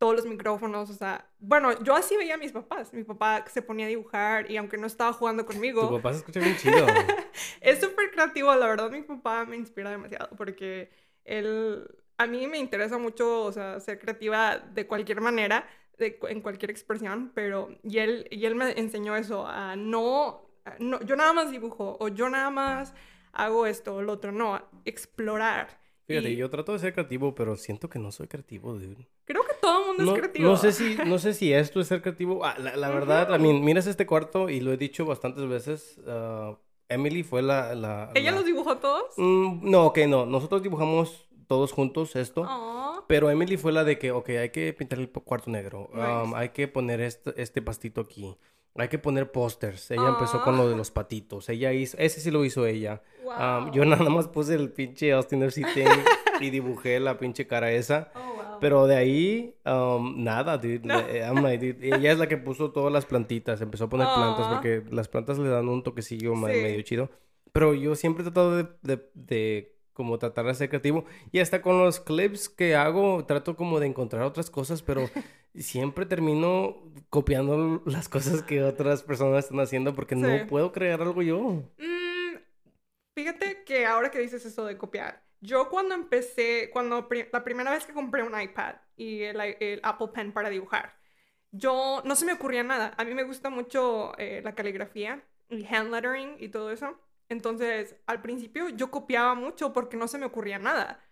todos 0.02 0.16
los 0.16 0.26
micrófonos, 0.26 0.90
o 0.90 0.94
sea, 0.94 1.28
bueno, 1.38 1.80
yo 1.84 1.94
así 1.94 2.16
veía 2.16 2.34
a 2.34 2.36
mis 2.36 2.50
papás, 2.50 2.92
mi 2.92 3.04
papá 3.04 3.44
se 3.46 3.62
ponía 3.62 3.86
a 3.86 3.88
dibujar 3.88 4.50
y 4.50 4.56
aunque 4.56 4.76
no 4.76 4.88
estaba 4.88 5.12
jugando 5.12 5.46
conmigo... 5.46 5.86
Tu 5.86 5.94
papá 5.94 6.12
se 6.12 6.18
escucha 6.18 6.40
bien 6.40 6.56
chido. 6.56 6.84
es 7.60 7.78
súper 7.78 8.10
creativo, 8.10 8.52
la 8.56 8.66
verdad 8.66 8.90
mi 8.90 9.02
papá 9.02 9.44
me 9.44 9.54
inspira 9.54 9.90
demasiado 9.90 10.30
porque 10.36 10.90
él, 11.24 11.88
a 12.18 12.26
mí 12.26 12.48
me 12.48 12.58
interesa 12.58 12.98
mucho, 12.98 13.44
o 13.44 13.52
sea, 13.52 13.78
ser 13.78 14.00
creativa 14.00 14.58
de 14.58 14.88
cualquier 14.88 15.20
manera, 15.20 15.68
en 15.98 16.40
cualquier 16.40 16.72
expresión, 16.72 17.30
pero 17.32 17.68
y 17.84 17.98
él, 17.98 18.26
y 18.32 18.44
él 18.44 18.56
me 18.56 18.72
enseñó 18.72 19.14
eso, 19.14 19.46
a 19.46 19.76
no, 19.76 20.50
no, 20.80 21.00
yo 21.02 21.14
nada 21.14 21.32
más 21.32 21.52
dibujo 21.52 21.96
o 22.00 22.08
yo 22.08 22.28
nada 22.28 22.50
más 22.50 22.92
hago 23.32 23.66
esto 23.66 23.94
o 23.94 24.02
lo 24.02 24.14
otro, 24.14 24.32
no, 24.32 24.60
explorar. 24.84 25.80
Fíjate, 26.08 26.34
yo 26.34 26.50
trato 26.50 26.72
de 26.72 26.80
ser 26.80 26.92
creativo, 26.92 27.34
pero 27.34 27.54
siento 27.56 27.88
que 27.88 28.00
no 28.00 28.10
soy 28.10 28.26
creativo, 28.26 28.74
dude. 28.74 29.08
Creo 29.24 29.42
que 29.44 29.54
todo 29.60 29.81
es 29.98 30.10
creativo. 30.10 30.48
No 30.48 30.56
sé 30.56 30.72
si, 30.72 30.96
no 31.06 31.18
sé 31.18 31.34
si 31.34 31.52
esto 31.52 31.80
es 31.80 31.88
ser 31.88 32.02
creativo. 32.02 32.44
Ah, 32.44 32.56
la, 32.58 32.88
verdad, 32.88 33.32
a 33.32 33.38
mí, 33.38 33.52
miras 33.60 33.86
este 33.86 34.06
cuarto 34.06 34.48
y 34.48 34.60
lo 34.60 34.72
he 34.72 34.76
dicho 34.76 35.04
bastantes 35.04 35.48
veces. 35.48 36.00
Ah, 36.06 36.56
Emily 36.88 37.22
fue 37.22 37.42
la... 37.42 37.74
la 37.74 38.10
¿Ella 38.14 38.32
los 38.32 38.44
dibujó 38.44 38.76
todos? 38.76 39.04
Mm, 39.16 39.70
no, 39.70 39.86
ok, 39.86 39.98
no. 40.08 40.26
Nosotros 40.26 40.62
dibujamos 40.62 41.26
todos 41.46 41.72
juntos 41.72 42.16
esto. 42.16 42.48
Pero 43.08 43.30
Emily 43.30 43.56
fue 43.56 43.72
la 43.72 43.84
de 43.84 43.98
que, 43.98 44.10
ok, 44.10 44.28
hay 44.30 44.50
que 44.50 44.72
pintar 44.72 44.98
el 44.98 45.10
cuarto 45.10 45.50
negro. 45.50 45.90
Um, 45.92 46.34
hay 46.34 46.50
que 46.50 46.68
poner 46.68 47.00
este, 47.00 47.40
este 47.40 47.60
pastito 47.60 48.00
aquí. 48.00 48.36
Hay 48.74 48.88
que 48.88 48.98
poner 48.98 49.30
pósters. 49.30 49.90
Ella 49.90 50.08
empezó 50.08 50.42
con 50.42 50.56
lo 50.56 50.68
de 50.68 50.76
los 50.76 50.90
patitos. 50.90 51.48
Ella 51.50 51.72
hizo, 51.72 51.96
ese 51.98 52.20
sí 52.20 52.30
lo 52.30 52.44
hizo 52.44 52.66
ella. 52.66 53.02
Um, 53.24 53.70
yo 53.70 53.84
nada 53.84 54.08
más 54.08 54.28
puse 54.28 54.54
el 54.54 54.70
pinche 54.72 55.12
Austin 55.12 55.50
City 55.50 55.84
y 56.40 56.50
dibujé 56.50 56.98
la 57.00 57.18
pinche 57.18 57.46
cara 57.46 57.70
esa. 57.70 58.12
Oh, 58.14 58.41
Pero 58.62 58.86
de 58.86 58.96
ahí, 58.96 59.56
um, 59.66 60.22
nada, 60.22 60.56
dude. 60.56 60.82
Eh, 61.10 61.76
ella 61.82 62.12
es 62.12 62.18
la 62.18 62.28
que 62.28 62.36
puso 62.36 62.70
todas 62.70 62.92
las 62.92 63.06
plantitas. 63.06 63.60
Empezó 63.60 63.84
a 63.84 63.88
poner 63.88 64.06
plantas 64.06 64.46
porque 64.46 64.84
las 64.90 65.08
plantas 65.08 65.38
le 65.38 65.48
dan 65.48 65.68
un 65.68 65.82
toquecillo 65.82 66.36
medio 66.36 66.80
chido. 66.82 67.10
Pero 67.52 67.74
yo 67.74 67.96
siempre 67.96 68.22
he 68.22 68.24
tratado 68.30 68.78
de 68.84 69.72
como 69.92 70.18
tratar 70.18 70.46
de 70.46 70.54
ser 70.54 70.68
creativo. 70.68 71.04
Y 71.32 71.40
hasta 71.40 71.60
con 71.60 71.78
los 71.78 72.00
clips 72.00 72.48
que 72.48 72.76
hago, 72.76 73.24
trato 73.24 73.56
como 73.56 73.80
de 73.80 73.86
encontrar 73.86 74.22
otras 74.22 74.50
cosas, 74.50 74.82
pero 74.82 75.02
siempre 75.54 76.06
termino 76.06 76.76
copiando 77.10 77.82
las 77.84 78.08
cosas 78.08 78.42
que 78.42 78.62
otras 78.62 79.02
personas 79.02 79.44
están 79.44 79.60
haciendo 79.60 79.94
porque 79.94 80.14
no 80.14 80.46
puedo 80.46 80.72
crear 80.72 81.02
algo 81.02 81.22
yo. 81.22 81.64
Mm, 81.78 82.36
fíjate 83.14 83.64
que 83.64 83.86
ahora 83.86 84.10
que 84.10 84.20
dices 84.20 84.44
eso 84.46 84.64
de 84.64 84.78
copiar, 84.78 85.22
yo 85.42 85.68
cuando 85.68 85.94
empecé, 85.94 86.70
cuando 86.72 87.08
la 87.32 87.44
primera 87.44 87.72
vez 87.72 87.84
que 87.84 87.92
compré 87.92 88.22
un 88.22 88.40
iPad 88.40 88.76
y 88.96 89.22
el, 89.22 89.80
Apple 89.82 90.08
Pen 90.14 90.32
para 90.32 90.50
dibujar, 90.50 90.96
yo 91.50 92.02
no 92.04 92.16
se 92.16 92.24
me 92.26 92.34
ocurría 92.34 92.62
nada. 92.62 92.94
A 92.96 93.04
mí 93.04 93.14
me 93.14 93.24
gusta 93.24 93.50
mucho 93.50 94.16
eh, 94.18 94.40
la 94.44 94.54
caligrafía 94.54 95.24
y 95.50 95.66
hand 95.66 95.92
lettering 95.92 96.36
y 96.38 96.48
todo 96.48 96.70
eso. 96.70 96.98
Entonces, 97.28 97.96
al 98.06 98.22
principio 98.22 98.68
yo 98.70 98.90
copiaba 98.90 99.34
mucho 99.34 99.72
porque 99.72 99.96
no 99.96 100.08
se 100.08 100.18
me 100.18 100.26
ocurría 100.26 100.58
nada. 100.58 101.04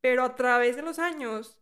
Pero 0.00 0.24
a 0.24 0.36
través 0.36 0.76
de 0.76 0.82
los 0.82 0.98
años 0.98 1.60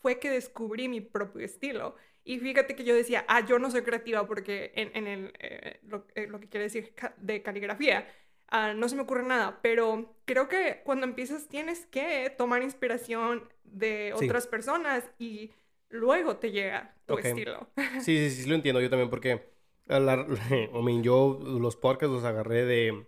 fue 0.00 0.18
que 0.20 0.30
descubrí 0.30 0.88
mi 0.88 1.00
propio 1.00 1.44
estilo. 1.44 1.96
Y 2.24 2.38
fíjate 2.40 2.76
que 2.76 2.84
yo 2.84 2.94
decía, 2.94 3.24
ah, 3.28 3.40
yo 3.46 3.58
no 3.58 3.70
soy 3.70 3.82
creativa 3.82 4.26
porque 4.26 4.72
en, 4.76 5.06
el, 5.06 5.32
eh, 5.38 5.80
eh, 6.14 6.26
lo, 6.28 6.40
que 6.40 6.48
quiere 6.48 6.64
decir 6.64 6.94
de 7.18 7.42
caligrafía, 7.42 8.06
ah, 8.50 8.74
no 8.74 8.88
se 8.88 8.96
me 8.96 9.02
ocurre 9.02 9.22
nada. 9.22 9.60
Pero 9.62 10.14
creo 10.24 10.48
que 10.48 10.82
cuando 10.84 11.06
empiezas 11.06 11.48
tienes 11.48 11.86
que 11.86 12.32
tomar 12.36 12.62
inspiración 12.62 13.48
de 13.64 14.12
otras 14.14 14.46
personas 14.46 15.04
y 15.18 15.52
luego 15.88 16.36
te 16.36 16.50
llega 16.50 16.94
tu 17.06 17.18
estilo. 17.18 17.68
Sí, 18.00 18.30
sí, 18.30 18.42
sí, 18.42 18.48
lo 18.48 18.54
entiendo 18.54 18.80
yo 18.80 18.90
también 18.90 19.10
porque 19.10 19.50
la, 19.86 20.26
yo 21.02 21.40
los 21.42 21.76
podcasts 21.76 22.14
los 22.14 22.24
agarré 22.24 22.64
de 22.64 23.06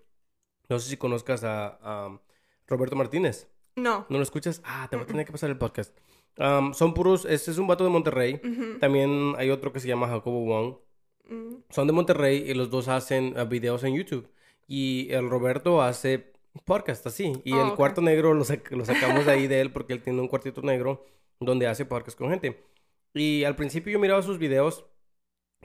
no 0.69 0.79
sé 0.79 0.91
si 0.91 0.97
conozcas 0.97 1.45
a, 1.45 2.21
Roberto 2.67 2.97
Martínez. 2.97 3.49
No. 3.77 4.07
¿No 4.09 4.17
lo 4.17 4.23
escuchas? 4.23 4.61
Ah, 4.65 4.89
te 4.91 4.97
voy 4.97 5.05
a 5.05 5.07
tener 5.07 5.25
que 5.25 5.31
pasar 5.31 5.51
el 5.51 5.59
podcast. 5.59 5.97
son 6.37 6.95
puros, 6.95 7.25
este 7.25 7.53
es 7.53 7.59
un 7.59 7.69
vato 7.69 7.85
de 7.85 7.91
Monterrey. 7.91 8.41
También 8.81 9.35
hay 9.39 9.51
otro 9.51 9.73
que 9.73 9.79
se 9.79 9.87
llama 9.87 10.09
Jacobo 10.09 10.45
Wong. 10.45 10.77
Mm. 11.29 11.57
Son 11.71 11.87
de 11.87 11.93
Monterrey 11.93 12.45
y 12.47 12.55
los 12.55 12.71
dos 12.71 12.89
hacen 12.89 13.39
uh, 13.39 13.47
videos 13.47 13.85
en 13.85 13.95
YouTube. 13.95 14.29
Y 14.67 15.09
el 15.13 15.31
Roberto 15.31 15.83
hace 15.83 16.33
podcast 16.65 17.07
así. 17.07 17.33
Y 17.45 17.53
el 17.53 17.69
oh, 17.69 17.77
cuarto 17.77 18.01
negro 18.01 18.35
lo, 18.35 18.45
lo 18.71 18.85
sacamos 18.85 19.27
de 19.27 19.33
ahí 19.33 19.47
de 19.47 19.61
él 19.61 19.73
porque 19.73 19.93
él 19.93 20.03
tiene 20.03 20.21
un 20.21 20.29
cuartito 20.29 20.63
negro 20.63 21.05
donde 21.41 21.67
hace 21.67 21.85
podcast 21.85 22.19
con 22.19 22.31
gente. 22.31 22.63
Y 23.15 23.45
al 23.45 23.57
principio 23.57 23.93
yo 23.93 23.99
miraba 23.99 24.23
sus 24.23 24.39
videos 24.39 24.87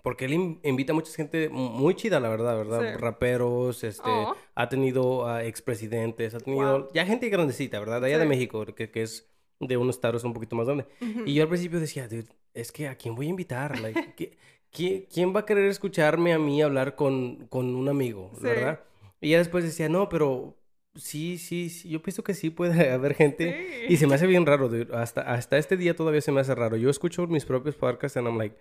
porque 0.03 0.25
él 0.25 0.59
invita 0.63 0.93
a 0.93 0.95
mucha 0.95 1.11
gente 1.13 1.49
muy 1.49 1.95
chida, 1.95 2.19
la 2.19 2.29
verdad, 2.29 2.57
¿verdad? 2.57 2.97
Raperos, 2.97 3.83
este, 3.83 4.09
oh. 4.09 4.35
ha 4.55 4.69
tenido 4.69 5.27
a 5.27 5.43
expresidentes, 5.43 6.33
ha 6.33 6.39
tenido 6.39 6.91
ya 6.93 7.05
gente 7.05 7.29
grandecita, 7.29 7.79
¿verdad? 7.79 8.01
De 8.01 8.07
allá 8.07 8.19
de 8.19 8.25
México, 8.25 8.65
que, 8.65 8.89
que, 8.89 9.03
es 9.03 9.29
de 9.59 9.77
unos 9.77 9.95
estados 9.95 10.23
un 10.23 10.33
poquito 10.33 10.55
más 10.55 10.65
grande. 10.65 10.87
Y 11.25 11.35
yo 11.35 11.43
al 11.43 11.49
principio 11.49 11.79
decía, 11.79 12.07
dude, 12.07 12.29
es 12.53 12.71
que 12.71 12.87
¿a 12.87 12.95
quién 12.95 13.13
voy 13.13 13.27
a 13.27 13.29
invitar? 13.29 13.79
Like, 13.79 14.37
¿quién, 14.71 15.35
va 15.35 15.41
a 15.41 15.45
querer 15.45 15.65
escucharme 15.65 16.33
a 16.33 16.39
mí 16.39 16.61
hablar 16.63 16.95
con, 16.95 17.45
con 17.47 17.75
un 17.75 17.87
amigo, 17.87 18.31
verdad? 18.41 18.79
Y 19.21 19.29
ya 19.29 19.37
después 19.37 19.63
decía, 19.63 19.87
no, 19.87 20.09
pero 20.09 20.57
sí, 20.95 21.37
sí, 21.37 21.69
sí, 21.69 21.89
yo 21.89 22.01
pienso 22.01 22.23
que 22.23 22.33
sí 22.33 22.49
puede 22.49 22.89
haber 22.91 23.13
gente. 23.13 23.85
Y 23.87 23.97
se 23.97 24.07
me 24.07 24.15
hace 24.15 24.27
bien 24.27 24.45
raro, 24.45 24.67
dude. 24.67 24.93
Hasta, 24.93 25.21
hasta 25.21 25.57
este 25.57 25.77
día 25.77 25.95
todavía 25.95 26.21
se 26.21 26.31
me 26.31 26.41
hace 26.41 26.55
raro. 26.55 26.75
Yo 26.75 26.89
escucho 26.89 27.27
mis 27.27 27.45
propios 27.45 27.75
podcasts 27.75 28.17
y 28.17 28.19
I'm 28.19 28.37
like 28.37 28.57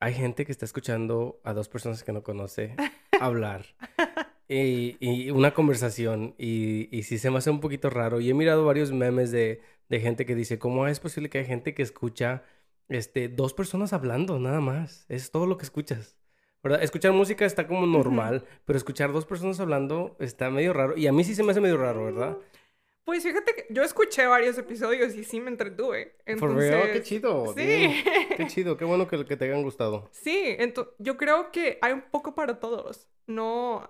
hay 0.00 0.14
gente 0.14 0.46
que 0.46 0.52
está 0.52 0.64
escuchando 0.64 1.40
a 1.44 1.52
dos 1.52 1.68
personas 1.68 2.02
que 2.02 2.12
no 2.12 2.22
conoce 2.22 2.74
hablar. 3.20 3.66
y, 4.48 5.30
una 5.30 5.52
conversación. 5.52 6.34
Y, 6.38 6.88
y 6.90 7.02
sí 7.02 7.18
se 7.18 7.30
me 7.30 7.38
hace 7.38 7.50
un 7.50 7.60
poquito 7.60 7.90
raro. 7.90 8.20
Y 8.20 8.30
he 8.30 8.34
mirado 8.34 8.64
varios 8.64 8.92
memes 8.92 9.30
de, 9.30 9.60
de 9.90 10.00
gente 10.00 10.24
que 10.24 10.34
dice, 10.34 10.58
¿cómo 10.58 10.86
es 10.88 10.98
posible 11.00 11.28
que 11.28 11.38
hay 11.38 11.44
gente 11.44 11.74
que 11.74 11.82
escucha 11.82 12.42
este, 12.88 13.28
dos 13.28 13.52
personas 13.52 13.92
hablando 13.92 14.38
nada 14.38 14.60
más? 14.60 15.04
Es 15.10 15.30
todo 15.30 15.46
lo 15.46 15.58
que 15.58 15.64
escuchas. 15.64 16.16
¿Verdad? 16.62 16.82
Escuchar 16.82 17.12
música 17.12 17.44
está 17.44 17.66
como 17.66 17.86
normal, 17.86 18.44
pero 18.64 18.76
escuchar 18.76 19.12
dos 19.12 19.26
personas 19.26 19.60
hablando 19.60 20.16
está 20.20 20.50
medio 20.50 20.72
raro. 20.72 20.96
Y 20.96 21.06
a 21.06 21.12
mí 21.12 21.24
sí 21.24 21.34
se 21.34 21.42
me 21.42 21.52
hace 21.52 21.60
medio 21.60 21.76
raro, 21.76 22.04
¿verdad? 22.04 22.36
Pues 23.04 23.22
fíjate 23.24 23.54
que 23.54 23.66
yo 23.70 23.82
escuché 23.82 24.26
varios 24.26 24.56
episodios 24.58 25.14
y 25.16 25.24
sí 25.24 25.40
me 25.40 25.50
entretuve. 25.50 26.16
For 26.38 26.54
real, 26.54 26.82
qué 26.92 26.98
Entonces, 26.98 27.02
chido. 27.02 27.54
Sí. 27.56 28.04
Qué 28.36 28.46
chido, 28.46 28.76
qué 28.76 28.84
bueno 28.84 29.08
que, 29.08 29.24
que 29.24 29.36
te 29.36 29.46
hayan 29.46 29.62
gustado. 29.62 30.08
Sí, 30.12 30.56
yo 30.98 31.16
creo 31.16 31.50
que 31.50 31.78
hay 31.82 31.92
un 31.92 32.02
poco 32.02 32.34
para 32.34 32.60
todos. 32.60 33.08
No, 33.26 33.88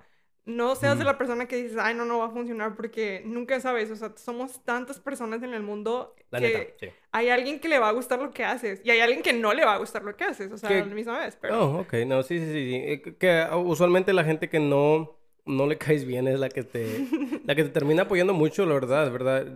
no 0.56 0.74
seas 0.76 0.98
de 0.98 1.04
Mm. 1.04 1.06
la 1.06 1.18
persona 1.18 1.46
que 1.48 1.56
dices, 1.56 1.76
ay, 1.80 1.94
no, 1.94 2.04
no 2.04 2.18
va 2.18 2.26
a 2.26 2.30
funcionar 2.30 2.74
porque 2.76 3.22
nunca 3.24 3.58
sabes. 3.60 3.90
O 3.90 3.96
sea, 3.96 4.12
somos 4.16 4.62
tantas 4.64 5.00
personas 5.00 5.42
en 5.42 5.54
el 5.54 5.62
mundo 5.62 6.14
La 6.30 6.40
que 6.40 6.46
neta, 6.48 6.72
sí. 6.80 6.86
hay 7.12 7.28
alguien 7.28 7.60
que 7.60 7.68
le 7.68 7.78
va 7.78 7.88
a 7.88 7.92
gustar 7.92 8.20
lo 8.20 8.30
que 8.30 8.44
haces 8.44 8.80
y 8.84 8.90
hay 8.90 9.00
alguien 9.00 9.22
que 9.22 9.32
no 9.32 9.54
le 9.54 9.64
va 9.64 9.74
a 9.74 9.78
gustar 9.78 10.02
lo 10.04 10.16
que 10.16 10.24
haces. 10.24 10.50
O 10.52 10.58
sea, 10.58 10.68
a 10.70 10.86
la 10.86 10.94
misma 10.94 11.18
vez. 11.18 11.36
Pero 11.40 11.58
Oh, 11.60 11.80
ok, 11.80 11.94
no, 12.06 12.22
sí, 12.22 12.38
sí, 12.38 12.46
sí. 12.46 12.52
sí. 12.52 12.74
Eh, 12.76 13.02
que- 13.18 13.46
uh, 13.52 13.56
usualmente 13.58 14.12
la 14.12 14.24
gente 14.24 14.48
que 14.48 14.60
no, 14.60 15.16
no 15.46 15.66
le 15.66 15.78
caes 15.78 16.04
bien 16.04 16.28
es 16.28 16.38
la 16.38 16.48
que 16.48 16.62
te, 16.62 17.06
la 17.44 17.54
que 17.54 17.64
te 17.64 17.70
termina 17.70 18.02
apoyando 18.02 18.34
mucho, 18.34 18.66
la 18.66 18.74
verdad, 18.74 19.10
¿verdad? 19.10 19.46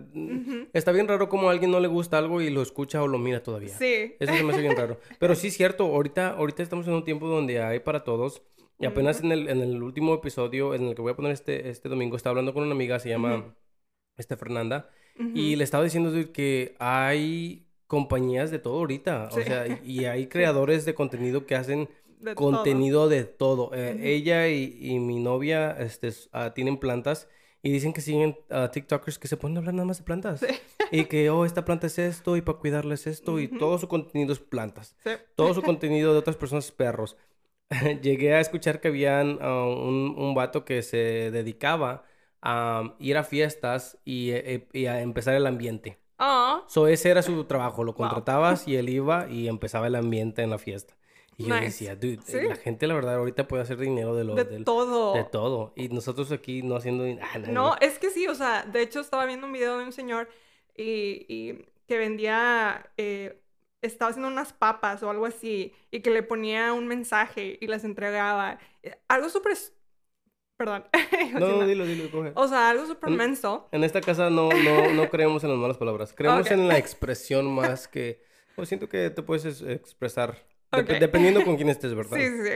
Está 0.73 0.91
bien 0.91 1.07
raro 1.07 1.29
como 1.29 1.47
a 1.49 1.51
alguien 1.51 1.71
no 1.71 1.79
le 1.79 1.87
gusta 1.87 2.17
algo 2.17 2.41
y 2.41 2.49
lo 2.49 2.61
escucha 2.61 3.01
o 3.03 3.07
lo 3.07 3.17
mira 3.17 3.41
todavía. 3.43 3.69
sí. 3.69 4.15
Eso 4.19 4.33
se 4.33 4.43
me 4.43 4.51
hace 4.51 4.61
bien 4.61 4.75
raro. 4.75 4.99
Pero 5.19 5.35
sí 5.35 5.47
es 5.47 5.53
cierto, 5.55 5.85
ahorita, 5.85 6.29
ahorita 6.31 6.63
estamos 6.63 6.87
en 6.87 6.93
un 6.95 7.03
tiempo 7.05 7.27
donde 7.27 7.61
hay 7.61 7.79
para 7.79 8.03
todos. 8.03 8.41
Y 8.79 8.85
apenas 8.85 9.21
en 9.21 9.31
el, 9.31 9.47
en 9.47 9.61
el 9.61 9.81
último 9.81 10.13
episodio, 10.13 10.73
en 10.73 10.83
el 10.83 10.95
que 10.95 11.01
voy 11.01 11.13
a 11.13 11.15
poner 11.15 11.31
este, 11.31 11.69
este 11.69 11.87
domingo, 11.87 12.17
estaba 12.17 12.31
hablando 12.31 12.53
con 12.53 12.63
una 12.63 12.73
amiga, 12.73 12.99
se 12.99 13.09
llama 13.09 13.37
Ujú. 13.37 13.53
este, 14.17 14.35
Fernanda, 14.35 14.89
y 15.33 15.55
le 15.55 15.63
estaba 15.63 15.83
diciendo 15.83 16.11
que 16.33 16.75
hay 16.77 17.67
compañías 17.87 18.51
de 18.51 18.59
todo 18.59 18.79
ahorita. 18.79 19.29
O 19.31 19.41
sea, 19.41 19.79
y, 19.83 20.05
hay 20.05 20.27
creadores 20.27 20.83
de 20.85 20.93
contenido 20.93 21.45
que 21.45 21.55
hacen 21.55 21.89
De 22.19 22.35
todo. 22.35 22.51
contenido 22.51 23.07
de 23.07 23.23
todo. 23.23 23.71
Eh. 23.73 23.97
Ella 24.01 24.49
y, 24.49 24.77
y 24.81 24.99
mi 24.99 25.19
novia 25.19 25.71
este, 25.79 26.11
ah, 26.33 26.53
tienen 26.53 26.77
plantas 26.77 27.29
y 27.61 27.71
dicen 27.71 27.93
que 27.93 28.01
siguen 28.01 28.37
a 28.49 28.69
TikTokers 28.69 29.17
que 29.17 29.27
se 29.27 29.37
ponen 29.37 29.57
a 29.57 29.59
hablar 29.59 29.73
nada 29.73 29.85
más 29.87 29.97
de 29.99 30.03
plantas. 30.03 30.41
Sí. 30.41 30.47
Y 30.91 31.05
que, 31.05 31.29
oh, 31.29 31.45
esta 31.45 31.65
planta 31.65 31.87
es 31.87 31.97
esto 31.97 32.37
y 32.37 32.41
para 32.41 32.59
cuidarles 32.59 33.07
esto 33.07 33.39
y 33.39 33.47
todo 33.47 33.77
su 33.79 33.87
contenido 33.87 34.33
es 34.33 34.39
plantas. 34.39 34.95
Todo 35.35 35.53
su 35.53 35.61
contenido 35.63 36.13
de 36.13 36.19
otras 36.19 36.35
personas 36.35 36.65
es 36.65 36.71
perros. 36.71 37.17
Llegué 38.01 38.33
a 38.35 38.39
escuchar 38.39 38.79
que 38.79 38.89
habían 38.89 39.39
ah, 39.41 39.63
un, 39.65 40.15
un 40.17 40.35
vato 40.35 40.65
que 40.65 40.81
se 40.81 41.31
dedicaba 41.31 42.03
a 42.41 42.95
ir 42.99 43.17
a 43.17 43.23
fiestas 43.23 43.97
y, 44.05 44.31
eh, 44.31 44.67
y 44.73 44.85
a 44.85 45.01
empezar 45.01 45.33
el 45.35 45.47
ambiente. 45.47 45.97
Ah, 46.19 46.63
So, 46.67 46.87
ese 46.87 47.09
era 47.09 47.21
su 47.21 47.43
trabajo, 47.45 47.83
lo 47.83 47.93
Wow. 47.93 48.07
contratabas 48.09 48.67
y 48.67 48.75
él 48.75 48.89
iba 48.89 49.27
y 49.29 49.47
empezaba 49.47 49.87
el 49.87 49.95
ambiente 49.95 50.43
en 50.43 50.49
la 50.51 50.57
fiesta. 50.59 50.95
Y 51.37 51.47
yo 51.47 51.55
decía, 51.55 51.95
dude, 51.97 52.19
Sí. 52.23 52.37
la 52.47 52.55
gente 52.55 52.87
la 52.87 52.93
verdad 52.93 53.15
ahorita 53.15 53.45
puede 53.47 53.63
hacer 53.63 53.77
dinero 53.77 54.15
de 54.15 54.23
lo 54.23 54.35
de 54.35 54.45
del- 54.45 54.63
todo. 54.63 55.13
de 55.15 55.25
todo. 55.25 55.73
Y 55.75 55.89
nosotros 55.89 56.31
aquí 56.31 56.61
no 56.61 56.77
haciendo... 56.77 57.03
ah, 57.21 57.39
No, 57.39 57.75
es 57.81 57.99
que 57.99 58.09
sí, 58.09 58.25
o 58.27 58.35
sea, 58.35 58.63
de 58.63 58.81
hecho 58.81 59.01
estaba 59.01 59.25
viendo 59.25 59.45
un 59.47 59.51
video 59.51 59.77
de 59.77 59.83
un 59.83 59.91
señor 59.91 60.29
y, 60.77 61.25
y 61.27 61.65
que 61.87 61.97
vendía, 61.97 62.89
eh, 62.95 63.41
estaba 63.85 64.09
haciendo 64.11 64.27
unas 64.27 64.53
papas 64.53 65.01
o 65.03 65.09
algo 65.09 65.25
así 65.25 65.73
y 65.91 66.01
que 66.01 66.09
le 66.11 66.23
ponía 66.23 66.73
un 66.73 66.87
mensaje 66.87 67.57
y 67.61 67.67
las 67.67 67.83
entregaba. 67.83 68.59
Eh, 68.83 68.95
Algo 69.07 69.29
súper... 69.29 69.57
Perdón. 70.57 70.85
No, 71.33 71.39
no, 71.59 71.67
dilo, 71.67 71.85
dilo, 71.85 72.09
coge. 72.11 72.31
O 72.35 72.47
sea, 72.47 72.69
algo 72.69 72.85
súper 72.85 73.09
menso. 73.09 73.67
En 73.71 73.83
esta 73.83 73.99
casa 74.01 74.29
no, 74.29 74.49
no, 74.49 74.91
no 74.93 75.09
creemos 75.09 75.43
en 75.43 75.49
las 75.49 75.59
malas 75.59 75.77
palabras. 75.77 76.13
Creemos 76.15 76.45
Ok. 76.45 76.51
en 76.51 76.67
la 76.67 76.77
expresión 76.77 77.53
más 77.53 77.87
que... 77.87 78.23
Pues 78.55 78.69
siento 78.69 78.87
que 78.87 79.09
te 79.09 79.21
puedes 79.21 79.43
es- 79.45 79.61
expresar. 79.61 80.37
dep- 80.71 80.83
Ok. 80.83 80.99
dependiendo 80.99 81.43
con 81.43 81.57
quién 81.57 81.67
estés, 81.69 81.93
¿verdad? 81.93 82.17
Sí, 82.17 82.27
sí. 82.43 82.51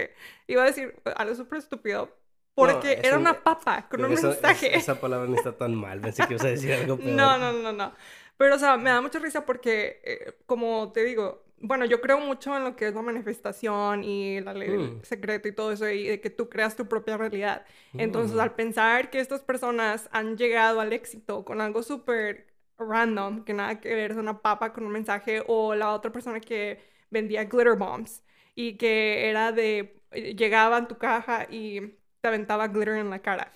Iba 0.48 0.64
a 0.64 0.66
decir 0.68 0.96
algo 1.18 1.36
súper 1.36 1.60
estúpido 1.60 2.16
porque 2.56 2.94
es 2.94 3.04
era 3.06 3.16
un- 3.18 3.22
una 3.22 3.42
papa 3.44 3.88
con 3.90 4.06
un 4.06 4.14
Esa- 4.14 4.28
mensaje. 4.30 4.68
Esa, 4.68 4.78
esa 4.94 5.02
palabra 5.02 5.28
no 5.28 5.36
está 5.36 5.58
tan 5.58 5.76
mal. 5.76 6.00
Pensé 6.00 6.26
que 6.26 6.34
ibas 6.36 6.46
a 6.46 6.50
decir 6.50 6.72
algo 6.74 6.98
peor. 7.00 7.10
No, 7.12 7.38
no, 7.38 7.52
no, 7.52 7.74
no. 7.74 7.94
Pero, 8.40 8.56
o 8.56 8.60
sea, 8.60 8.78
me 8.78 8.90
da 8.90 9.02
mucha 9.02 9.20
risa 9.20 9.46
porque, 9.46 10.02
eh, 10.06 10.34
como 10.46 10.92
te 10.94 11.04
digo, 11.04 11.44
bueno, 11.58 11.84
yo 11.86 12.00
creo 12.00 12.20
mucho 12.22 12.56
en 12.56 12.64
lo 12.64 12.76
que 12.78 12.88
es 12.88 12.94
la 12.96 13.02
manifestación 13.02 14.04
y 14.06 14.40
la 14.42 14.54
ley 14.54 14.70
Mm. 14.70 15.04
secreto 15.04 15.50
y 15.50 15.52
todo 15.54 15.74
eso, 15.74 15.90
y 15.90 16.08
de 16.08 16.22
que 16.22 16.30
tú 16.30 16.48
creas 16.50 16.76
tu 16.78 16.88
propia 16.88 17.18
realidad. 17.18 17.66
Entonces, 17.94 18.38
Mm. 18.38 18.40
al 18.40 18.56
pensar 18.56 19.10
que 19.10 19.20
estas 19.20 19.42
personas 19.44 20.08
han 20.14 20.38
llegado 20.38 20.80
al 20.80 20.94
éxito 20.94 21.44
con 21.44 21.60
algo 21.62 21.84
súper 21.84 22.48
random, 22.78 23.44
que 23.44 23.54
nada 23.54 23.82
que 23.82 23.94
ver, 23.94 24.12
es 24.12 24.18
una 24.18 24.42
papa 24.42 24.72
con 24.74 24.86
un 24.86 24.94
mensaje, 24.94 25.44
o 25.48 25.76
la 25.76 25.92
otra 25.94 26.12
persona 26.14 26.40
que 26.40 26.80
vendía 27.10 27.44
glitter 27.46 27.76
bombs 27.76 28.24
y 28.56 28.78
que 28.78 29.30
era 29.30 29.52
de, 29.52 30.02
eh, 30.12 30.36
llegaba 30.36 30.78
en 30.78 30.88
tu 30.88 30.98
caja 30.98 31.46
y 31.50 31.82
te 32.22 32.28
aventaba 32.30 32.68
glitter 32.70 32.96
en 32.96 33.10
la 33.10 33.20
cara. 33.22 33.52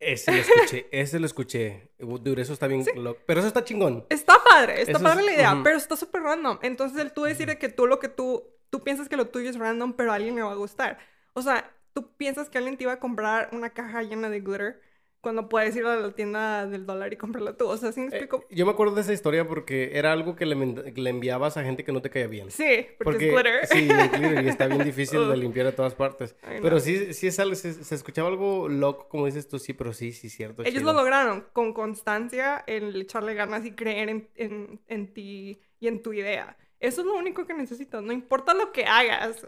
Ese 0.00 0.30
lo 0.32 0.38
escuché, 0.38 0.88
ese 0.92 1.18
lo 1.20 1.26
escuché. 1.26 1.90
Dude, 1.98 2.42
eso 2.42 2.52
está 2.52 2.66
bien 2.66 2.84
loco. 2.96 3.20
Pero 3.26 3.40
eso 3.40 3.48
está 3.48 3.64
chingón. 3.64 4.06
Está 4.10 4.34
padre, 4.48 4.80
está 4.80 4.92
Eso 4.92 5.02
padre 5.02 5.20
es- 5.20 5.26
la 5.26 5.32
idea, 5.34 5.60
pero 5.64 5.76
está 5.76 5.96
súper 5.96 6.22
random. 6.22 6.58
Entonces, 6.62 6.98
el 7.00 7.12
tú 7.12 7.24
decir 7.24 7.48
de 7.48 7.58
que 7.58 7.68
tú 7.68 7.86
lo 7.86 7.98
que 7.98 8.08
tú, 8.08 8.44
tú 8.70 8.82
piensas 8.84 9.08
que 9.08 9.16
lo 9.16 9.28
tuyo 9.28 9.50
es 9.50 9.58
random, 9.58 9.94
pero 9.94 10.12
a 10.12 10.16
alguien 10.16 10.36
le 10.36 10.42
va 10.42 10.52
a 10.52 10.56
gustar. 10.56 10.98
O 11.34 11.42
sea, 11.42 11.70
tú 11.94 12.12
piensas 12.16 12.48
que 12.48 12.58
alguien 12.58 12.76
te 12.76 12.84
iba 12.84 12.92
a 12.92 13.00
comprar 13.00 13.48
una 13.52 13.70
caja 13.70 14.02
llena 14.02 14.30
de 14.30 14.40
glitter 14.40 14.80
cuando 15.20 15.48
puedes 15.48 15.74
ir 15.76 15.84
a 15.86 15.96
la 15.96 16.12
tienda 16.14 16.66
del 16.66 16.86
dólar 16.86 17.12
y 17.12 17.16
comprarla 17.16 17.56
tú. 17.56 17.66
O 17.68 17.76
sea, 17.76 17.92
¿sí 17.92 18.00
me 18.00 18.06
Eh, 18.06 18.08
explico? 18.08 18.46
yo 18.50 18.64
me 18.66 18.72
acuerdo 18.72 18.94
de 18.94 19.02
esa 19.02 19.12
historia 19.12 19.46
porque 19.46 19.90
era 19.98 20.12
algo 20.12 20.36
que 20.36 20.46
le, 20.46 20.54
enviabas 21.10 21.56
a 21.56 21.64
gente 21.64 21.84
que 21.84 21.92
no 21.92 22.00
te 22.02 22.10
caía 22.10 22.26
bien. 22.26 22.50
sí, 22.50 22.86
porque, 23.02 23.28
es 23.28 23.32
glitter. 23.32 23.66
Sí, 23.66 23.94
glitter, 24.10 24.44
y 24.44 24.48
está 24.48 24.66
bien 24.66 24.82
difícil 24.84 25.28
de 25.28 25.36
limpiar 25.36 25.66
de 25.66 25.72
todas 25.72 25.94
partes. 25.94 26.36
Ay, 26.42 26.60
Pero 26.60 26.76
no. 26.76 26.80
sí, 26.80 27.12
sí 27.14 27.26
es 27.26 27.38
algo, 27.40 27.54
se, 27.54 27.72
se 27.84 27.94
escuchaba 27.94 28.28
algo 28.28 28.68
loco, 28.68 29.08
como 29.08 29.26
dices 29.26 29.48
tú, 29.48 29.58
sí, 29.58 29.72
pero 29.74 29.92
sí, 29.92 30.12
sí, 30.12 30.30
cierto. 30.30 30.64
Ellos 30.64 30.80
chido. 30.80 30.92
lo 30.92 30.92
lograron 30.94 31.46
con 31.52 31.72
constancia, 31.72 32.64
el 32.66 33.00
echarle 33.00 33.34
ganas 33.34 33.64
y 33.64 33.72
creer 33.74 34.08
en, 34.08 34.28
en, 34.34 34.80
en 34.88 35.12
ti 35.14 35.60
y 35.80 35.88
en 35.88 36.02
tu 36.02 36.12
idea. 36.12 36.56
Eso 36.80 37.00
es 37.02 37.06
lo 37.06 37.14
único 37.16 37.46
que 37.46 37.54
necesitas. 37.54 38.02
No 38.02 38.12
importa 38.12 38.54
lo 38.54 38.72
que 38.72 38.84
hagas, 38.84 39.46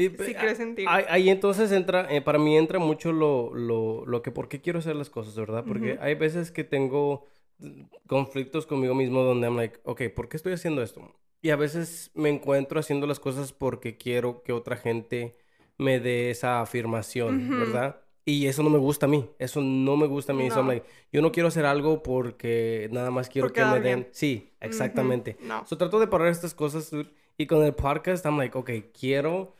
Y, 0.00 0.06
eh, 0.06 0.36
crees 0.38 0.60
en 0.60 0.74
ti. 0.74 0.84
Ahí, 0.86 1.04
ahí 1.08 1.30
entonces 1.30 1.72
entra, 1.72 2.06
eh, 2.14 2.20
para 2.20 2.38
mí 2.38 2.56
entra 2.56 2.78
mucho 2.78 3.12
lo, 3.12 3.52
lo, 3.54 4.06
lo 4.06 4.22
que, 4.22 4.30
por 4.30 4.48
qué 4.48 4.60
quiero 4.60 4.78
hacer 4.78 4.94
las 4.96 5.10
cosas, 5.10 5.34
¿verdad? 5.34 5.64
Porque 5.66 5.98
hay 6.00 6.14
veces 6.14 6.50
que 6.52 6.62
tengo 6.64 7.26
mm, 7.58 7.82
conflictos 8.06 8.66
conmigo 8.66 8.94
mismo 8.94 9.22
donde 9.22 9.46
I'm 9.48 9.56
like, 9.56 9.80
ok, 9.84 10.02
¿por 10.14 10.28
qué 10.28 10.36
estoy 10.36 10.52
haciendo 10.52 10.82
esto? 10.82 11.02
Y 11.42 11.50
a 11.50 11.56
veces 11.56 12.10
me 12.14 12.28
encuentro 12.28 12.78
haciendo 12.80 13.06
las 13.06 13.20
cosas 13.20 13.52
porque 13.52 13.96
quiero 13.96 14.42
que 14.42 14.52
otra 14.52 14.76
gente 14.76 15.36
me 15.78 16.00
dé 16.00 16.30
esa 16.30 16.60
afirmación, 16.60 17.46
Ujú. 17.46 17.58
¿verdad? 17.60 18.00
Y 18.24 18.46
eso 18.46 18.62
no 18.62 18.68
me 18.70 18.78
gusta 18.78 19.06
a 19.06 19.08
mí, 19.08 19.28
eso 19.38 19.60
no 19.62 19.96
me 19.96 20.06
gusta 20.06 20.32
a 20.32 20.36
mí. 20.36 20.50
So 20.50 20.56
I'm 20.58 20.66
No. 20.66 20.72
like, 20.74 20.86
yo 21.10 21.22
no 21.22 21.32
quiero 21.32 21.48
hacer 21.48 21.64
algo 21.64 22.02
porque 22.02 22.88
nada 22.92 23.10
más 23.10 23.28
quiero 23.28 23.50
que 23.52 23.64
me 23.64 23.80
den... 23.80 23.82
bien. 24.00 24.08
Sí, 24.12 24.52
exactamente. 24.60 25.36
Ujú, 25.38 25.48
No. 25.48 25.66
So, 25.66 25.78
trato 25.78 25.98
de 25.98 26.08
parar 26.08 26.28
estas 26.28 26.52
cosas 26.54 26.90
y 27.38 27.46
con 27.46 27.64
el 27.64 27.72
podcast 27.74 28.26
I'm 28.26 28.36
like, 28.36 28.58
ok, 28.58 28.70
quiero, 28.92 29.54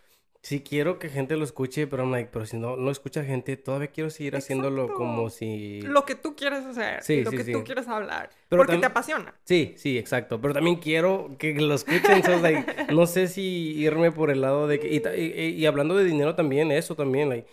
sí 0.49 0.61
quiero 0.63 0.99
que 0.99 1.09
gente 1.11 1.37
lo 1.37 1.45
escuche, 1.45 1.87
pero 1.87 2.03
I'm 2.05 2.11
like, 2.13 2.31
pero 2.33 2.47
si 2.47 2.57
no 2.57 2.77
lo 2.77 2.91
escucha 2.91 3.23
gente, 3.25 3.57
todavía 3.57 3.89
quiero 3.89 4.09
seguir 4.11 4.35
haciéndolo 4.37 4.83
Exacto. 4.85 5.05
como 5.05 5.29
si... 5.31 5.83
Lo 5.83 6.05
que 6.07 6.15
tú 6.15 6.35
quieres 6.35 6.65
hacer 6.65 7.03
Sí, 7.03 7.15
y 7.15 7.25
lo 7.25 7.31
sí, 7.31 7.37
que 7.37 7.45
sí. 7.45 7.53
tú 7.53 7.65
quieres 7.65 7.87
hablar. 7.87 8.31
Pero 8.49 8.63
porque 8.63 8.77
tam- 8.77 8.81
te 8.81 8.87
apasiona. 8.87 9.35
Sí, 9.45 9.75
sí, 9.77 9.99
exacto, 9.99 10.41
pero 10.41 10.55
también 10.55 10.77
quiero 10.77 11.37
que 11.39 11.53
lo 11.55 11.75
escuchen, 11.75 12.23
so, 12.25 12.39
like, 12.41 12.65
no 12.95 13.07
sé 13.07 13.29
si 13.29 13.43
irme 13.79 14.11
por 14.11 14.31
el 14.31 14.41
lado 14.41 14.67
de 14.67 14.81
que, 14.81 14.89
y, 14.89 15.03
y- 15.21 15.49
y- 15.61 15.67
hablando 15.67 15.95
de 15.97 16.05
dinero 16.05 16.35
también, 16.35 16.71
eso 16.73 16.97
también, 16.97 17.29
like, 17.29 17.47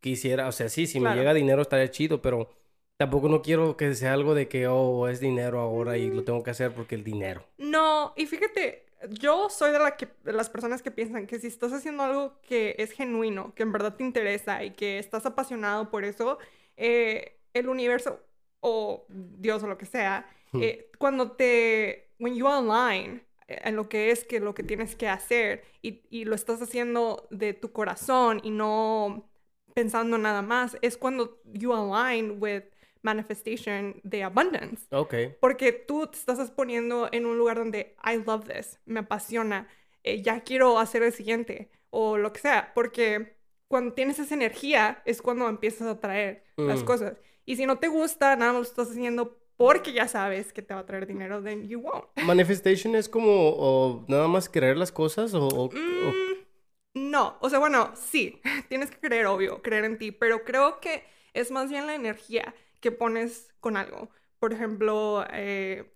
quisiera, 0.00 0.46
o 0.48 0.52
sea, 0.52 0.68
sí, 0.68 0.86
si 0.86 1.00
me 1.00 1.14
llega 1.14 1.34
dinero 1.34 1.62
estaría 1.62 1.90
chido, 1.90 2.20
pero 2.22 2.50
tampoco 2.96 3.28
no 3.28 3.42
quiero 3.42 3.76
que 3.76 3.94
sea 3.94 4.12
algo 4.12 4.34
de 4.34 4.48
que, 4.48 4.68
oh, 4.68 5.08
es 5.08 5.20
dinero 5.20 5.60
ahora 5.60 5.96
y 5.96 6.10
lo 6.10 6.22
tengo 6.24 6.42
que 6.42 6.50
hacer 6.50 6.72
porque 6.72 6.94
el 6.94 7.04
dinero. 7.04 7.44
No, 7.58 8.12
y 8.16 8.26
fíjate, 8.26 8.85
yo 9.10 9.48
soy 9.50 9.72
de, 9.72 9.78
la 9.78 9.96
que, 9.96 10.08
de 10.24 10.32
las 10.32 10.50
personas 10.50 10.82
que 10.82 10.90
piensan 10.90 11.26
que 11.26 11.38
si 11.38 11.46
estás 11.48 11.72
haciendo 11.72 12.02
algo 12.02 12.40
que 12.42 12.74
es 12.78 12.92
genuino, 12.92 13.54
que 13.54 13.62
en 13.62 13.72
verdad 13.72 13.94
te 13.96 14.04
interesa 14.04 14.64
y 14.64 14.72
que 14.72 14.98
estás 14.98 15.26
apasionado 15.26 15.90
por 15.90 16.04
eso, 16.04 16.38
eh, 16.76 17.38
el 17.54 17.68
universo 17.68 18.20
o 18.60 19.06
Dios 19.08 19.62
o 19.62 19.66
lo 19.66 19.78
que 19.78 19.86
sea, 19.86 20.26
Hmm. 20.52 20.62
eh, 20.62 20.90
cuando 20.98 21.32
te, 21.32 22.10
when 22.18 22.34
you 22.34 22.48
align 22.48 23.22
eh, 23.48 23.60
en 23.64 23.76
lo 23.76 23.88
que 23.88 24.10
es 24.10 24.24
que 24.24 24.40
lo 24.40 24.54
que 24.54 24.62
tienes 24.62 24.94
que 24.96 25.08
hacer 25.08 25.64
y, 25.82 26.02
y 26.10 26.24
lo 26.24 26.34
estás 26.34 26.62
haciendo 26.62 27.26
de 27.30 27.52
tu 27.52 27.72
corazón 27.72 28.40
y 28.44 28.50
no 28.50 29.28
pensando 29.74 30.18
nada 30.18 30.42
más, 30.42 30.76
es 30.82 30.96
cuando 30.96 31.40
you 31.44 31.72
align 31.74 32.38
with 32.40 32.62
manifestation 33.06 34.00
de 34.02 34.22
abundance. 34.24 34.86
Ok. 34.90 35.14
Porque 35.40 35.72
tú 35.72 36.06
te 36.08 36.18
estás 36.18 36.50
poniendo 36.50 37.08
en 37.12 37.24
un 37.26 37.38
lugar 37.38 37.56
donde 37.58 37.96
I 38.04 38.16
love 38.24 38.44
this, 38.46 38.78
me 38.84 39.00
apasiona, 39.00 39.68
eh, 40.02 40.22
ya 40.22 40.40
quiero 40.40 40.78
hacer 40.78 41.02
el 41.02 41.12
siguiente 41.12 41.70
o 41.90 42.18
lo 42.18 42.32
que 42.32 42.40
sea. 42.40 42.72
Porque 42.74 43.36
cuando 43.68 43.94
tienes 43.94 44.18
esa 44.18 44.34
energía 44.34 45.02
es 45.06 45.22
cuando 45.22 45.48
empiezas 45.48 45.86
a 45.88 45.92
atraer 45.92 46.44
las 46.56 46.82
Mm. 46.82 46.86
cosas. 46.86 47.14
Y 47.44 47.56
si 47.56 47.64
no 47.66 47.78
te 47.78 47.88
gusta, 47.88 48.34
nada 48.36 48.52
más 48.52 48.62
lo 48.62 48.68
estás 48.68 48.90
haciendo 48.90 49.38
porque 49.56 49.92
ya 49.92 50.06
sabes 50.08 50.52
que 50.52 50.60
te 50.62 50.74
va 50.74 50.80
a 50.80 50.86
traer 50.86 51.06
dinero, 51.06 51.42
then 51.42 51.66
you 51.68 51.80
won't. 51.80 52.04
Manifestation 52.30 52.94
es 52.94 53.08
como 53.08 53.30
o 53.56 54.04
nada 54.08 54.28
más 54.28 54.48
creer 54.48 54.76
las 54.76 54.92
cosas 54.92 55.32
o, 55.34 55.46
o- 55.46 55.64
o- 55.66 55.70
Mm, 55.72 57.10
no, 57.10 57.36
o 57.40 57.48
sea, 57.50 57.58
bueno, 57.58 57.92
sí, 57.94 58.40
tienes 58.68 58.90
que 58.90 58.98
creer, 58.98 59.26
obvio, 59.26 59.62
creer 59.62 59.84
en 59.84 59.98
ti, 59.98 60.12
pero 60.12 60.44
creo 60.44 60.80
que 60.80 61.04
es 61.34 61.50
más 61.50 61.70
bien 61.70 61.86
la 61.86 61.94
energía 61.94 62.54
que 62.86 62.92
pones 62.92 63.52
con 63.58 63.76
algo. 63.76 64.10
por 64.38 64.52
ejemplo, 64.52 65.24
eh, 65.32 65.92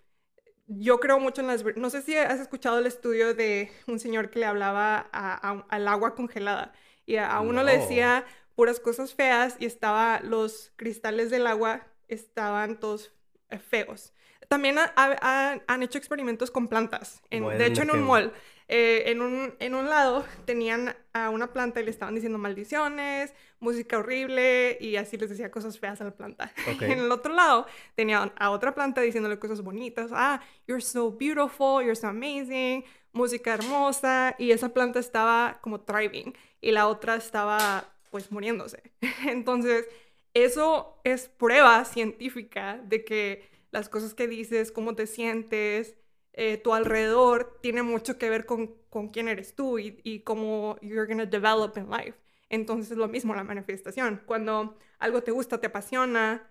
yo 0.67 0.99
creo 0.99 1.21
mucho 1.21 1.41
en 1.41 1.47
las... 1.47 1.65
No 1.77 1.89
sé 1.89 2.03
si 2.03 2.17
has 2.17 2.41
escuchado 2.41 2.81
el 2.81 2.87
estudio 2.87 3.33
de 3.33 3.71
un 3.87 4.01
señor 4.01 4.31
que 4.31 4.41
le 4.41 4.47
hablaba 4.47 4.99
al 4.99 5.87
agua 5.87 6.17
congelada 6.17 6.73
y 7.07 7.17
a, 7.17 7.39
uno 7.41 7.63
le 7.63 7.79
decía 7.79 8.25
puras 8.57 8.81
cosas 8.81 9.15
feas 9.15 9.55
y 9.61 9.67
estaba 9.67 10.19
los 10.25 10.73
cristales 10.75 11.31
del 11.31 11.47
agua 11.47 11.87
estaban 12.09 12.81
todos 12.81 13.13
eh, 13.51 13.61
feos. 13.61 14.13
También 14.49 14.77
han 14.97 15.83
hecho 15.85 15.97
experimentos 15.97 16.51
con 16.51 16.67
plantas. 16.67 17.23
de 17.31 17.67
hecho, 17.67 17.83
en 17.83 17.93
un 17.93 18.03
mall, 18.03 18.33
eh, 18.73 19.11
en, 19.11 19.21
un, 19.21 19.53
en 19.59 19.75
un 19.75 19.91
lado 19.91 20.25
tenían 20.45 20.95
a 21.13 21.31
una 21.31 21.53
planta 21.53 21.81
y 21.81 21.85
le 21.85 21.91
estaban 21.91 22.15
diciendo 22.15 22.39
maldiciones, 22.39 23.35
música 23.59 23.99
horrible 23.99 24.79
y 24.81 24.95
así 24.95 25.17
les 25.17 25.29
decía 25.29 25.51
cosas 25.51 25.77
feas 25.81 26.01
a 26.01 26.05
la 26.05 26.13
planta. 26.13 26.53
en 26.81 27.01
el 27.01 27.11
otro 27.11 27.35
lado 27.35 27.67
tenían 27.97 28.33
a 28.37 28.51
otra 28.51 28.73
planta 28.73 29.01
diciéndole 29.01 29.41
cosas 29.41 29.63
bonitas. 29.63 30.13
Ah, 30.15 30.41
you're 30.69 30.81
so 30.81 31.11
beautiful, 31.11 31.83
you're 31.83 31.97
so 31.97 32.07
amazing, 32.07 32.85
música 33.13 33.55
hermosa. 33.55 34.37
Y 34.39 34.53
esa 34.53 34.69
planta 34.69 35.01
estaba 35.01 35.59
como 35.63 35.81
thriving 35.81 36.33
y 36.61 36.71
la 36.71 36.87
otra 36.87 37.17
estaba 37.17 37.93
pues 38.13 38.31
muriéndose. 38.31 38.93
Entonces, 39.27 39.89
eso 40.33 41.01
es 41.03 41.29
prueba 41.29 41.85
científica 41.85 42.81
de 42.85 43.05
que 43.05 43.51
las 43.73 43.89
cosas 43.89 44.15
que 44.15 44.29
dices, 44.29 44.71
cómo 44.71 44.95
te 44.95 45.09
sientes, 45.09 45.97
eh, 46.33 46.57
tu 46.57 46.75
alrededor, 46.75 47.59
tiene 47.61 47.83
mucho 47.83 48.19
que 48.19 48.31
ver 48.31 48.47
con, 48.47 48.75
con 48.89 49.09
quién 49.09 49.29
eres 49.29 49.55
tú 49.55 49.79
y, 49.79 50.01
y 50.05 50.21
cómo 50.21 50.77
you're 50.81 51.07
going 51.07 51.19
to 51.19 51.27
develop 51.27 51.77
in 51.77 51.91
life. 51.91 52.15
Entonces 52.49 52.93
es 52.93 52.99
lo 52.99 53.09
mismo 53.09 53.35
la 53.35 53.45
manifestación. 53.45 54.23
Cuando 54.27 54.77
algo 54.99 55.23
te 55.23 55.31
gusta, 55.31 55.61
te 55.61 55.69
apasiona, 55.69 56.51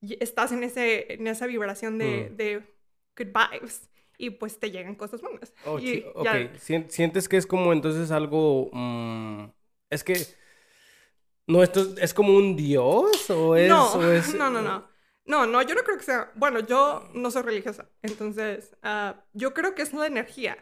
estás 0.00 0.52
en, 0.52 0.64
ese, 0.64 1.12
en 1.12 1.26
esa 1.26 1.46
vibración 1.46 1.98
de, 1.98 2.30
mm. 2.30 2.36
de 2.36 2.62
good 3.16 3.32
vibes 3.32 3.88
y 4.18 4.30
pues 4.30 4.58
te 4.58 4.70
llegan 4.70 4.94
cosas 4.94 5.20
buenas. 5.20 5.52
Oh, 5.64 5.78
ok, 6.14 6.28
sientes 6.88 7.28
que 7.28 7.36
es 7.36 7.46
como 7.46 7.72
entonces 7.72 8.10
algo... 8.10 8.70
Mm, 8.72 9.50
es 9.90 10.02
que 10.02 10.16
no, 11.46 11.62
esto 11.62 11.94
es 12.00 12.12
como 12.12 12.36
un 12.36 12.56
dios 12.56 13.30
o 13.30 13.54
es... 13.56 13.68
No, 13.68 13.96
no, 14.36 14.50
no, 14.50 14.62
no. 14.62 14.95
No, 15.26 15.46
no, 15.46 15.60
yo 15.62 15.74
no 15.74 15.82
creo 15.82 15.98
que 15.98 16.04
sea... 16.04 16.30
Bueno, 16.36 16.60
yo 16.60 17.08
no 17.12 17.30
soy 17.30 17.42
religiosa, 17.42 17.88
entonces 18.02 18.76
uh, 18.84 19.18
yo 19.32 19.52
creo 19.52 19.74
que 19.74 19.82
es 19.82 19.92
la 19.92 20.06
energía. 20.06 20.56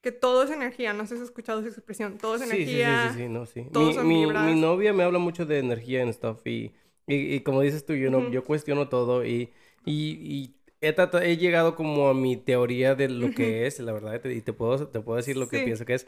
Que 0.00 0.12
todo 0.12 0.44
es 0.44 0.50
energía, 0.50 0.92
no 0.92 1.06
sé 1.06 1.16
si 1.16 1.22
has 1.22 1.28
escuchado 1.28 1.58
esa 1.58 1.70
expresión, 1.70 2.18
todo 2.18 2.36
es 2.36 2.42
energía. 2.42 3.02
Sí, 3.02 3.08
sí, 3.08 3.14
sí, 3.14 3.24
sí, 3.24 3.28
no, 3.28 3.46
sí. 3.46 3.66
mi, 4.04 4.26
mi, 4.26 4.32
mi, 4.32 4.60
novia 4.60 4.92
me 4.92 5.02
habla 5.02 5.18
mucho 5.18 5.44
de 5.44 5.58
energía 5.58 6.02
en 6.02 6.12
stuff 6.12 6.46
y, 6.46 6.72
y, 7.08 7.40
como 7.40 7.62
dices 7.62 7.84
tú, 7.84 7.94
yo, 7.94 8.08
no, 8.08 8.30
yo 8.30 8.44
cuestiono 8.44 8.88
todo 8.88 9.26
y, 9.26 9.52
y, 9.84 10.54
he, 10.80 10.94
he, 11.22 11.36
llegado 11.36 11.74
como 11.74 12.08
a 12.08 12.14
mi 12.14 12.36
teoría 12.36 12.94
de 12.94 13.08
lo 13.08 13.32
que 13.32 13.66
es, 13.66 13.80
la 13.80 13.92
verdad, 13.92 14.24
y 14.24 14.40
te 14.40 14.52
puedo, 14.52 14.86
te 14.86 15.00
puedo 15.00 15.16
decir 15.16 15.36
lo 15.36 15.48
que 15.48 15.64
pienso 15.64 15.84
que 15.84 15.94
es. 15.94 16.06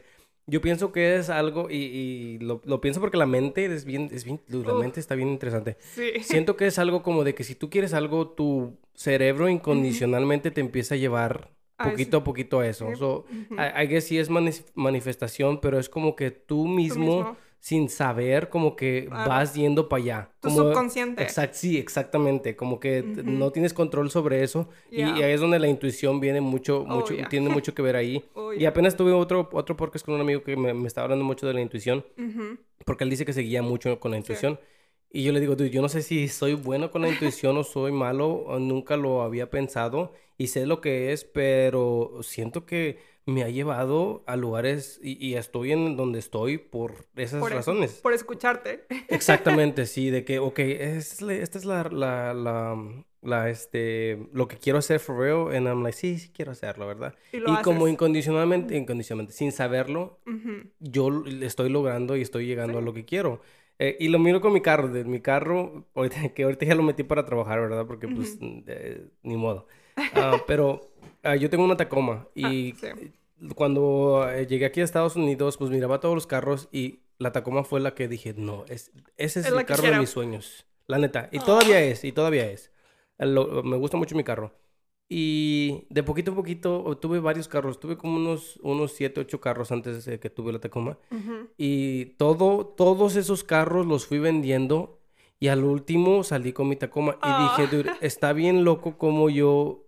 Yo 0.51 0.59
pienso 0.59 0.91
que 0.91 1.15
es 1.15 1.29
algo, 1.29 1.69
y, 1.69 1.77
y 1.77 2.37
lo, 2.39 2.61
lo, 2.65 2.81
pienso 2.81 2.99
porque 2.99 3.15
la 3.15 3.25
mente 3.25 3.63
es 3.63 3.85
bien, 3.85 4.09
es 4.11 4.25
bien, 4.25 4.41
la 4.49 4.73
mente 4.73 4.99
está 4.99 5.15
bien 5.15 5.29
interesante. 5.29 5.77
Sí. 5.95 6.11
Siento 6.23 6.57
que 6.57 6.67
es 6.67 6.77
algo 6.77 7.03
como 7.03 7.23
de 7.23 7.33
que 7.33 7.45
si 7.45 7.55
tú 7.55 7.69
quieres 7.69 7.93
algo, 7.93 8.27
tu 8.27 8.77
cerebro 8.93 9.47
incondicionalmente 9.47 10.51
te 10.51 10.59
empieza 10.59 10.95
a 10.95 10.97
llevar 10.97 11.51
poquito 11.81 12.17
a 12.17 12.23
poquito 12.25 12.59
a 12.59 12.67
eso. 12.67 12.93
So, 12.97 13.25
I, 13.51 13.87
guess 13.87 14.05
sí 14.05 14.17
es 14.17 14.29
manifestación, 14.29 15.61
pero 15.61 15.79
es 15.79 15.87
como 15.87 16.17
que 16.17 16.31
tú 16.31 16.67
mismo, 16.67 17.37
sin 17.61 17.89
saber, 17.89 18.49
como 18.49 18.75
que 18.75 19.07
vas 19.07 19.53
yendo 19.53 19.87
para 19.87 20.01
allá. 20.01 20.29
Tu 20.41 20.49
subconsciente. 20.49 21.21
Exact, 21.21 21.53
sí, 21.53 21.77
exactamente. 21.77 22.55
Como 22.55 22.79
que 22.79 23.03
no 23.03 23.51
tienes 23.51 23.71
control 23.71 24.09
sobre 24.09 24.43
eso. 24.43 24.67
Y, 24.89 25.03
ahí 25.03 25.31
es 25.31 25.39
donde 25.39 25.59
la 25.59 25.67
intuición 25.67 26.19
viene 26.19 26.41
mucho, 26.41 26.81
oh, 26.81 26.85
mucho, 26.87 27.13
tiene 27.29 27.49
mucho 27.53 27.75
que 27.75 27.83
ver 27.83 27.95
ahí. 27.95 28.25
Oh, 28.33 28.51
y 28.51 28.65
apenas 28.65 28.97
tuve 28.97 29.11
otro, 29.11 29.47
otro 29.53 29.77
podcast 29.77 30.03
con 30.03 30.15
un 30.15 30.21
amigo 30.21 30.41
que 30.41 30.57
me, 30.57 30.73
me 30.73 30.87
estaba 30.87 31.05
hablando 31.05 31.23
mucho 31.23 31.45
de 31.45 31.53
la 31.53 31.61
intuición. 31.61 32.03
Porque 32.83 33.03
él 33.03 33.11
dice 33.11 33.25
que 33.25 33.33
seguía 33.33 33.61
mucho 33.61 33.99
con 33.99 34.09
la 34.09 34.17
intuición. 34.17 34.59
Y 35.11 35.23
yo 35.23 35.31
le 35.31 35.39
digo, 35.39 35.55
yo 35.55 35.83
no 35.83 35.89
sé 35.89 36.01
si 36.01 36.29
soy 36.29 36.55
bueno 36.55 36.89
con 36.89 37.03
la 37.03 37.09
intuición 37.09 37.55
o 37.57 37.63
soy 37.63 37.91
malo, 37.91 38.47
nunca 38.59 38.97
lo 38.97 39.21
había 39.21 39.51
pensado 39.51 40.13
y 40.35 40.47
sé 40.47 40.65
lo 40.65 40.81
que 40.81 41.11
es, 41.11 41.25
pero 41.25 42.21
siento 42.23 42.65
que 42.65 42.97
me 43.25 43.43
ha 43.43 43.49
llevado 43.49 44.23
a 44.25 44.35
lugares 44.35 44.99
y, 45.03 45.35
estoy 45.35 45.71
en 45.71 45.95
donde 45.95 46.19
estoy 46.19 46.57
por 46.57 47.05
esas 47.15 47.47
razones. 47.49 47.93
por 48.01 48.13
escucharte. 48.13 48.85
Exactamente, 49.09 49.85
sí, 49.85 50.09
de 50.09 50.25
que, 50.25 50.39
ok, 50.39 50.59
es, 50.59 51.21
esta 51.21 51.57
es 51.57 51.65
la, 51.65 51.83
la, 51.83 52.33
la, 52.33 53.03
la, 53.21 53.49
este, 53.49 54.27
lo 54.33 54.47
que 54.47 54.57
quiero 54.57 54.79
hacer 54.79 54.99
for 54.99 55.17
real, 55.17 55.55
and 55.55 55.67
I'm 55.67 55.83
like, 55.83 55.97
sí, 55.97 56.17
sí 56.17 56.31
quiero 56.33 56.51
hacerlo, 56.51 56.87
¿verdad? 56.87 57.15
Y, 57.31 57.39
como 57.63 57.87
incondicionalmente, 57.87 58.75
incondicionalmente, 58.75 59.33
sin 59.33 59.51
saberlo, 59.51 60.19
yo 60.79 61.23
estoy 61.41 61.69
logrando 61.69 62.17
y 62.17 62.21
estoy 62.21 62.47
llegando 62.47 62.79
a 62.79 62.81
lo 62.81 62.93
que 62.93 63.05
quiero. 63.05 63.41
Eh, 63.79 63.97
y 63.99 64.09
lo 64.09 64.19
miro 64.19 64.41
con 64.41 64.53
mi 64.53 64.61
carro, 64.61 64.89
de 64.89 65.03
mi 65.05 65.21
carro, 65.21 65.87
que 66.35 66.43
ahorita 66.43 66.65
ya 66.65 66.75
lo 66.75 66.83
metí 66.83 67.03
para 67.03 67.25
trabajar, 67.25 67.61
¿verdad? 67.61 67.85
Porque 67.85 68.07
pues 68.07 68.39
ni 68.39 69.37
modo. 69.37 69.67
Ah, 70.13 70.37
pero 70.47 70.90
ah, 71.23 71.35
yo 71.35 71.49
tengo 71.49 71.63
una 71.63 71.77
Tacoma 71.77 72.27
y 72.35 72.73
ah, 72.83 72.95
cuando 73.55 74.29
eh, 74.29 74.47
llegué 74.47 74.65
aquí 74.65 74.81
a 74.81 74.83
Estados 74.83 75.15
Unidos, 75.15 75.57
pues 75.57 75.71
miraba 75.71 75.99
todos 75.99 76.15
los 76.15 76.27
carros 76.27 76.69
y 76.71 77.01
la 77.17 77.31
Tacoma 77.31 77.63
fue 77.63 77.79
la 77.79 77.93
que 77.93 78.07
dije, 78.07 78.33
no, 78.35 78.65
es, 78.67 78.91
ese 79.17 79.41
es, 79.41 79.45
el 79.45 79.65
carro 79.65 79.83
de 79.83 79.99
mis 79.99 80.09
sueños. 80.09 80.65
La 80.87 80.97
neta. 80.97 81.29
Y 81.31 81.39
todavía 81.39 81.79
es, 81.81 82.03
y 82.03 82.11
todavía 82.11 82.49
es. 82.49 82.71
me 83.19 83.77
gusta 83.77 83.97
mucho 83.97 84.15
mi 84.15 84.23
carro. 84.23 84.53
Y 85.07 85.87
de 85.89 86.03
poquito 86.03 86.31
a 86.31 86.35
poquito 86.35 86.97
tuve 87.01 87.19
varios 87.19 87.47
carros. 87.47 87.79
Tuve 87.79 87.97
como 87.97 88.15
unos, 88.15 88.57
unos 88.63 88.93
7, 88.93 89.21
8 89.21 89.41
carros 89.41 89.71
antes 89.71 90.05
de 90.05 90.19
que 90.19 90.29
tuve 90.29 90.53
la 90.53 90.59
Tacoma. 90.59 90.97
Y 91.57 92.05
todo, 92.17 92.65
todos 92.65 93.15
esos 93.15 93.43
carros 93.43 93.85
los 93.85 94.05
fui 94.05 94.19
vendiendo. 94.19 94.99
Y 95.39 95.49
al 95.49 95.63
último 95.63 96.23
salí 96.23 96.53
con 96.53 96.69
mi 96.69 96.75
Tacoma. 96.75 97.17
Y 97.21 97.61
dije, 97.63 97.89
ah. 97.89 97.97
está 98.01 98.31
bien 98.31 98.63
loco 98.63 98.97
como 98.97 99.29
yo, 99.29 99.85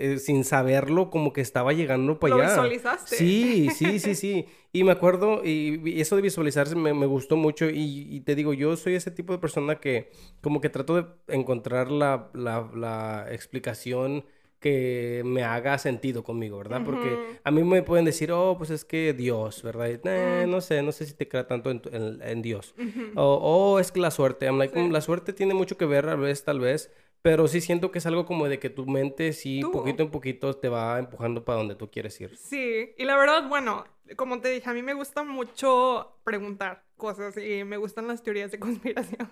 eh, 0.00 0.18
sin 0.18 0.44
saberlo, 0.44 1.10
como 1.10 1.32
que 1.32 1.40
estaba 1.40 1.72
llegando 1.72 2.20
para 2.20 2.34
allá. 2.34 2.44
¿Lo 2.44 2.50
visualizaste? 2.50 3.16
Sí, 3.16 3.68
sí, 3.74 3.98
sí, 3.98 4.14
sí. 4.14 4.46
Y 4.72 4.84
me 4.84 4.92
acuerdo, 4.92 5.44
y, 5.44 6.00
eso 6.00 6.14
de 6.14 6.22
visualizarse 6.22 6.76
me, 6.76 6.94
me 6.94 7.06
gustó 7.06 7.36
mucho. 7.36 7.68
Y, 7.68 8.06
y, 8.08 8.20
te 8.20 8.36
digo, 8.36 8.54
yo 8.54 8.76
soy 8.76 8.94
ese 8.94 9.10
tipo 9.10 9.32
de 9.32 9.40
persona 9.40 9.80
que 9.80 10.10
como 10.40 10.60
que 10.60 10.68
trato 10.68 10.94
de 10.94 11.06
encontrar 11.34 11.90
la, 11.90 12.30
la, 12.32 12.70
la 12.74 13.26
explicación 13.30 14.24
que 14.60 15.22
me 15.24 15.44
haga 15.44 15.78
sentido 15.78 16.24
conmigo, 16.24 16.58
¿verdad? 16.58 16.82
Porque 16.84 17.38
a 17.44 17.50
mí 17.50 17.62
me 17.62 17.82
pueden 17.82 18.04
decir, 18.04 18.32
oh, 18.32 18.56
pues 18.58 18.70
es 18.70 18.84
que 18.84 19.12
Dios, 19.12 19.62
¿verdad? 19.62 19.88
Eh, 19.88 20.46
no 20.48 20.60
sé, 20.60 20.82
no 20.82 20.90
sé 20.90 21.06
si 21.06 21.14
te 21.14 21.28
crea 21.28 21.46
tanto 21.46 21.70
en, 21.70 21.82
en, 22.22 22.42
Dios. 22.42 22.74
O 23.14 23.38
oh, 23.42 23.78
es 23.78 23.92
que 23.92 24.00
la 24.00 24.10
suerte. 24.10 24.46
I'm 24.46 24.58
like, 24.58 24.78
mm, 24.78 24.90
la 24.90 25.00
suerte 25.00 25.32
tiene 25.32 25.54
mucho 25.54 25.76
que 25.76 25.86
ver, 25.86 26.08
a 26.08 26.16
veces, 26.16 26.44
tal 26.44 26.58
vez, 26.58 26.90
pero 27.22 27.48
sí 27.48 27.60
siento 27.60 27.90
que 27.90 27.98
es 27.98 28.06
algo 28.06 28.26
como 28.26 28.48
de 28.48 28.58
que 28.58 28.70
tu 28.70 28.86
mente 28.86 29.32
sí, 29.32 29.60
poquito 29.60 30.02
en 30.02 30.10
poquito 30.10 30.54
te 30.54 30.68
va 30.68 30.98
empujando 30.98 31.44
para 31.44 31.58
donde 31.58 31.74
tú 31.74 31.90
quieres 31.90 32.20
ir. 32.20 32.36
Sí, 32.36 32.94
y 32.96 33.04
la 33.04 33.16
verdad, 33.16 33.48
bueno, 33.48 33.84
como 34.16 34.40
te 34.40 34.48
dije, 34.50 34.68
a 34.68 34.72
mí 34.72 34.82
me 34.82 34.94
gusta 34.94 35.22
mucho 35.22 36.18
preguntar 36.24 36.84
cosas 36.96 37.36
y 37.36 37.64
me 37.64 37.76
gustan 37.76 38.08
las 38.08 38.22
teorías 38.22 38.50
de 38.50 38.58
conspiración. 38.60 39.28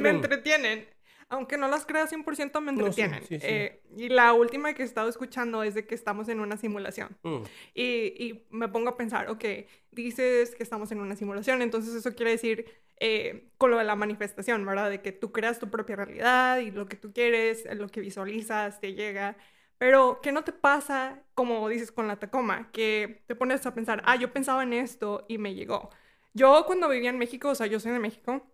me 0.00 0.10
entretienen 0.10 0.86
aunque 1.32 1.56
no 1.56 1.66
las 1.66 1.86
crea 1.86 2.06
100%, 2.06 2.60
me 2.60 2.72
entretienen. 2.72 3.24
Eh, 3.30 3.80
y 3.96 4.10
la 4.10 4.34
última 4.34 4.74
que 4.74 4.82
he 4.82 4.84
estado 4.84 5.08
escuchando 5.08 5.62
es 5.62 5.74
de 5.74 5.86
que 5.86 5.94
estamos 5.94 6.28
en 6.28 6.40
una 6.40 6.58
simulación. 6.58 7.16
Mm. 7.22 7.42
Y, 7.74 7.82
y, 7.82 8.46
me 8.50 8.68
pongo 8.68 8.90
a 8.90 8.96
pensar, 8.98 9.30
ok, 9.30 9.44
dices 9.90 10.54
que 10.54 10.62
estamos 10.62 10.92
en 10.92 11.00
una 11.00 11.16
simulación, 11.16 11.62
entonces 11.62 11.94
eso 11.94 12.14
quiere 12.14 12.32
decir 12.32 12.66
eh, 13.00 13.48
con 13.56 13.70
lo 13.70 13.78
de 13.78 13.84
la 13.84 13.96
manifestación, 13.96 14.64
¿verdad? 14.66 14.90
De 14.90 15.00
que 15.00 15.10
tú 15.10 15.32
creas 15.32 15.58
tu 15.58 15.70
propia 15.70 15.96
realidad 15.96 16.58
y 16.58 16.70
lo 16.70 16.86
que 16.86 16.96
tú 16.96 17.14
quieres, 17.14 17.64
lo 17.74 17.88
que 17.88 18.00
visualizas, 18.00 18.78
te 18.78 18.92
llega. 18.92 19.36
Pero, 19.78 20.20
¿qué 20.22 20.32
no 20.32 20.44
te 20.44 20.52
pasa, 20.52 21.22
como 21.34 21.66
dices 21.70 21.90
con 21.90 22.06
la 22.08 22.16
Tacoma, 22.16 22.70
que 22.72 23.24
te 23.26 23.34
pones 23.34 23.64
a 23.64 23.74
pensar, 23.74 24.02
ah, 24.04 24.16
yo 24.16 24.32
pensaba 24.34 24.62
en 24.62 24.74
esto 24.74 25.24
y 25.28 25.38
me 25.38 25.54
llegó? 25.54 25.88
Yo 26.34 26.64
cuando 26.66 26.90
vivía 26.90 27.10
en 27.10 27.18
México, 27.18 27.48
o 27.48 27.54
sea, 27.54 27.66
yo 27.66 27.80
soy 27.80 27.92
de 27.92 27.98
México, 27.98 28.51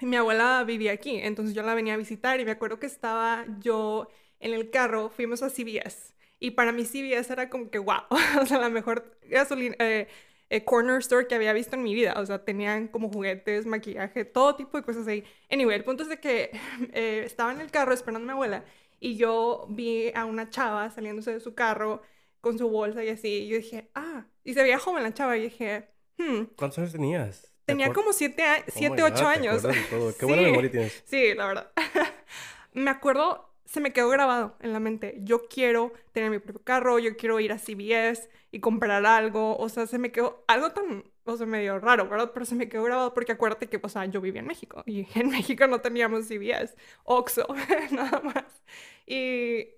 mi 0.00 0.16
abuela 0.16 0.64
vivía 0.64 0.92
aquí, 0.92 1.16
entonces 1.16 1.54
yo 1.54 1.62
la 1.62 1.74
venía 1.74 1.94
a 1.94 1.96
visitar 1.96 2.40
y 2.40 2.44
me 2.44 2.52
acuerdo 2.52 2.78
que 2.78 2.86
estaba 2.86 3.44
yo 3.60 4.08
en 4.40 4.54
el 4.54 4.70
carro, 4.70 5.10
fuimos 5.10 5.42
a 5.42 5.50
CVS 5.50 6.14
y 6.40 6.52
para 6.52 6.72
mí 6.72 6.84
CVS 6.84 7.32
era 7.32 7.50
como 7.50 7.70
que 7.70 7.78
wow, 7.78 8.02
o 8.40 8.46
sea, 8.46 8.58
la 8.58 8.68
mejor 8.68 9.18
gasolina, 9.28 9.76
eh, 9.78 10.08
eh, 10.50 10.64
corner 10.64 10.98
store 10.98 11.26
que 11.26 11.34
había 11.34 11.52
visto 11.52 11.76
en 11.76 11.82
mi 11.82 11.94
vida, 11.94 12.14
o 12.16 12.26
sea, 12.26 12.44
tenían 12.44 12.88
como 12.88 13.10
juguetes, 13.10 13.66
maquillaje, 13.66 14.24
todo 14.24 14.56
tipo 14.56 14.76
de 14.78 14.84
cosas 14.84 15.06
ahí. 15.06 15.24
Anyway, 15.50 15.76
el 15.76 15.84
punto 15.84 16.04
es 16.04 16.08
de 16.08 16.20
que 16.20 16.50
eh, 16.92 17.22
estaba 17.24 17.52
en 17.52 17.60
el 17.60 17.70
carro 17.70 17.92
esperando 17.92 18.24
a 18.24 18.26
mi 18.26 18.32
abuela 18.32 18.64
y 19.00 19.16
yo 19.16 19.66
vi 19.68 20.10
a 20.14 20.24
una 20.24 20.50
chava 20.50 20.90
saliéndose 20.90 21.32
de 21.32 21.40
su 21.40 21.54
carro 21.54 22.02
con 22.40 22.58
su 22.58 22.68
bolsa 22.68 23.04
y 23.04 23.08
así, 23.08 23.28
y 23.28 23.48
yo 23.48 23.56
dije, 23.56 23.90
ah, 23.94 24.26
y 24.44 24.54
se 24.54 24.62
veía 24.62 24.78
joven 24.78 25.02
la 25.02 25.12
chava 25.12 25.36
y 25.36 25.42
dije, 25.42 25.88
hmm. 26.18 26.44
¿Cuántos 26.56 26.78
años 26.78 26.92
tenías? 26.92 27.47
Tenía 27.68 27.92
como 27.92 28.12
siete, 28.12 28.44
siete 28.68 29.02
ocho 29.02 29.26
años. 29.26 29.62
Qué 30.18 30.26
buena 30.26 30.42
memoria 30.42 30.70
tienes. 30.70 31.02
Sí, 31.04 31.34
la 31.34 31.46
verdad. 31.46 31.72
me 32.72 32.90
acuerdo 32.90 33.48
se 33.68 33.80
me 33.80 33.92
quedó 33.92 34.08
grabado 34.08 34.56
en 34.60 34.72
la 34.72 34.80
mente. 34.80 35.18
Yo 35.20 35.46
quiero 35.46 35.92
tener 36.12 36.30
mi 36.30 36.38
propio 36.38 36.62
carro, 36.64 36.98
yo 36.98 37.16
quiero 37.18 37.38
ir 37.38 37.52
a 37.52 37.58
CVS 37.58 38.30
y 38.50 38.60
comprar 38.60 39.04
algo. 39.04 39.58
O 39.58 39.68
sea, 39.68 39.86
se 39.86 39.98
me 39.98 40.10
quedó 40.10 40.42
algo 40.48 40.70
tan, 40.70 41.04
o 41.24 41.36
sea, 41.36 41.46
medio 41.46 41.78
raro, 41.78 42.08
¿verdad? 42.08 42.30
Pero 42.32 42.46
se 42.46 42.54
me 42.54 42.70
quedó 42.70 42.84
grabado 42.84 43.12
porque 43.12 43.32
acuérdate 43.32 43.68
que, 43.68 43.78
o 43.82 43.88
sea, 43.90 44.06
yo 44.06 44.22
vivía 44.22 44.40
en 44.40 44.46
México 44.46 44.82
y 44.86 45.06
en 45.14 45.28
México 45.28 45.66
no 45.66 45.82
teníamos 45.82 46.26
CVS, 46.28 46.74
Oxxo, 47.04 47.46
nada 47.90 48.20
más. 48.20 48.62
Y 49.06 49.68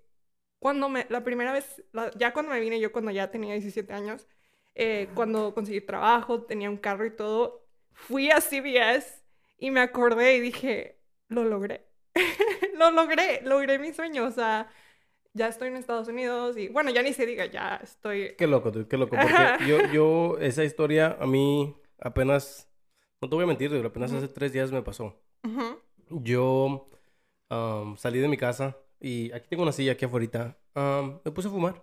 cuando 0.61 0.89
me, 0.89 1.07
la 1.11 1.25
primera 1.25 1.53
vez, 1.53 1.83
ya 2.17 2.33
cuando 2.33 2.53
me 2.53 2.61
vine, 2.61 2.79
yo 2.79 2.93
cuando 2.93 3.11
ya 3.11 3.31
tenía 3.33 3.55
17 3.55 3.93
años, 3.93 4.29
eh, 4.77 5.09
cuando 5.15 5.53
conseguí 5.53 5.81
trabajo, 5.81 6.43
tenía 6.45 6.71
un 6.71 6.77
carro 6.77 7.07
y 7.07 7.11
todo, 7.17 7.60
fui 8.09 8.31
a 8.31 8.41
CVS 8.41 9.23
y 9.59 9.71
me 9.71 9.81
acordé 9.81 10.37
y 10.37 10.41
dije, 10.41 10.99
lo 11.29 11.45
logré 11.45 11.91
lo 12.79 12.91
logré, 12.91 13.43
logré 13.43 13.79
mi 13.79 13.93
sueño, 13.93 14.25
o 14.25 14.31
sea, 14.31 14.69
ya 15.33 15.49
estoy 15.49 15.69
en 15.69 15.77
Estados 15.77 16.09
Unidos 16.09 16.57
y 16.57 16.69
bueno, 16.69 16.91
ya 16.91 17.03
ni 17.03 17.13
se 17.13 17.27
diga, 17.27 17.47
ya 17.47 17.77
estoy... 17.83 18.35
Qué 18.37 18.47
loco, 18.47 18.73
tú, 18.73 18.87
qué 18.89 18.97
loco, 18.97 19.17
porque 19.17 19.67
yo, 19.67 19.79
yo, 19.93 20.39
esa 20.39 20.65
historia 20.65 21.17
a 21.21 21.27
mí 21.27 21.75
apenas, 22.01 22.69
no 23.21 23.29
te 23.29 23.35
voy 23.35 23.45
a 23.45 23.49
mentir, 23.49 23.73
apenas 23.85 24.13
hace 24.13 24.29
tres 24.29 24.53
días 24.53 24.73
me 24.73 24.83
pasó. 24.83 25.21
Yo 26.09 26.89
salí 27.97 28.19
de 28.19 28.29
mi 28.29 28.37
casa 28.37 28.77
y 29.01 29.33
aquí 29.33 29.49
tengo 29.49 29.63
una 29.63 29.73
silla 29.73 29.93
aquí 29.93 30.05
afuera, 30.05 30.57
me 30.75 31.31
puse 31.33 31.49
a 31.49 31.51
fumar. 31.51 31.83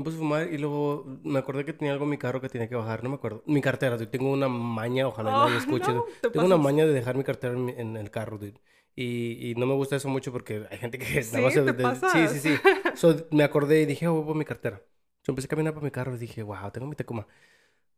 Me 0.00 0.04
puse 0.04 0.16
a 0.16 0.20
fumar 0.20 0.50
y 0.50 0.56
luego 0.56 1.04
me 1.22 1.38
acordé 1.38 1.66
que 1.66 1.74
tenía 1.74 1.92
algo 1.92 2.04
en 2.04 2.10
mi 2.10 2.16
carro 2.16 2.40
que 2.40 2.48
tenía 2.48 2.70
que 2.70 2.74
bajar, 2.74 3.04
no 3.04 3.10
me 3.10 3.16
acuerdo. 3.16 3.42
Mi 3.44 3.60
cartera, 3.60 3.98
dude. 3.98 4.06
tengo 4.06 4.32
una 4.32 4.48
maña, 4.48 5.06
ojalá 5.06 5.30
no 5.30 5.48
me 5.50 5.58
escuche. 5.58 5.92
tengo 6.32 6.46
una 6.46 6.56
maña 6.56 6.86
de 6.86 6.92
dejar 6.94 7.18
mi 7.18 7.22
cartera 7.24 7.52
en, 7.52 7.68
en 7.68 7.96
el 7.98 8.10
carro, 8.10 8.38
dude. 8.38 8.58
Y, 8.96 9.50
y, 9.50 9.54
no 9.56 9.66
me 9.66 9.74
gusta 9.74 9.96
eso 9.96 10.08
mucho 10.08 10.32
porque 10.32 10.66
hay 10.70 10.78
gente 10.78 10.98
que 10.98 11.04
¿Sí? 11.22 11.36
nada 11.36 11.82
más 11.82 12.00
Sí, 12.12 12.28
sí, 12.28 12.40
sí. 12.40 12.60
so, 12.94 13.14
me 13.30 13.44
acordé 13.44 13.82
y 13.82 13.86
dije, 13.86 14.08
oh, 14.08 14.22
voy 14.22 14.34
mi 14.34 14.46
cartera. 14.46 14.82
Yo 15.22 15.32
empecé 15.32 15.46
a 15.46 15.50
caminar 15.50 15.74
por 15.74 15.82
mi 15.82 15.90
carro 15.90 16.14
y 16.14 16.18
dije, 16.18 16.42
wow, 16.42 16.70
tengo 16.72 16.86
mi 16.86 16.96
Tacoma. 16.96 17.26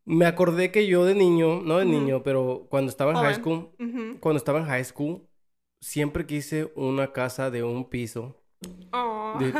Me 0.04 0.26
acordé 0.26 0.72
que 0.72 0.88
yo 0.88 1.04
de 1.04 1.14
niño, 1.14 1.62
no 1.62 1.78
de 1.78 1.84
niño, 1.84 2.24
pero 2.24 2.66
cuando 2.68 2.90
estaba 2.90 3.12
en 3.12 3.18
high 3.18 3.36
school, 3.36 3.70
cuando 4.18 4.38
estaba 4.38 4.58
en 4.58 4.64
high 4.66 4.84
school, 4.84 5.28
siempre 5.80 6.26
quise 6.26 6.72
una 6.74 7.12
casa 7.12 7.52
de 7.52 7.62
un 7.62 7.88
piso. 7.88 8.41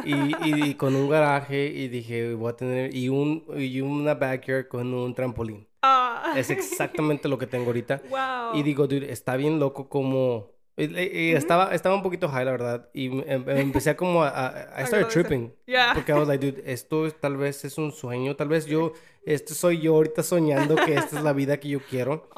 Y, 0.04 0.68
y, 0.70 0.74
con 0.76 0.94
un 0.94 1.08
garaje 1.08 1.66
y 1.66 1.88
dije, 1.88 2.34
voy 2.34 2.50
a 2.50 2.56
tener, 2.56 2.94
y, 2.94 3.08
un, 3.08 3.44
y 3.56 3.80
una 3.80 4.14
backyard 4.14 4.68
con 4.68 4.92
un 4.92 5.14
trampolín. 5.14 5.66
Ah. 5.82 6.34
Es 6.36 6.50
exactamente 6.50 7.28
lo 7.28 7.38
que 7.38 7.46
tengo 7.46 7.66
ahorita. 7.66 8.02
Wow. 8.10 8.58
Y 8.58 8.62
digo, 8.62 8.86
dude, 8.86 9.10
está 9.10 9.36
bien 9.36 9.58
loco 9.58 9.88
como 9.88 10.52
y, 10.76 11.32
estaba, 11.32 11.74
estaba 11.74 11.94
un 11.94 12.02
poquito 12.02 12.28
high, 12.28 12.44
la 12.44 12.52
verdad. 12.52 12.88
Y 12.94 13.06
em, 13.28 13.44
empecé 13.48 13.90
a 13.90 13.96
como 13.96 14.22
a... 14.22 14.48
a 14.48 14.82
I 14.82 14.86
started 14.86 15.08
tripping. 15.08 15.52
Porque 15.94 16.12
I 16.12 16.14
was 16.14 16.28
like, 16.28 16.44
dude, 16.44 16.62
esto 16.64 17.10
tal 17.12 17.36
vez 17.36 17.64
es 17.64 17.76
un 17.78 17.92
sueño. 17.92 18.36
Tal 18.36 18.48
vez 18.48 18.66
yo... 18.66 18.92
Esto 19.24 19.54
soy 19.54 19.80
yo 19.80 19.94
ahorita 19.94 20.22
soñando 20.24 20.74
que 20.74 20.94
esta 20.94 21.18
es 21.18 21.22
la 21.22 21.32
vida 21.32 21.60
que 21.60 21.68
yo 21.68 21.80
quiero. 21.88 22.28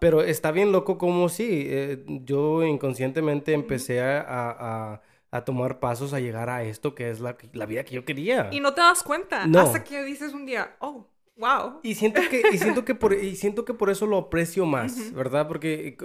Pero 0.00 0.22
está 0.22 0.50
bien 0.50 0.72
loco 0.72 0.96
como 0.96 1.28
sí. 1.28 1.66
Eh, 1.66 2.04
yo 2.24 2.64
inconscientemente 2.64 3.52
empecé 3.52 4.00
a, 4.00 4.24
a, 4.28 5.02
a, 5.32 5.44
tomar 5.44 5.80
pasos 5.80 6.12
a 6.12 6.20
llegar 6.20 6.48
a 6.48 6.62
esto 6.62 6.94
que 6.94 7.10
es 7.10 7.20
la, 7.20 7.36
la 7.52 7.66
vida 7.66 7.84
que 7.84 7.94
yo 7.94 8.04
quería. 8.04 8.48
Y 8.52 8.60
no 8.60 8.74
te 8.74 8.80
das 8.80 9.02
cuenta. 9.02 9.44
Hasta 9.44 9.82
que 9.82 10.04
dices 10.04 10.32
un 10.32 10.46
día, 10.46 10.76
oh, 10.78 11.08
wow. 11.36 11.80
Y 11.82 11.94
siento 11.94 12.20
que, 12.30 12.42
y 12.52 12.58
siento 12.58 12.84
que, 12.84 12.94
por, 12.94 13.12
y 13.14 13.34
siento 13.36 13.64
que 13.64 13.74
por 13.74 13.90
eso 13.90 14.06
lo 14.06 14.18
aprecio 14.18 14.66
más, 14.66 15.12
¿verdad? 15.12 15.48
Porque 15.48 15.96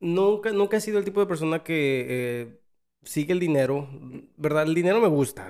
nunca, 0.00 0.50
nunca 0.52 0.78
he 0.78 0.80
sido 0.80 0.98
el 0.98 1.04
tipo 1.04 1.20
de 1.20 1.26
persona 1.26 1.62
que 1.62 2.06
eh, 2.08 2.60
sigue 3.02 3.32
el 3.32 3.40
dinero, 3.40 3.88
¿verdad? 4.36 4.64
El 4.64 4.74
dinero 4.74 5.00
me 5.00 5.08
gusta. 5.08 5.48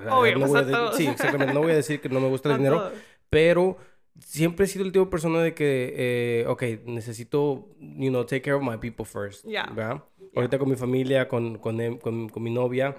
sí, 0.93 1.07
exactamente. 1.07 1.53
No 1.53 1.61
voy 1.61 1.71
a 1.71 1.75
decir 1.75 1.99
que 1.99 2.09
no 2.09 2.19
me 2.19 2.29
gusta 2.29 2.51
el 2.51 2.57
dinero, 2.59 2.91
pero 3.29 3.77
siempre 4.19 4.65
he 4.65 4.67
sido 4.67 4.85
el 4.85 4.91
tipo 4.91 5.05
de 5.05 5.11
persona 5.11 5.41
de 5.41 5.53
que, 5.53 5.93
eh, 5.97 6.45
ok, 6.47 6.63
necesito, 6.85 7.69
you 7.79 8.09
know, 8.09 8.23
take 8.25 8.41
care 8.41 8.55
of 8.55 8.63
my 8.63 8.77
people 8.77 9.05
first. 9.05 9.45
¿verdad? 9.45 10.03
Ahorita 10.37 10.59
con 10.59 10.69
mi 10.69 10.75
familia, 10.75 11.27
con, 11.27 11.57
con, 11.57 11.81
em, 11.81 11.97
con, 11.97 12.29
con 12.29 12.43
mi 12.43 12.51
novia. 12.51 12.95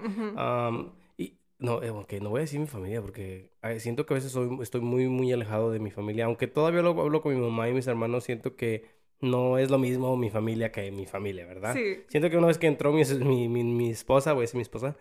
y, 1.17 1.37
no, 1.57 1.81
eh, 1.81 1.89
ok, 1.89 2.13
no 2.21 2.29
voy 2.29 2.39
a 2.39 2.41
decir 2.41 2.59
mi 2.59 2.67
familia 2.67 3.01
porque 3.01 3.51
siento 3.79 4.05
que 4.05 4.13
a 4.13 4.15
veces 4.15 4.31
soy, 4.31 4.49
estoy 4.61 4.81
muy, 4.81 5.07
muy 5.07 5.31
alejado 5.31 5.71
de 5.71 5.79
mi 5.79 5.91
familia. 5.91 6.25
Aunque 6.25 6.47
todavía 6.47 6.79
hablo, 6.79 7.01
hablo 7.01 7.21
con 7.21 7.33
mi 7.33 7.39
mamá 7.39 7.69
y 7.69 7.73
mis 7.73 7.87
hermanos, 7.87 8.23
siento 8.23 8.55
que 8.55 8.99
no 9.21 9.57
es 9.57 9.69
lo 9.69 9.77
mismo 9.77 10.15
mi 10.17 10.29
familia 10.29 10.71
que 10.71 10.91
mi 10.91 11.05
familia, 11.05 11.45
¿verdad? 11.45 11.73
Sí. 11.73 12.03
Siento 12.07 12.29
que 12.29 12.37
una 12.37 12.47
vez 12.47 12.57
que 12.57 12.67
entró 12.67 12.93
mi, 12.93 13.03
mi, 13.47 13.63
mi, 13.63 13.89
esposa, 13.89 14.33
voy 14.33 14.41
a 14.41 14.43
decir 14.43 14.55
mi 14.55 14.61
esposa, 14.61 14.95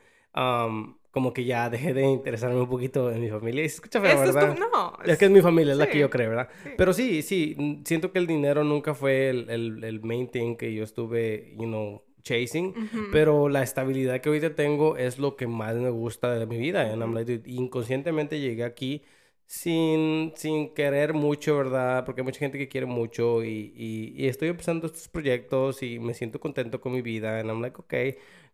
como 1.11 1.33
que 1.33 1.45
ya 1.45 1.71
dejé 1.71 1.95
de 1.95 2.05
interesarme 2.05 2.61
un 2.61 2.69
poquito 2.69 3.11
en 3.11 3.21
mi 3.21 3.31
familia. 3.31 3.65
Y 3.65 3.69
se 3.69 3.77
escucha 3.77 4.01
feo, 4.01 4.19
¿verdad? 4.19 4.53
Es 4.53 4.59
No. 4.59 4.93
Es... 5.05 5.19
que 5.19 5.25
es 5.27 5.31
mi 5.31 5.41
familia, 5.41 5.73
es 5.73 5.79
la 5.79 5.89
que 5.89 5.99
yo 5.99 6.11
creo, 6.11 6.31
¿verdad? 6.31 6.49
Pero 6.77 6.93
sí, 6.93 7.23
sí, 7.23 7.83
siento 7.85 8.13
que 8.13 8.19
el 8.19 8.27
dinero 8.27 8.65
nunca 8.65 8.95
fue 8.95 9.31
el, 9.31 9.51
el, 9.51 9.85
el 9.85 10.01
main 10.03 10.29
thing 10.29 10.57
que 10.57 10.73
yo 10.75 10.85
estuve, 10.85 11.55
you 11.57 11.67
know, 11.67 12.03
chasing, 12.23 12.75
pero 13.13 13.49
la 13.49 13.63
estabilidad 13.63 14.21
que 14.21 14.29
ahorita 14.29 14.55
tengo 14.55 14.97
es 14.97 15.19
lo 15.19 15.37
que 15.37 15.47
más 15.47 15.77
me 15.77 15.91
gusta 15.91 16.39
de 16.39 16.47
mi 16.47 16.59
vida. 16.59 16.87
Y 17.27 17.55
inconscientemente 17.55 18.41
llegué 18.41 18.65
aquí 18.65 19.03
sin, 19.47 20.33
sin 20.37 20.75
querer 20.75 21.15
mucho, 21.15 21.57
¿verdad? 21.57 22.05
Porque 22.05 22.21
hay 22.21 22.25
mucha 22.25 22.39
gente 22.39 22.59
que 22.59 22.69
quiere 22.69 22.87
mucho 22.87 23.43
y, 23.45 23.73
y, 23.75 24.27
estoy 24.27 24.49
empezando 24.49 24.87
estos 24.87 25.09
proyectos 25.09 25.83
y 25.83 25.99
me 25.99 26.15
siento 26.15 26.39
contento 26.39 26.81
con 26.81 26.93
mi 26.93 27.03
vida. 27.03 27.41
And 27.41 27.51
I'm 27.51 27.63
like, 27.63 27.79
ok. 27.81 27.95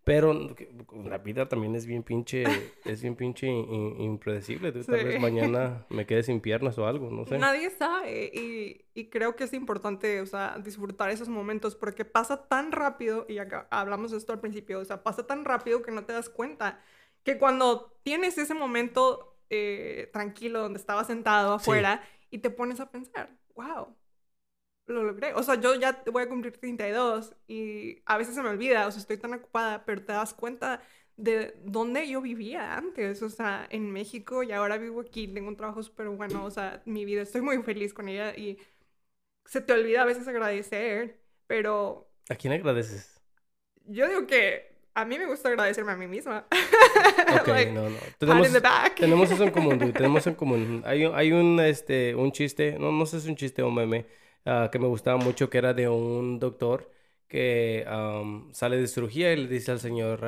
Pero 0.04 0.54
la 1.04 1.18
vida 1.18 1.48
también 1.48 1.74
es 1.74 1.86
bien 1.86 2.02
pinche, 2.02 2.44
es 2.84 3.00
bien 3.00 3.16
pinche 3.16 3.48
impredecible. 3.48 4.70
Tal 4.70 5.02
vez 5.02 5.18
mañana 5.18 5.86
me 5.90 6.04
quede 6.04 6.22
sin 6.22 6.40
piernas 6.40 6.76
o 6.76 6.86
algo, 6.86 7.10
no 7.10 7.24
sé. 7.24 7.38
Nadie 7.38 7.70
sabe 7.70 8.30
y, 8.34 8.84
y, 8.92 9.06
creo 9.06 9.34
que 9.34 9.44
es 9.44 9.54
importante, 9.54 10.20
o 10.20 10.26
sea, 10.26 10.58
disfrutar 10.62 11.08
esos 11.08 11.30
momentos 11.30 11.74
porque 11.74 12.04
pasa 12.04 12.46
tan 12.46 12.70
rápido, 12.70 13.24
y 13.30 13.38
acá 13.38 13.66
hablamos 13.70 14.10
de 14.10 14.18
esto 14.18 14.34
al 14.34 14.40
principio, 14.40 14.78
o 14.78 14.84
sea, 14.84 15.02
pasa 15.02 15.26
tan 15.26 15.46
rápido 15.46 15.80
que 15.80 15.90
no 15.90 16.04
te 16.04 16.12
das 16.12 16.28
cuenta 16.28 16.80
que 17.22 17.38
cuando 17.38 17.98
tienes 18.02 18.36
ese 18.36 18.52
momento 18.52 19.38
eh, 19.48 20.10
tranquilo 20.12 20.60
donde 20.60 20.78
estaba 20.78 21.04
sentado 21.04 21.54
afuera 21.54 22.02
y 22.30 22.38
te 22.38 22.50
pones 22.50 22.78
a 22.80 22.90
pensar, 22.90 23.30
wow, 23.54 23.96
lo 24.86 25.02
logré. 25.02 25.32
O 25.34 25.42
sea, 25.42 25.56
yo 25.56 25.74
ya 25.74 26.02
voy 26.12 26.22
a 26.24 26.28
cumplir 26.28 26.56
32 26.58 27.34
y 27.48 28.02
a 28.06 28.18
veces 28.18 28.34
se 28.34 28.42
me 28.42 28.50
olvida, 28.50 28.86
o 28.86 28.90
sea, 28.90 29.00
estoy 29.00 29.16
tan 29.16 29.34
ocupada, 29.34 29.84
pero 29.84 30.02
te 30.04 30.12
das 30.12 30.34
cuenta 30.34 30.82
de 31.16 31.54
dónde 31.64 32.08
yo 32.08 32.20
vivía 32.20 32.76
antes, 32.76 33.22
o 33.22 33.30
sea, 33.30 33.66
en 33.70 33.90
México 33.90 34.42
y 34.42 34.52
ahora 34.52 34.78
vivo 34.78 35.00
aquí, 35.00 35.28
tengo 35.28 35.48
un 35.48 35.56
trabajo 35.56 35.82
súper 35.82 36.08
bueno, 36.08 36.44
o 36.44 36.50
sea, 36.50 36.82
mi 36.86 37.04
vida, 37.04 37.22
estoy 37.22 37.40
muy 37.40 37.62
feliz 37.62 37.94
con 37.94 38.08
ella 38.08 38.36
y 38.36 38.58
se 39.44 39.60
te 39.60 39.72
olvida 39.72 40.02
a 40.02 40.06
veces 40.06 40.26
agradecer, 40.26 41.20
pero... 41.46 42.10
¿A 42.28 42.34
quién 42.34 42.52
agradeces? 42.52 43.20
Yo 43.86 44.08
digo 44.08 44.26
que 44.26 44.74
a 44.94 45.04
mí 45.04 45.18
me 45.18 45.26
gusta 45.26 45.50
agradecerme 45.50 45.92
a 45.92 45.96
mí 45.96 46.06
misma. 46.06 46.46
Ok, 47.40 47.48
no, 47.72 47.90
no. 47.90 47.96
Tenemos, 48.18 48.48
tenemos 48.96 49.30
eso 49.30 49.44
en 49.44 49.50
común, 49.50 49.78
dude. 49.78 49.92
Tenemos 49.94 50.26
en 50.26 50.34
común. 50.34 50.82
Hay, 50.86 51.04
hay 51.04 51.32
un, 51.32 51.58
este, 51.60 52.14
un 52.14 52.32
chiste, 52.32 52.76
no, 52.78 52.92
no 52.92 53.06
sé 53.06 53.18
si 53.20 53.26
es 53.26 53.30
un 53.30 53.36
chiste 53.36 53.62
o 53.62 53.68
un 53.68 53.74
meme, 53.74 54.06
uh, 54.46 54.70
que 54.70 54.78
me 54.78 54.86
gustaba 54.86 55.16
mucho, 55.16 55.50
que 55.50 55.58
era 55.58 55.74
de 55.74 55.88
un 55.88 56.38
doctor 56.38 56.90
que 57.28 57.84
um, 57.90 58.52
sale 58.52 58.76
de 58.76 58.86
cirugía 58.86 59.32
y 59.32 59.36
le 59.36 59.48
dice 59.48 59.72
al 59.72 59.80
señor, 59.80 60.20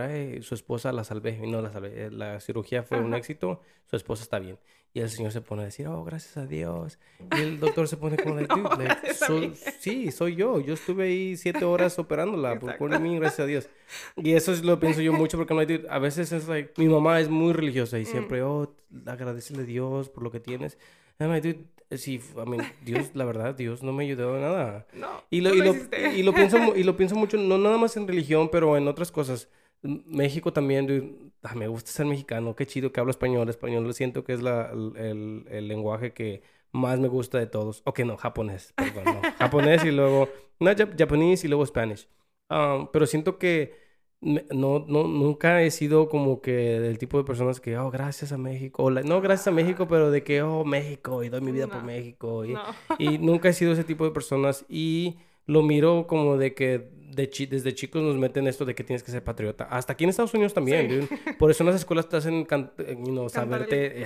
su 0.43 0.55
esposa 0.55 0.93
la 0.93 1.05
salvé, 1.05 1.39
y 1.43 1.51
no 1.51 1.63
la 1.63 1.71
salvé, 1.71 2.11
la 2.11 2.41
cirugía 2.41 2.83
fue 2.83 2.99
un 2.99 3.15
éxito, 3.15 3.61
su 3.85 3.97
esposa 3.97 4.23
está 4.25 4.39
bien. 4.39 4.59
Y 4.97 5.01
el 5.01 5.11
señor 5.11 5.31
se 5.31 5.43
pone 5.43 5.61
a 5.61 5.67
decir, 5.67 5.87
oh, 5.89 6.03
gracias 6.05 6.39
a 6.39 6.47
Dios. 6.47 6.99
Y 7.37 7.43
el 7.43 7.61
doctor 7.61 7.87
se 7.87 7.99
pone 7.99 8.17
como, 8.17 8.35
no, 8.41 9.55
sí, 9.79 10.11
soy 10.11 10.37
yo. 10.37 10.59
Yo 10.59 10.73
estuve 10.73 11.05
ahí 11.05 11.37
siete 11.37 11.67
horas 11.67 11.99
operándola. 11.99 12.59
Por, 12.59 12.79
por 12.79 12.99
mí, 12.99 13.19
gracias 13.19 13.41
a 13.41 13.47
Dios. 13.47 13.69
Y 14.17 14.33
eso 14.33 14.53
es 14.53 14.65
lo 14.65 14.81
pienso 14.81 15.03
yo 15.03 15.13
mucho 15.13 15.37
porque 15.37 15.85
a 15.91 15.99
veces 15.99 16.33
es 16.33 16.49
like, 16.49 16.73
mi 16.79 16.89
mamá 16.89 17.21
es 17.21 17.29
muy 17.29 17.53
religiosa 17.53 17.99
y 17.99 18.05
mm. 18.05 18.07
siempre, 18.07 18.43
oh, 18.43 18.75
agradecele 19.05 19.65
a 19.65 19.67
Dios 19.67 20.09
por 20.09 20.23
lo 20.23 20.31
que 20.31 20.41
tienes. 20.41 20.79
I'm 21.21 21.29
like, 21.29 21.47
dude, 21.47 21.67
sí, 21.91 22.21
I 22.37 22.49
mean, 22.49 22.73
Dios, 22.85 23.11
la 23.15 23.25
verdad, 23.25 23.55
Dios 23.55 23.83
no 23.83 23.93
me 23.93 24.05
ayudó 24.05 24.35
en 24.37 24.43
nada. 24.43 24.87
No, 24.95 25.23
y 25.31 25.41
lo, 25.41 25.55
y, 25.55 25.59
lo, 25.59 25.75
y, 26.15 26.23
lo, 26.23 26.33
pienso, 26.33 26.77
y 26.77 26.83
lo 26.83 26.97
pienso 26.97 27.17
mucho, 27.17 27.37
no 27.37 27.59
nada 27.59 27.79
más 27.79 27.97
en 27.97 28.07
religión, 28.07 28.49
pero 28.51 28.77
en 28.77 28.89
otras 28.89 29.13
cosas. 29.13 29.49
México 29.83 30.53
también, 30.53 31.33
ah, 31.43 31.55
me 31.55 31.69
gusta 31.69 31.91
ser 31.91 32.07
mexicano, 32.07 32.57
qué 32.57 32.67
chido 32.67 32.93
que 32.93 33.01
hablo 33.01 33.11
español. 33.11 33.49
Español 33.49 33.85
lo 33.85 33.93
siento 33.93 34.25
que 34.25 34.33
es 34.33 34.43
la, 34.43 34.71
el, 34.73 35.45
el, 35.49 35.69
lenguaje 35.69 36.13
que 36.13 36.43
más 36.73 36.99
me 36.99 37.09
gusta 37.09 37.39
de 37.39 37.47
todos. 37.47 37.83
Ok, 37.85 38.01
no, 38.01 38.17
japonés, 38.17 38.73
perdón, 38.75 39.05
no. 39.05 39.21
japonés 39.39 39.85
y 39.85 39.93
luego, 39.93 40.29
no, 40.59 40.71
japonés 40.99 41.45
y 41.45 41.49
luego 41.49 41.65
Spanish. 41.65 42.09
Um, 42.49 42.89
pero 42.93 43.07
siento 43.07 43.39
que 43.39 43.86
no, 44.27 44.85
no, 44.87 45.05
nunca 45.05 45.63
he 45.63 45.71
sido 45.71 46.09
como 46.09 46.41
que 46.41 46.53
del 46.53 46.99
tipo 46.99 47.19
de 47.19 47.25
personas 47.25 47.61
que, 47.61 47.79
oh, 47.79 47.91
gracias 47.91 48.33
a 48.33 48.39
México. 48.39 48.91
no, 48.91 49.21
gracias 49.21 49.49
a 49.49 49.53
México, 49.53 49.87
pero 49.89 50.11
de 50.11 50.23
que, 50.23 50.43
oh, 50.43 50.65
México, 50.65 51.23
y 51.23 51.29
doy 51.29 51.41
mi 51.41 51.53
vida 51.53 51.69
por 51.69 51.85
México. 51.85 52.45
Y, 52.45 52.55
y 52.99 53.19
nunca 53.19 53.49
he 53.49 53.53
sido 53.53 53.73
ese 53.73 53.85
tipo 53.85 54.05
de 54.05 54.11
personas. 54.11 54.65
Y 54.69 55.17
lo 55.47 55.63
miro 55.63 56.07
como 56.07 56.37
de 56.37 56.55
que 56.55 56.91
de 57.17 57.47
desde 57.49 57.75
chicos 57.75 58.03
nos 58.03 58.17
meten 58.17 58.47
esto 58.47 58.65
de 58.65 58.75
que 58.75 58.85
tienes 58.85 59.03
que 59.03 59.11
ser 59.11 59.25
patriota. 59.25 59.65
Hasta 59.65 59.95
aquí 59.95 60.05
en 60.05 60.11
Estados 60.11 60.35
Unidos 60.35 60.55
también. 60.55 61.09
Por 61.39 61.51
eso 61.51 61.63
en 61.63 61.69
las 61.69 61.77
escuelas 61.77 62.09
te 62.09 62.17
hacen 62.17 62.47
you 62.47 63.29
saberte 63.29 64.05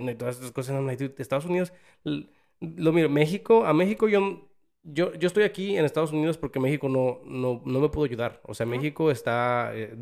y 0.00 0.14
todas 0.14 0.38
esas 0.38 0.52
cosas. 0.52 0.76
En 0.76 1.14
Estados 1.18 1.44
Unidos, 1.44 1.72
lo 2.04 2.92
miro. 2.92 3.08
México, 3.08 3.66
a 3.66 3.74
México 3.74 4.08
yo, 4.08 4.48
yo, 4.86 5.12
yo 5.14 5.26
estoy 5.26 5.44
aquí 5.44 5.76
en 5.76 5.84
Estados 5.84 6.12
Unidos 6.12 6.38
porque 6.38 6.60
México 6.60 6.88
no, 6.88 7.20
no, 7.24 7.60
no 7.64 7.80
me 7.80 7.88
pudo 7.88 8.04
ayudar. 8.04 8.40
O 8.44 8.54
sea, 8.54 8.66
México 8.66 9.10
está, 9.10 9.72
eh, 9.74 9.94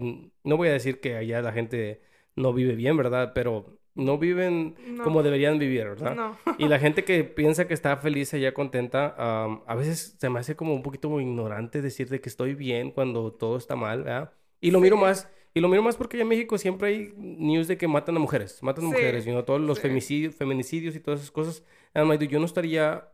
no 0.45 0.57
voy 0.57 0.69
a 0.69 0.73
decir 0.73 1.01
que 1.01 1.17
allá 1.17 1.41
la 1.41 1.53
gente 1.53 2.03
no 2.37 2.53
vive 2.53 2.75
bien, 2.75 2.97
¿verdad? 2.97 3.33
Pero 3.35 3.79
no 3.95 4.19
viven 4.19 4.75
como 5.03 5.23
deberían 5.23 5.59
vivir, 5.59 5.85
¿verdad? 5.85 6.15
No. 6.15 6.37
y 6.59 6.69
la 6.69 6.79
gente 6.79 7.05
que 7.05 7.25
piensa 7.25 7.67
que 7.67 7.75
está 7.75 7.97
feliz 7.97 8.35
allá 8.35 8.53
contenta, 8.53 9.15
a 9.17 9.75
veces 9.75 10.17
se 10.19 10.29
me 10.29 10.41
hace 10.41 10.57
como 10.57 10.75
un 10.75 10.83
poquito 10.83 11.21
ignorante 11.21 11.81
decirte 11.81 12.21
que 12.21 12.29
estoy 12.29 12.55
bien 12.55 12.91
cuando 12.91 13.33
todo 13.33 13.57
está 13.57 13.77
mal, 13.77 14.03
¿verdad? 14.03 14.33
Y 14.61 14.71
lo 14.71 14.81
miro 14.81 14.97
más, 14.97 15.31
y 15.53 15.61
lo 15.61 15.69
miro 15.69 15.83
más 15.83 15.97
porque 15.97 16.17
allá 16.17 16.23
en 16.23 16.29
México 16.29 16.59
siempre 16.59 16.89
hay 16.89 17.15
news 17.17 17.69
de 17.69 17.77
que 17.77 17.87
matan 17.87 18.17
a 18.17 18.19
mujeres, 18.19 18.63
matan 18.63 18.87
a 18.87 18.89
mujeres, 18.89 19.27
y 19.27 19.31
no 19.31 19.45
todos 19.45 19.61
los 19.61 19.79
femicidios, 19.81 20.35
feminicidios 20.35 20.97
y 20.97 21.01
todas 21.01 21.21
esas 21.21 21.31
cosas. 21.31 21.63
yo 21.95 22.39
no 22.41 22.47
estaría, 22.47 23.09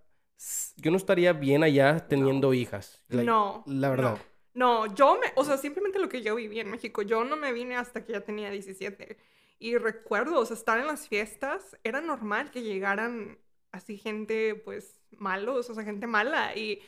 yo 0.77 0.91
no 0.91 0.97
estaría 0.97 1.33
bien 1.33 1.63
allá 1.63 2.07
teniendo 2.09 2.55
hijas. 2.55 3.03
no. 3.09 3.65
La 3.67 3.91
verdad. 3.91 4.19
No. 4.55 4.87
no, 4.87 4.95
yo 4.95 5.19
me, 5.21 5.33
o 5.37 5.45
sea, 5.45 5.57
simplemente 5.57 5.99
lo 5.99 6.09
que 6.09 6.23
yo 6.23 6.35
viví 6.35 6.61
en 6.61 6.71
México, 6.71 7.03
yo 7.03 7.25
no 7.25 7.37
me 7.37 7.53
vine 7.53 7.77
hasta 7.77 8.05
que 8.05 8.13
ya 8.13 8.21
tenía 8.21 8.51
17. 8.51 9.17
Y 9.59 9.77
recuerdo, 9.77 10.39
o 10.41 10.47
sea, 10.47 10.57
estar 10.57 10.79
en 10.79 10.87
las 10.87 11.09
fiestas, 11.09 11.77
era 11.85 12.01
normal 12.01 12.51
que 12.51 12.63
llegaran 12.63 13.39
así 13.73 13.99
gente, 13.99 14.55
pues, 14.55 15.01
malos, 15.19 15.69
o 15.69 15.75
sea, 15.75 15.85
gente 15.85 16.07
mala. 16.07 16.57
Y, 16.57 16.81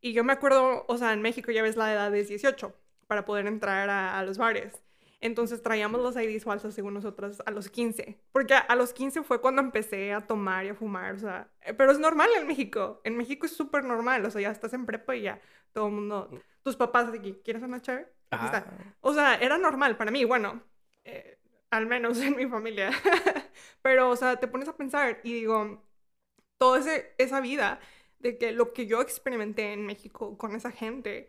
y 0.00 0.12
yo 0.12 0.24
me 0.24 0.32
acuerdo, 0.32 0.84
o 0.88 0.96
sea, 0.96 1.12
en 1.12 1.22
México 1.22 1.50
ya 1.50 1.62
ves 1.62 1.76
la 1.76 1.92
edad 1.92 2.10
de 2.10 2.24
18 2.24 2.74
para 3.06 3.24
poder 3.24 3.46
entrar 3.48 3.90
a, 3.90 4.22
los 4.22 4.38
bares. 4.38 4.80
Entonces 5.20 5.62
traíamos 5.62 6.00
los 6.00 6.16
IDs 6.16 6.44
falsos 6.44 6.74
según 6.74 6.94
nosotros 6.94 7.42
a 7.44 7.50
los 7.50 7.68
15. 7.68 8.18
Porque 8.32 8.54
a, 8.54 8.74
los 8.74 8.92
15 8.92 9.22
fue 9.22 9.40
cuando 9.40 9.60
empecé 9.60 10.12
a 10.14 10.26
tomar 10.26 10.64
y 10.64 10.70
a 10.70 10.74
fumar, 10.74 11.14
o 11.14 11.18
sea, 11.18 11.50
eh, 11.60 11.74
pero 11.74 11.92
es 11.92 11.98
normal 11.98 12.30
en 12.38 12.46
México. 12.46 13.00
En 13.04 13.16
México 13.16 13.44
es 13.46 13.52
súper 13.52 13.84
normal, 13.84 14.24
o 14.24 14.30
sea, 14.30 14.40
ya 14.40 14.50
estás 14.50 14.72
en 14.72 14.86
prepa 14.86 15.14
y 15.14 15.22
ya 15.22 15.40
todo 15.72 15.88
el 15.88 15.92
mundo, 15.92 16.30
tus 16.62 16.76
papás 16.76 17.08
aquí, 17.12 17.38
¿quieres 17.44 17.62
una 17.62 17.80
chévere? 17.80 18.08
Ah. 18.30 18.64
O 19.00 19.12
sea, 19.12 19.34
era 19.34 19.58
normal 19.58 19.96
para 19.96 20.10
mí, 20.10 20.24
bueno, 20.24 20.62
eh, 21.04 21.38
al 21.70 21.86
menos 21.86 22.18
en 22.20 22.36
mi 22.36 22.46
familia. 22.46 22.90
Pero, 23.82 24.10
o 24.10 24.16
sea, 24.16 24.36
te 24.36 24.48
pones 24.48 24.68
a 24.68 24.76
pensar 24.76 25.20
y 25.22 25.34
digo, 25.34 25.82
toda 26.58 26.80
esa 27.18 27.40
vida 27.40 27.80
de 28.18 28.38
que 28.38 28.52
lo 28.52 28.72
que 28.72 28.86
yo 28.86 29.00
experimenté 29.00 29.72
en 29.72 29.84
México 29.86 30.38
con 30.38 30.54
esa 30.54 30.70
gente, 30.70 31.28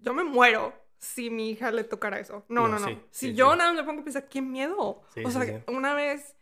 yo 0.00 0.14
me 0.14 0.24
muero 0.24 0.74
si 1.00 1.30
mi 1.30 1.50
hija 1.50 1.72
le 1.72 1.84
tocara 1.84 2.20
eso. 2.20 2.44
No, 2.48 2.68
no, 2.68 2.78
no. 2.78 3.00
si 3.10 3.34
yo 3.34 3.56
nada 3.56 3.72
me 3.72 3.82
pongo 3.82 4.02
a 4.02 4.04
pensar, 4.04 4.28
qué 4.28 4.42
miedo. 4.42 5.02
o 5.24 5.30
sea, 5.30 5.64
una 5.66 5.94
vez, 5.94 6.36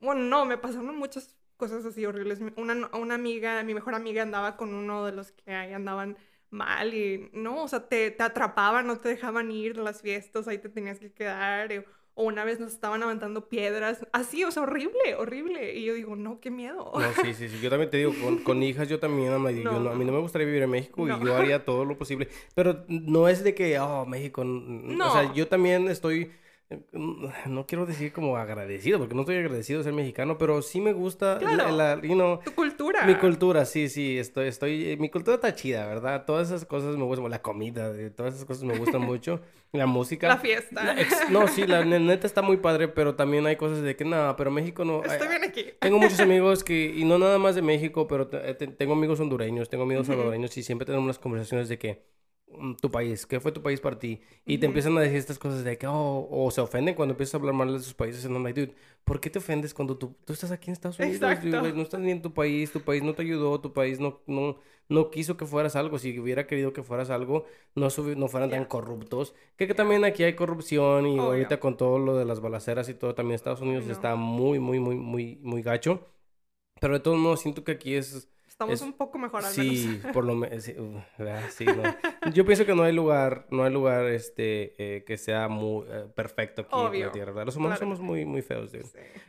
bueno, 0.00 0.22
no, 0.22 0.44
me 0.46 0.58
pasaron 0.58 0.96
muchas 0.96 1.36
cosas 1.56 1.84
así 1.84 2.04
horribles. 2.06 2.40
Una, 2.56 2.90
una 2.94 3.14
amiga, 3.14 3.62
mi 3.62 3.74
mejor 3.74 3.94
amiga 3.94 4.22
andaba 4.22 4.56
con 4.56 4.74
uno 4.74 5.04
de 5.04 5.12
los 5.12 5.32
que 5.32 5.54
ahí 5.54 5.72
andaban 5.72 6.16
mal 6.48 6.94
y 6.94 7.30
no, 7.32 7.62
o 7.62 7.68
sea, 7.68 7.88
te, 7.88 8.10
te 8.10 8.22
atrapaban, 8.22 8.86
no 8.86 8.98
te 8.98 9.10
dejaban 9.10 9.50
ir 9.52 9.78
a 9.78 9.82
las 9.82 10.02
fiestas, 10.02 10.48
ahí 10.48 10.58
te 10.58 10.68
tenías 10.68 10.98
que 10.98 11.12
quedar 11.12 11.70
o 12.14 12.24
una 12.24 12.44
vez 12.44 12.60
nos 12.60 12.72
estaban 12.72 13.02
aventando 13.02 13.48
piedras, 13.48 14.06
así, 14.12 14.44
o 14.44 14.50
sea, 14.50 14.64
horrible, 14.64 15.14
horrible. 15.16 15.74
Y 15.74 15.84
yo 15.84 15.94
digo, 15.94 16.16
no, 16.16 16.40
qué 16.40 16.50
miedo. 16.50 16.92
No, 16.94 17.12
sí, 17.22 17.34
sí, 17.34 17.48
sí. 17.48 17.60
Yo 17.60 17.70
también 17.70 17.90
te 17.90 17.96
digo, 17.96 18.12
con, 18.44 18.62
hijas 18.62 18.88
yo 18.88 18.98
también, 18.98 19.32
a 19.32 19.38
mí 19.38 19.62
no 19.62 20.12
me 20.12 20.20
gustaría 20.20 20.46
vivir 20.46 20.62
en 20.62 20.70
México 20.70 21.06
y 21.06 21.10
yo 21.24 21.36
haría 21.36 21.64
todo 21.64 21.84
lo 21.84 21.96
posible. 21.96 22.28
Pero 22.54 22.84
no 22.88 23.28
es 23.28 23.44
de 23.44 23.54
que, 23.54 23.78
oh, 23.78 24.06
México, 24.06 24.44
no. 24.44 25.08
o 25.08 25.12
sea, 25.12 25.32
yo 25.32 25.48
también 25.48 25.88
estoy 25.88 26.30
no 26.92 27.66
quiero 27.66 27.84
decir 27.84 28.12
como 28.12 28.36
agradecido, 28.36 28.98
porque 28.98 29.14
no 29.14 29.22
estoy 29.22 29.36
agradecido 29.36 29.80
de 29.80 29.84
ser 29.84 29.92
mexicano, 29.92 30.38
pero 30.38 30.62
sí 30.62 30.80
me 30.80 30.92
gusta 30.92 31.40
la, 31.40 32.00
tu 32.44 32.52
cultura. 32.54 33.04
Mi 33.06 33.16
cultura, 33.16 33.64
sí, 33.64 33.88
sí, 33.88 34.18
estoy, 34.18 34.48
estoy, 34.48 34.96
mi 34.96 35.10
cultura 35.10 35.34
está 35.34 35.54
chida, 35.54 35.86
¿verdad? 35.86 36.24
Todas 36.24 36.48
esas 36.48 36.64
cosas 36.64 36.96
me 36.96 37.02
gustan, 37.02 37.28
la 37.28 37.42
comida, 37.42 37.92
todas 38.14 38.34
esas 38.34 38.46
cosas 38.46 38.62
me 38.62 38.78
gustan 38.78 39.00
mucho, 39.00 39.40
la 39.72 39.86
música. 39.86 40.28
La 40.28 40.36
fiesta. 40.36 40.94
no, 41.30 41.48
sí, 41.48 41.66
la 41.66 41.84
neta 41.84 42.26
está 42.26 42.40
muy 42.40 42.58
padre, 42.58 42.86
pero 42.86 43.16
también 43.16 43.46
hay 43.46 43.56
cosas 43.56 43.82
de 43.82 43.96
que, 43.96 44.04
nada, 44.04 44.36
pero 44.36 44.52
México 44.52 44.84
no. 44.84 45.02
Estoy 45.02 45.28
bien 45.28 45.42
aquí. 45.42 45.64
Tengo 45.80 45.98
muchos 45.98 46.20
amigos 46.20 46.62
que, 46.62 46.94
y 46.96 47.04
no 47.04 47.18
nada 47.18 47.38
más 47.38 47.56
de 47.56 47.62
México, 47.62 48.06
pero 48.06 48.28
tengo 48.28 48.92
amigos 48.92 49.18
hondureños, 49.18 49.68
tengo 49.68 49.84
amigos 49.84 50.06
salvadoreños 50.06 50.56
y 50.56 50.62
siempre 50.62 50.86
tenemos 50.86 51.04
unas 51.04 51.18
conversaciones 51.18 51.68
de 51.68 51.78
que 51.78 52.02
tu 52.80 52.90
país, 52.90 53.26
¿qué 53.26 53.40
fue 53.40 53.52
tu 53.52 53.62
país 53.62 53.80
para 53.80 53.98
ti? 53.98 54.20
Y 54.44 54.58
te 54.58 54.66
empiezan 54.66 54.96
a 54.98 55.00
decir 55.00 55.16
estas 55.16 55.38
cosas 55.38 55.64
de 55.64 55.78
que, 55.78 55.86
oh, 55.86 56.28
o 56.30 56.50
se 56.50 56.60
ofenden 56.60 56.94
cuando 56.94 57.12
empiezas 57.12 57.34
a 57.34 57.38
hablar 57.38 57.54
mal 57.54 57.72
de 57.72 57.80
sus 57.80 57.94
países. 57.94 58.24
En 58.24 58.42
like, 58.42 58.60
dude, 58.60 58.74
¿por 59.04 59.20
qué 59.20 59.30
te 59.30 59.38
ofendes 59.38 59.72
cuando 59.72 59.96
tú, 59.96 60.14
tú 60.24 60.32
estás 60.32 60.50
aquí 60.50 60.70
en 60.70 60.72
Estados 60.72 60.98
Unidos? 60.98 61.20
no 61.74 61.82
estás 61.82 62.00
ni 62.00 62.10
en 62.10 62.22
tu 62.22 62.32
país, 62.32 62.72
tu 62.72 62.80
país 62.80 63.02
no 63.02 63.14
te 63.14 63.22
ayudó, 63.22 63.60
tu 63.60 63.72
país 63.72 64.00
no, 64.00 64.20
no, 64.26 64.58
no 64.88 65.10
quiso 65.10 65.36
que 65.36 65.46
fueras 65.46 65.76
algo. 65.76 65.98
Si 65.98 66.18
hubiera 66.18 66.46
querido 66.46 66.72
que 66.72 66.82
fueras 66.82 67.10
algo, 67.10 67.46
no, 67.74 67.88
no 68.16 68.28
fueran 68.28 68.50
tan 68.50 68.64
corruptos. 68.64 69.34
Que, 69.56 69.66
que 69.66 69.74
también 69.74 70.04
aquí 70.04 70.24
hay 70.24 70.34
corrupción 70.34 71.06
y 71.06 71.18
ahorita 71.18 71.60
con 71.60 71.76
todo 71.76 71.98
lo 71.98 72.16
de 72.16 72.24
las 72.24 72.40
balaceras 72.40 72.88
y 72.88 72.94
todo, 72.94 73.14
también 73.14 73.36
Estados 73.36 73.60
Unidos 73.60 73.86
está 73.88 74.16
muy, 74.16 74.58
muy, 74.58 74.80
muy, 74.80 74.96
muy, 74.96 75.36
muy 75.42 75.62
gacho. 75.62 76.06
Pero 76.80 76.94
de 76.94 77.00
todos 77.00 77.18
modos, 77.18 77.40
siento 77.40 77.64
que 77.64 77.72
aquí 77.72 77.94
es 77.94 78.28
Estamos 78.60 78.82
un 78.82 78.92
poco 78.92 79.16
mejor 79.16 79.42
al 79.42 79.50
sí, 79.50 80.02
por 80.12 80.26
lo 80.26 80.34
menos. 80.34 80.64
Sí, 80.64 81.64
Yo 82.34 82.44
pienso 82.44 82.66
que 82.66 82.74
no 82.74 82.82
hay 82.82 82.92
lugar, 82.92 83.46
no 83.50 83.64
hay 83.64 83.72
lugar 83.72 84.04
este, 84.08 84.74
eh, 84.76 85.02
que 85.04 85.16
sea 85.16 85.48
muy 85.48 85.86
eh, 85.88 86.04
perfecto 86.14 86.60
aquí 86.60 86.98
en 86.98 87.06
la 87.06 87.12
Tierra, 87.12 87.32
¿verdad? 87.32 87.46
Los 87.46 87.56
humanos 87.56 87.78
somos 87.78 88.00
muy, 88.00 88.26
muy 88.26 88.42
feos, 88.42 88.70
dude. 88.70 88.84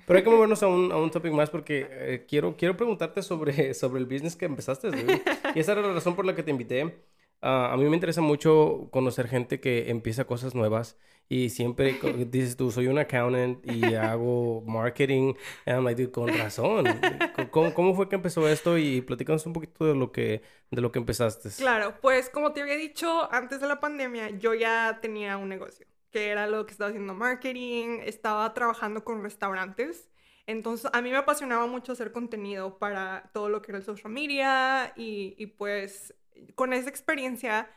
Pero 0.05 0.17
hay 0.17 0.23
que 0.25 0.29
movernos 0.29 0.61
a 0.63 0.67
un, 0.67 0.91
a 0.91 0.97
un 0.97 1.09
topic 1.11 1.31
más 1.31 1.49
porque 1.49 1.87
eh, 1.89 2.25
quiero, 2.27 2.57
quiero 2.57 2.75
preguntarte 2.75 3.21
sobre, 3.21 3.73
sobre 3.73 4.01
el 4.01 4.05
business 4.05 4.35
que 4.35 4.43
empezaste, 4.45 4.91
dude. 4.91 5.21
Y 5.55 5.59
esa 5.59 5.71
era 5.71 5.81
la 5.81 5.93
razón 5.93 6.13
por 6.13 6.25
la 6.25 6.35
que 6.35 6.43
te 6.43 6.51
invité. 6.51 6.93
Ah, 7.41 7.73
a 7.73 7.77
mí 7.77 7.85
me 7.85 7.95
interesa 7.95 8.21
mucho 8.21 8.89
conocer 8.91 9.27
gente 9.27 9.59
que 9.59 9.89
empieza 9.89 10.25
cosas 10.25 10.53
nuevas 10.53 10.97
y 11.31 11.49
siempre 11.49 11.93
dices 12.29 12.57
tú, 12.57 12.71
soy 12.71 12.87
un 12.87 12.99
accountant 12.99 13.65
y 13.65 13.95
hago 13.95 14.61
marketing. 14.67 15.33
Y 15.65 15.69
I'm 15.69 15.85
like, 15.85 16.11
con 16.11 16.27
razón. 16.27 16.85
¿Cómo, 17.51 17.73
¿Cómo, 17.73 17.95
fue 17.95 18.09
que 18.09 18.15
empezó 18.15 18.49
esto? 18.49 18.77
Y 18.77 18.99
platícanos 19.01 19.45
un 19.45 19.53
poquito 19.53 19.85
de 19.85 19.95
lo 19.95 20.11
que, 20.11 20.41
de 20.71 20.81
lo 20.81 20.91
que 20.91 20.99
empezaste. 20.99 21.49
Claro, 21.57 21.95
pues 22.01 22.29
como 22.29 22.51
te 22.51 22.61
había 22.61 22.75
dicho, 22.75 23.31
antes 23.33 23.61
de 23.61 23.67
la 23.67 23.79
pandemia 23.79 24.29
yo 24.31 24.53
ya 24.53 24.99
tenía 25.01 25.37
un 25.37 25.47
negocio, 25.47 25.87
que 26.11 26.27
era 26.27 26.47
lo 26.47 26.65
que 26.65 26.73
estaba 26.73 26.89
haciendo 26.89 27.13
marketing, 27.13 28.01
estaba 28.03 28.53
trabajando 28.53 29.05
con 29.05 29.23
restaurantes. 29.23 30.09
Entonces, 30.47 30.91
a 30.91 31.01
mí 31.01 31.11
me 31.11 31.17
apasionaba 31.17 31.65
mucho 31.65 31.93
hacer 31.93 32.11
contenido 32.11 32.77
para 32.77 33.31
todo 33.33 33.47
lo 33.47 33.61
que 33.61 33.71
era 33.71 33.77
el 33.77 33.85
social 33.85 34.11
media 34.11 34.91
y, 34.97 35.33
y 35.37 35.45
pues 35.45 36.13
con 36.55 36.73
esa 36.73 36.89
experiencia, 36.89 37.69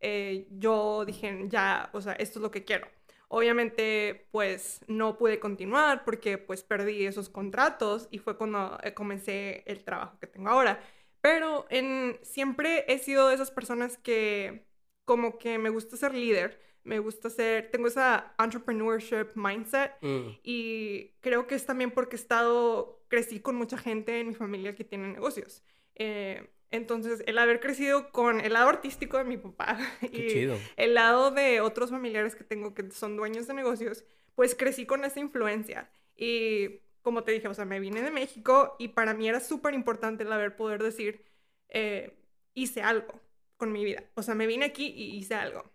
eh, 0.00 0.46
yo 0.50 1.04
dije, 1.04 1.46
ya, 1.48 1.90
o 1.92 2.00
sea, 2.00 2.12
esto 2.14 2.38
es 2.38 2.42
lo 2.42 2.50
que 2.50 2.64
quiero. 2.64 2.88
Obviamente, 3.28 4.26
pues 4.32 4.80
no 4.88 5.16
pude 5.16 5.38
continuar 5.38 6.04
porque 6.04 6.36
pues 6.38 6.64
perdí 6.64 7.06
esos 7.06 7.28
contratos 7.28 8.08
y 8.10 8.18
fue 8.18 8.36
cuando 8.36 8.78
eh, 8.82 8.92
comencé 8.92 9.62
el 9.66 9.84
trabajo 9.84 10.18
que 10.18 10.26
tengo 10.26 10.48
ahora. 10.48 10.80
Pero 11.20 11.66
en, 11.70 12.18
siempre 12.22 12.84
he 12.88 12.98
sido 12.98 13.28
de 13.28 13.34
esas 13.34 13.50
personas 13.50 13.98
que 13.98 14.66
como 15.04 15.38
que 15.38 15.58
me 15.58 15.70
gusta 15.70 15.96
ser 15.96 16.14
líder, 16.14 16.60
me 16.82 16.98
gusta 16.98 17.30
ser, 17.30 17.70
tengo 17.70 17.88
esa 17.88 18.34
entrepreneurship 18.38 19.28
mindset 19.34 19.92
mm. 20.00 20.38
y 20.42 21.12
creo 21.20 21.46
que 21.46 21.54
es 21.54 21.66
también 21.66 21.90
porque 21.90 22.16
he 22.16 22.18
estado, 22.18 23.04
crecí 23.08 23.40
con 23.40 23.54
mucha 23.56 23.76
gente 23.76 24.20
en 24.20 24.28
mi 24.28 24.34
familia 24.34 24.74
que 24.74 24.84
tiene 24.84 25.08
negocios. 25.08 25.62
Eh, 25.94 26.50
entonces, 26.70 27.22
el 27.26 27.38
haber 27.38 27.60
crecido 27.60 28.12
con 28.12 28.40
el 28.40 28.52
lado 28.52 28.68
artístico 28.68 29.18
de 29.18 29.24
mi 29.24 29.36
papá 29.36 29.78
y 30.12 30.48
el 30.76 30.94
lado 30.94 31.30
de 31.30 31.60
otros 31.60 31.90
familiares 31.90 32.36
que 32.36 32.44
tengo 32.44 32.74
que 32.74 32.90
son 32.90 33.16
dueños 33.16 33.46
de 33.46 33.54
negocios, 33.54 34.04
pues 34.34 34.54
crecí 34.54 34.86
con 34.86 35.04
esa 35.04 35.20
influencia. 35.20 35.90
Y 36.16 36.80
como 37.02 37.24
te 37.24 37.32
dije, 37.32 37.48
o 37.48 37.54
sea, 37.54 37.64
me 37.64 37.80
vine 37.80 38.02
de 38.02 38.10
México 38.10 38.76
y 38.78 38.88
para 38.88 39.14
mí 39.14 39.28
era 39.28 39.40
súper 39.40 39.74
importante 39.74 40.22
el 40.22 40.32
haber 40.32 40.56
poder 40.56 40.82
decir, 40.82 41.24
eh, 41.68 42.16
hice 42.54 42.82
algo 42.82 43.20
con 43.56 43.72
mi 43.72 43.84
vida. 43.84 44.04
O 44.14 44.22
sea, 44.22 44.34
me 44.34 44.46
vine 44.46 44.66
aquí 44.66 44.86
y 44.86 45.16
hice 45.16 45.34
algo. 45.34 45.72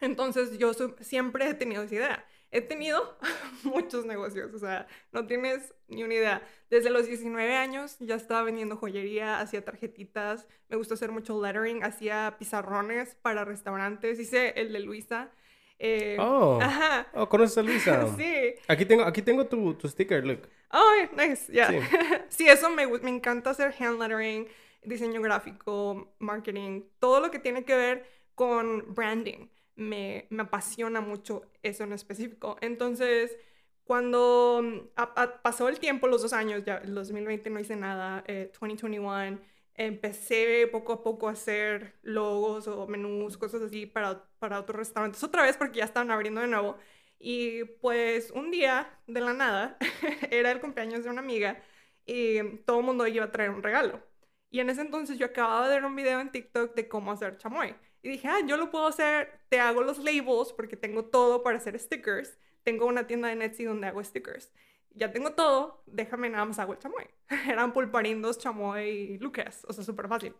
Entonces, 0.00 0.58
yo 0.58 0.72
siempre 1.00 1.48
he 1.48 1.54
tenido 1.54 1.82
esa 1.82 1.94
idea 1.94 2.28
he 2.52 2.60
tenido 2.60 3.18
muchos 3.64 4.04
negocios, 4.04 4.52
o 4.54 4.58
sea, 4.58 4.86
no 5.10 5.26
tienes 5.26 5.74
ni 5.88 6.04
una 6.04 6.14
idea. 6.14 6.42
Desde 6.70 6.90
los 6.90 7.06
19 7.06 7.56
años 7.56 7.96
ya 7.98 8.14
estaba 8.14 8.42
vendiendo 8.42 8.76
joyería, 8.76 9.40
hacía 9.40 9.64
tarjetitas, 9.64 10.46
me 10.68 10.76
gusta 10.76 10.94
hacer 10.94 11.10
mucho 11.10 11.42
lettering, 11.42 11.82
hacía 11.82 12.36
pizarrones 12.38 13.16
para 13.22 13.44
restaurantes, 13.44 14.20
hice 14.20 14.52
el 14.56 14.72
de 14.72 14.80
Luisa. 14.80 15.30
Eh, 15.78 16.16
oh, 16.20 16.60
ajá. 16.62 17.08
oh, 17.14 17.28
¿conoces 17.28 17.58
a 17.58 17.62
Luisa? 17.62 18.06
sí. 18.16 18.54
Aquí 18.68 18.84
tengo, 18.84 19.02
aquí 19.02 19.22
tengo 19.22 19.46
tu, 19.46 19.74
tu 19.74 19.88
sticker, 19.88 20.24
look. 20.24 20.48
Oh, 20.70 20.92
nice, 21.16 21.52
ya. 21.52 21.68
Sí. 21.68 21.78
sí, 22.28 22.48
eso 22.48 22.70
me, 22.70 22.86
me 22.86 23.10
encanta 23.10 23.50
hacer 23.50 23.74
hand 23.78 23.98
lettering. 23.98 24.46
diseño 24.84 25.22
gráfico, 25.22 26.14
marketing, 26.18 26.82
todo 26.98 27.20
lo 27.20 27.30
que 27.30 27.38
tiene 27.38 27.64
que 27.64 27.74
ver 27.74 28.06
con 28.34 28.94
branding. 28.94 29.48
Me, 29.76 30.28
apasiona 30.38 31.00
mucho 31.00 31.42
eso 31.62 31.84
en 31.84 31.92
específico. 31.92 32.56
Entonces, 32.60 33.36
cuando 33.84 34.60
mm, 34.62 35.02
pasó 35.42 35.68
el 35.68 35.78
tiempo, 35.80 36.06
los 36.08 36.22
dos 36.22 36.32
años, 36.32 36.64
ya 36.64 36.76
el 36.78 36.94
2020 36.94 37.50
no 37.50 37.60
hice 37.60 37.76
nada, 37.76 38.24
2021, 38.26 39.34
eh, 39.34 39.38
empecé 39.74 40.68
poco 40.70 40.92
a 40.92 41.02
poco 41.02 41.28
a 41.28 41.32
hacer 41.32 41.98
logos 42.02 42.68
o 42.68 42.86
menús, 42.86 43.36
cosas 43.38 43.62
así 43.62 43.86
para, 43.86 44.24
para 44.38 44.60
otros 44.60 44.76
restaurantes, 44.78 45.22
otra 45.24 45.42
vez 45.42 45.56
porque 45.56 45.78
ya 45.78 45.84
estaban 45.84 46.10
abriendo 46.10 46.40
de 46.40 46.48
nuevo. 46.48 46.76
Y 47.18 47.64
pues 47.80 48.30
un 48.32 48.50
día, 48.50 48.98
de 49.06 49.20
la 49.20 49.32
nada, 49.32 49.78
era 50.30 50.50
el 50.50 50.60
cumpleaños 50.60 51.04
de 51.04 51.10
una 51.10 51.20
amiga 51.20 51.62
y 52.06 52.40
todo 52.66 52.80
el 52.80 52.86
mundo 52.86 53.06
iba 53.06 53.24
a 53.26 53.32
traer 53.32 53.50
un 53.50 53.62
regalo. 53.62 54.02
Y 54.50 54.60
en 54.60 54.70
ese 54.70 54.82
entonces 54.82 55.18
yo 55.18 55.26
acababa 55.26 55.68
de 55.68 55.76
ver 55.76 55.84
un 55.84 55.96
video 55.96 56.20
en 56.20 56.30
TikTok 56.32 56.74
de 56.74 56.88
cómo 56.88 57.12
hacer 57.12 57.38
chamoy. 57.38 57.74
Y 58.02 58.10
dije, 58.10 58.28
ah, 58.28 58.40
yo 58.46 58.56
lo 58.56 58.70
puedo 58.70 58.86
hacer, 58.86 59.40
te 59.52 59.60
hago 59.60 59.82
los 59.82 59.98
labels 59.98 60.50
porque 60.54 60.78
tengo 60.78 61.04
todo 61.04 61.42
para 61.42 61.58
hacer 61.58 61.78
stickers. 61.78 62.38
Tengo 62.62 62.86
una 62.86 63.06
tienda 63.06 63.28
de 63.28 63.44
Etsy 63.44 63.64
donde 63.64 63.86
hago 63.86 64.02
stickers. 64.02 64.50
Ya 64.94 65.12
tengo 65.12 65.34
todo, 65.34 65.82
déjame 65.84 66.30
nada 66.30 66.46
más 66.46 66.58
hago 66.58 66.72
el 66.72 66.78
chamoy. 66.78 67.04
Eran 67.46 67.74
pulparindos, 67.74 68.38
chamoy 68.38 68.88
y 68.88 69.18
lucas, 69.18 69.66
o 69.68 69.74
sea, 69.74 69.84
súper 69.84 70.08
fácil. 70.08 70.34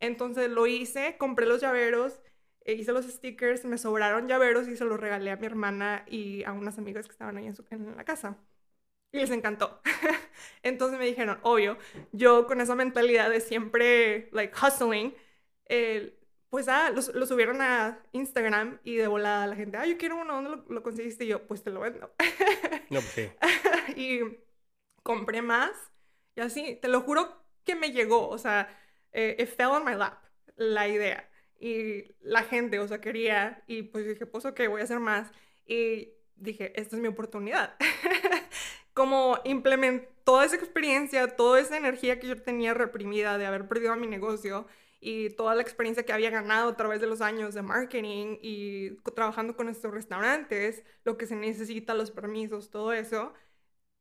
Entonces 0.00 0.48
lo 0.48 0.66
hice, 0.66 1.18
compré 1.18 1.44
los 1.44 1.60
llaveros, 1.60 2.22
e 2.64 2.72
hice 2.72 2.92
los 2.92 3.04
stickers, 3.04 3.66
me 3.66 3.76
sobraron 3.76 4.28
llaveros 4.28 4.66
y 4.66 4.76
se 4.78 4.86
los 4.86 4.98
regalé 4.98 5.30
a 5.30 5.36
mi 5.36 5.44
hermana 5.44 6.06
y 6.08 6.42
a 6.44 6.52
unas 6.52 6.78
amigas 6.78 7.04
que 7.06 7.12
estaban 7.12 7.36
ahí 7.36 7.46
en, 7.46 7.54
su, 7.54 7.66
en 7.68 7.94
la 7.94 8.04
casa. 8.04 8.38
Y 9.12 9.18
les 9.18 9.30
encantó. 9.30 9.82
Entonces 10.62 10.98
me 10.98 11.04
dijeron, 11.04 11.38
obvio, 11.42 11.76
yo 12.12 12.46
con 12.46 12.62
esa 12.62 12.74
mentalidad 12.74 13.28
de 13.28 13.40
siempre, 13.40 14.30
like, 14.32 14.54
hustling, 14.56 15.14
eh, 15.66 16.18
pues 16.54 16.68
ah, 16.68 16.92
lo, 16.92 17.26
subieron 17.26 17.60
a 17.62 17.98
Instagram 18.12 18.78
y 18.84 18.94
de 18.94 19.08
volada 19.08 19.48
la 19.48 19.56
gente, 19.56 19.76
ah, 19.76 19.86
yo 19.86 19.98
quiero 19.98 20.20
uno, 20.20 20.40
¿dónde 20.40 20.62
lo, 20.68 20.82
conseguiste? 20.84 21.24
Y 21.24 21.26
yo, 21.26 21.44
pues 21.48 21.64
te 21.64 21.70
lo 21.70 21.80
vendo. 21.80 22.14
no, 22.90 23.00
pues 23.00 23.10
sí. 23.12 23.28
y 23.96 24.20
compré 25.02 25.42
más 25.42 25.72
y 26.36 26.42
así, 26.42 26.78
te 26.80 26.86
lo 26.86 27.00
juro 27.00 27.44
que 27.64 27.74
me 27.74 27.90
llegó, 27.90 28.28
o 28.28 28.38
sea, 28.38 28.68
eh, 29.10 29.34
it 29.36 29.48
fell 29.48 29.66
on 29.66 29.84
my 29.84 29.96
lap, 29.96 30.22
la 30.54 30.86
idea. 30.86 31.28
Y 31.58 32.04
la 32.20 32.44
gente, 32.44 32.78
o 32.78 32.86
sea, 32.86 33.00
quería, 33.00 33.64
y 33.66 33.82
pues 33.82 34.06
dije, 34.06 34.24
pues 34.24 34.44
ok, 34.44 34.60
voy 34.68 34.80
a 34.80 34.84
hacer 34.84 35.00
más. 35.00 35.32
Y 35.66 36.10
dije, 36.36 36.72
esta 36.80 36.94
es 36.94 37.02
mi 37.02 37.08
oportunidad. 37.08 37.74
Como 38.94 39.40
implementar 39.42 40.08
toda 40.22 40.44
esa 40.44 40.54
experiencia, 40.54 41.34
toda 41.34 41.58
esa 41.58 41.76
energía 41.76 42.20
que 42.20 42.28
yo 42.28 42.40
tenía 42.40 42.74
reprimida 42.74 43.38
de 43.38 43.46
haber 43.46 43.66
perdido 43.66 43.92
a 43.92 43.96
mi 43.96 44.06
negocio, 44.06 44.68
y 45.04 45.28
toda 45.28 45.54
la 45.54 45.60
experiencia 45.60 46.06
que 46.06 46.14
había 46.14 46.30
ganado 46.30 46.70
a 46.70 46.76
través 46.78 46.98
de 47.02 47.06
los 47.06 47.20
años 47.20 47.52
de 47.52 47.60
marketing 47.60 48.38
y 48.40 48.92
trabajando 49.14 49.54
con 49.54 49.68
estos 49.68 49.92
restaurantes, 49.92 50.82
lo 51.04 51.18
que 51.18 51.26
se 51.26 51.36
necesita, 51.36 51.92
los 51.92 52.10
permisos, 52.10 52.70
todo 52.70 52.90
eso, 52.94 53.34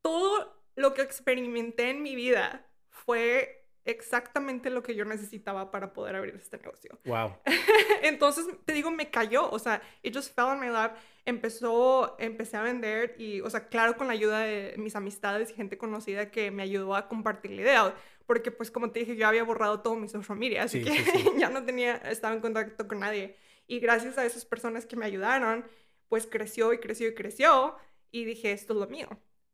todo 0.02 0.56
lo 0.76 0.94
que 0.94 1.02
experimenté 1.02 1.90
en 1.90 2.02
mi 2.04 2.16
vida 2.16 2.66
fue 2.90 3.64
exactamente 3.86 4.70
lo 4.70 4.82
que 4.82 4.96
yo 4.96 5.04
necesitaba 5.04 5.72
para 5.72 5.92
poder 5.92 6.16
abrir 6.16 6.36
este 6.36 6.58
negocio. 6.58 6.98
Wow. 7.04 7.36
Entonces, 8.02 8.46
te 8.64 8.72
digo, 8.72 8.90
me 8.90 9.10
cayó, 9.10 9.50
o 9.52 9.60
sea, 9.60 9.82
it 10.04 10.16
just 10.16 10.34
fell 10.34 10.46
on 10.46 10.60
my 10.62 10.70
lap. 10.70 10.96
Empezó, 11.26 12.16
empecé 12.20 12.58
a 12.58 12.62
vender 12.62 13.16
y, 13.18 13.42
o 13.42 13.50
sea, 13.50 13.68
claro, 13.68 13.98
con 13.98 14.08
la 14.08 14.14
ayuda 14.14 14.40
de 14.40 14.76
mis 14.78 14.96
amistades 14.96 15.52
y 15.52 15.54
gente 15.54 15.78
conocida 15.78 16.32
que 16.32 16.50
me 16.50 16.64
ayudó 16.64 16.96
a 16.96 17.10
compartir 17.10 17.52
la 17.52 17.62
idea 17.62 17.96
porque 18.26 18.52
pues 18.52 18.72
como 18.72 18.92
te 18.92 19.00
dije, 19.00 19.16
yo 19.16 19.28
había 19.28 19.44
borrado 19.44 19.82
todo 19.82 19.96
mi 19.96 20.08
social 20.08 20.38
media, 20.38 20.64
así 20.64 20.84
que 20.84 20.94
ya 21.38 21.50
no 21.50 21.64
tenía, 21.66 21.96
estaba 21.98 22.34
en 22.34 22.42
contacto 22.42 22.88
con 22.88 23.00
nadie. 23.00 23.36
Y 23.68 23.80
gracias 23.80 24.18
a 24.18 24.26
esas 24.26 24.46
personas 24.46 24.86
que 24.86 24.96
me 24.96 25.06
ayudaron, 25.06 25.66
pues 26.10 26.28
creció 26.28 26.74
y 26.74 26.80
creció 26.80 27.08
y 27.08 27.16
creció 27.16 27.76
y 28.12 28.26
dije, 28.26 28.52
esto 28.52 28.74
es 28.74 28.80
lo 28.80 28.88
mío. 28.88 29.08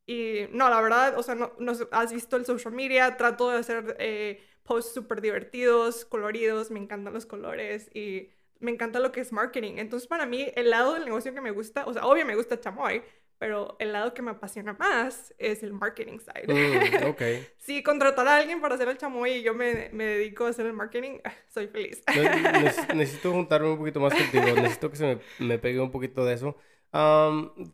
Y 0.05 0.47
no, 0.51 0.69
la 0.69 0.81
verdad, 0.81 1.17
o 1.17 1.23
sea, 1.23 1.35
no, 1.35 1.53
no 1.59 1.73
has 1.91 2.11
visto 2.11 2.35
el 2.35 2.45
social 2.45 2.73
media, 2.73 3.15
trato 3.17 3.49
de 3.51 3.57
hacer 3.59 3.95
eh, 3.99 4.41
posts 4.63 4.93
súper 4.93 5.21
divertidos, 5.21 6.05
coloridos, 6.05 6.71
me 6.71 6.79
encantan 6.79 7.13
los 7.13 7.25
colores 7.25 7.89
y 7.93 8.29
me 8.59 8.71
encanta 8.71 8.99
lo 8.99 9.11
que 9.11 9.21
es 9.21 9.31
marketing. 9.31 9.73
Entonces, 9.77 10.07
para 10.07 10.25
mí, 10.25 10.51
el 10.55 10.69
lado 10.69 10.93
del 10.93 11.05
negocio 11.05 11.33
que 11.33 11.41
me 11.41 11.51
gusta, 11.51 11.85
o 11.85 11.93
sea, 11.93 12.05
obvio 12.05 12.25
me 12.25 12.35
gusta 12.35 12.59
chamoy, 12.59 13.03
pero 13.39 13.77
el 13.79 13.93
lado 13.93 14.13
que 14.13 14.21
me 14.21 14.31
apasiona 14.31 14.73
más 14.73 15.33
es 15.37 15.63
el 15.63 15.71
marketing 15.71 16.19
side. 16.19 16.53
Mm, 16.53 17.07
ok. 17.07 17.21
si 17.57 17.81
contratar 17.81 18.27
a 18.27 18.35
alguien 18.35 18.59
para 18.59 18.75
hacer 18.75 18.89
el 18.89 18.97
chamoy 18.97 19.31
y 19.31 19.43
yo 19.43 19.53
me, 19.53 19.89
me 19.93 20.03
dedico 20.05 20.45
a 20.45 20.49
hacer 20.49 20.65
el 20.65 20.73
marketing, 20.73 21.19
soy 21.47 21.67
feliz. 21.67 22.03
necesito 22.93 23.31
juntarme 23.31 23.69
un 23.69 23.77
poquito 23.77 24.01
más 24.01 24.13
contigo, 24.13 24.45
necesito 24.55 24.91
que 24.91 24.97
se 24.97 25.05
me, 25.39 25.47
me 25.47 25.57
pegue 25.57 25.79
un 25.79 25.89
poquito 25.89 26.25
de 26.25 26.33
eso. 26.33 26.57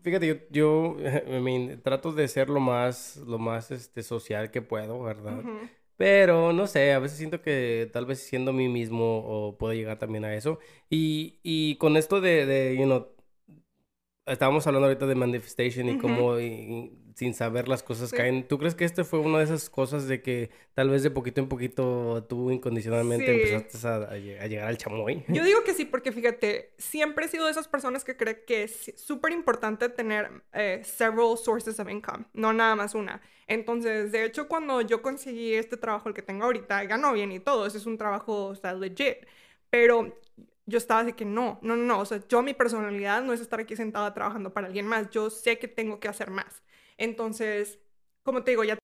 fíjate, 0.03 0.27
yo, 0.27 0.35
yo 0.51 0.97
trato 1.83 2.11
de 2.11 2.27
ser 2.27 2.49
lo 2.49 2.59
más, 2.59 3.17
lo 3.17 3.39
más 3.39 3.71
este, 3.71 4.03
social 4.03 4.51
que 4.51 4.61
puedo, 4.61 5.01
¿verdad? 5.01 5.41
Pero 5.97 6.51
no 6.51 6.67
sé, 6.67 6.91
a 6.93 6.99
veces 6.99 7.17
siento 7.17 7.41
que 7.41 7.89
tal 7.91 8.05
vez 8.05 8.19
siendo 8.19 8.51
mí 8.51 8.67
mismo 8.67 9.23
o 9.25 9.57
puedo 9.57 9.73
llegar 9.73 9.97
también 9.97 10.25
a 10.25 10.35
eso. 10.35 10.59
Y, 10.89 11.39
y 11.41 11.77
con 11.77 11.95
esto 11.95 12.19
de, 12.19 12.45
de, 12.45 12.77
you 12.77 12.83
know, 12.83 13.14
estábamos 14.25 14.65
hablando 14.67 14.87
ahorita 14.87 15.05
de 15.05 15.15
manifestation 15.15 15.89
y 15.89 15.97
cómo 15.97 16.37
sin 17.15 17.33
saber 17.33 17.69
las 17.69 17.81
cosas 17.81 18.11
caen. 18.11 18.45
¿Tú 18.45 18.57
crees 18.57 18.75
que 18.75 18.83
este 18.83 19.05
fue 19.05 19.19
una 19.19 19.37
de 19.37 19.45
esas 19.45 19.69
cosas 19.69 20.07
de 20.07 20.21
que 20.21 20.49
tal 20.73 20.89
vez 20.89 21.01
de 21.01 21.11
poquito 21.11 21.39
en 21.39 21.47
poquito 21.47 22.25
tú 22.27 22.51
incondicionalmente 22.51 23.53
empezaste 23.53 23.87
a, 23.87 24.47
llegar 24.47 24.67
al 24.67 24.77
chamoy? 24.77 25.23
Yo 25.29 25.43
digo 25.45 25.63
que 25.63 25.73
sí, 25.73 25.85
porque 25.85 26.11
fíjate, 26.11 26.73
siempre 26.77 27.25
he 27.25 27.29
sido 27.29 27.45
de 27.45 27.51
esas 27.51 27.69
personas 27.69 28.03
que 28.03 28.17
creen 28.17 28.39
que 28.45 28.63
es 28.63 28.93
súper 28.97 29.31
importante 29.31 29.87
tener 29.87 30.29
eh, 30.51 30.81
several 30.83 31.37
sources 31.37 31.79
of 31.79 31.89
income, 31.89 32.25
no 32.33 32.51
nada 32.51 32.75
más 32.75 32.95
una. 32.95 33.21
Entonces, 33.47 34.11
de 34.11 34.25
hecho, 34.25 34.49
cuando 34.49 34.81
yo 34.81 35.01
conseguí 35.01 35.53
este 35.53 35.77
trabajo, 35.77 36.09
el 36.09 36.15
que 36.15 36.21
tengo 36.21 36.43
ahorita, 36.43 36.83
ganó 36.83 37.13
bien 37.13 37.31
y 37.31 37.39
todo, 37.39 37.65
ese 37.65 37.77
es 37.77 37.85
un 37.85 37.97
trabajo, 37.97 38.47
o 38.47 38.55
sea, 38.55 38.73
legit. 38.73 39.19
Pero 39.69 40.17
yo 40.65 40.77
estaba 40.77 41.03
de 41.03 41.15
que 41.15 41.25
no, 41.25 41.59
no, 41.61 41.75
no, 41.75 41.99
o 41.99 42.05
sea, 42.05 42.21
yo 42.27 42.41
mi 42.41 42.53
personalidad 42.53 43.23
no 43.23 43.33
es 43.33 43.41
estar 43.41 43.59
aquí 43.59 43.75
sentada 43.75 44.13
trabajando 44.13 44.53
para 44.53 44.67
alguien 44.67 44.87
más, 44.87 45.09
yo 45.11 45.29
sé 45.29 45.59
que 45.59 45.67
tengo 45.67 45.99
que 45.99 46.07
hacer 46.07 46.31
más. 46.31 46.63
Entonces, 46.97 47.79
como 48.23 48.43
te 48.43 48.51
digo, 48.51 48.63
ya 48.63 48.77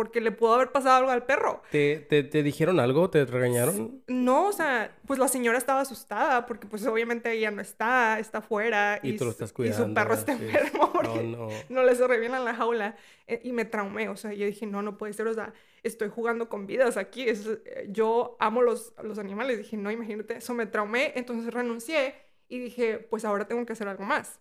porque 0.00 0.22
le 0.22 0.32
pudo 0.32 0.54
haber 0.54 0.72
pasado 0.72 0.96
algo 0.96 1.10
al 1.10 1.26
perro. 1.26 1.60
¿Te, 1.70 1.98
te, 1.98 2.22
te 2.22 2.42
dijeron 2.42 2.80
algo? 2.80 3.10
¿Te 3.10 3.26
regañaron? 3.26 4.02
No, 4.06 4.46
o 4.46 4.52
sea, 4.52 4.96
pues 5.06 5.18
la 5.18 5.28
señora 5.28 5.58
estaba 5.58 5.82
asustada 5.82 6.46
porque 6.46 6.66
pues 6.66 6.86
obviamente 6.86 7.30
ella 7.30 7.50
no 7.50 7.60
está, 7.60 8.18
está 8.18 8.38
afuera. 8.38 8.98
Y, 9.02 9.18
tú 9.18 9.26
lo 9.26 9.30
estás 9.30 9.52
cuidando. 9.52 9.84
Y 9.84 9.88
su 9.88 9.92
perro 9.92 10.14
está 10.14 10.32
enfermo 10.32 10.90
porque 10.90 11.22
no, 11.22 11.48
no. 11.68 11.82
le 11.82 11.94
sobreviene 11.96 12.38
en 12.38 12.46
la 12.46 12.54
jaula. 12.54 12.96
Eh, 13.26 13.42
y 13.44 13.52
me 13.52 13.66
traumé, 13.66 14.08
o 14.08 14.16
sea, 14.16 14.32
yo 14.32 14.46
dije, 14.46 14.64
no, 14.64 14.80
no 14.80 14.96
puede 14.96 15.12
ser, 15.12 15.26
o 15.26 15.34
sea, 15.34 15.52
estoy 15.82 16.08
jugando 16.08 16.48
con 16.48 16.66
vidas 16.66 16.96
aquí. 16.96 17.28
Es, 17.28 17.46
eh, 17.46 17.88
yo 17.90 18.38
amo 18.40 18.62
los, 18.62 18.94
los 19.02 19.18
animales. 19.18 19.58
Dije, 19.58 19.76
no, 19.76 19.90
imagínate, 19.90 20.38
eso 20.38 20.54
me 20.54 20.64
traumé. 20.64 21.12
Entonces 21.14 21.52
renuncié 21.52 22.14
y 22.48 22.58
dije, 22.58 23.00
pues 23.00 23.26
ahora 23.26 23.46
tengo 23.46 23.66
que 23.66 23.74
hacer 23.74 23.86
algo 23.86 24.04
más. 24.04 24.40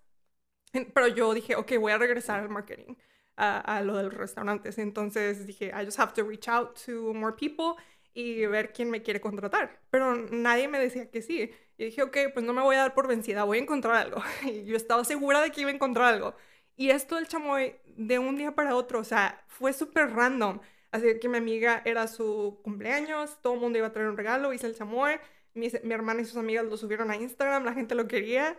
Pero 0.71 1.09
yo 1.09 1.33
dije, 1.33 1.57
ok, 1.57 1.73
voy 1.81 1.91
a 1.91 1.97
regresar 1.97 2.39
al 2.39 2.47
marketing 2.47 2.95
a, 3.39 3.81
lo 3.81 3.95
de 3.97 4.03
los 4.03 4.13
restaurantes. 4.13 4.77
Entonces 4.77 5.47
dije, 5.47 5.67
I 5.67 5.85
just 5.85 5.99
have 5.99 6.13
to 6.13 6.23
reach 6.23 6.47
out 6.47 6.77
to 6.85 7.13
more 7.13 7.35
people 7.35 7.81
y 8.13 8.45
ver 8.45 8.73
quién 8.73 8.89
me 8.89 9.01
quiere 9.01 9.21
contratar. 9.21 9.81
Pero 9.89 10.15
nadie 10.15 10.67
me 10.67 10.79
decía 10.79 11.09
que 11.09 11.21
sí. 11.21 11.51
Y 11.77 11.85
dije, 11.85 12.03
ok, 12.03 12.17
pues 12.33 12.45
no 12.45 12.53
me 12.53 12.61
voy 12.61 12.75
a 12.75 12.79
dar 12.79 12.93
por 12.93 13.07
vencida, 13.07 13.45
voy 13.45 13.59
a 13.59 13.61
encontrar 13.61 13.95
algo. 13.95 14.21
Y 14.45 14.65
yo 14.65 14.75
estaba 14.75 15.05
segura 15.05 15.41
de 15.41 15.51
que 15.51 15.61
iba 15.61 15.69
a 15.69 15.73
encontrar 15.73 16.13
algo. 16.13 16.35
Y 16.75 16.91
esto 16.91 17.15
del 17.15 17.27
chamoy, 17.27 17.75
de 17.97 18.19
un 18.19 18.37
día 18.37 18.53
para 18.55 18.75
otro, 18.75 18.99
o 18.99 19.03
sea, 19.03 19.43
fue 19.47 19.73
súper 19.73 20.11
random. 20.11 20.59
Así 20.91 21.19
que 21.19 21.29
mi 21.29 21.37
amiga 21.37 21.81
era 21.85 22.07
su 22.07 22.59
cumpleaños, 22.63 23.41
todo 23.41 23.53
el 23.53 23.59
mundo 23.59 23.77
iba 23.77 23.87
a 23.87 23.93
traer 23.93 24.09
un 24.09 24.17
regalo, 24.17 24.53
hice 24.53 24.67
el 24.67 24.75
chamoy. 24.75 25.15
Mi, 25.53 25.69
mi 25.83 25.93
hermana 25.93 26.21
y 26.21 26.25
sus 26.25 26.37
amigas 26.37 26.65
lo 26.65 26.77
subieron 26.77 27.11
a 27.11 27.15
Instagram, 27.17 27.65
la 27.65 27.73
gente 27.73 27.95
lo 27.95 28.07
quería. 28.07 28.57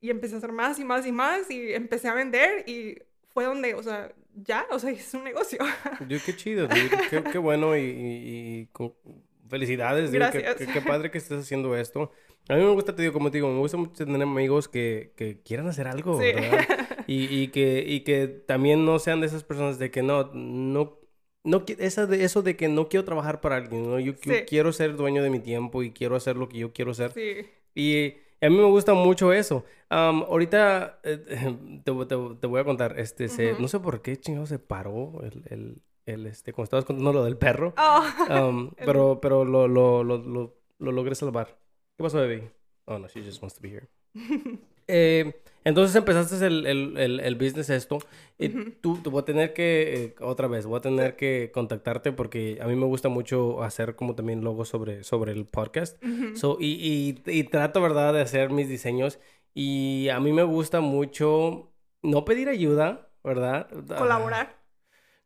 Y 0.00 0.10
empecé 0.10 0.34
a 0.36 0.38
hacer 0.38 0.52
más 0.52 0.78
y 0.78 0.84
más 0.84 1.06
y 1.06 1.12
más 1.12 1.50
y 1.50 1.72
empecé 1.74 2.08
a 2.08 2.14
vender 2.14 2.68
y 2.68 2.98
fue 3.36 3.44
donde, 3.44 3.74
o 3.74 3.82
sea, 3.82 4.10
ya, 4.34 4.66
o 4.70 4.78
sea, 4.78 4.90
es 4.92 5.12
un 5.12 5.22
negocio. 5.22 5.58
Yo, 6.08 6.16
qué 6.24 6.34
chido, 6.34 6.66
qué, 6.68 7.22
qué, 7.22 7.36
bueno 7.36 7.76
y, 7.76 7.82
y, 7.82 8.68
felicidades, 9.46 10.10
digo, 10.10 10.24
qué, 10.32 10.66
qué, 10.72 10.80
padre 10.80 11.10
que 11.10 11.18
estés 11.18 11.40
haciendo 11.40 11.76
esto. 11.76 12.10
A 12.48 12.54
mí 12.54 12.62
me 12.62 12.70
gusta, 12.70 12.96
te 12.96 13.02
digo, 13.02 13.12
como 13.12 13.30
te 13.30 13.36
digo, 13.36 13.50
me 13.50 13.58
gusta 13.58 13.76
mucho 13.76 14.06
tener 14.06 14.22
amigos 14.22 14.68
que, 14.68 15.12
que 15.16 15.42
quieran 15.42 15.68
hacer 15.68 15.86
algo, 15.86 16.16
¿verdad? 16.16 16.66
Y, 17.08 17.42
y, 17.42 17.48
que, 17.48 17.84
y 17.86 18.00
que 18.00 18.26
también 18.26 18.84
no 18.84 18.98
sean 18.98 19.20
de 19.20 19.28
esas 19.28 19.44
personas 19.44 19.78
de 19.78 19.92
que 19.92 20.02
no, 20.02 20.32
no, 20.34 20.98
no, 21.44 21.64
esa 21.78 22.06
de, 22.06 22.24
eso 22.24 22.42
de 22.42 22.56
que 22.56 22.66
no 22.66 22.88
quiero 22.88 23.04
trabajar 23.04 23.40
para 23.40 23.56
alguien, 23.56 23.84
¿no? 23.84 24.00
Yo, 24.00 24.14
yo 24.14 24.32
quiero 24.44 24.72
ser 24.72 24.96
dueño 24.96 25.22
de 25.22 25.30
mi 25.30 25.38
tiempo 25.38 25.84
y 25.84 25.92
quiero 25.92 26.16
hacer 26.16 26.36
lo 26.36 26.48
que 26.48 26.58
yo 26.58 26.72
quiero 26.72 26.92
hacer. 26.92 27.12
Sí. 27.12 27.46
Y 27.76 28.14
Y 28.40 28.46
a 28.46 28.50
mí 28.50 28.56
me 28.56 28.64
gusta 28.64 28.94
mucho 28.94 29.32
eso. 29.32 29.64
Am, 29.88 30.22
ahorita 30.22 31.00
eh, 31.04 31.18
te, 31.84 31.92
te- 31.92 32.34
te 32.40 32.46
voy 32.46 32.60
a 32.60 32.64
contar, 32.64 32.98
este, 32.98 33.28
se- 33.28 33.52
Ujú. 33.52 33.62
no 33.62 33.68
sé 33.68 33.80
por 33.80 34.02
qué 34.02 34.16
chingado 34.18 34.46
se 34.46 34.58
paró 34.58 35.22
el, 35.22 35.42
el, 35.46 35.82
el, 36.06 36.26
este, 36.26 36.52
cuando 36.52 36.64
estabas 36.64 36.84
contando 36.84 37.12
lo 37.12 37.24
del 37.24 37.36
perro. 37.38 37.74
Oh, 37.78 38.04
El- 38.28 38.70
pero 38.86 39.20
pero 39.20 39.44
lo, 39.44 39.66
lo, 39.68 40.04
lo, 40.04 40.18
lo, 40.18 40.56
lo 40.78 40.92
logré 40.92 41.14
salvar. 41.14 41.58
¿Qué 41.96 42.02
pasó, 42.02 42.18
baby? 42.18 42.48
Oh, 42.86 42.98
no, 42.98 43.08
she 43.08 43.22
just 43.24 43.40
wants 43.42 43.54
to 43.56 43.62
be 43.62 43.70
here. 43.70 43.88
Eh, 44.88 45.40
entonces 45.64 45.96
empezaste 45.96 46.46
el, 46.46 46.64
el, 46.66 46.96
el, 46.96 47.20
el 47.20 47.34
business 47.34 47.70
esto. 47.70 47.98
Y 48.38 48.50
tú, 48.50 48.98
tú 49.02 49.10
voy 49.10 49.22
a 49.22 49.24
tener 49.24 49.52
que, 49.52 50.04
eh, 50.04 50.14
otra 50.20 50.46
vez, 50.46 50.66
voy 50.66 50.78
a 50.78 50.80
tener 50.80 51.16
que 51.16 51.50
contactarte 51.52 52.12
porque 52.12 52.58
a 52.60 52.66
mí 52.68 52.76
me 52.76 52.86
gusta 52.86 53.08
mucho 53.08 53.62
hacer 53.62 53.96
como 53.96 54.14
también 54.14 54.44
logos 54.44 54.68
sobre, 54.68 55.02
sobre 55.04 55.32
el 55.32 55.46
podcast. 55.46 56.00
So, 56.34 56.58
y, 56.60 57.16
y, 57.26 57.30
y 57.30 57.44
trato, 57.44 57.80
¿verdad?, 57.82 58.12
de 58.14 58.20
hacer 58.20 58.50
mis 58.50 58.68
diseños. 58.68 59.18
Y 59.54 60.08
a 60.10 60.20
mí 60.20 60.32
me 60.32 60.42
gusta 60.44 60.80
mucho 60.80 61.72
no 62.02 62.24
pedir 62.24 62.48
ayuda, 62.48 63.08
¿verdad? 63.24 63.68
Colaborar. 63.96 64.56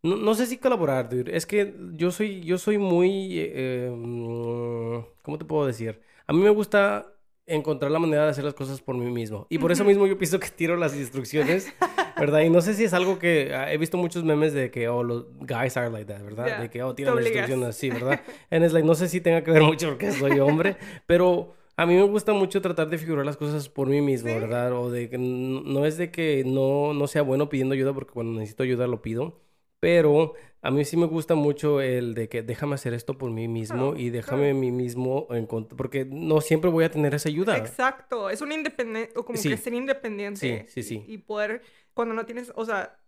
No, 0.02 0.16
no 0.16 0.34
sé 0.34 0.46
si 0.46 0.56
colaborar, 0.56 1.10
dude. 1.10 1.36
Es 1.36 1.44
que 1.46 1.74
yo 1.92 2.10
soy, 2.10 2.40
yo 2.42 2.56
soy 2.58 2.78
muy, 2.78 3.34
eh, 3.38 3.90
mm, 3.94 5.00
¿cómo 5.22 5.36
te 5.38 5.44
puedo 5.44 5.66
decir? 5.66 6.00
A 6.26 6.32
mí 6.32 6.40
me 6.40 6.50
gusta 6.50 7.12
encontrar 7.54 7.90
la 7.90 7.98
manera 7.98 8.24
de 8.24 8.30
hacer 8.30 8.44
las 8.44 8.54
cosas 8.54 8.80
por 8.80 8.96
mí 8.96 9.10
mismo. 9.10 9.46
Y 9.50 9.58
por 9.58 9.72
eso 9.72 9.84
mismo 9.84 10.06
yo 10.06 10.16
pienso 10.18 10.38
que 10.40 10.48
tiro 10.48 10.76
las 10.76 10.96
instrucciones, 10.96 11.72
¿verdad? 12.18 12.40
Y 12.40 12.50
no 12.50 12.60
sé 12.60 12.74
si 12.74 12.84
es 12.84 12.92
algo 12.94 13.18
que 13.18 13.52
ah, 13.54 13.72
he 13.72 13.78
visto 13.78 13.96
muchos 13.96 14.24
memes 14.24 14.52
de 14.52 14.70
que, 14.70 14.88
oh, 14.88 15.02
los 15.02 15.26
guys 15.40 15.76
are 15.76 15.90
like 15.90 16.06
that, 16.12 16.22
¿verdad? 16.22 16.46
Yeah, 16.46 16.60
De 16.60 16.70
que, 16.70 16.82
oh, 16.82 16.94
tiran 16.94 17.16
las 17.16 17.26
instrucciones 17.26 17.68
así, 17.68 17.90
¿verdad? 17.90 18.20
And 18.50 18.64
it's 18.64 18.72
like, 18.72 18.86
no 18.86 18.94
sé 18.94 19.08
si 19.08 19.20
tenga 19.20 19.42
que 19.42 19.50
ver 19.50 19.62
mucho 19.62 19.88
porque 19.90 20.12
soy 20.12 20.38
hombre, 20.40 20.76
pero 21.06 21.54
a 21.76 21.86
mí 21.86 21.94
me 21.94 22.02
gusta 22.02 22.32
mucho 22.32 22.60
tratar 22.60 22.88
de 22.90 22.98
figurar 22.98 23.24
las 23.24 23.36
cosas 23.36 23.68
por 23.68 23.88
mí 23.88 24.00
mismo, 24.00 24.28
Sí. 24.28 24.34
¿verdad? 24.34 24.72
O 24.72 24.90
de 24.90 25.08
que 25.08 25.18
no 25.18 25.86
es 25.86 25.96
de 25.96 26.10
que 26.10 26.44
no, 26.46 26.92
no 26.94 27.06
sea 27.06 27.22
bueno 27.22 27.48
pidiendo 27.48 27.74
ayuda 27.74 27.92
porque 27.94 28.12
cuando 28.12 28.38
necesito 28.38 28.62
ayuda 28.64 28.86
lo 28.86 29.00
pido, 29.02 29.40
pero 29.80 30.34
a 30.62 30.70
mí 30.70 30.84
sí 30.84 30.96
me 30.96 31.06
gusta 31.06 31.34
mucho 31.34 31.80
el 31.80 32.14
de 32.14 32.28
que 32.28 32.42
déjame 32.42 32.74
hacer 32.74 32.92
esto 32.94 33.16
por 33.16 33.30
mí 33.30 33.48
mismo 33.48 33.92
Claro, 33.92 33.96
y 33.98 34.10
déjame 34.10 34.50
a 34.50 34.54
mí 34.54 34.70
mismo 34.70 35.26
encont- 35.28 35.74
porque 35.76 36.04
no 36.04 36.40
siempre 36.40 36.70
voy 36.70 36.84
a 36.84 36.90
tener 36.90 37.14
esa 37.14 37.28
ayuda. 37.28 37.56
Exacto, 37.56 38.28
es 38.30 38.40
un 38.40 38.52
independiente, 38.52 39.12
o 39.18 39.24
como 39.24 39.38
Sí. 39.38 39.48
que 39.48 39.56
ser 39.56 39.74
independiente. 39.74 40.66
Sí, 40.68 40.82
sí, 40.82 40.88
sí. 40.88 41.04
Y, 41.06 41.14
y 41.14 41.18
poder, 41.18 41.62
cuando 41.94 42.14
no 42.14 42.24
tienes, 42.26 42.52
o 42.54 42.64
sea, 42.64 42.98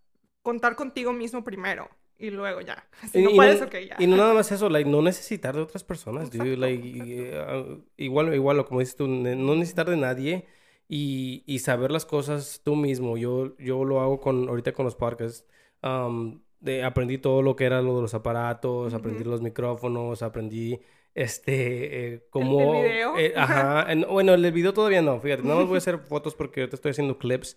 contar 0.43 0.77
contigo 0.77 1.13
mismo 1.13 1.45
primero 1.45 1.89
y 2.19 2.31
luego 2.31 2.61
ya. 2.61 2.87
Si 3.13 3.19
Y- 3.19 3.23
no 3.23 3.31
y 3.31 3.37
puedes, 3.37 3.61
ok, 3.63 3.75
ya. 3.89 3.97
Y 3.99 4.07
no 4.07 4.17
nada 4.17 4.35
más 4.35 4.51
eso, 4.53 4.69
like, 4.69 4.89
no 4.89 5.03
necesitar 5.03 5.55
de 5.55 5.63
otras 5.63 5.85
personas, 5.85 6.31
dude, 6.31 6.55
Exacto, 6.55 6.61
like, 6.61 6.87
y, 6.89 7.13
eh, 7.21 7.45
ah, 7.47 7.65
igual, 7.97 8.35
igual, 8.35 8.65
como 8.65 8.81
dices 8.81 8.97
tú, 8.97 9.07
no 9.09 9.55
necesitar 9.55 9.89
de 9.91 9.97
nadie 9.97 10.47
y, 10.89 11.43
y 11.47 11.59
saber 11.61 11.91
las 11.91 12.05
cosas 12.07 12.61
tú 12.65 12.77
mismo. 12.77 13.17
Yo, 13.17 13.57
yo 13.59 13.85
lo 13.85 14.01
hago 14.01 14.21
con, 14.21 14.49
ahorita 14.49 14.73
con 14.73 14.85
los 14.85 14.95
podcasts, 14.97 15.47
um, 15.83 16.42
de, 16.63 16.85
aprendí 16.85 17.19
todo 17.19 17.43
lo 17.43 17.57
que 17.57 17.65
era 17.65 17.83
lo 17.83 17.97
de 17.97 18.03
los 18.03 18.15
aparatos, 18.15 18.95
aprendí 18.95 19.25
los 19.25 19.43
micrófonos, 19.43 20.23
aprendí, 20.23 20.81
este, 21.15 22.15
eh, 22.15 22.27
cómo... 22.31 22.73
video? 22.73 23.19
eh, 23.19 23.35
ajá, 23.37 23.93
en- 23.93 24.07
bueno, 24.09 24.33
el 24.35 24.53
video 24.53 24.73
todavía 24.73 25.03
no, 25.03 25.21
fíjate, 25.21 25.43
más 25.43 25.67
voy 25.67 25.75
a 25.75 25.79
hacer 25.79 25.99
fotos 25.99 26.35
porque 26.35 26.61
ahorita 26.61 26.77
estoy 26.77 26.91
haciendo 26.93 27.19
clips. 27.19 27.57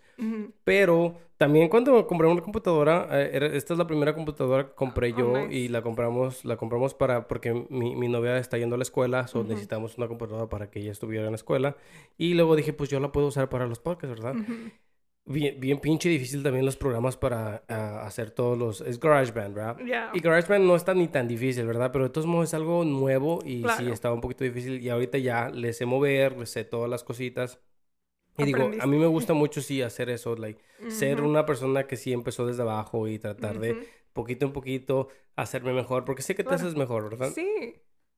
Pero 0.64 1.16
también 1.38 1.70
cuando 1.70 2.08
compré 2.08 2.28
una 2.28 2.42
computadora, 2.42 3.08
eh, 3.12 3.30
era- 3.34 3.48
esta 3.48 3.74
es 3.74 3.78
la 3.80 3.88
primera 3.88 4.14
computadora 4.16 4.68
que 4.68 4.74
compré 4.74 5.12
Oh, 5.14 5.18
yo 5.18 5.34
nice. 5.44 5.54
y 5.56 5.68
la 5.68 5.82
compramos, 5.84 6.44
la 6.44 6.58
compramos 6.58 6.94
para, 6.96 7.28
porque 7.28 7.54
mi, 7.70 7.96
mi 7.96 8.08
novia 8.08 8.38
está 8.38 8.58
yendo 8.58 8.76
a 8.76 8.78
la 8.80 8.84
escuela, 8.84 9.28
so 9.28 9.40
Ujú. 9.42 9.50
necesitamos 9.50 9.98
una 9.98 10.08
computadora 10.08 10.50
para 10.50 10.70
que 10.72 10.80
ella 10.80 10.92
estuviera 10.92 11.26
en 11.26 11.32
la 11.32 11.36
escuela. 11.36 11.78
Y 12.18 12.34
luego 12.34 12.56
dije, 12.56 12.74
pues 12.74 12.90
yo 12.90 13.00
la 13.00 13.12
puedo 13.12 13.28
usar 13.28 13.50
para 13.50 13.68
los 13.68 13.80
podcasts, 13.80 14.20
¿verdad? 14.20 14.36
Ujú. 14.40 14.72
Bien, 15.28 15.60
bien 15.60 15.80
pinche 15.80 16.08
difícil 16.08 16.44
también 16.44 16.66
los 16.66 16.78
programas 16.78 17.18
para 17.18 17.64
ah, 17.68 18.06
hacer 18.06 18.30
todos 18.30 18.58
los... 18.58 18.82
Es 18.82 19.00
GarageBand, 19.00 19.56
¿verdad? 19.56 19.78
Ya. 19.84 20.12
Y 20.14 20.20
GarageBand 20.20 20.66
no 20.66 20.76
está 20.76 20.94
ni 20.94 21.08
tan 21.08 21.28
difícil, 21.28 21.66
¿verdad? 21.66 21.92
Pero 21.92 22.06
de 22.06 22.10
todos 22.12 22.28
modos 22.28 22.50
es 22.50 22.54
algo 22.54 22.86
nuevo 22.86 23.40
y 23.44 23.58
sí 23.58 23.64
Claro. 23.64 23.94
estaba 23.94 24.14
un 24.14 24.22
poquito 24.22 24.44
difícil. 24.44 24.80
Y 24.82 24.90
ahorita 24.90 25.18
ya 25.18 25.50
le 25.50 25.74
sé 25.74 25.88
mover, 25.88 26.38
le 26.38 26.46
sé 26.46 26.64
todas 26.64 26.90
las 26.90 27.04
cositas. 27.04 27.60
Y 28.38 28.44
digo, 28.46 28.60
a 28.60 28.64
Aprendiste. 28.66 28.88
mí 28.88 28.98
me 28.98 29.08
gusta 29.08 29.34
mucho 29.34 29.62
sí 29.62 29.82
hacer 29.82 30.10
eso, 30.10 30.36
like, 30.36 30.62
ser 30.90 31.22
Ujú. 31.22 31.30
una 31.30 31.46
persona 31.46 31.88
que 31.88 31.96
sí 31.96 32.14
empezó 32.14 32.46
desde 32.46 32.62
abajo 32.62 33.08
y 33.08 33.18
tratar 33.18 33.60
de 33.60 33.72
Ujú. 33.72 33.82
poquito 34.14 34.46
en 34.46 34.54
poquito 34.54 35.08
hacerme 35.36 35.74
mejor, 35.74 36.06
porque 36.06 36.22
sé 36.22 36.36
que 36.36 36.44
te 36.44 36.54
haces 36.54 36.76
mejor, 36.76 37.10
¿verdad? 37.10 37.32
Sí, 37.34 37.76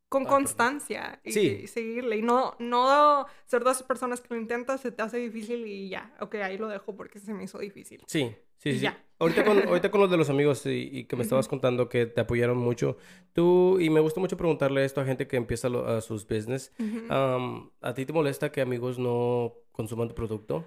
con 0.09 0.23
Ah, 0.25 0.29
constancia 0.29 1.19
y, 1.23 1.31
Sí. 1.33 1.59
y 1.63 1.67
seguirle. 1.67 2.17
Y 2.17 2.21
no, 2.21 2.55
no 2.59 3.25
ser 3.45 3.63
de 3.63 3.71
esas 3.71 3.83
personas 3.83 4.21
que 4.21 4.33
lo 4.33 4.39
intentas, 4.39 4.81
se 4.81 4.91
te 4.91 5.01
hace 5.01 5.17
difícil 5.17 5.65
y 5.67 5.89
ya, 5.89 6.15
ok, 6.21 6.35
ahí 6.35 6.57
lo 6.57 6.67
dejo 6.67 6.95
porque 6.95 7.19
se 7.19 7.33
me 7.33 7.43
hizo 7.43 7.57
difícil. 7.59 8.03
Sí, 8.07 8.33
sí, 8.57 8.69
Y 8.69 8.73
sí. 8.75 8.79
ya. 8.81 9.03
Ahorita 9.19 9.43
con, 9.43 9.57
ahorita 9.67 9.91
con 9.91 9.99
los 10.01 10.09
de 10.11 10.17
los 10.17 10.29
amigos 10.29 10.65
y, 10.65 10.89
y 10.91 11.03
que 11.05 11.15
me 11.15 11.23
estabas 11.23 11.47
contando 11.47 11.89
que 11.89 12.05
te 12.05 12.21
apoyaron 12.21 12.57
mucho, 12.57 12.97
tú, 13.33 13.79
y 13.79 13.89
me 13.89 13.99
gusta 13.99 14.19
mucho 14.19 14.37
preguntarle 14.37 14.85
esto 14.85 15.01
a 15.01 15.05
gente 15.05 15.27
que 15.27 15.37
empieza 15.37 15.69
lo- 15.69 15.87
a 15.87 16.01
sus 16.01 16.25
business, 16.27 16.71
am, 17.09 17.71
¿a 17.81 17.93
ti 17.93 18.05
te 18.05 18.13
molesta 18.13 18.51
que 18.51 18.61
amigos 18.61 18.99
no 18.99 19.55
consuman 19.71 20.07
tu 20.07 20.15
producto? 20.15 20.65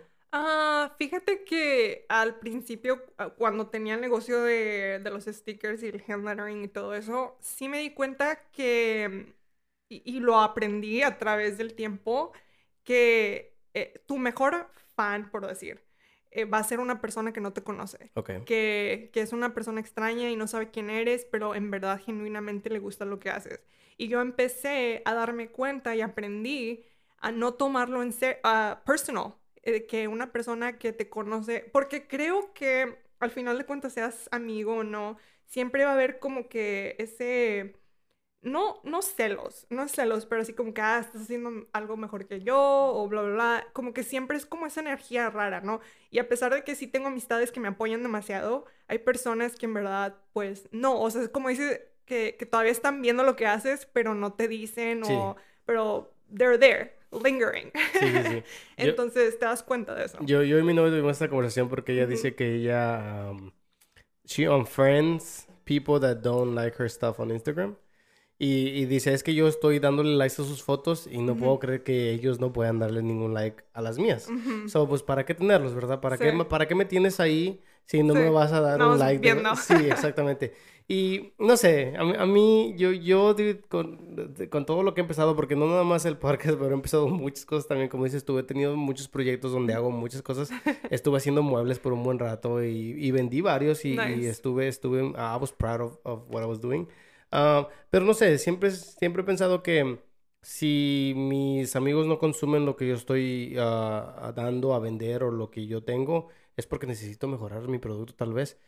Fíjate 1.01 1.45
que 1.45 2.05
al 2.11 2.39
principio, 2.41 3.03
ah, 3.17 3.31
cuando 3.31 3.69
tenía 3.71 3.95
el 3.95 4.03
negocio 4.03 4.43
de, 4.43 5.01
de 5.03 5.11
los 5.11 5.25
stickers 5.25 5.83
y 5.83 5.89
el 5.89 6.05
hand 6.07 6.27
lettering 6.27 6.63
y 6.63 6.69
todo 6.69 6.95
eso, 6.95 7.39
sí 7.41 7.69
me 7.71 7.79
di 7.79 7.95
cuenta 7.95 8.51
que, 8.53 9.35
y, 9.89 10.03
y 10.05 10.21
lo 10.21 10.39
aprendí 10.41 11.03
a 11.03 11.17
través 11.19 11.57
del 11.57 11.75
tiempo, 11.75 12.33
que 12.85 13.57
eh, 13.75 14.03
tu 14.07 14.19
mejor 14.19 14.71
fan, 14.95 15.31
por 15.31 15.47
decir, 15.47 15.83
eh, 16.31 16.45
va 16.45 16.59
a 16.59 16.65
ser 16.65 16.81
una 16.81 17.01
persona 17.01 17.33
que 17.33 17.41
no 17.41 17.53
te 17.55 17.63
conoce. 17.65 18.13
Ok. 18.15 18.31
que, 18.45 19.11
que 19.13 19.21
es 19.23 19.33
una 19.33 19.55
persona 19.55 19.81
extraña 19.81 20.31
y 20.31 20.37
no 20.37 20.47
sabe 20.47 20.71
quién 20.71 20.91
eres, 20.91 21.25
pero 21.25 21.55
en 21.55 21.71
verdad 21.71 22.01
genuinamente 22.05 22.69
le 22.71 22.79
gusta 22.79 23.07
lo 23.07 23.19
que 23.19 23.31
haces. 23.31 23.61
Y 23.97 24.09
yo 24.09 24.21
empecé 24.21 25.03
a 25.07 25.15
darme 25.15 25.51
cuenta 25.51 25.97
y 25.97 26.03
aprendí 26.03 26.85
a 27.19 27.33
no 27.33 27.55
tomarlo 27.55 28.03
en 28.03 28.13
serio, 28.13 28.39
personal, 28.85 29.35
eh, 29.63 29.87
que 29.87 30.09
una 30.09 30.33
persona 30.33 30.79
que 30.79 30.93
te 30.93 31.09
conoce, 31.09 31.69
porque 31.73 32.07
creo 32.09 32.53
que 32.55 32.99
al 33.19 33.31
final 33.31 33.59
de 33.59 33.67
cuentas 33.67 33.93
seas 33.95 34.29
amigo 34.33 34.77
o 34.79 34.85
no, 34.85 35.19
siempre 35.47 35.85
va 35.85 35.91
a 35.93 35.95
haber 35.95 36.19
como 36.19 36.49
que 36.49 36.97
ese... 36.99 37.77
No, 38.43 38.81
no 38.85 39.03
celos, 39.03 39.67
no 39.69 39.87
celos, 39.87 40.25
pero 40.25 40.41
así 40.41 40.55
como 40.55 40.73
que, 40.73 40.81
ah, 40.81 40.99
estás 41.01 41.23
haciendo 41.23 41.69
algo 41.75 41.99
mejor 41.99 42.27
que 42.27 42.41
yo, 42.41 42.57
o 42.59 43.07
bla, 43.07 43.21
bla, 43.23 43.33
bla. 43.35 43.67
Como 43.75 43.93
que 43.93 44.03
siempre 44.03 44.39
es 44.39 44.47
como 44.47 44.65
esa 44.67 44.81
energía 44.81 45.29
rara, 45.29 45.61
¿no? 45.61 45.81
Y 46.11 46.21
a 46.21 46.29
pesar 46.29 46.55
de 46.55 46.65
que 46.65 46.75
sí 46.75 46.87
tengo 46.87 47.09
amistades 47.09 47.53
que 47.53 47.61
me 47.61 47.69
apoyan 47.69 48.03
demasiado, 48.03 48.65
hay 48.89 48.99
personas 49.01 49.57
que 49.57 49.67
en 49.67 49.75
verdad, 49.75 50.17
pues, 50.33 50.69
no. 50.73 50.99
O 51.01 51.11
sea, 51.11 51.23
es 51.23 51.29
como 51.29 51.51
dices, 51.51 51.83
que, 52.07 52.37
que 52.39 52.47
todavía 52.47 52.73
están 52.73 53.03
viendo 53.03 53.25
lo 53.25 53.37
que 53.37 53.47
haces, 53.47 53.85
pero 53.93 54.15
no 54.15 54.33
te 54.33 54.49
dicen, 54.49 55.03
Sí. 55.03 55.13
o... 55.13 55.37
Pero 55.67 56.15
they're 56.35 56.59
there, 56.59 56.95
lingering. 57.13 57.71
Sí, 57.99 58.07
sí, 58.07 58.23
sí. 58.29 58.35
Yo- 58.79 58.91
Entonces 58.91 59.39
te 59.39 59.45
das 59.45 59.63
cuenta 59.63 59.95
de 59.95 60.05
eso. 60.05 60.19
Yo, 60.23 60.43
yo 60.43 60.59
y 60.59 60.63
mi 60.63 60.75
novia 60.75 60.91
tuvimos 60.91 61.13
esta 61.13 61.29
conversación 61.29 61.69
porque 61.69 61.93
ella 61.93 62.07
dice 62.07 62.35
que 62.35 62.55
ella, 62.57 63.31
um, 63.31 63.51
she 64.25 64.49
unfriends 64.49 65.47
people 65.65 66.01
that 66.01 66.19
don't 66.23 66.55
like 66.55 66.77
her 66.83 66.89
stuff 66.91 67.19
on 67.21 67.31
Instagram. 67.31 67.77
Y, 68.43 68.69
y 68.69 68.87
dice, 68.87 69.13
es 69.13 69.23
que 69.23 69.35
yo 69.35 69.49
estoy 69.49 69.81
dándole 69.81 70.17
likes 70.17 70.41
a 70.41 70.45
sus 70.47 70.63
fotos 70.63 71.07
y 71.07 71.19
no 71.19 71.37
puedo 71.37 71.59
creer 71.59 71.83
que 71.83 72.11
ellos 72.11 72.41
no 72.41 72.55
puedan 72.55 72.79
darle 72.79 73.03
ningún 73.03 73.35
like 73.35 73.65
a 73.75 73.83
las 73.83 73.99
mías. 73.99 74.29
Ujú. 74.31 74.67
So, 74.67 74.89
pues, 74.89 75.03
¿para 75.03 75.27
qué 75.27 75.35
tenerlos, 75.35 75.75
verdad? 75.75 76.01
¿Para, 76.01 76.17
qué, 76.17 76.31
Sí. 76.31 76.37
me- 76.37 76.47
¿Para 76.47 76.67
qué 76.67 76.75
me 76.75 76.87
tienes 76.87 77.21
ahí 77.21 77.61
si 77.85 78.03
no 78.03 78.15
Sí. 78.15 78.21
me 78.21 78.31
vas 78.31 78.51
a 78.53 78.63
dar 78.63 78.79
Nada 78.79 78.93
un 78.93 78.99
like? 78.99 79.35
de-. 79.35 79.43
Sí, 79.57 79.75
exactamente. 79.91 80.55
Y 80.93 81.35
no 81.39 81.57
sé, 81.57 81.95
a 81.97 82.03
mí, 82.05 82.15
a 82.19 82.27
mí 82.27 82.75
yo, 82.77 82.91
yo 82.91 83.33
dude, 83.33 83.61
con, 83.69 84.27
con 84.51 84.67
todo 84.67 84.83
lo 84.83 84.93
que 84.93 85.01
he 85.01 85.05
empezado, 85.05 85.37
porque 85.37 85.55
no 85.55 85.67
nada 85.69 85.85
más 85.85 86.05
el 86.05 86.19
podcast, 86.19 86.55
pero 86.59 86.71
he 86.71 86.75
empezado 86.75 87.07
muchas 87.07 87.47
cosas 87.47 87.69
también, 87.69 87.89
como 87.89 88.05
dices 88.07 88.25
tú, 88.25 88.37
he 88.41 88.43
tenido 88.43 88.75
muchos 88.75 89.07
proyectos 89.07 89.53
donde 89.53 89.73
hago 89.73 89.93
muchas 89.93 90.21
cosas. 90.23 90.51
Estuve 90.91 91.19
haciendo 91.19 91.45
muebles 91.45 91.79
por 91.79 91.93
un 91.93 92.03
buen 92.03 92.19
rato 92.19 92.65
y, 92.65 92.97
y 92.99 93.11
vendí 93.13 93.41
varios 93.41 93.85
y, 93.85 93.93
y 93.93 93.97
Nice. 93.99 94.31
estuve, 94.31 94.67
estuve, 94.67 95.01
I 95.11 95.37
was 95.41 95.53
proud 95.53 95.81
of, 95.81 95.99
of 96.03 96.23
what 96.29 96.43
I 96.43 96.47
was 96.47 96.61
doing. 96.61 96.89
Ah, 97.31 97.69
pero 97.91 98.05
no 98.05 98.13
sé, 98.13 98.39
siempre, 98.39 98.73
siempre 98.73 99.23
he 99.23 99.25
pensado 99.25 99.63
que 99.63 100.01
si 100.43 101.13
mis 101.17 101.77
amigos 101.77 102.09
no 102.09 102.19
consumen 102.19 102.67
lo 102.67 102.75
que 102.75 102.89
yo 102.89 102.95
estoy 102.97 103.55
ah, 103.61 104.33
dando 104.35 104.75
a 104.75 104.81
vender 104.81 105.23
o 105.23 105.31
lo 105.31 105.51
que 105.53 105.69
yo 105.69 105.85
tengo, 105.85 106.27
es 106.57 106.67
porque 106.67 106.89
necesito 106.89 107.29
mejorar 107.29 107.69
mi 107.69 107.79
producto 107.79 108.15
tal 108.17 108.33
vez. 108.33 108.59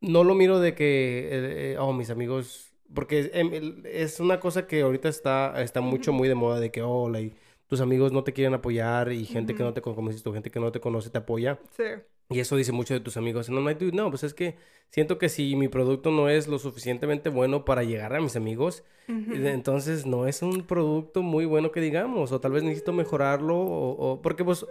No 0.00 0.24
lo 0.24 0.34
miro 0.34 0.60
de 0.60 0.74
que, 0.74 1.28
eh, 1.30 1.72
eh, 1.74 1.76
oh, 1.78 1.92
mis 1.92 2.10
amigos, 2.10 2.72
porque 2.94 3.30
em, 3.34 3.82
es 3.84 4.18
una 4.20 4.40
cosa 4.40 4.66
que 4.66 4.80
ahorita 4.82 5.08
está, 5.08 5.60
está 5.62 5.80
mucho, 5.80 6.12
muy 6.12 6.28
de 6.28 6.34
moda 6.34 6.58
de 6.60 6.70
que, 6.70 6.82
oh, 6.82 7.08
like, 7.08 7.36
tus 7.66 7.80
amigos 7.80 8.10
no 8.12 8.24
te 8.24 8.32
quieren 8.32 8.54
apoyar 8.54 9.12
y 9.12 9.24
gente 9.26 9.54
que 9.54 9.62
no 9.62 9.74
te 9.74 9.82
conoce, 9.82 10.18
gente 10.32 10.50
que 10.50 10.58
no 10.60 10.72
te 10.72 10.80
conoce 10.80 11.10
te 11.10 11.18
apoya. 11.18 11.58
Sí. 11.76 11.84
Y 12.30 12.38
eso 12.40 12.56
dice 12.56 12.72
mucho 12.72 12.94
de 12.94 13.00
tus 13.00 13.16
amigos. 13.16 13.50
No, 13.50 13.60
no, 13.60 13.74
dude, 13.74 13.92
no, 13.92 14.08
pues 14.10 14.22
es 14.24 14.34
que 14.34 14.56
siento 14.90 15.18
que 15.18 15.28
si 15.28 15.54
mi 15.56 15.68
producto 15.68 16.10
no 16.10 16.28
es 16.28 16.48
lo 16.48 16.58
suficientemente 16.58 17.28
bueno 17.28 17.64
para 17.64 17.82
llegar 17.82 18.14
a 18.14 18.20
mis 18.20 18.36
amigos, 18.36 18.84
Ujú. 19.08 19.34
entonces 19.34 20.06
no 20.06 20.26
es 20.26 20.40
un 20.42 20.62
producto 20.66 21.22
muy 21.22 21.44
bueno 21.44 21.72
que 21.72 21.80
digamos. 21.80 22.32
O 22.32 22.40
tal 22.40 22.52
vez 22.52 22.62
necesito 22.62 22.92
mejorarlo. 22.92 23.56
O, 23.58 24.12
o- 24.12 24.22
porque 24.22 24.44
pues 24.44 24.64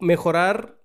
mejorar 0.00 0.78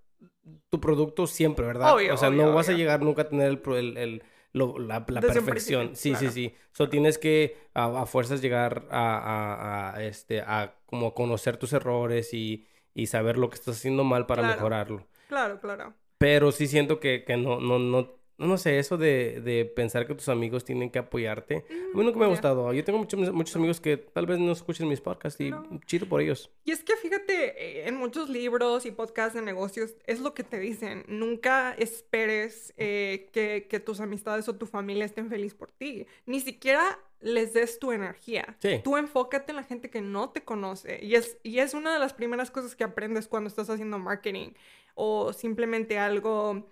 tu 0.70 0.80
producto 0.80 1.28
siempre, 1.28 1.66
¿verdad? 1.66 1.94
Obvio, 1.94 2.14
o 2.14 2.18
sea, 2.18 2.30
obvio, 2.30 2.46
no 2.46 2.54
vas 2.54 2.70
a 2.70 2.74
llegar 2.74 3.02
nunca 3.02 3.24
a 3.24 3.30
tener 3.30 3.48
el, 3.48 3.62
el- 3.76 3.98
el- 3.98 4.24
lo- 4.54 4.78
la, 4.80 5.06
perfección. 5.06 5.96
Sí, 5.96 6.12
claro. 6.12 6.28
sí, 6.28 6.32
sí. 6.50 6.56
So, 6.74 6.89
tienes 6.89 7.18
que 7.18 7.58
a, 7.74 8.02
a 8.02 8.06
fuerzas 8.06 8.42
llegar 8.42 8.86
a, 8.89 9.18
a- 9.18 9.96
a, 9.96 10.04
este, 10.04 10.42
a 10.42 10.76
como 10.88 11.14
conocer 11.14 11.58
tus 11.58 11.72
errores 11.74 12.34
y, 12.34 12.68
y 12.94 13.08
saber 13.08 13.38
lo 13.38 13.50
que 13.50 13.56
estás 13.56 13.78
haciendo 13.78 14.04
mal 14.04 14.26
para 14.26 14.42
Claro. 14.42 14.56
mejorarlo. 14.56 15.08
Claro, 15.30 15.60
claro. 15.62 15.94
Pero 16.18 16.52
sí 16.52 16.68
siento 16.68 17.00
que, 17.00 17.24
que 17.24 17.38
no, 17.38 17.60
no, 17.62 17.80
no, 17.80 18.20
no 18.48 18.58
sé, 18.58 18.80
eso 18.80 18.98
de, 18.98 19.39
de 19.42 19.66
pensar 19.66 20.06
que 20.08 20.16
tus 20.16 20.28
amigos 20.30 20.66
tienen 20.66 20.89
que 20.89 21.00
apoyarte. 21.00 21.66
A 21.70 21.98
mí 21.98 22.04
nunca 22.04 22.20
me 22.20 22.26
ha 22.26 22.30
gustado. 22.30 22.74
Yo 22.74 22.84
tengo 22.84 23.00
muchos, 23.00 23.32
muchos 23.32 23.56
amigos 23.56 23.80
que 23.80 23.98
tal 23.98 24.26
vez 24.26 24.39
no 24.39 24.52
escuchen 24.52 24.88
mis 24.88 25.00
podcasts 25.02 25.39
y 25.39 25.52
No. 25.52 25.80
chido 25.86 26.08
por 26.08 26.22
ellos. 26.22 26.50
Y 26.66 26.72
es 26.72 26.84
que 26.84 26.96
fíjate, 26.96 27.88
en 27.88 27.96
muchos 27.96 28.30
libros 28.30 28.86
y 28.86 28.92
podcasts 28.92 29.34
de 29.36 29.42
negocios 29.42 29.96
es 30.06 30.20
lo 30.20 30.34
que 30.34 30.44
te 30.44 30.60
dicen. 30.60 31.04
Nunca 31.08 31.74
esperes 31.78 32.74
eh, 32.78 33.30
que, 33.32 33.68
que 33.70 33.80
tus 33.80 34.00
amistades 34.00 34.48
o 34.50 34.56
tu 34.56 34.66
familia 34.66 35.06
estén 35.06 35.30
felices 35.30 35.54
por 35.54 35.72
ti. 35.72 36.06
Ni 36.26 36.39
siquiera 36.39 37.00
les 37.20 37.54
des 37.54 37.78
tu 37.78 37.92
energía. 37.92 38.58
Sí. 38.60 38.82
Tú 38.84 38.98
enfócate 38.98 39.52
en 39.52 39.58
la 39.58 39.64
gente 39.64 39.89
que 39.89 40.02
no 40.02 40.30
te 40.32 40.44
conoce. 40.44 41.00
Y 41.04 41.16
es, 41.16 41.38
y 41.44 41.60
es 41.60 41.74
una 41.76 41.94
de 41.94 42.00
las 42.00 42.14
primeras 42.14 42.50
cosas 42.50 42.76
que 42.76 42.84
aprendes 42.84 43.28
cuando 43.28 43.48
estás 43.48 43.70
haciendo 43.70 44.00
marketing 44.00 44.54
o 44.96 45.32
simplemente 45.32 45.98
algo 46.00 46.72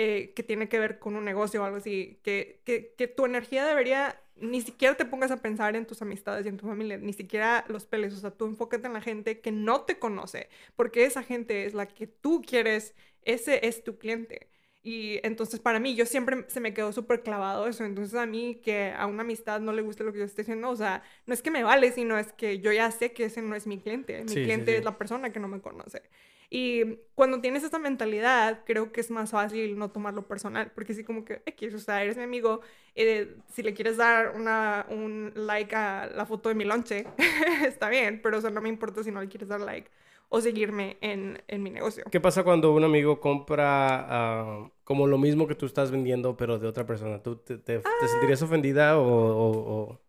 eh, 0.00 0.32
que 0.34 0.42
tiene 0.44 0.68
que 0.68 0.78
ver 0.78 0.98
con 0.98 1.16
un 1.16 1.24
negocio 1.24 1.62
o 1.62 1.64
algo 1.64 1.78
así. 1.78 2.20
Que, 2.22 2.60
que, 2.64 2.94
que 2.96 3.08
tu 3.08 3.26
energía 3.26 3.66
debería, 3.66 4.20
ni 4.36 4.60
siquiera 4.62 4.96
te 4.96 5.04
pongas 5.06 5.30
a 5.32 5.42
pensar 5.42 5.76
en 5.76 5.86
tus 5.86 6.02
amistades 6.02 6.46
y 6.46 6.48
en 6.50 6.56
tu 6.56 6.66
familia, 6.66 6.98
ni 6.98 7.12
siquiera 7.12 7.64
los 7.68 7.86
peles. 7.86 8.14
O 8.14 8.18
sea, 8.18 8.30
tú 8.30 8.46
enfócate 8.46 8.86
en 8.86 8.92
la 8.94 9.00
gente 9.00 9.40
que 9.40 9.52
no 9.52 9.82
te 9.82 9.98
conoce, 9.98 10.48
porque 10.76 11.04
esa 11.04 11.22
gente 11.22 11.64
es 11.66 11.74
la 11.74 11.86
que 11.88 12.06
tú 12.06 12.42
quieres, 12.46 12.94
ese 13.22 13.66
es 13.66 13.82
tu 13.84 13.98
cliente. 13.98 14.48
Y 14.82 15.20
entonces 15.26 15.60
para 15.60 15.80
mí, 15.80 15.94
yo 15.96 16.06
siempre 16.06 16.44
se 16.48 16.60
me 16.60 16.72
quedó 16.72 16.92
súper 16.92 17.22
clavado 17.22 17.66
eso. 17.66 17.84
Entonces 17.84 18.14
a 18.18 18.26
mí 18.26 18.60
que 18.64 18.92
a 18.96 19.06
una 19.06 19.22
amistad 19.22 19.60
no 19.60 19.72
le 19.72 19.82
guste 19.82 20.04
lo 20.04 20.12
que 20.12 20.20
yo 20.20 20.24
esté 20.24 20.42
haciendo, 20.42 20.70
o 20.70 20.76
sea, 20.76 21.02
no 21.26 21.34
es 21.34 21.42
que 21.42 21.50
me 21.50 21.62
vale, 21.64 21.92
sino 21.92 22.16
es 22.18 22.32
que 22.32 22.60
yo 22.60 22.72
ya 22.72 22.90
sé 22.90 23.12
que 23.12 23.24
ese 23.24 23.42
no 23.42 23.54
es 23.56 23.66
mi 23.66 23.78
cliente. 23.80 24.24
Mi 24.24 24.38
Sí, 24.38 24.50
sí, 24.50 24.64
cliente 24.64 24.76
sí. 24.76 24.78
es 24.78 24.84
la 24.84 24.96
persona 24.98 25.32
que 25.32 25.40
no 25.40 25.48
me 25.48 25.60
conoce. 25.60 26.02
Y 26.50 26.96
cuando 27.14 27.40
tienes 27.42 27.62
esa 27.62 27.78
mentalidad, 27.78 28.62
creo 28.64 28.90
que 28.90 29.00
es 29.02 29.10
más 29.10 29.30
fácil 29.32 29.78
no 29.78 29.90
tomarlo 29.90 30.26
personal, 30.26 30.72
porque 30.74 30.94
sí 30.94 31.04
como 31.04 31.24
que, 31.24 31.42
X, 31.44 31.74
o 31.74 31.78
sea, 31.78 32.02
eres 32.02 32.16
mi 32.16 32.22
amigo, 32.22 32.60
eh, 32.94 33.36
si 33.52 33.62
le 33.62 33.74
quieres 33.74 33.98
dar 33.98 34.34
una, 34.34 34.86
un 34.88 35.32
like 35.34 35.74
a 35.76 36.06
la 36.06 36.24
foto 36.24 36.48
de 36.48 36.54
mi 36.54 36.64
lonche, 36.64 37.06
está 37.66 37.90
bien, 37.90 38.20
pero 38.22 38.38
o 38.38 38.40
sea, 38.40 38.50
no 38.50 38.62
me 38.62 38.70
importa 38.70 39.02
si 39.02 39.10
no 39.10 39.20
le 39.20 39.28
quieres 39.28 39.48
dar 39.48 39.60
like 39.60 39.90
o 40.30 40.40
seguirme 40.40 40.96
en, 41.00 41.42
en 41.48 41.62
mi 41.62 41.70
negocio. 41.70 42.04
¿Qué 42.10 42.20
pasa 42.20 42.44
cuando 42.44 42.72
un 42.74 42.84
amigo 42.84 43.18
compra 43.20 44.06
ah, 44.08 44.70
como 44.84 45.06
lo 45.06 45.16
mismo 45.18 45.46
que 45.46 45.54
tú 45.54 45.66
estás 45.66 45.90
vendiendo, 45.90 46.36
pero 46.36 46.58
de 46.58 46.66
otra 46.66 46.86
persona? 46.86 47.22
¿Tú 47.22 47.36
te, 47.36 47.56
te- 47.58 47.78
te 47.78 47.82
Ah. 47.84 48.08
sentirías 48.08 48.40
ofendida 48.42 48.98
o, 48.98 49.02
o- 49.06 49.82
o- 49.92 50.00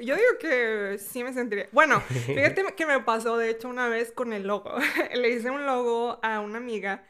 Yo 0.00 0.16
digo 0.16 0.38
que 0.40 0.98
sí 0.98 1.24
me 1.24 1.32
sentiría. 1.32 1.68
Bueno, 1.72 2.00
fíjate 2.26 2.74
que 2.76 2.86
me 2.86 3.00
pasó 3.00 3.36
de 3.36 3.50
hecho 3.50 3.68
una 3.68 3.88
vez 3.88 4.12
con 4.12 4.32
el 4.32 4.46
logo. 4.46 4.74
le 5.14 5.30
hice 5.30 5.50
un 5.50 5.66
logo 5.66 6.18
a 6.22 6.40
una 6.40 6.58
amiga, 6.58 7.04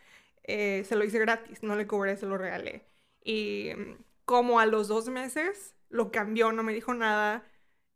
eh, 0.44 0.84
se 0.88 0.96
lo 0.96 1.04
hice 1.04 1.18
gratis, 1.18 1.62
no 1.62 1.76
le 1.76 1.86
cobré, 1.86 2.16
se 2.16 2.26
lo 2.26 2.38
regalé. 2.38 2.86
Y 3.24 3.70
mm, 3.76 3.96
como 4.24 4.60
a 4.60 4.66
los 4.66 4.88
dos 4.88 5.08
meses 5.08 5.74
lo 5.88 6.10
cambió, 6.10 6.52
no 6.52 6.62
me 6.62 6.72
dijo 6.74 6.94
nada. 6.94 7.44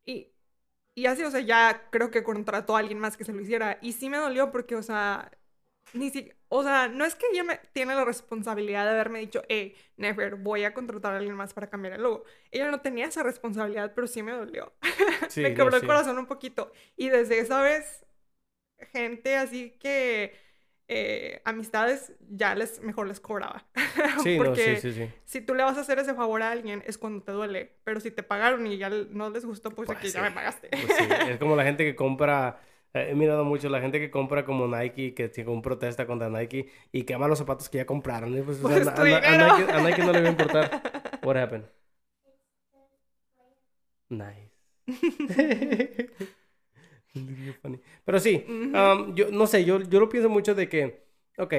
Y, 0.05 0.33
y 0.95 1.07
así, 1.07 1.23
o 1.25 1.31
sea, 1.31 1.41
ya 1.41 1.89
creo 1.91 2.11
que 2.11 2.25
contrató 2.25 2.77
a 2.77 2.81
alguien 2.81 2.99
más 3.01 3.17
que 3.17 3.25
se 3.25 3.33
lo 3.33 3.41
hiciera. 3.41 3.79
Y 3.83 3.93
sí 3.93 4.11
me 4.11 4.19
dolió 4.19 4.51
porque, 4.53 4.77
o 4.77 4.83
sea, 4.83 5.31
ni 5.93 6.11
si, 6.11 6.33
o 6.49 6.63
sea, 6.63 6.89
no 6.89 7.05
es 7.05 7.15
que 7.15 7.27
ella 7.33 7.45
me, 7.45 7.61
tiene 7.73 7.95
la 7.95 8.05
responsabilidad 8.05 8.85
de 8.85 8.91
haberme 8.91 9.21
dicho, 9.21 9.43
hey, 9.49 9.75
Nefer, 9.97 10.37
voy 10.37 10.65
a 10.65 10.75
contratar 10.75 11.15
a 11.15 11.17
alguien 11.19 11.35
más 11.35 11.53
para 11.53 11.69
cambiar 11.69 11.95
el 11.95 12.03
logo. 12.03 12.25
Ella 12.51 12.71
no 12.71 12.81
tenía 12.81 13.07
esa 13.07 13.23
responsabilidad, 13.23 13.93
pero 13.95 14.07
sí 14.07 14.23
me 14.23 14.33
dolió. 14.33 14.73
Sí, 15.29 15.43
me 15.43 15.51
no, 15.51 15.57
quebró 15.57 15.77
el 15.77 15.83
sí. 15.83 15.87
corazón 15.87 16.19
un 16.19 16.27
poquito. 16.27 16.73
Y 16.97 17.09
desde 17.09 17.39
esa 17.39 17.63
vez, 17.63 18.05
gente 18.93 19.37
así 19.37 19.71
que 19.79 20.35
eh, 20.89 21.41
amistades 21.45 22.15
ya 22.29 22.57
les 22.57 22.81
mejor 22.81 23.07
les 23.07 23.21
cobraba. 23.21 23.65
Sí, 24.25 24.37
no, 24.37 24.45
Porque 24.45 24.77
sí, 24.77 24.93
sí, 24.93 25.09
si 25.25 25.41
tú 25.41 25.55
le 25.55 25.63
vas 25.63 25.79
a 25.79 25.83
hacer 25.83 25.99
ese 25.99 26.15
favor 26.15 26.43
a 26.43 26.51
alguien 26.51 26.83
es 26.85 26.99
cuando 26.99 27.23
te 27.23 27.31
duele. 27.33 27.77
Pero 27.85 28.01
si 28.01 28.11
te 28.11 28.23
pagaron 28.23 28.67
y 28.67 28.77
ya 28.77 28.91
no 28.91 29.31
les 29.31 29.45
gustó, 29.45 29.71
pues, 29.71 29.87
Pues 29.87 29.99
aquí 29.99 30.11
ya 30.11 30.21
me 30.21 30.33
pagaste. 30.33 30.69
Pues 30.69 31.29
es 31.29 31.39
como 31.39 31.55
la 31.55 31.65
gente 31.65 31.85
que 31.85 31.95
compra, 31.95 32.59
eh, 32.59 32.70
he 32.95 33.15
mirado 33.15 33.45
mucho 33.45 33.69
la 33.69 33.81
gente 33.81 33.99
que 34.01 34.11
compra 34.11 34.45
como 34.45 34.67
Nike, 34.67 35.15
que 35.15 35.29
tiene 35.29 35.51
un 35.51 35.63
protesta 35.63 36.07
contra 36.07 36.29
Nike 36.29 36.69
y 36.93 37.05
quema 37.05 37.29
los 37.29 37.39
zapatos 37.39 37.69
que 37.69 37.79
ya 37.79 37.87
compraron. 37.87 38.37
y 38.37 38.43
Pues, 38.43 38.59
Pues 38.59 38.87
a. 38.89 39.05
Nike, 39.05 39.73
a 39.73 39.81
Nike 39.83 40.03
no 40.05 40.13
le 40.13 40.21
va 40.23 40.27
a 40.29 40.31
importar. 40.31 40.83
What 41.23 41.37
happened? 41.37 41.67
Nice. 44.11 44.51
Pero 48.05 48.21
sí, 48.21 48.45
um, 48.49 49.15
yo 49.15 49.31
no 49.31 49.47
sé, 49.47 49.65
yo, 49.65 49.81
yo 49.83 50.01
lo 50.01 50.09
pienso 50.09 50.29
mucho 50.29 50.55
de 50.55 50.69
que, 50.69 51.07
ok, 51.39 51.55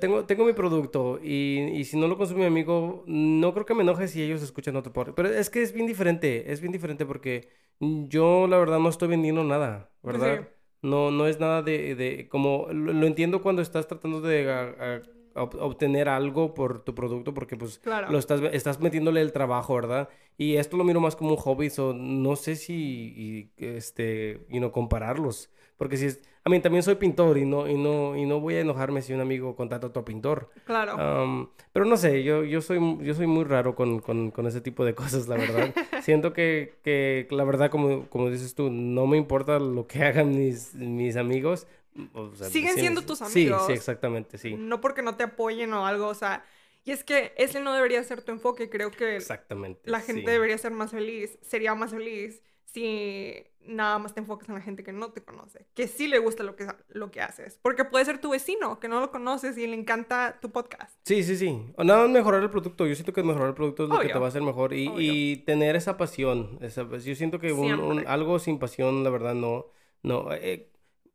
tengo, 0.00 0.24
tengo 0.26 0.44
mi 0.44 0.52
producto 0.52 1.18
y, 1.22 1.60
y 1.78 1.84
si 1.84 1.98
no 1.98 2.08
lo 2.08 2.16
consume 2.16 2.40
mi 2.40 2.46
amigo, 2.46 3.04
no 3.06 3.52
creo 3.52 3.66
que 3.66 3.74
me 3.74 3.82
enoje 3.82 4.08
si 4.08 4.22
ellos 4.22 4.42
escuchan 4.42 4.76
otro 4.76 4.92
podcast. 4.92 5.16
Pero 5.16 5.28
es 5.30 5.50
que 5.50 5.62
es 5.62 5.72
bien 5.72 5.86
diferente, 5.86 6.50
es 6.52 6.60
bien 6.60 6.72
diferente 6.72 7.06
porque 7.06 7.48
yo 7.80 8.46
la 8.48 8.58
verdad 8.58 8.78
no 8.78 8.88
estoy 8.88 9.08
vendiendo 9.08 9.44
nada, 9.44 9.90
Pues 10.02 10.18
¿verdad? 10.18 10.40
sí. 10.42 10.57
No, 10.82 11.10
no 11.10 11.26
es 11.26 11.40
nada 11.40 11.62
de, 11.62 11.94
de 11.94 12.28
como, 12.28 12.66
lo, 12.72 12.92
lo 12.92 13.06
entiendo 13.06 13.42
cuando 13.42 13.62
estás 13.62 13.86
tratando 13.88 14.20
de 14.20 14.50
a- 14.50 15.02
a 15.34 15.42
ob- 15.42 15.56
obtener 15.60 16.08
algo 16.08 16.54
por 16.54 16.84
tu 16.84 16.94
producto 16.94 17.34
porque 17.34 17.56
pues 17.56 17.78
Claro. 17.78 18.10
lo 18.12 18.18
estás, 18.18 18.40
estás 18.52 18.80
metiéndole 18.80 19.20
el 19.20 19.32
trabajo, 19.32 19.74
¿verdad? 19.74 20.08
Y 20.36 20.56
esto 20.56 20.76
lo 20.76 20.84
miro 20.84 21.00
más 21.00 21.16
como 21.16 21.30
un 21.30 21.36
hobby, 21.36 21.68
so 21.70 21.92
no 21.94 22.36
sé 22.36 22.54
si, 22.56 22.74
y, 23.16 23.52
este, 23.56 24.46
you 24.48 24.58
know, 24.58 24.70
compararlos. 24.72 25.50
Porque 25.78 25.96
si 25.96 26.06
es, 26.06 26.20
a 26.44 26.50
mí 26.50 26.60
también 26.60 26.82
soy 26.82 26.96
pintor 26.96 27.38
y 27.38 27.46
no, 27.46 27.68
y 27.68 27.74
no, 27.76 28.16
y 28.16 28.26
no 28.26 28.40
voy 28.40 28.56
a 28.56 28.60
enojarme 28.60 29.00
si 29.00 29.14
un 29.14 29.20
amigo 29.20 29.56
contrata 29.56 29.86
a 29.86 29.90
otro 29.90 30.04
pintor. 30.04 30.50
Claro. 30.64 30.98
Am, 30.98 31.48
pero 31.72 31.86
no 31.86 31.96
sé, 31.96 32.24
yo, 32.24 32.44
yo 32.44 32.60
soy, 32.60 32.78
yo 33.02 33.14
soy 33.14 33.26
muy 33.28 33.44
raro 33.44 33.74
con, 33.76 34.00
con, 34.00 34.30
con 34.32 34.46
ese 34.46 34.60
tipo 34.60 34.84
de 34.84 34.94
cosas, 34.96 35.28
la 35.28 35.36
verdad. 35.36 35.72
Siento 36.02 36.32
que, 36.34 36.74
que 36.82 37.28
la 37.30 37.44
verdad, 37.44 37.70
como, 37.70 38.08
como 38.10 38.28
dices 38.30 38.54
tú, 38.54 38.70
no 38.70 39.06
me 39.06 39.16
importa 39.16 39.58
lo 39.60 39.86
que 39.86 40.02
hagan 40.04 40.30
mis, 40.36 40.74
mis 40.74 41.16
amigos. 41.16 41.66
o 42.12 42.34
sea, 42.34 42.48
Siguen 42.48 42.74
sí, 42.74 42.80
siendo 42.80 43.00
sí, 43.02 43.06
tus 43.06 43.18
Sí, 43.18 43.24
amigos. 43.46 43.66
sí, 43.66 43.72
exactamente, 43.72 44.38
sí. 44.38 44.54
No 44.56 44.80
porque 44.80 45.02
no 45.02 45.16
te 45.16 45.24
apoyen 45.24 45.72
o 45.74 45.86
algo, 45.86 46.08
o 46.08 46.14
sea, 46.14 46.44
y 46.84 46.92
es 46.92 47.04
que 47.04 47.34
ese 47.36 47.60
no 47.60 47.72
debería 47.74 48.02
ser 48.04 48.22
tu 48.22 48.32
enfoque, 48.32 48.70
creo 48.70 48.90
que 48.90 49.16
Exactamente. 49.16 49.80
la 49.84 50.00
gente 50.00 50.22
sí. 50.22 50.26
debería 50.30 50.58
ser 50.58 50.72
más 50.72 50.90
feliz, 50.90 51.38
sería 51.42 51.74
más 51.74 51.90
feliz 51.90 52.42
si 52.72 53.34
nada 53.60 53.98
más 53.98 54.14
te 54.14 54.20
enfocas 54.20 54.48
en 54.48 54.54
la 54.54 54.60
gente 54.62 54.82
que 54.82 54.92
no 54.92 55.10
te 55.12 55.22
conoce, 55.22 55.66
que 55.74 55.88
sí 55.88 56.06
le 56.08 56.18
gusta 56.18 56.42
lo 56.42 56.56
que, 56.56 56.66
lo 56.88 57.10
que 57.10 57.20
haces, 57.20 57.58
porque 57.62 57.84
puede 57.84 58.04
ser 58.04 58.18
tu 58.20 58.30
vecino, 58.30 58.78
que 58.80 58.88
no 58.88 59.00
lo 59.00 59.10
conoces 59.10 59.58
y 59.58 59.66
le 59.66 59.74
encanta 59.74 60.38
tu 60.40 60.50
podcast. 60.50 60.98
Sí, 61.04 61.22
sí, 61.22 61.36
sí. 61.36 61.58
O 61.76 61.84
nada 61.84 62.00
más 62.02 62.10
mejorar 62.10 62.42
el 62.42 62.50
producto. 62.50 62.86
Yo 62.86 62.94
siento 62.94 63.12
que 63.12 63.22
mejorar 63.22 63.48
el 63.48 63.54
producto 63.54 63.84
es 63.84 63.88
lo 63.90 63.98
que 64.00 64.08
te 64.08 64.18
va 64.18 64.26
a 64.26 64.28
hacer 64.28 64.42
mejor. 64.42 64.72
Y, 64.74 64.90
y 64.96 65.36
tener 65.44 65.76
esa 65.76 65.96
pasión. 65.96 66.58
esa- 66.62 66.88
yo 66.98 67.14
siento 67.14 67.38
que 67.40 67.52
un, 67.52 67.72
un- 67.72 67.92
Siempre. 67.94 68.06
algo 68.06 68.38
sin 68.38 68.58
pasión, 68.58 69.04
la 69.04 69.10
verdad, 69.10 69.34
no. 69.34 69.66
no 70.02 70.28
eh, 70.32 70.70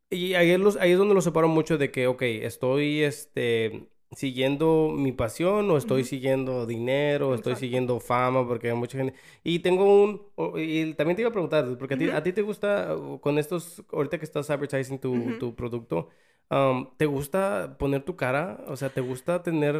y 0.09 0.35
ahí 0.35 0.51
es, 0.51 0.59
los, 0.59 0.75
ahí 0.77 0.91
es 0.91 0.97
donde 0.99 1.15
lo 1.15 1.21
separo 1.21 1.47
mucho 1.47 1.77
de 1.79 1.89
que, 1.91 2.05
ok, 2.05 2.21
estoy 2.23 3.01
este, 3.03 3.87
siguiendo 4.15 4.89
mi 4.95 5.11
pasión 5.11 5.69
o 5.71 5.77
estoy 5.77 6.03
siguiendo 6.03 6.65
dinero, 6.65 7.29
o 7.29 7.35
estoy 7.35 7.55
siguiendo 7.55 7.99
fama, 7.99 8.47
porque 8.47 8.69
hay 8.69 8.75
mucha 8.75 8.97
gente... 8.97 9.13
Y 9.43 9.59
tengo 9.59 10.03
un... 10.03 10.21
Y 10.57 10.93
también 10.95 11.15
te 11.15 11.21
iba 11.21 11.29
a 11.29 11.33
preguntar, 11.33 11.77
porque 11.77 11.93
a 11.95 11.97
ti, 11.97 12.09
a 12.09 12.23
ti 12.23 12.33
te 12.33 12.41
gusta, 12.41 12.95
con 13.21 13.37
estos, 13.37 13.83
ahorita 13.91 14.17
que 14.19 14.25
estás 14.25 14.49
advertising 14.49 14.99
tu, 14.99 15.37
tu 15.39 15.55
producto, 15.55 16.09
um, 16.49 16.89
¿te 16.97 17.05
gusta 17.05 17.77
poner 17.79 18.03
tu 18.03 18.15
cara? 18.15 18.63
O 18.67 18.75
sea, 18.77 18.89
¿te 18.93 19.01
gusta 19.01 19.43
tener, 19.43 19.75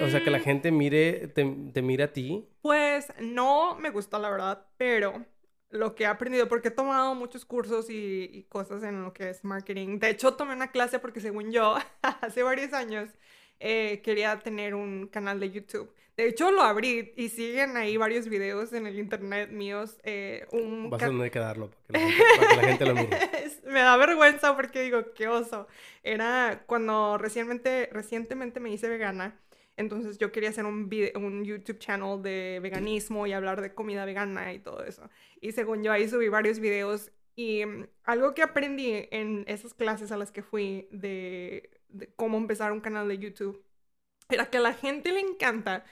o 0.00 0.08
sea, 0.08 0.22
que 0.22 0.30
la 0.30 0.38
Mm. 0.38 0.42
gente 0.42 0.70
mire, 0.72 1.28
te, 1.28 1.44
te 1.72 1.82
mire 1.82 2.04
a 2.04 2.12
ti? 2.12 2.46
Pues 2.60 3.12
no 3.20 3.76
me 3.76 3.90
gusta, 3.90 4.18
la 4.18 4.30
verdad, 4.30 4.66
pero 4.76 5.24
lo 5.70 5.94
que 5.94 6.04
he 6.04 6.06
aprendido, 6.06 6.48
porque 6.48 6.68
he 6.68 6.70
tomado 6.70 7.14
muchos 7.14 7.44
cursos 7.44 7.90
y, 7.90 8.30
y 8.32 8.44
cosas 8.44 8.82
en 8.82 9.02
lo 9.04 9.12
que 9.12 9.28
es 9.30 9.44
marketing. 9.44 9.98
De 9.98 10.10
hecho, 10.10 10.34
tomé 10.34 10.54
una 10.54 10.70
clase 10.70 10.98
porque 10.98 11.20
según 11.20 11.52
yo, 11.52 11.76
hace 12.22 12.42
varios 12.42 12.72
años, 12.72 13.10
eh, 13.60 14.00
quería 14.02 14.38
tener 14.38 14.74
un 14.74 15.08
canal 15.08 15.40
de 15.40 15.50
YouTube. 15.50 15.92
De 16.16 16.26
hecho, 16.26 16.50
lo 16.50 16.62
abrí 16.62 17.12
y 17.16 17.28
siguen 17.28 17.76
ahí 17.76 17.96
varios 17.96 18.28
videos 18.28 18.72
en 18.72 18.88
el 18.88 18.98
internet 18.98 19.50
míos. 19.50 19.98
Eh, 20.02 20.46
un 20.50 20.90
Vas 20.90 21.00
a 21.02 21.06
tener 21.06 21.30
que 21.30 21.38
darlo 21.38 21.70
para 21.86 22.00
que 22.00 22.06
la 22.06 22.10
gente, 22.10 22.24
para 22.36 22.48
que 22.48 22.56
la 22.56 22.68
gente 22.68 22.86
lo 22.86 22.94
mire. 22.94 23.18
Me 23.66 23.80
da 23.80 23.96
vergüenza 23.96 24.56
porque 24.56 24.82
digo, 24.82 25.12
qué 25.14 25.28
oso. 25.28 25.68
Era 26.02 26.64
cuando 26.66 27.18
recientemente, 27.18 27.88
recientemente 27.92 28.58
me 28.58 28.70
hice 28.70 28.88
vegana. 28.88 29.38
Entonces 29.76 30.18
yo 30.18 30.32
quería 30.32 30.48
hacer 30.50 30.64
un, 30.64 30.88
vide- 30.90 31.12
un 31.16 31.44
YouTube 31.44 31.78
channel 31.78 32.20
de 32.20 32.58
veganismo 32.60 33.28
y 33.28 33.32
hablar 33.32 33.60
de 33.62 33.72
comida 33.74 34.04
vegana 34.04 34.52
y 34.52 34.58
todo 34.58 34.82
eso. 34.84 35.08
Y 35.40 35.52
según 35.52 35.84
yo 35.84 35.92
ahí 35.92 36.08
subí 36.08 36.28
varios 36.28 36.58
videos 36.58 37.12
y 37.36 37.64
mm, 37.64 37.86
algo 38.02 38.34
que 38.34 38.42
aprendí 38.42 39.06
en 39.12 39.44
esas 39.46 39.72
clases 39.74 40.10
a 40.10 40.16
las 40.16 40.32
que 40.32 40.42
fui 40.42 40.88
de, 40.90 41.70
de 41.88 42.08
cómo 42.14 42.38
empezar 42.38 42.72
un 42.72 42.80
canal 42.80 43.08
de 43.08 43.18
YouTube 43.18 43.62
era 44.28 44.46
que 44.50 44.58
a 44.58 44.60
la 44.60 44.74
gente 44.74 45.12
le 45.12 45.20
encanta 45.20 45.84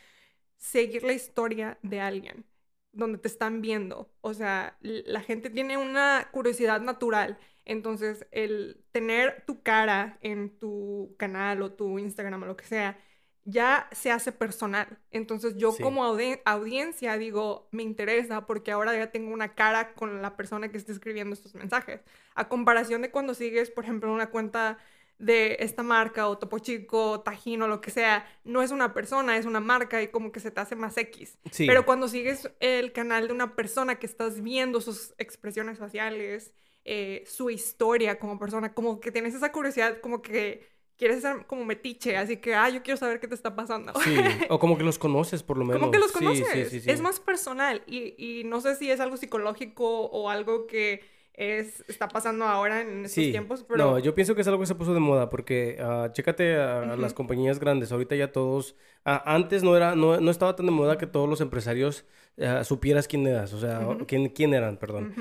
seguir 0.57 1.03
la 1.05 1.13
historia 1.13 1.79
de 1.83 2.01
alguien 2.01 2.45
donde 2.93 3.19
te 3.19 3.29
están 3.29 3.61
viendo. 3.61 4.11
O 4.23 4.33
sea, 4.35 4.77
la 4.81 5.21
gente 5.21 5.51
tiene 5.51 5.77
una 5.77 6.29
curiosidad 6.33 6.81
natural. 6.81 7.39
Entonces, 7.67 8.27
el 8.31 8.85
tener 8.93 9.45
tu 9.47 9.63
cara 9.63 10.19
en 10.23 10.57
tu 10.59 11.15
canal 11.19 11.61
o 11.63 11.73
tu 11.73 11.99
Instagram 11.99 12.43
o 12.43 12.47
lo 12.47 12.57
que 12.57 12.65
sea, 12.65 12.99
ya 13.45 13.89
se 13.93 14.11
hace 14.11 14.33
personal. 14.33 14.99
Entonces, 15.11 15.57
yo 15.57 15.73
Sí. 15.73 15.83
como 15.83 16.05
audi- 16.05 16.41
audiencia 16.45 17.19
digo, 17.19 17.69
me 17.71 17.83
interesa 17.83 18.47
porque 18.47 18.73
ahora 18.73 18.97
ya 18.97 19.11
tengo 19.13 19.33
una 19.33 19.55
cara 19.55 19.93
con 19.95 20.23
la 20.23 20.37
persona 20.37 20.71
que 20.71 20.79
está 20.79 20.93
escribiendo 20.93 21.35
estos 21.35 21.55
mensajes. 21.55 22.01
A 22.35 22.49
comparación 22.49 23.03
de 23.03 23.11
cuando 23.11 23.35
sigues, 23.35 23.71
por 23.71 23.85
ejemplo, 23.85 24.13
una 24.13 24.31
cuenta 24.31 24.79
de 25.19 25.57
esta 25.61 25.83
marca 25.83 26.29
o 26.29 26.37
Topo 26.39 26.59
Chico, 26.59 27.21
Tajín 27.21 27.63
o 27.63 27.69
lo 27.69 27.81
que 27.81 27.91
sea, 27.91 28.27
no 28.45 28.63
es 28.63 28.71
una 28.71 28.93
persona, 28.93 29.37
es 29.37 29.47
una 29.47 29.61
marca 29.61 30.03
y 30.03 30.09
como 30.09 30.31
que 30.31 30.41
se 30.41 30.51
te 30.51 30.61
hace 30.61 30.77
más 30.77 30.97
X. 30.97 31.39
Sí. 31.51 31.67
Pero 31.67 31.87
cuando 31.87 32.09
sigues 32.09 32.51
el 32.61 32.93
canal 32.93 33.29
de 33.29 33.35
una 33.35 33.57
persona 33.57 33.99
que 33.99 34.07
estás 34.07 34.43
viendo 34.43 34.81
sus 34.81 35.15
expresiones 35.19 35.79
faciales, 35.79 36.53
eh, 36.85 37.25
su 37.27 37.51
historia 37.51 38.19
como 38.19 38.39
persona, 38.39 38.75
como 38.75 39.01
que 39.01 39.11
tienes 39.11 39.35
esa 39.35 39.51
curiosidad, 39.53 40.01
como 40.01 40.23
que 40.23 40.69
quieres 40.97 41.23
ser 41.23 41.47
como 41.47 41.65
metiche, 41.65 42.17
así 42.17 42.37
que, 42.39 42.55
ah, 42.55 42.69
yo 42.69 42.83
quiero 42.83 42.97
saber 42.97 43.21
qué 43.21 43.29
te 43.29 43.35
está 43.35 43.57
pasando. 43.57 43.93
Sí, 44.05 44.17
o 44.51 44.59
como 44.59 44.77
que 44.77 44.85
los 44.85 44.99
conoces 44.99 45.43
por 45.43 45.59
lo 45.59 45.65
menos. 45.65 45.81
Como 45.81 45.93
que 45.93 45.99
los 45.99 46.13
conoces. 46.13 46.47
sí, 46.47 46.65
sí, 46.67 46.81
sí. 46.81 46.91
Es 46.91 47.01
más 47.01 47.21
personal 47.21 47.83
y, 47.87 48.15
y 48.19 48.45
no 48.45 48.61
sé 48.61 48.77
si 48.77 48.91
es 48.91 49.01
algo 49.01 49.17
psicológico 49.17 50.07
o 50.07 50.31
algo 50.31 50.67
que 50.67 51.16
es, 51.37 51.85
está 51.89 52.09
pasando 52.09 52.47
ahora 52.47 52.81
en 52.81 53.05
estos 53.05 53.13
Sí. 53.13 53.31
tiempos, 53.31 53.65
pero... 53.69 53.77
No, 53.85 53.99
yo 53.99 54.15
pienso 54.15 54.35
que 54.35 54.41
es 54.41 54.49
algo 54.49 54.61
que 54.61 54.67
se 54.67 54.75
puso 54.75 54.95
de 54.95 55.01
moda 55.01 55.29
porque 55.29 55.77
ah, 55.81 56.09
chécate 56.13 56.57
a 56.57 56.97
las 56.97 57.13
compañías 57.15 57.59
grandes. 57.61 57.93
Ahorita 57.93 58.15
ya 58.17 58.33
todos. 58.33 58.75
ah, 59.05 59.23
antes 59.27 59.63
no 59.63 59.77
era, 59.77 59.95
no, 59.95 60.19
no 60.21 60.31
estaba 60.31 60.57
tan 60.57 60.67
de 60.67 60.73
moda 60.73 60.97
que 60.99 61.07
todos 61.07 61.29
los 61.29 61.41
empresarios 61.43 62.07
ah, 62.41 62.65
supieras 62.65 63.07
quién 63.07 63.27
eras, 63.27 63.53
o 63.53 63.61
sea, 63.61 63.87
quién, 64.07 64.29
quién 64.31 64.55
eran, 64.55 64.79
perdón. 64.79 65.15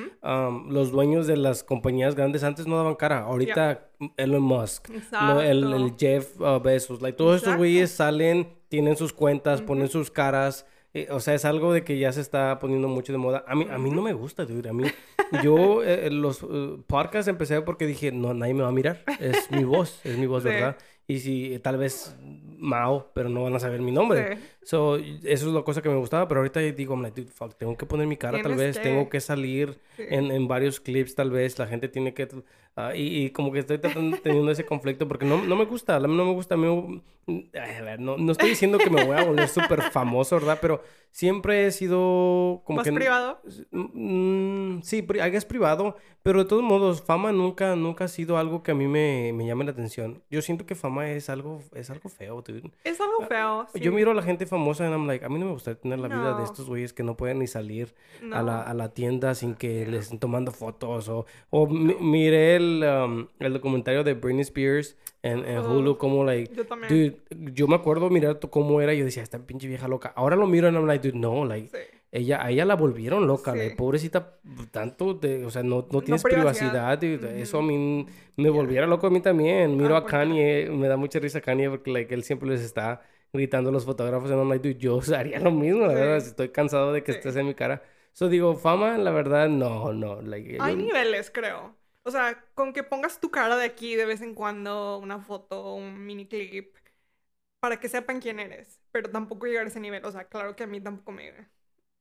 Los 0.70 0.92
dueños 0.92 1.28
de 1.28 1.36
las 1.38 1.64
compañías 1.64 2.16
grandes 2.16 2.44
antes 2.44 2.66
no 2.66 2.78
daban 2.78 2.96
cara. 2.96 3.20
Ahorita 3.20 3.90
Elon 4.18 4.42
Musk, 4.44 4.90
¿no? 5.12 5.42
el, 5.42 5.64
el. 5.74 5.94
Jeff 5.98 6.38
Bezos, 6.64 7.02
like, 7.02 7.18
todos 7.18 7.38
estos 7.38 7.58
güeyes 7.58 7.92
salen, 7.92 8.48
tienen 8.70 8.96
sus 8.96 9.12
cuentas, 9.14 9.62
ponen 9.62 9.90
sus 9.90 10.12
caras. 10.12 10.66
Eh, 10.96 11.08
o 11.12 11.20
sea, 11.20 11.34
es 11.36 11.46
algo 11.46 11.74
de 11.74 11.84
que 11.84 12.00
ya 12.00 12.12
se 12.12 12.22
está 12.22 12.58
poniendo 12.60 12.88
mucho 12.88 13.12
de 13.12 13.18
moda. 13.20 13.44
A 13.48 13.54
mí, 13.56 13.68
a 13.70 13.78
mí 13.78 13.92
no 13.92 14.02
me 14.02 14.14
gusta, 14.14 14.46
dude. 14.46 14.70
A 14.70 14.74
mí, 14.74 14.86
yo 15.44 15.84
eh, 15.84 16.10
los 16.10 16.42
eh, 16.44 16.78
podcasts 16.88 17.28
empecé 17.28 17.62
porque 17.62 17.86
dije, 17.86 18.12
no, 18.12 18.34
nadie 18.34 18.54
me 18.54 18.64
va 18.64 18.70
a 18.70 18.72
mirar. 18.72 19.04
Es 19.20 19.52
mi 19.52 19.64
voz, 19.64 20.00
es 20.04 20.18
mi 20.18 20.26
voz, 20.26 20.44
Sí. 20.44 20.50
¿verdad? 20.50 20.78
Y 21.08 21.20
si 21.20 21.60
tal 21.60 21.78
vez 21.78 22.16
Mao, 22.58 23.12
pero 23.14 23.30
no 23.30 23.44
van 23.44 23.54
a 23.56 23.60
saber 23.60 23.80
mi 23.82 23.92
nombre. 23.92 24.38
Sí. 24.38 24.44
So, 24.64 24.96
eso 24.96 25.22
es 25.24 25.44
la 25.44 25.62
cosa 25.62 25.82
que 25.84 25.90
me 25.90 25.98
gustaba, 25.98 26.28
pero 26.28 26.40
ahorita 26.40 26.60
digo, 26.62 26.96
I'm 26.96 27.04
like, 27.04 27.22
dude, 27.22 27.32
fuck, 27.32 27.54
tengo 27.56 27.78
que 27.78 27.86
poner 27.86 28.08
mi 28.08 28.18
cara 28.18 28.42
tal 28.42 28.56
vez, 28.56 28.78
que. 28.78 28.84
tengo 28.86 29.08
que 29.08 29.20
salir 29.20 29.78
Sí. 29.98 30.04
en, 30.10 30.32
en 30.32 30.48
varios 30.48 30.80
clips 30.80 31.14
tal 31.14 31.30
vez, 31.30 31.60
la 31.60 31.68
gente 31.68 31.90
tiene 31.90 32.14
que... 32.16 32.28
ah, 32.76 32.96
y, 32.96 33.26
y 33.26 33.30
como 33.32 33.52
que 33.52 33.60
estoy 33.60 33.78
tratando- 33.80 34.18
teniendo 34.18 34.52
ese 34.52 34.66
conflicto 34.66 35.08
porque 35.08 35.26
no, 35.26 35.44
no 35.44 35.56
me 35.56 35.66
gusta, 35.66 36.00
no 36.00 36.08
me 36.08 36.34
gusta, 36.34 36.56
ay, 37.28 37.76
a 37.80 37.82
ver, 37.82 38.00
no, 38.00 38.18
no 38.18 38.32
estoy 38.32 38.50
diciendo 38.50 38.78
que 38.78 38.90
me 38.90 39.04
voy 39.06 39.18
a 39.18 39.24
volver 39.24 39.48
súper 39.48 39.82
famoso, 39.92 40.36
¿verdad? 40.36 40.60
Pero 40.62 40.82
siempre 41.12 41.66
he 41.66 41.72
sido 41.72 42.62
como 42.66 42.78
¿Más 42.78 42.84
que... 42.88 42.92
privado? 42.94 43.40
Mm, 43.72 44.82
sí, 44.82 45.06
algo 45.22 45.38
es 45.38 45.46
privado, 45.46 45.96
pero 46.24 46.40
de 46.40 46.46
todos 46.46 46.64
modos, 46.64 47.02
fama 47.02 47.32
nunca, 47.32 47.76
nunca 47.76 48.06
ha 48.06 48.08
sido 48.08 48.38
algo 48.38 48.64
que 48.64 48.72
a 48.72 48.76
mí 48.76 48.88
me, 48.88 49.32
me 49.34 49.46
llame 49.46 49.64
la 49.66 49.72
atención. 49.72 50.24
Yo 50.30 50.42
siento 50.42 50.66
que 50.66 50.76
fama 50.76 51.10
es 51.12 51.30
algo, 51.30 51.62
es 51.74 51.90
algo 51.90 52.10
feo, 52.10 52.42
dude. 52.42 52.72
Es 52.84 53.00
algo 53.00 53.26
feo, 53.28 53.62
Ah, 53.62 53.68
Yo 53.76 53.92
sí. 53.92 53.96
miro 53.96 54.12
a 54.12 54.14
la 54.14 54.24
gente 54.24 54.46
famosa 54.46 54.86
y 54.88 54.92
I'm 54.92 55.08
like, 55.08 55.24
a 55.24 55.30
mí 55.30 55.40
no 55.40 55.46
me 55.46 55.52
gustaría 55.54 55.80
tener 55.80 56.00
la 56.00 56.08
vida 56.08 56.30
de 56.34 56.40
No. 56.40 56.44
estos 56.44 56.68
güeyes 56.68 56.94
que 56.94 57.04
no 57.04 57.16
pueden 57.16 57.40
ni 57.40 57.48
salir 57.48 57.94
a, 58.34 58.42
la, 58.42 58.64
No. 58.64 58.70
a 58.70 58.74
la 58.74 58.90
tienda 58.94 59.36
sin 59.36 59.56
que 59.56 59.86
les 59.86 60.04
estén 60.06 60.20
tomando 60.20 60.52
fotos. 60.52 61.08
O, 61.10 61.26
o 61.52 61.68
mi- 61.68 61.96
miré 62.00 62.60
el, 62.66 62.84
um, 62.84 63.28
el 63.40 63.54
documentario 63.54 64.04
de 64.04 64.14
Britney 64.14 64.42
Spears 64.42 64.98
en, 65.24 65.46
en 65.46 65.58
Oh, 65.60 65.78
Hulu, 65.78 65.98
como, 65.98 66.24
like, 66.24 66.54
Yo 66.56 66.66
también. 66.66 66.90
dude, 67.30 67.54
yo 67.54 67.68
me 67.68 67.76
acuerdo 67.76 68.10
mirar 68.10 68.40
cómo 68.50 68.82
era 68.82 68.94
y 68.94 69.00
yo 69.00 69.06
decía, 69.06 69.24
esta 69.24 69.40
pinche 69.40 69.68
vieja 69.68 69.88
loca. 69.88 70.14
Ahora 70.16 70.36
lo 70.36 70.46
miro 70.48 70.70
y 70.70 70.74
I'm 70.74 70.86
like, 70.86 71.08
dude, 71.08 71.20
no, 71.20 71.46
like, 71.46 71.68
Sí. 71.70 71.78
ella, 72.12 72.44
a 72.46 72.52
ella 72.52 72.66
la 72.66 72.76
volvieron 72.76 73.26
loca, 73.28 73.52
Sí. 73.54 73.58
like, 73.58 73.76
pobrecita, 73.76 74.38
tanto, 74.72 75.14
de, 75.16 75.46
o 75.46 75.50
sea, 75.50 75.64
no, 75.64 75.78
no 75.82 75.88
No 75.92 76.02
tienes 76.02 76.22
privacidad. 76.24 76.98
privacidad, 76.98 77.20
dude, 77.22 77.42
eso 77.42 77.60
a 77.60 77.62
mí 77.64 78.06
me 78.38 78.50
volviera 78.50 78.86
loco 78.88 79.08
a 79.08 79.10
mí 79.10 79.20
también. 79.22 79.76
Miro 79.78 79.96
Ah, 79.96 80.00
a 80.00 80.06
Kanye, 80.06 80.70
me 80.72 80.88
da 80.88 80.98
mucha 80.98 81.20
risa 81.20 81.42
Kanye 81.42 81.70
porque, 81.70 81.92
like, 81.92 82.14
él 82.14 82.24
siempre 82.24 82.50
les 82.50 82.62
está 82.62 83.02
gritando 83.34 83.70
a 83.70 83.74
los 83.74 83.84
fotógrafos 83.84 84.30
en 84.32 84.38
I'm 84.38 84.48
like, 84.50 84.66
dude, 84.68 84.80
yo 84.80 85.00
haría 85.18 85.40
lo 85.40 85.52
mismo, 85.52 85.82
la 85.82 85.90
Sí. 85.90 85.96
verdad, 85.96 86.18
estoy 86.18 86.50
cansado 86.50 86.94
de 86.94 87.04
que 87.04 87.12
estés 87.12 87.36
en 87.36 87.48
mi 87.48 87.54
cara. 87.56 87.82
So, 88.14 88.30
digo, 88.30 88.56
fama, 88.56 88.98
la 88.98 89.12
verdad, 89.12 89.50
no, 89.50 89.92
no, 89.92 90.22
like, 90.22 90.58
Hay 90.62 90.72
yo- 90.76 90.78
niveles, 90.84 91.30
creo. 91.32 91.76
O 92.06 92.12
sea, 92.12 92.46
con 92.54 92.74
que 92.74 92.84
pongas 92.84 93.20
tu 93.20 93.32
cara 93.32 93.58
de 93.58 93.66
aquí 93.66 93.96
de 93.96 94.06
vez 94.06 94.22
en 94.22 94.36
cuando, 94.36 95.00
una 95.00 95.20
foto, 95.20 95.74
un 95.76 96.06
mini 96.06 96.28
clip, 96.28 96.76
para 97.60 97.80
que 97.80 97.90
sepan 97.90 98.22
quién 98.22 98.40
eres. 98.40 98.80
Pero 98.92 99.10
tampoco 99.12 99.48
llegar 99.48 99.66
a 99.66 99.70
ese 99.70 99.80
nivel. 99.80 100.06
O 100.06 100.12
sea, 100.12 100.26
claro 100.26 100.56
que 100.56 100.64
a 100.64 100.68
mí 100.68 100.82
tampoco 100.82 101.12
me... 101.12 101.34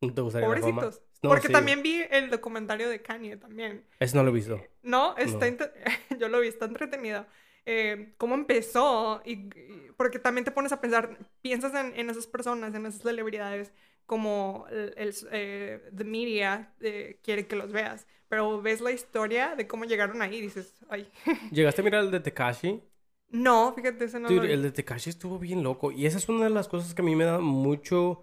¿no 0.01 0.13
te 0.15 0.21
gustaría? 0.21 0.49
Pobrecitos. 0.49 1.03
No, 1.23 1.31
Porque 1.31 1.49
sí. 1.49 1.53
también 1.53 1.83
vi 1.83 2.03
el 2.11 2.31
documentario 2.31 2.89
de 2.89 3.03
Kanye 3.03 3.37
también. 3.37 3.87
Eso 3.99 4.17
no 4.17 4.25
lo 4.25 4.31
he 4.31 4.35
visto. 4.35 4.61
No, 4.83 5.17
está 5.17 5.49
No. 5.49 5.57
yo 6.19 6.29
lo 6.29 6.41
vi, 6.41 6.49
está 6.49 6.67
entretenido. 6.67 7.27
Eh, 7.67 8.13
cómo 8.19 8.35
empezó 8.35 9.23
y, 9.25 9.33
y- 9.33 9.91
porque 9.97 10.19
también 10.19 10.45
te 10.45 10.51
pones 10.51 10.73
a 10.73 10.81
pensar, 10.83 11.17
piensas 11.41 11.75
en, 11.75 11.99
en 11.99 12.11
esas 12.11 12.27
personas, 12.27 12.75
en 12.75 12.85
esas 12.85 13.01
celebridades, 13.01 13.73
como 14.07 14.67
el, 14.71 14.93
el- 14.99 15.15
eh, 15.33 15.91
the 15.97 16.05
media 16.05 16.75
eh, 16.81 17.19
quiere 17.23 17.47
que 17.47 17.57
los 17.57 17.73
veas, 17.73 18.07
pero 18.35 18.61
ves 18.61 18.81
la 18.81 18.91
historia 18.91 19.55
de 19.55 19.69
cómo 19.69 19.85
llegaron 19.85 20.21
ahí 20.21 20.39
y 20.39 20.41
dices, 20.41 20.75
ay, 20.89 21.07
¿Llegaste 21.53 21.83
a 21.83 21.85
mirar 21.85 22.03
el 22.03 22.11
de 22.11 22.19
Tekashi? 22.19 22.83
no, 23.31 23.73
fíjate, 23.77 24.07
ese 24.07 24.19
no 24.19 24.29
lo 24.29 24.35
Dude, 24.35 24.49
vi. 24.49 24.53
el 24.55 24.63
de 24.63 24.73
Tekashi 24.73 25.11
estuvo 25.11 25.39
bien 25.39 25.63
loco. 25.63 25.93
Y 25.93 26.07
esa 26.07 26.19
es 26.19 26.29
una 26.29 26.43
de 26.45 26.51
las 26.51 26.67
cosas 26.67 26.95
que 26.95 27.03
a 27.03 27.05
mí 27.05 27.15
me 27.15 27.25
da 27.25 27.39
mucho 27.39 28.23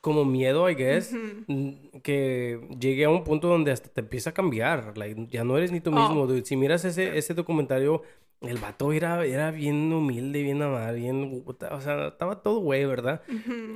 como 0.00 0.24
miedo, 0.24 0.70
I 0.70 0.74
guess. 0.76 1.12
Mm, 1.48 1.98
Que 2.02 2.60
llegue 2.78 3.04
a 3.06 3.10
un 3.10 3.24
punto 3.24 3.48
donde 3.48 3.72
hasta 3.72 3.88
te 3.88 4.00
empieza 4.00 4.30
a 4.30 4.34
cambiar. 4.34 4.96
like, 4.96 5.26
ya 5.30 5.42
no 5.42 5.56
eres 5.58 5.72
ni 5.72 5.80
tú 5.80 5.90
Oh. 5.90 5.94
mismo, 6.00 6.26
dude. 6.28 6.44
Si 6.44 6.56
miras 6.56 6.84
ese, 6.84 7.18
ese 7.18 7.34
documentario, 7.34 8.02
el 8.40 8.58
vato 8.58 8.92
era, 8.92 9.24
era 9.24 9.50
bien 9.50 9.92
humilde, 9.92 10.42
bien 10.42 10.62
amable, 10.62 11.00
bien... 11.00 11.44
O 11.46 11.80
sea, 11.80 12.08
estaba 12.08 12.42
todo 12.42 12.60
güey, 12.60 12.84
¿verdad? 12.84 13.22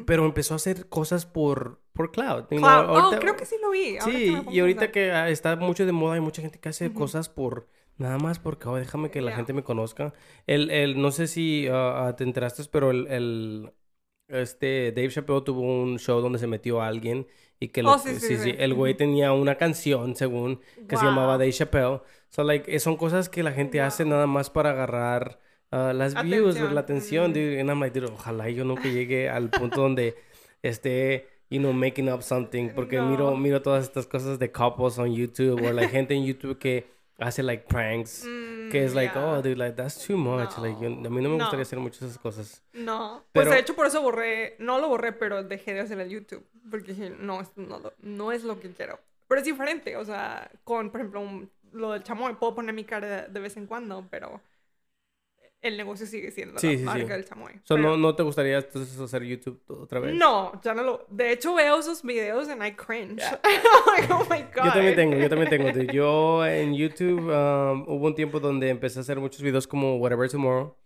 Pero 0.06 0.24
empezó 0.24 0.54
a 0.54 0.56
hacer 0.56 0.88
cosas 0.88 1.26
por, 1.26 1.80
por 1.92 2.12
cloud. 2.12 2.44
know, 2.48 2.60
Cloud. 2.60 3.14
Oh, 3.14 3.18
creo 3.20 3.36
que 3.36 3.44
sí 3.46 3.56
lo 3.60 3.70
vi. 3.70 3.96
ahora 3.98 4.12
Sí, 4.12 4.36
y 4.50 4.60
ahorita 4.60 4.90
que 4.92 5.10
ah, 5.12 5.28
está 5.30 5.56
mucho 5.56 5.84
de 5.86 5.92
moda, 5.92 6.14
hay 6.14 6.20
mucha 6.20 6.42
gente 6.42 6.58
que 6.60 6.68
hace 6.68 6.92
cosas 6.92 7.28
por 7.28 7.68
nada 7.98 8.18
más 8.18 8.38
porque, 8.38 8.68
oh, 8.68 8.76
déjame 8.76 9.10
que 9.10 9.20
la 9.20 9.30
Yeah. 9.30 9.36
gente 9.36 9.52
me 9.52 9.64
conozca. 9.64 10.12
El, 10.46 10.70
el, 10.70 11.00
no 11.00 11.10
sé 11.12 11.26
si 11.26 11.66
ah, 11.68 12.06
ah, 12.08 12.16
te 12.16 12.24
enteraste, 12.24 12.64
pero 12.70 12.90
el, 12.90 13.06
el, 13.08 13.72
este, 14.28 14.92
Dave 14.92 15.08
Chappelle 15.10 15.42
tuvo 15.42 15.60
un 15.82 15.98
show 15.98 16.20
donde 16.20 16.38
se 16.38 16.46
metió 16.46 16.80
a 16.80 16.86
alguien 16.88 17.26
y 17.62 17.68
que 17.68 17.82
lo- 17.82 17.92
Oh, 17.92 17.98
sí, 17.98 18.18
sí, 18.18 18.36
sí. 18.36 18.54
el 18.58 18.74
güey 18.74 18.94
tenía 18.94 19.32
una 19.32 19.56
canción, 19.56 20.16
según, 20.16 20.60
que 20.88 20.96
se 20.96 21.04
llamaba. 21.04 21.38
Dave 21.38 21.52
Chappelle. 21.52 22.00
So, 22.28 22.42
like, 22.44 22.74
eh, 22.74 22.80
son 22.80 22.96
cosas 22.96 23.28
que 23.28 23.42
la 23.42 23.52
gente 23.52 23.80
hace 23.80 24.04
nada 24.04 24.26
más 24.26 24.48
para 24.50 24.70
agarrar 24.70 25.38
ah, 25.70 25.92
las 25.94 26.14
views, 26.22 26.50
Atención. 26.56 26.74
la 26.74 26.80
atención. 26.80 27.24
Ujú. 27.30 27.32
dude. 27.40 27.60
And 27.60 27.70
I'm 27.70 27.80
like, 27.80 27.98
dude, 27.98 28.10
ojalá 28.12 28.48
yo 28.50 28.64
nunca 28.64 28.88
llegue 28.88 29.28
al 29.28 29.48
punto 29.50 29.80
donde 29.82 30.14
esté, 30.62 31.28
you 31.50 31.58
know, 31.60 31.72
making 31.72 32.08
up 32.10 32.22
something. 32.22 32.70
Porque 32.74 33.00
miro, 33.00 33.36
miro 33.36 33.62
todas 33.62 33.84
estas 33.84 34.06
cosas 34.06 34.38
de 34.38 34.50
couples 34.50 34.98
on 34.98 35.14
YouTube 35.14 35.62
o 35.66 35.72
la 35.72 35.88
gente 35.88 36.14
en 36.14 36.24
YouTube 36.24 36.58
que 36.58 36.86
hace 37.18 37.42
like 37.42 37.66
pranks. 37.66 38.22
Que 38.70 38.84
es 38.84 38.92
Mm, 38.92 38.96
like, 38.96 39.14
yeah. 39.14 39.24
oh, 39.38 39.42
dude, 39.42 39.56
like, 39.56 39.76
that's 39.76 40.06
too 40.06 40.16
much. 40.16 40.56
Like, 40.58 40.80
yo- 40.80 40.86
a 40.88 41.10
mí 41.10 41.22
no 41.22 41.28
me 41.28 41.36
No. 41.36 41.44
gustaría 41.44 41.62
hacer 41.62 41.78
muchas 41.78 42.02
esas 42.02 42.18
cosas. 42.18 42.62
No, 42.72 43.24
pues 43.32 43.44
Pero- 43.44 43.50
de 43.54 43.60
hecho 43.60 43.74
por 43.74 43.86
eso 43.86 44.00
borré, 44.02 44.56
no 44.58 44.78
lo 44.78 44.88
borré, 44.88 45.12
pero 45.12 45.42
dejé 45.42 45.74
de 45.74 45.80
hacer 45.80 46.00
el 46.00 46.08
YouTube, 46.08 46.44
porque 46.70 46.92
dije, 46.94 47.10
no, 47.10 47.42
no, 47.56 47.80
no 48.00 48.32
es 48.32 48.44
lo 48.44 48.58
que 48.60 48.70
quiero. 48.70 48.98
Pero 49.28 49.40
es 49.40 49.44
diferente, 49.46 49.96
o 49.96 50.04
sea, 50.04 50.50
con, 50.64 50.90
por 50.90 51.00
ejemplo, 51.00 51.20
un- 51.20 51.50
lo 51.72 51.92
del 51.92 52.02
chamoy, 52.02 52.34
puedo 52.34 52.54
poner 52.54 52.74
mi 52.74 52.84
cara 52.84 53.06
de, 53.22 53.28
de 53.32 53.40
vez 53.40 53.56
en 53.56 53.66
cuando, 53.66 54.06
pero 54.10 54.40
el 55.62 55.76
negocio 55.76 56.06
sigue 56.06 56.30
siendo 56.32 56.58
Sí, 56.58 56.72
la 56.72 56.78
sí, 56.78 56.84
marca 56.84 57.06
sí. 57.06 57.12
del 57.12 57.24
chamoy. 57.24 57.52
So, 57.64 57.76
Pero- 57.76 57.90
¿no, 57.90 57.96
¿No 57.96 58.14
te 58.14 58.22
gustaría 58.22 58.58
entonces 58.58 58.98
hacer 58.98 59.22
YouTube 59.22 59.62
otra 59.68 60.00
vez? 60.00 60.14
No, 60.14 60.60
ya 60.62 60.74
no 60.74 60.82
lo. 60.82 61.06
De 61.08 61.32
hecho, 61.32 61.54
veo 61.54 61.78
esos 61.78 62.02
videos 62.02 62.48
and 62.48 62.62
I 62.66 62.72
cringe. 62.72 63.22
I'm 63.44 63.96
like, 63.96 64.12
oh 64.12 64.26
my 64.28 64.42
god. 64.54 64.64
Yo 64.66 64.72
también 64.72 64.96
tengo, 64.96 65.16
yo 65.16 65.28
también 65.28 65.48
tengo. 65.50 65.70
dude. 65.72 65.92
Yo 65.92 66.44
en 66.46 66.74
YouTube 66.74 67.20
um, 67.28 67.82
hubo 67.88 68.06
un 68.06 68.14
tiempo 68.14 68.40
donde 68.40 68.68
empecé 68.68 68.98
a 68.98 69.02
hacer 69.02 69.18
muchos 69.20 69.40
videos 69.40 69.66
como 69.66 69.96
Whatever 69.96 70.28
Tomorrow. 70.28 70.76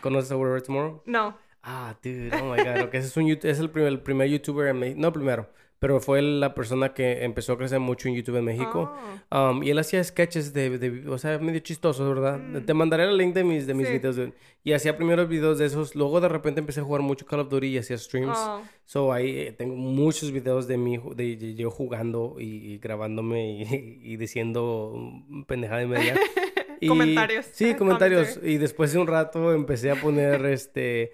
¿Conoces 0.00 0.32
a 0.32 0.36
Whatever 0.36 0.62
Tomorrow? 0.62 1.02
No. 1.04 1.36
Ah, 1.64 1.94
dude, 2.02 2.30
oh 2.42 2.54
my 2.56 2.62
god. 2.62 2.82
ok, 2.86 2.94
ese 2.94 3.06
es, 3.08 3.16
un, 3.16 3.28
es 3.30 3.60
el, 3.60 3.70
primer, 3.70 3.88
el 3.92 4.00
primer 4.00 4.28
youtuber 4.28 4.66
en 4.68 4.78
México. 4.80 5.00
No 5.00 5.12
primero, 5.12 5.48
pero 5.82 5.98
fue 5.98 6.22
la 6.22 6.54
persona 6.54 6.94
que 6.94 7.24
empezó 7.24 7.54
a 7.54 7.58
crecer 7.58 7.80
mucho 7.80 8.06
en 8.08 8.14
YouTube 8.14 8.36
en 8.36 8.44
México. 8.44 8.94
Oh. 9.32 9.50
Um, 9.50 9.64
y 9.64 9.70
él 9.70 9.78
hacía 9.80 10.02
sketches 10.04 10.52
de, 10.52 10.78
de- 10.78 11.08
o 11.08 11.18
sea, 11.18 11.40
medio 11.40 11.58
chistosos, 11.58 12.08
¿verdad? 12.08 12.40
Te 12.64 12.72
mandaré 12.72 13.02
el 13.02 13.16
link 13.16 13.34
de 13.34 13.42
mis, 13.42 13.66
de 13.66 13.74
mis 13.74 13.88
Mm. 13.88 13.90
Sí. 13.90 13.98
videos. 13.98 14.32
Y 14.62 14.74
hacía 14.74 14.96
primeros 14.96 15.28
videos 15.28 15.58
de 15.58 15.66
esos. 15.66 15.96
Luego 15.96 16.20
de 16.20 16.28
repente 16.28 16.60
empecé 16.60 16.78
a 16.78 16.84
jugar 16.84 17.02
mucho 17.02 17.26
Call 17.26 17.40
of 17.40 17.48
Duty 17.48 17.66
y 17.66 17.78
hacía 17.78 17.98
streams. 17.98 18.38
Oh. 18.38 18.62
So 18.84 19.12
ahí 19.12 19.36
eh, 19.40 19.52
tengo 19.52 19.74
muchos 19.74 20.30
videos 20.30 20.68
de 20.68 20.76
mí, 20.76 21.00
de, 21.16 21.34
de 21.36 21.54
yo 21.56 21.68
jugando 21.72 22.36
y, 22.38 22.44
y 22.74 22.78
grabándome 22.78 23.50
y, 23.50 23.62
y 24.12 24.16
diciendo 24.16 24.92
mm, 24.94 25.42
pendejada 25.46 25.82
y 25.82 25.86
media. 25.86 26.14
Y- 26.80 26.88
Comentarios. 26.88 27.46
Sí, 27.52 27.74
comentarios. 27.78 28.40
Y 28.42 28.58
después 28.58 28.92
de 28.92 28.98
un 29.00 29.06
rato 29.08 29.52
empecé 29.52 29.90
a 29.92 29.96
poner, 30.00 30.44
este, 30.46 31.12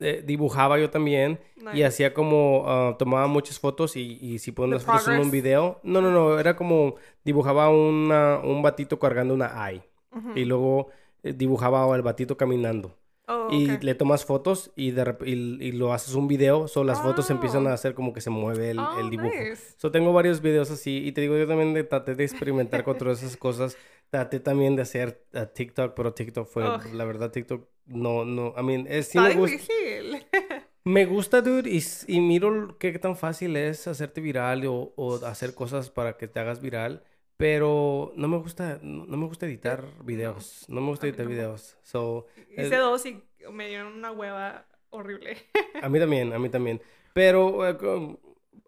eh, 0.00 0.22
dibujaba 0.26 0.78
yo 0.78 0.90
también 0.90 1.38
y 1.72 1.82
hacía 1.82 2.12
como, 2.14 2.64
ah, 2.66 2.96
tomaba 2.98 3.26
muchas 3.26 3.58
fotos 3.58 3.96
y, 3.96 4.18
y 4.20 4.38
si 4.38 4.52
The 4.52 4.66
las 4.66 4.84
fotos 4.84 5.08
en 5.08 5.20
un 5.20 5.30
video. 5.30 5.80
No, 5.82 6.00
no, 6.00 6.10
no, 6.10 6.38
era 6.38 6.56
como 6.56 6.96
dibujaba 7.24 7.68
una, 7.70 8.38
un 8.42 8.62
batito 8.62 8.98
cargando 8.98 9.34
una 9.34 9.72
I 9.72 9.82
Ujú. 10.14 10.30
y 10.36 10.44
luego 10.44 10.88
eh, 11.22 11.32
dibujaba 11.32 11.92
al 11.94 12.02
batito 12.02 12.36
caminando 12.36 12.96
Oh, 13.32 13.46
y 13.52 13.78
le 13.78 13.94
tomas 13.94 14.24
fotos 14.24 14.72
y, 14.74 14.90
de 14.90 15.04
rep- 15.04 15.24
y, 15.24 15.64
y 15.64 15.70
lo 15.70 15.92
haces 15.92 16.14
un 16.16 16.26
video, 16.26 16.66
so 16.66 16.82
las 16.82 17.00
fotos 17.00 17.30
empiezan 17.30 17.64
a 17.68 17.70
Oh. 17.70 17.74
hacer 17.74 17.94
como 17.94 18.12
que 18.12 18.20
se 18.20 18.28
mueve 18.28 18.72
el, 18.72 18.80
Oh, 18.80 18.98
el 18.98 19.08
dibujo. 19.08 19.30
nice. 19.32 19.74
So 19.76 19.92
tengo 19.92 20.12
varios 20.12 20.40
videos 20.42 20.68
así 20.72 21.06
y 21.06 21.12
te 21.12 21.20
digo, 21.20 21.36
yo 21.36 21.46
también 21.46 21.72
de- 21.72 21.84
traté 21.84 22.16
de 22.16 22.24
experimentar 22.24 22.82
con 22.82 22.98
todas 22.98 23.22
esas 23.22 23.36
cosas. 23.36 23.76
Traté 24.10 24.40
también 24.40 24.76
de 24.76 24.82
hacer 24.82 25.24
uh, 25.34 25.46
TikTok, 25.46 25.94
pero 25.94 26.12
TikTok 26.12 26.48
fue, 26.48 26.64
la 26.92 27.04
verdad, 27.04 27.30
TikTok 27.30 27.68
no, 27.86 28.24
no, 28.24 28.54
I 28.56 28.62
mean, 28.62 28.86
es, 28.88 29.08
sí 29.08 29.18
me 29.18 29.34
gusta. 29.34 29.56
Me 30.82 31.04
gusta, 31.04 31.42
dude, 31.42 31.68
y, 31.68 31.82
y 32.06 32.20
miro 32.20 32.78
qué 32.78 32.98
tan 32.98 33.14
fácil 33.14 33.54
es 33.56 33.86
hacerte 33.86 34.22
viral 34.22 34.64
o, 34.66 34.94
o 34.96 35.16
hacer 35.26 35.54
cosas 35.54 35.90
para 35.90 36.16
que 36.16 36.26
te 36.26 36.40
hagas 36.40 36.62
viral, 36.62 37.04
pero 37.36 38.12
no 38.16 38.28
me 38.28 38.38
gusta, 38.38 38.80
no, 38.82 39.04
no 39.04 39.16
me 39.18 39.26
gusta 39.26 39.44
editar 39.44 39.84
videos, 40.02 40.64
no 40.68 40.80
me 40.80 40.88
gusta 40.88 41.06
editar 41.06 41.26
videos. 41.26 41.76
So, 41.82 42.26
Hice 42.52 42.74
eh, 42.74 42.78
dos 42.78 43.04
y 43.04 43.22
me 43.52 43.68
dieron 43.68 43.92
una 43.92 44.10
hueva 44.10 44.66
horrible. 44.88 45.36
A 45.82 45.90
mí 45.90 45.98
también, 45.98 46.32
a 46.32 46.38
mí 46.38 46.48
también. 46.48 46.80
Pero 47.12 47.68
eh, 47.68 47.76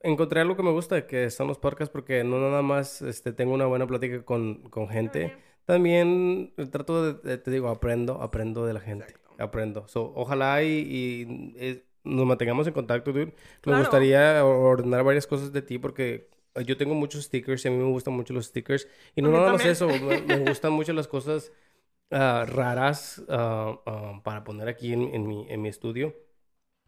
encontré 0.02 0.40
algo 0.40 0.56
que 0.56 0.62
me 0.62 0.70
gusta, 0.70 1.06
que 1.06 1.30
son 1.30 1.48
los 1.48 1.58
podcasts, 1.58 1.92
porque 1.92 2.24
no 2.24 2.38
nada 2.40 2.62
más 2.62 3.02
este, 3.02 3.32
tengo 3.32 3.54
una 3.54 3.66
buena 3.66 3.86
plática 3.86 4.24
con, 4.24 4.62
con 4.70 4.88
gente. 4.88 5.36
También 5.64 6.52
eh, 6.56 6.66
trato 6.66 7.14
de, 7.14 7.38
te 7.38 7.50
digo, 7.50 7.68
aprendo, 7.68 8.20
aprendo 8.22 8.66
de 8.66 8.72
la 8.74 8.80
gente. 8.80 9.04
Exacto. 9.04 9.30
Aprendo. 9.38 9.88
So, 9.88 10.12
ojalá 10.14 10.62
y, 10.62 10.68
y, 10.68 11.54
eh, 11.56 11.84
nos 12.04 12.26
mantengamos 12.26 12.66
en 12.66 12.72
contacto, 12.74 13.12
dude. 13.12 13.26
Me 13.26 13.32
Claro. 13.60 13.78
gustaría 13.78 14.44
ordenar 14.44 15.04
varias 15.04 15.26
cosas 15.26 15.52
de 15.52 15.62
ti 15.62 15.78
porque 15.78 16.28
yo 16.66 16.76
tengo 16.76 16.94
muchos 16.94 17.24
stickers 17.24 17.64
y 17.64 17.68
a 17.68 17.70
mí 17.70 17.78
me 17.78 17.84
gustan 17.90 18.14
mucho 18.14 18.34
los 18.34 18.46
stickers. 18.46 18.88
Y 19.14 19.22
no 19.22 19.30
nada 19.30 19.52
más 19.52 19.64
eso, 19.64 19.88
me, 19.88 20.20
me 20.22 20.38
gustan 20.38 20.72
mucho 20.72 20.92
las 20.92 21.08
cosas 21.08 21.52
ah, 22.10 22.44
raras 22.48 23.22
ah, 23.28 23.80
ah, 23.86 24.20
para 24.24 24.44
poner 24.44 24.68
aquí 24.68 24.92
en, 24.92 25.02
en 25.14 25.26
mi, 25.26 25.46
en 25.50 25.62
mi 25.62 25.68
estudio. 25.68 26.14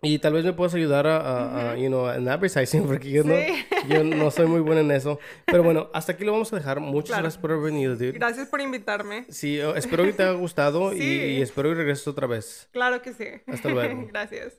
Y 0.05 0.18
tal 0.18 0.32
vez 0.35 0.44
me 0.44 0.52
puedas 0.52 0.74
ayudar 0.74 1.06
a, 1.06 1.16
a- 1.16 1.70
a, 1.72 1.76
you 1.76 1.89
know, 1.89 2.10
en 2.10 2.28
advertising 2.28 2.82
porque 2.86 3.10
yo, 3.10 3.24
no, 3.24 3.35
Sí. 3.35 3.66
yo 3.89 4.05
no 4.05 4.31
soy 4.31 4.47
muy 4.47 4.60
bueno 4.60 4.81
en 4.82 4.90
eso. 4.90 5.18
Pero 5.47 5.62
bueno, 5.62 5.89
hasta 5.94 6.12
aquí 6.12 6.24
lo 6.24 6.32
vamos 6.32 6.52
a 6.52 6.56
dejar. 6.56 6.81
Muchas 6.81 7.09
Claro. 7.09 7.22
gracias 7.24 7.40
por 7.40 7.51
haber 7.52 7.64
venido, 7.64 7.94
dude. 7.94 8.12
Gracias 8.12 8.48
por 8.48 8.60
invitarme. 8.60 9.24
Sí, 9.28 9.59
espero 9.76 10.05
que 10.05 10.12
te 10.12 10.22
haya 10.22 10.32
gustado 10.32 10.93
y- 10.93 10.98
Sí. 10.98 11.05
y 11.39 11.43
espero 11.43 11.70
que 11.70 11.74
regreses 11.76 12.06
otra 12.09 12.26
vez. 12.26 12.68
Claro 12.72 13.02
que 13.02 13.12
sí. 13.12 13.26
Hasta 13.47 13.68
luego. 13.68 14.06
Gracias. 14.09 14.55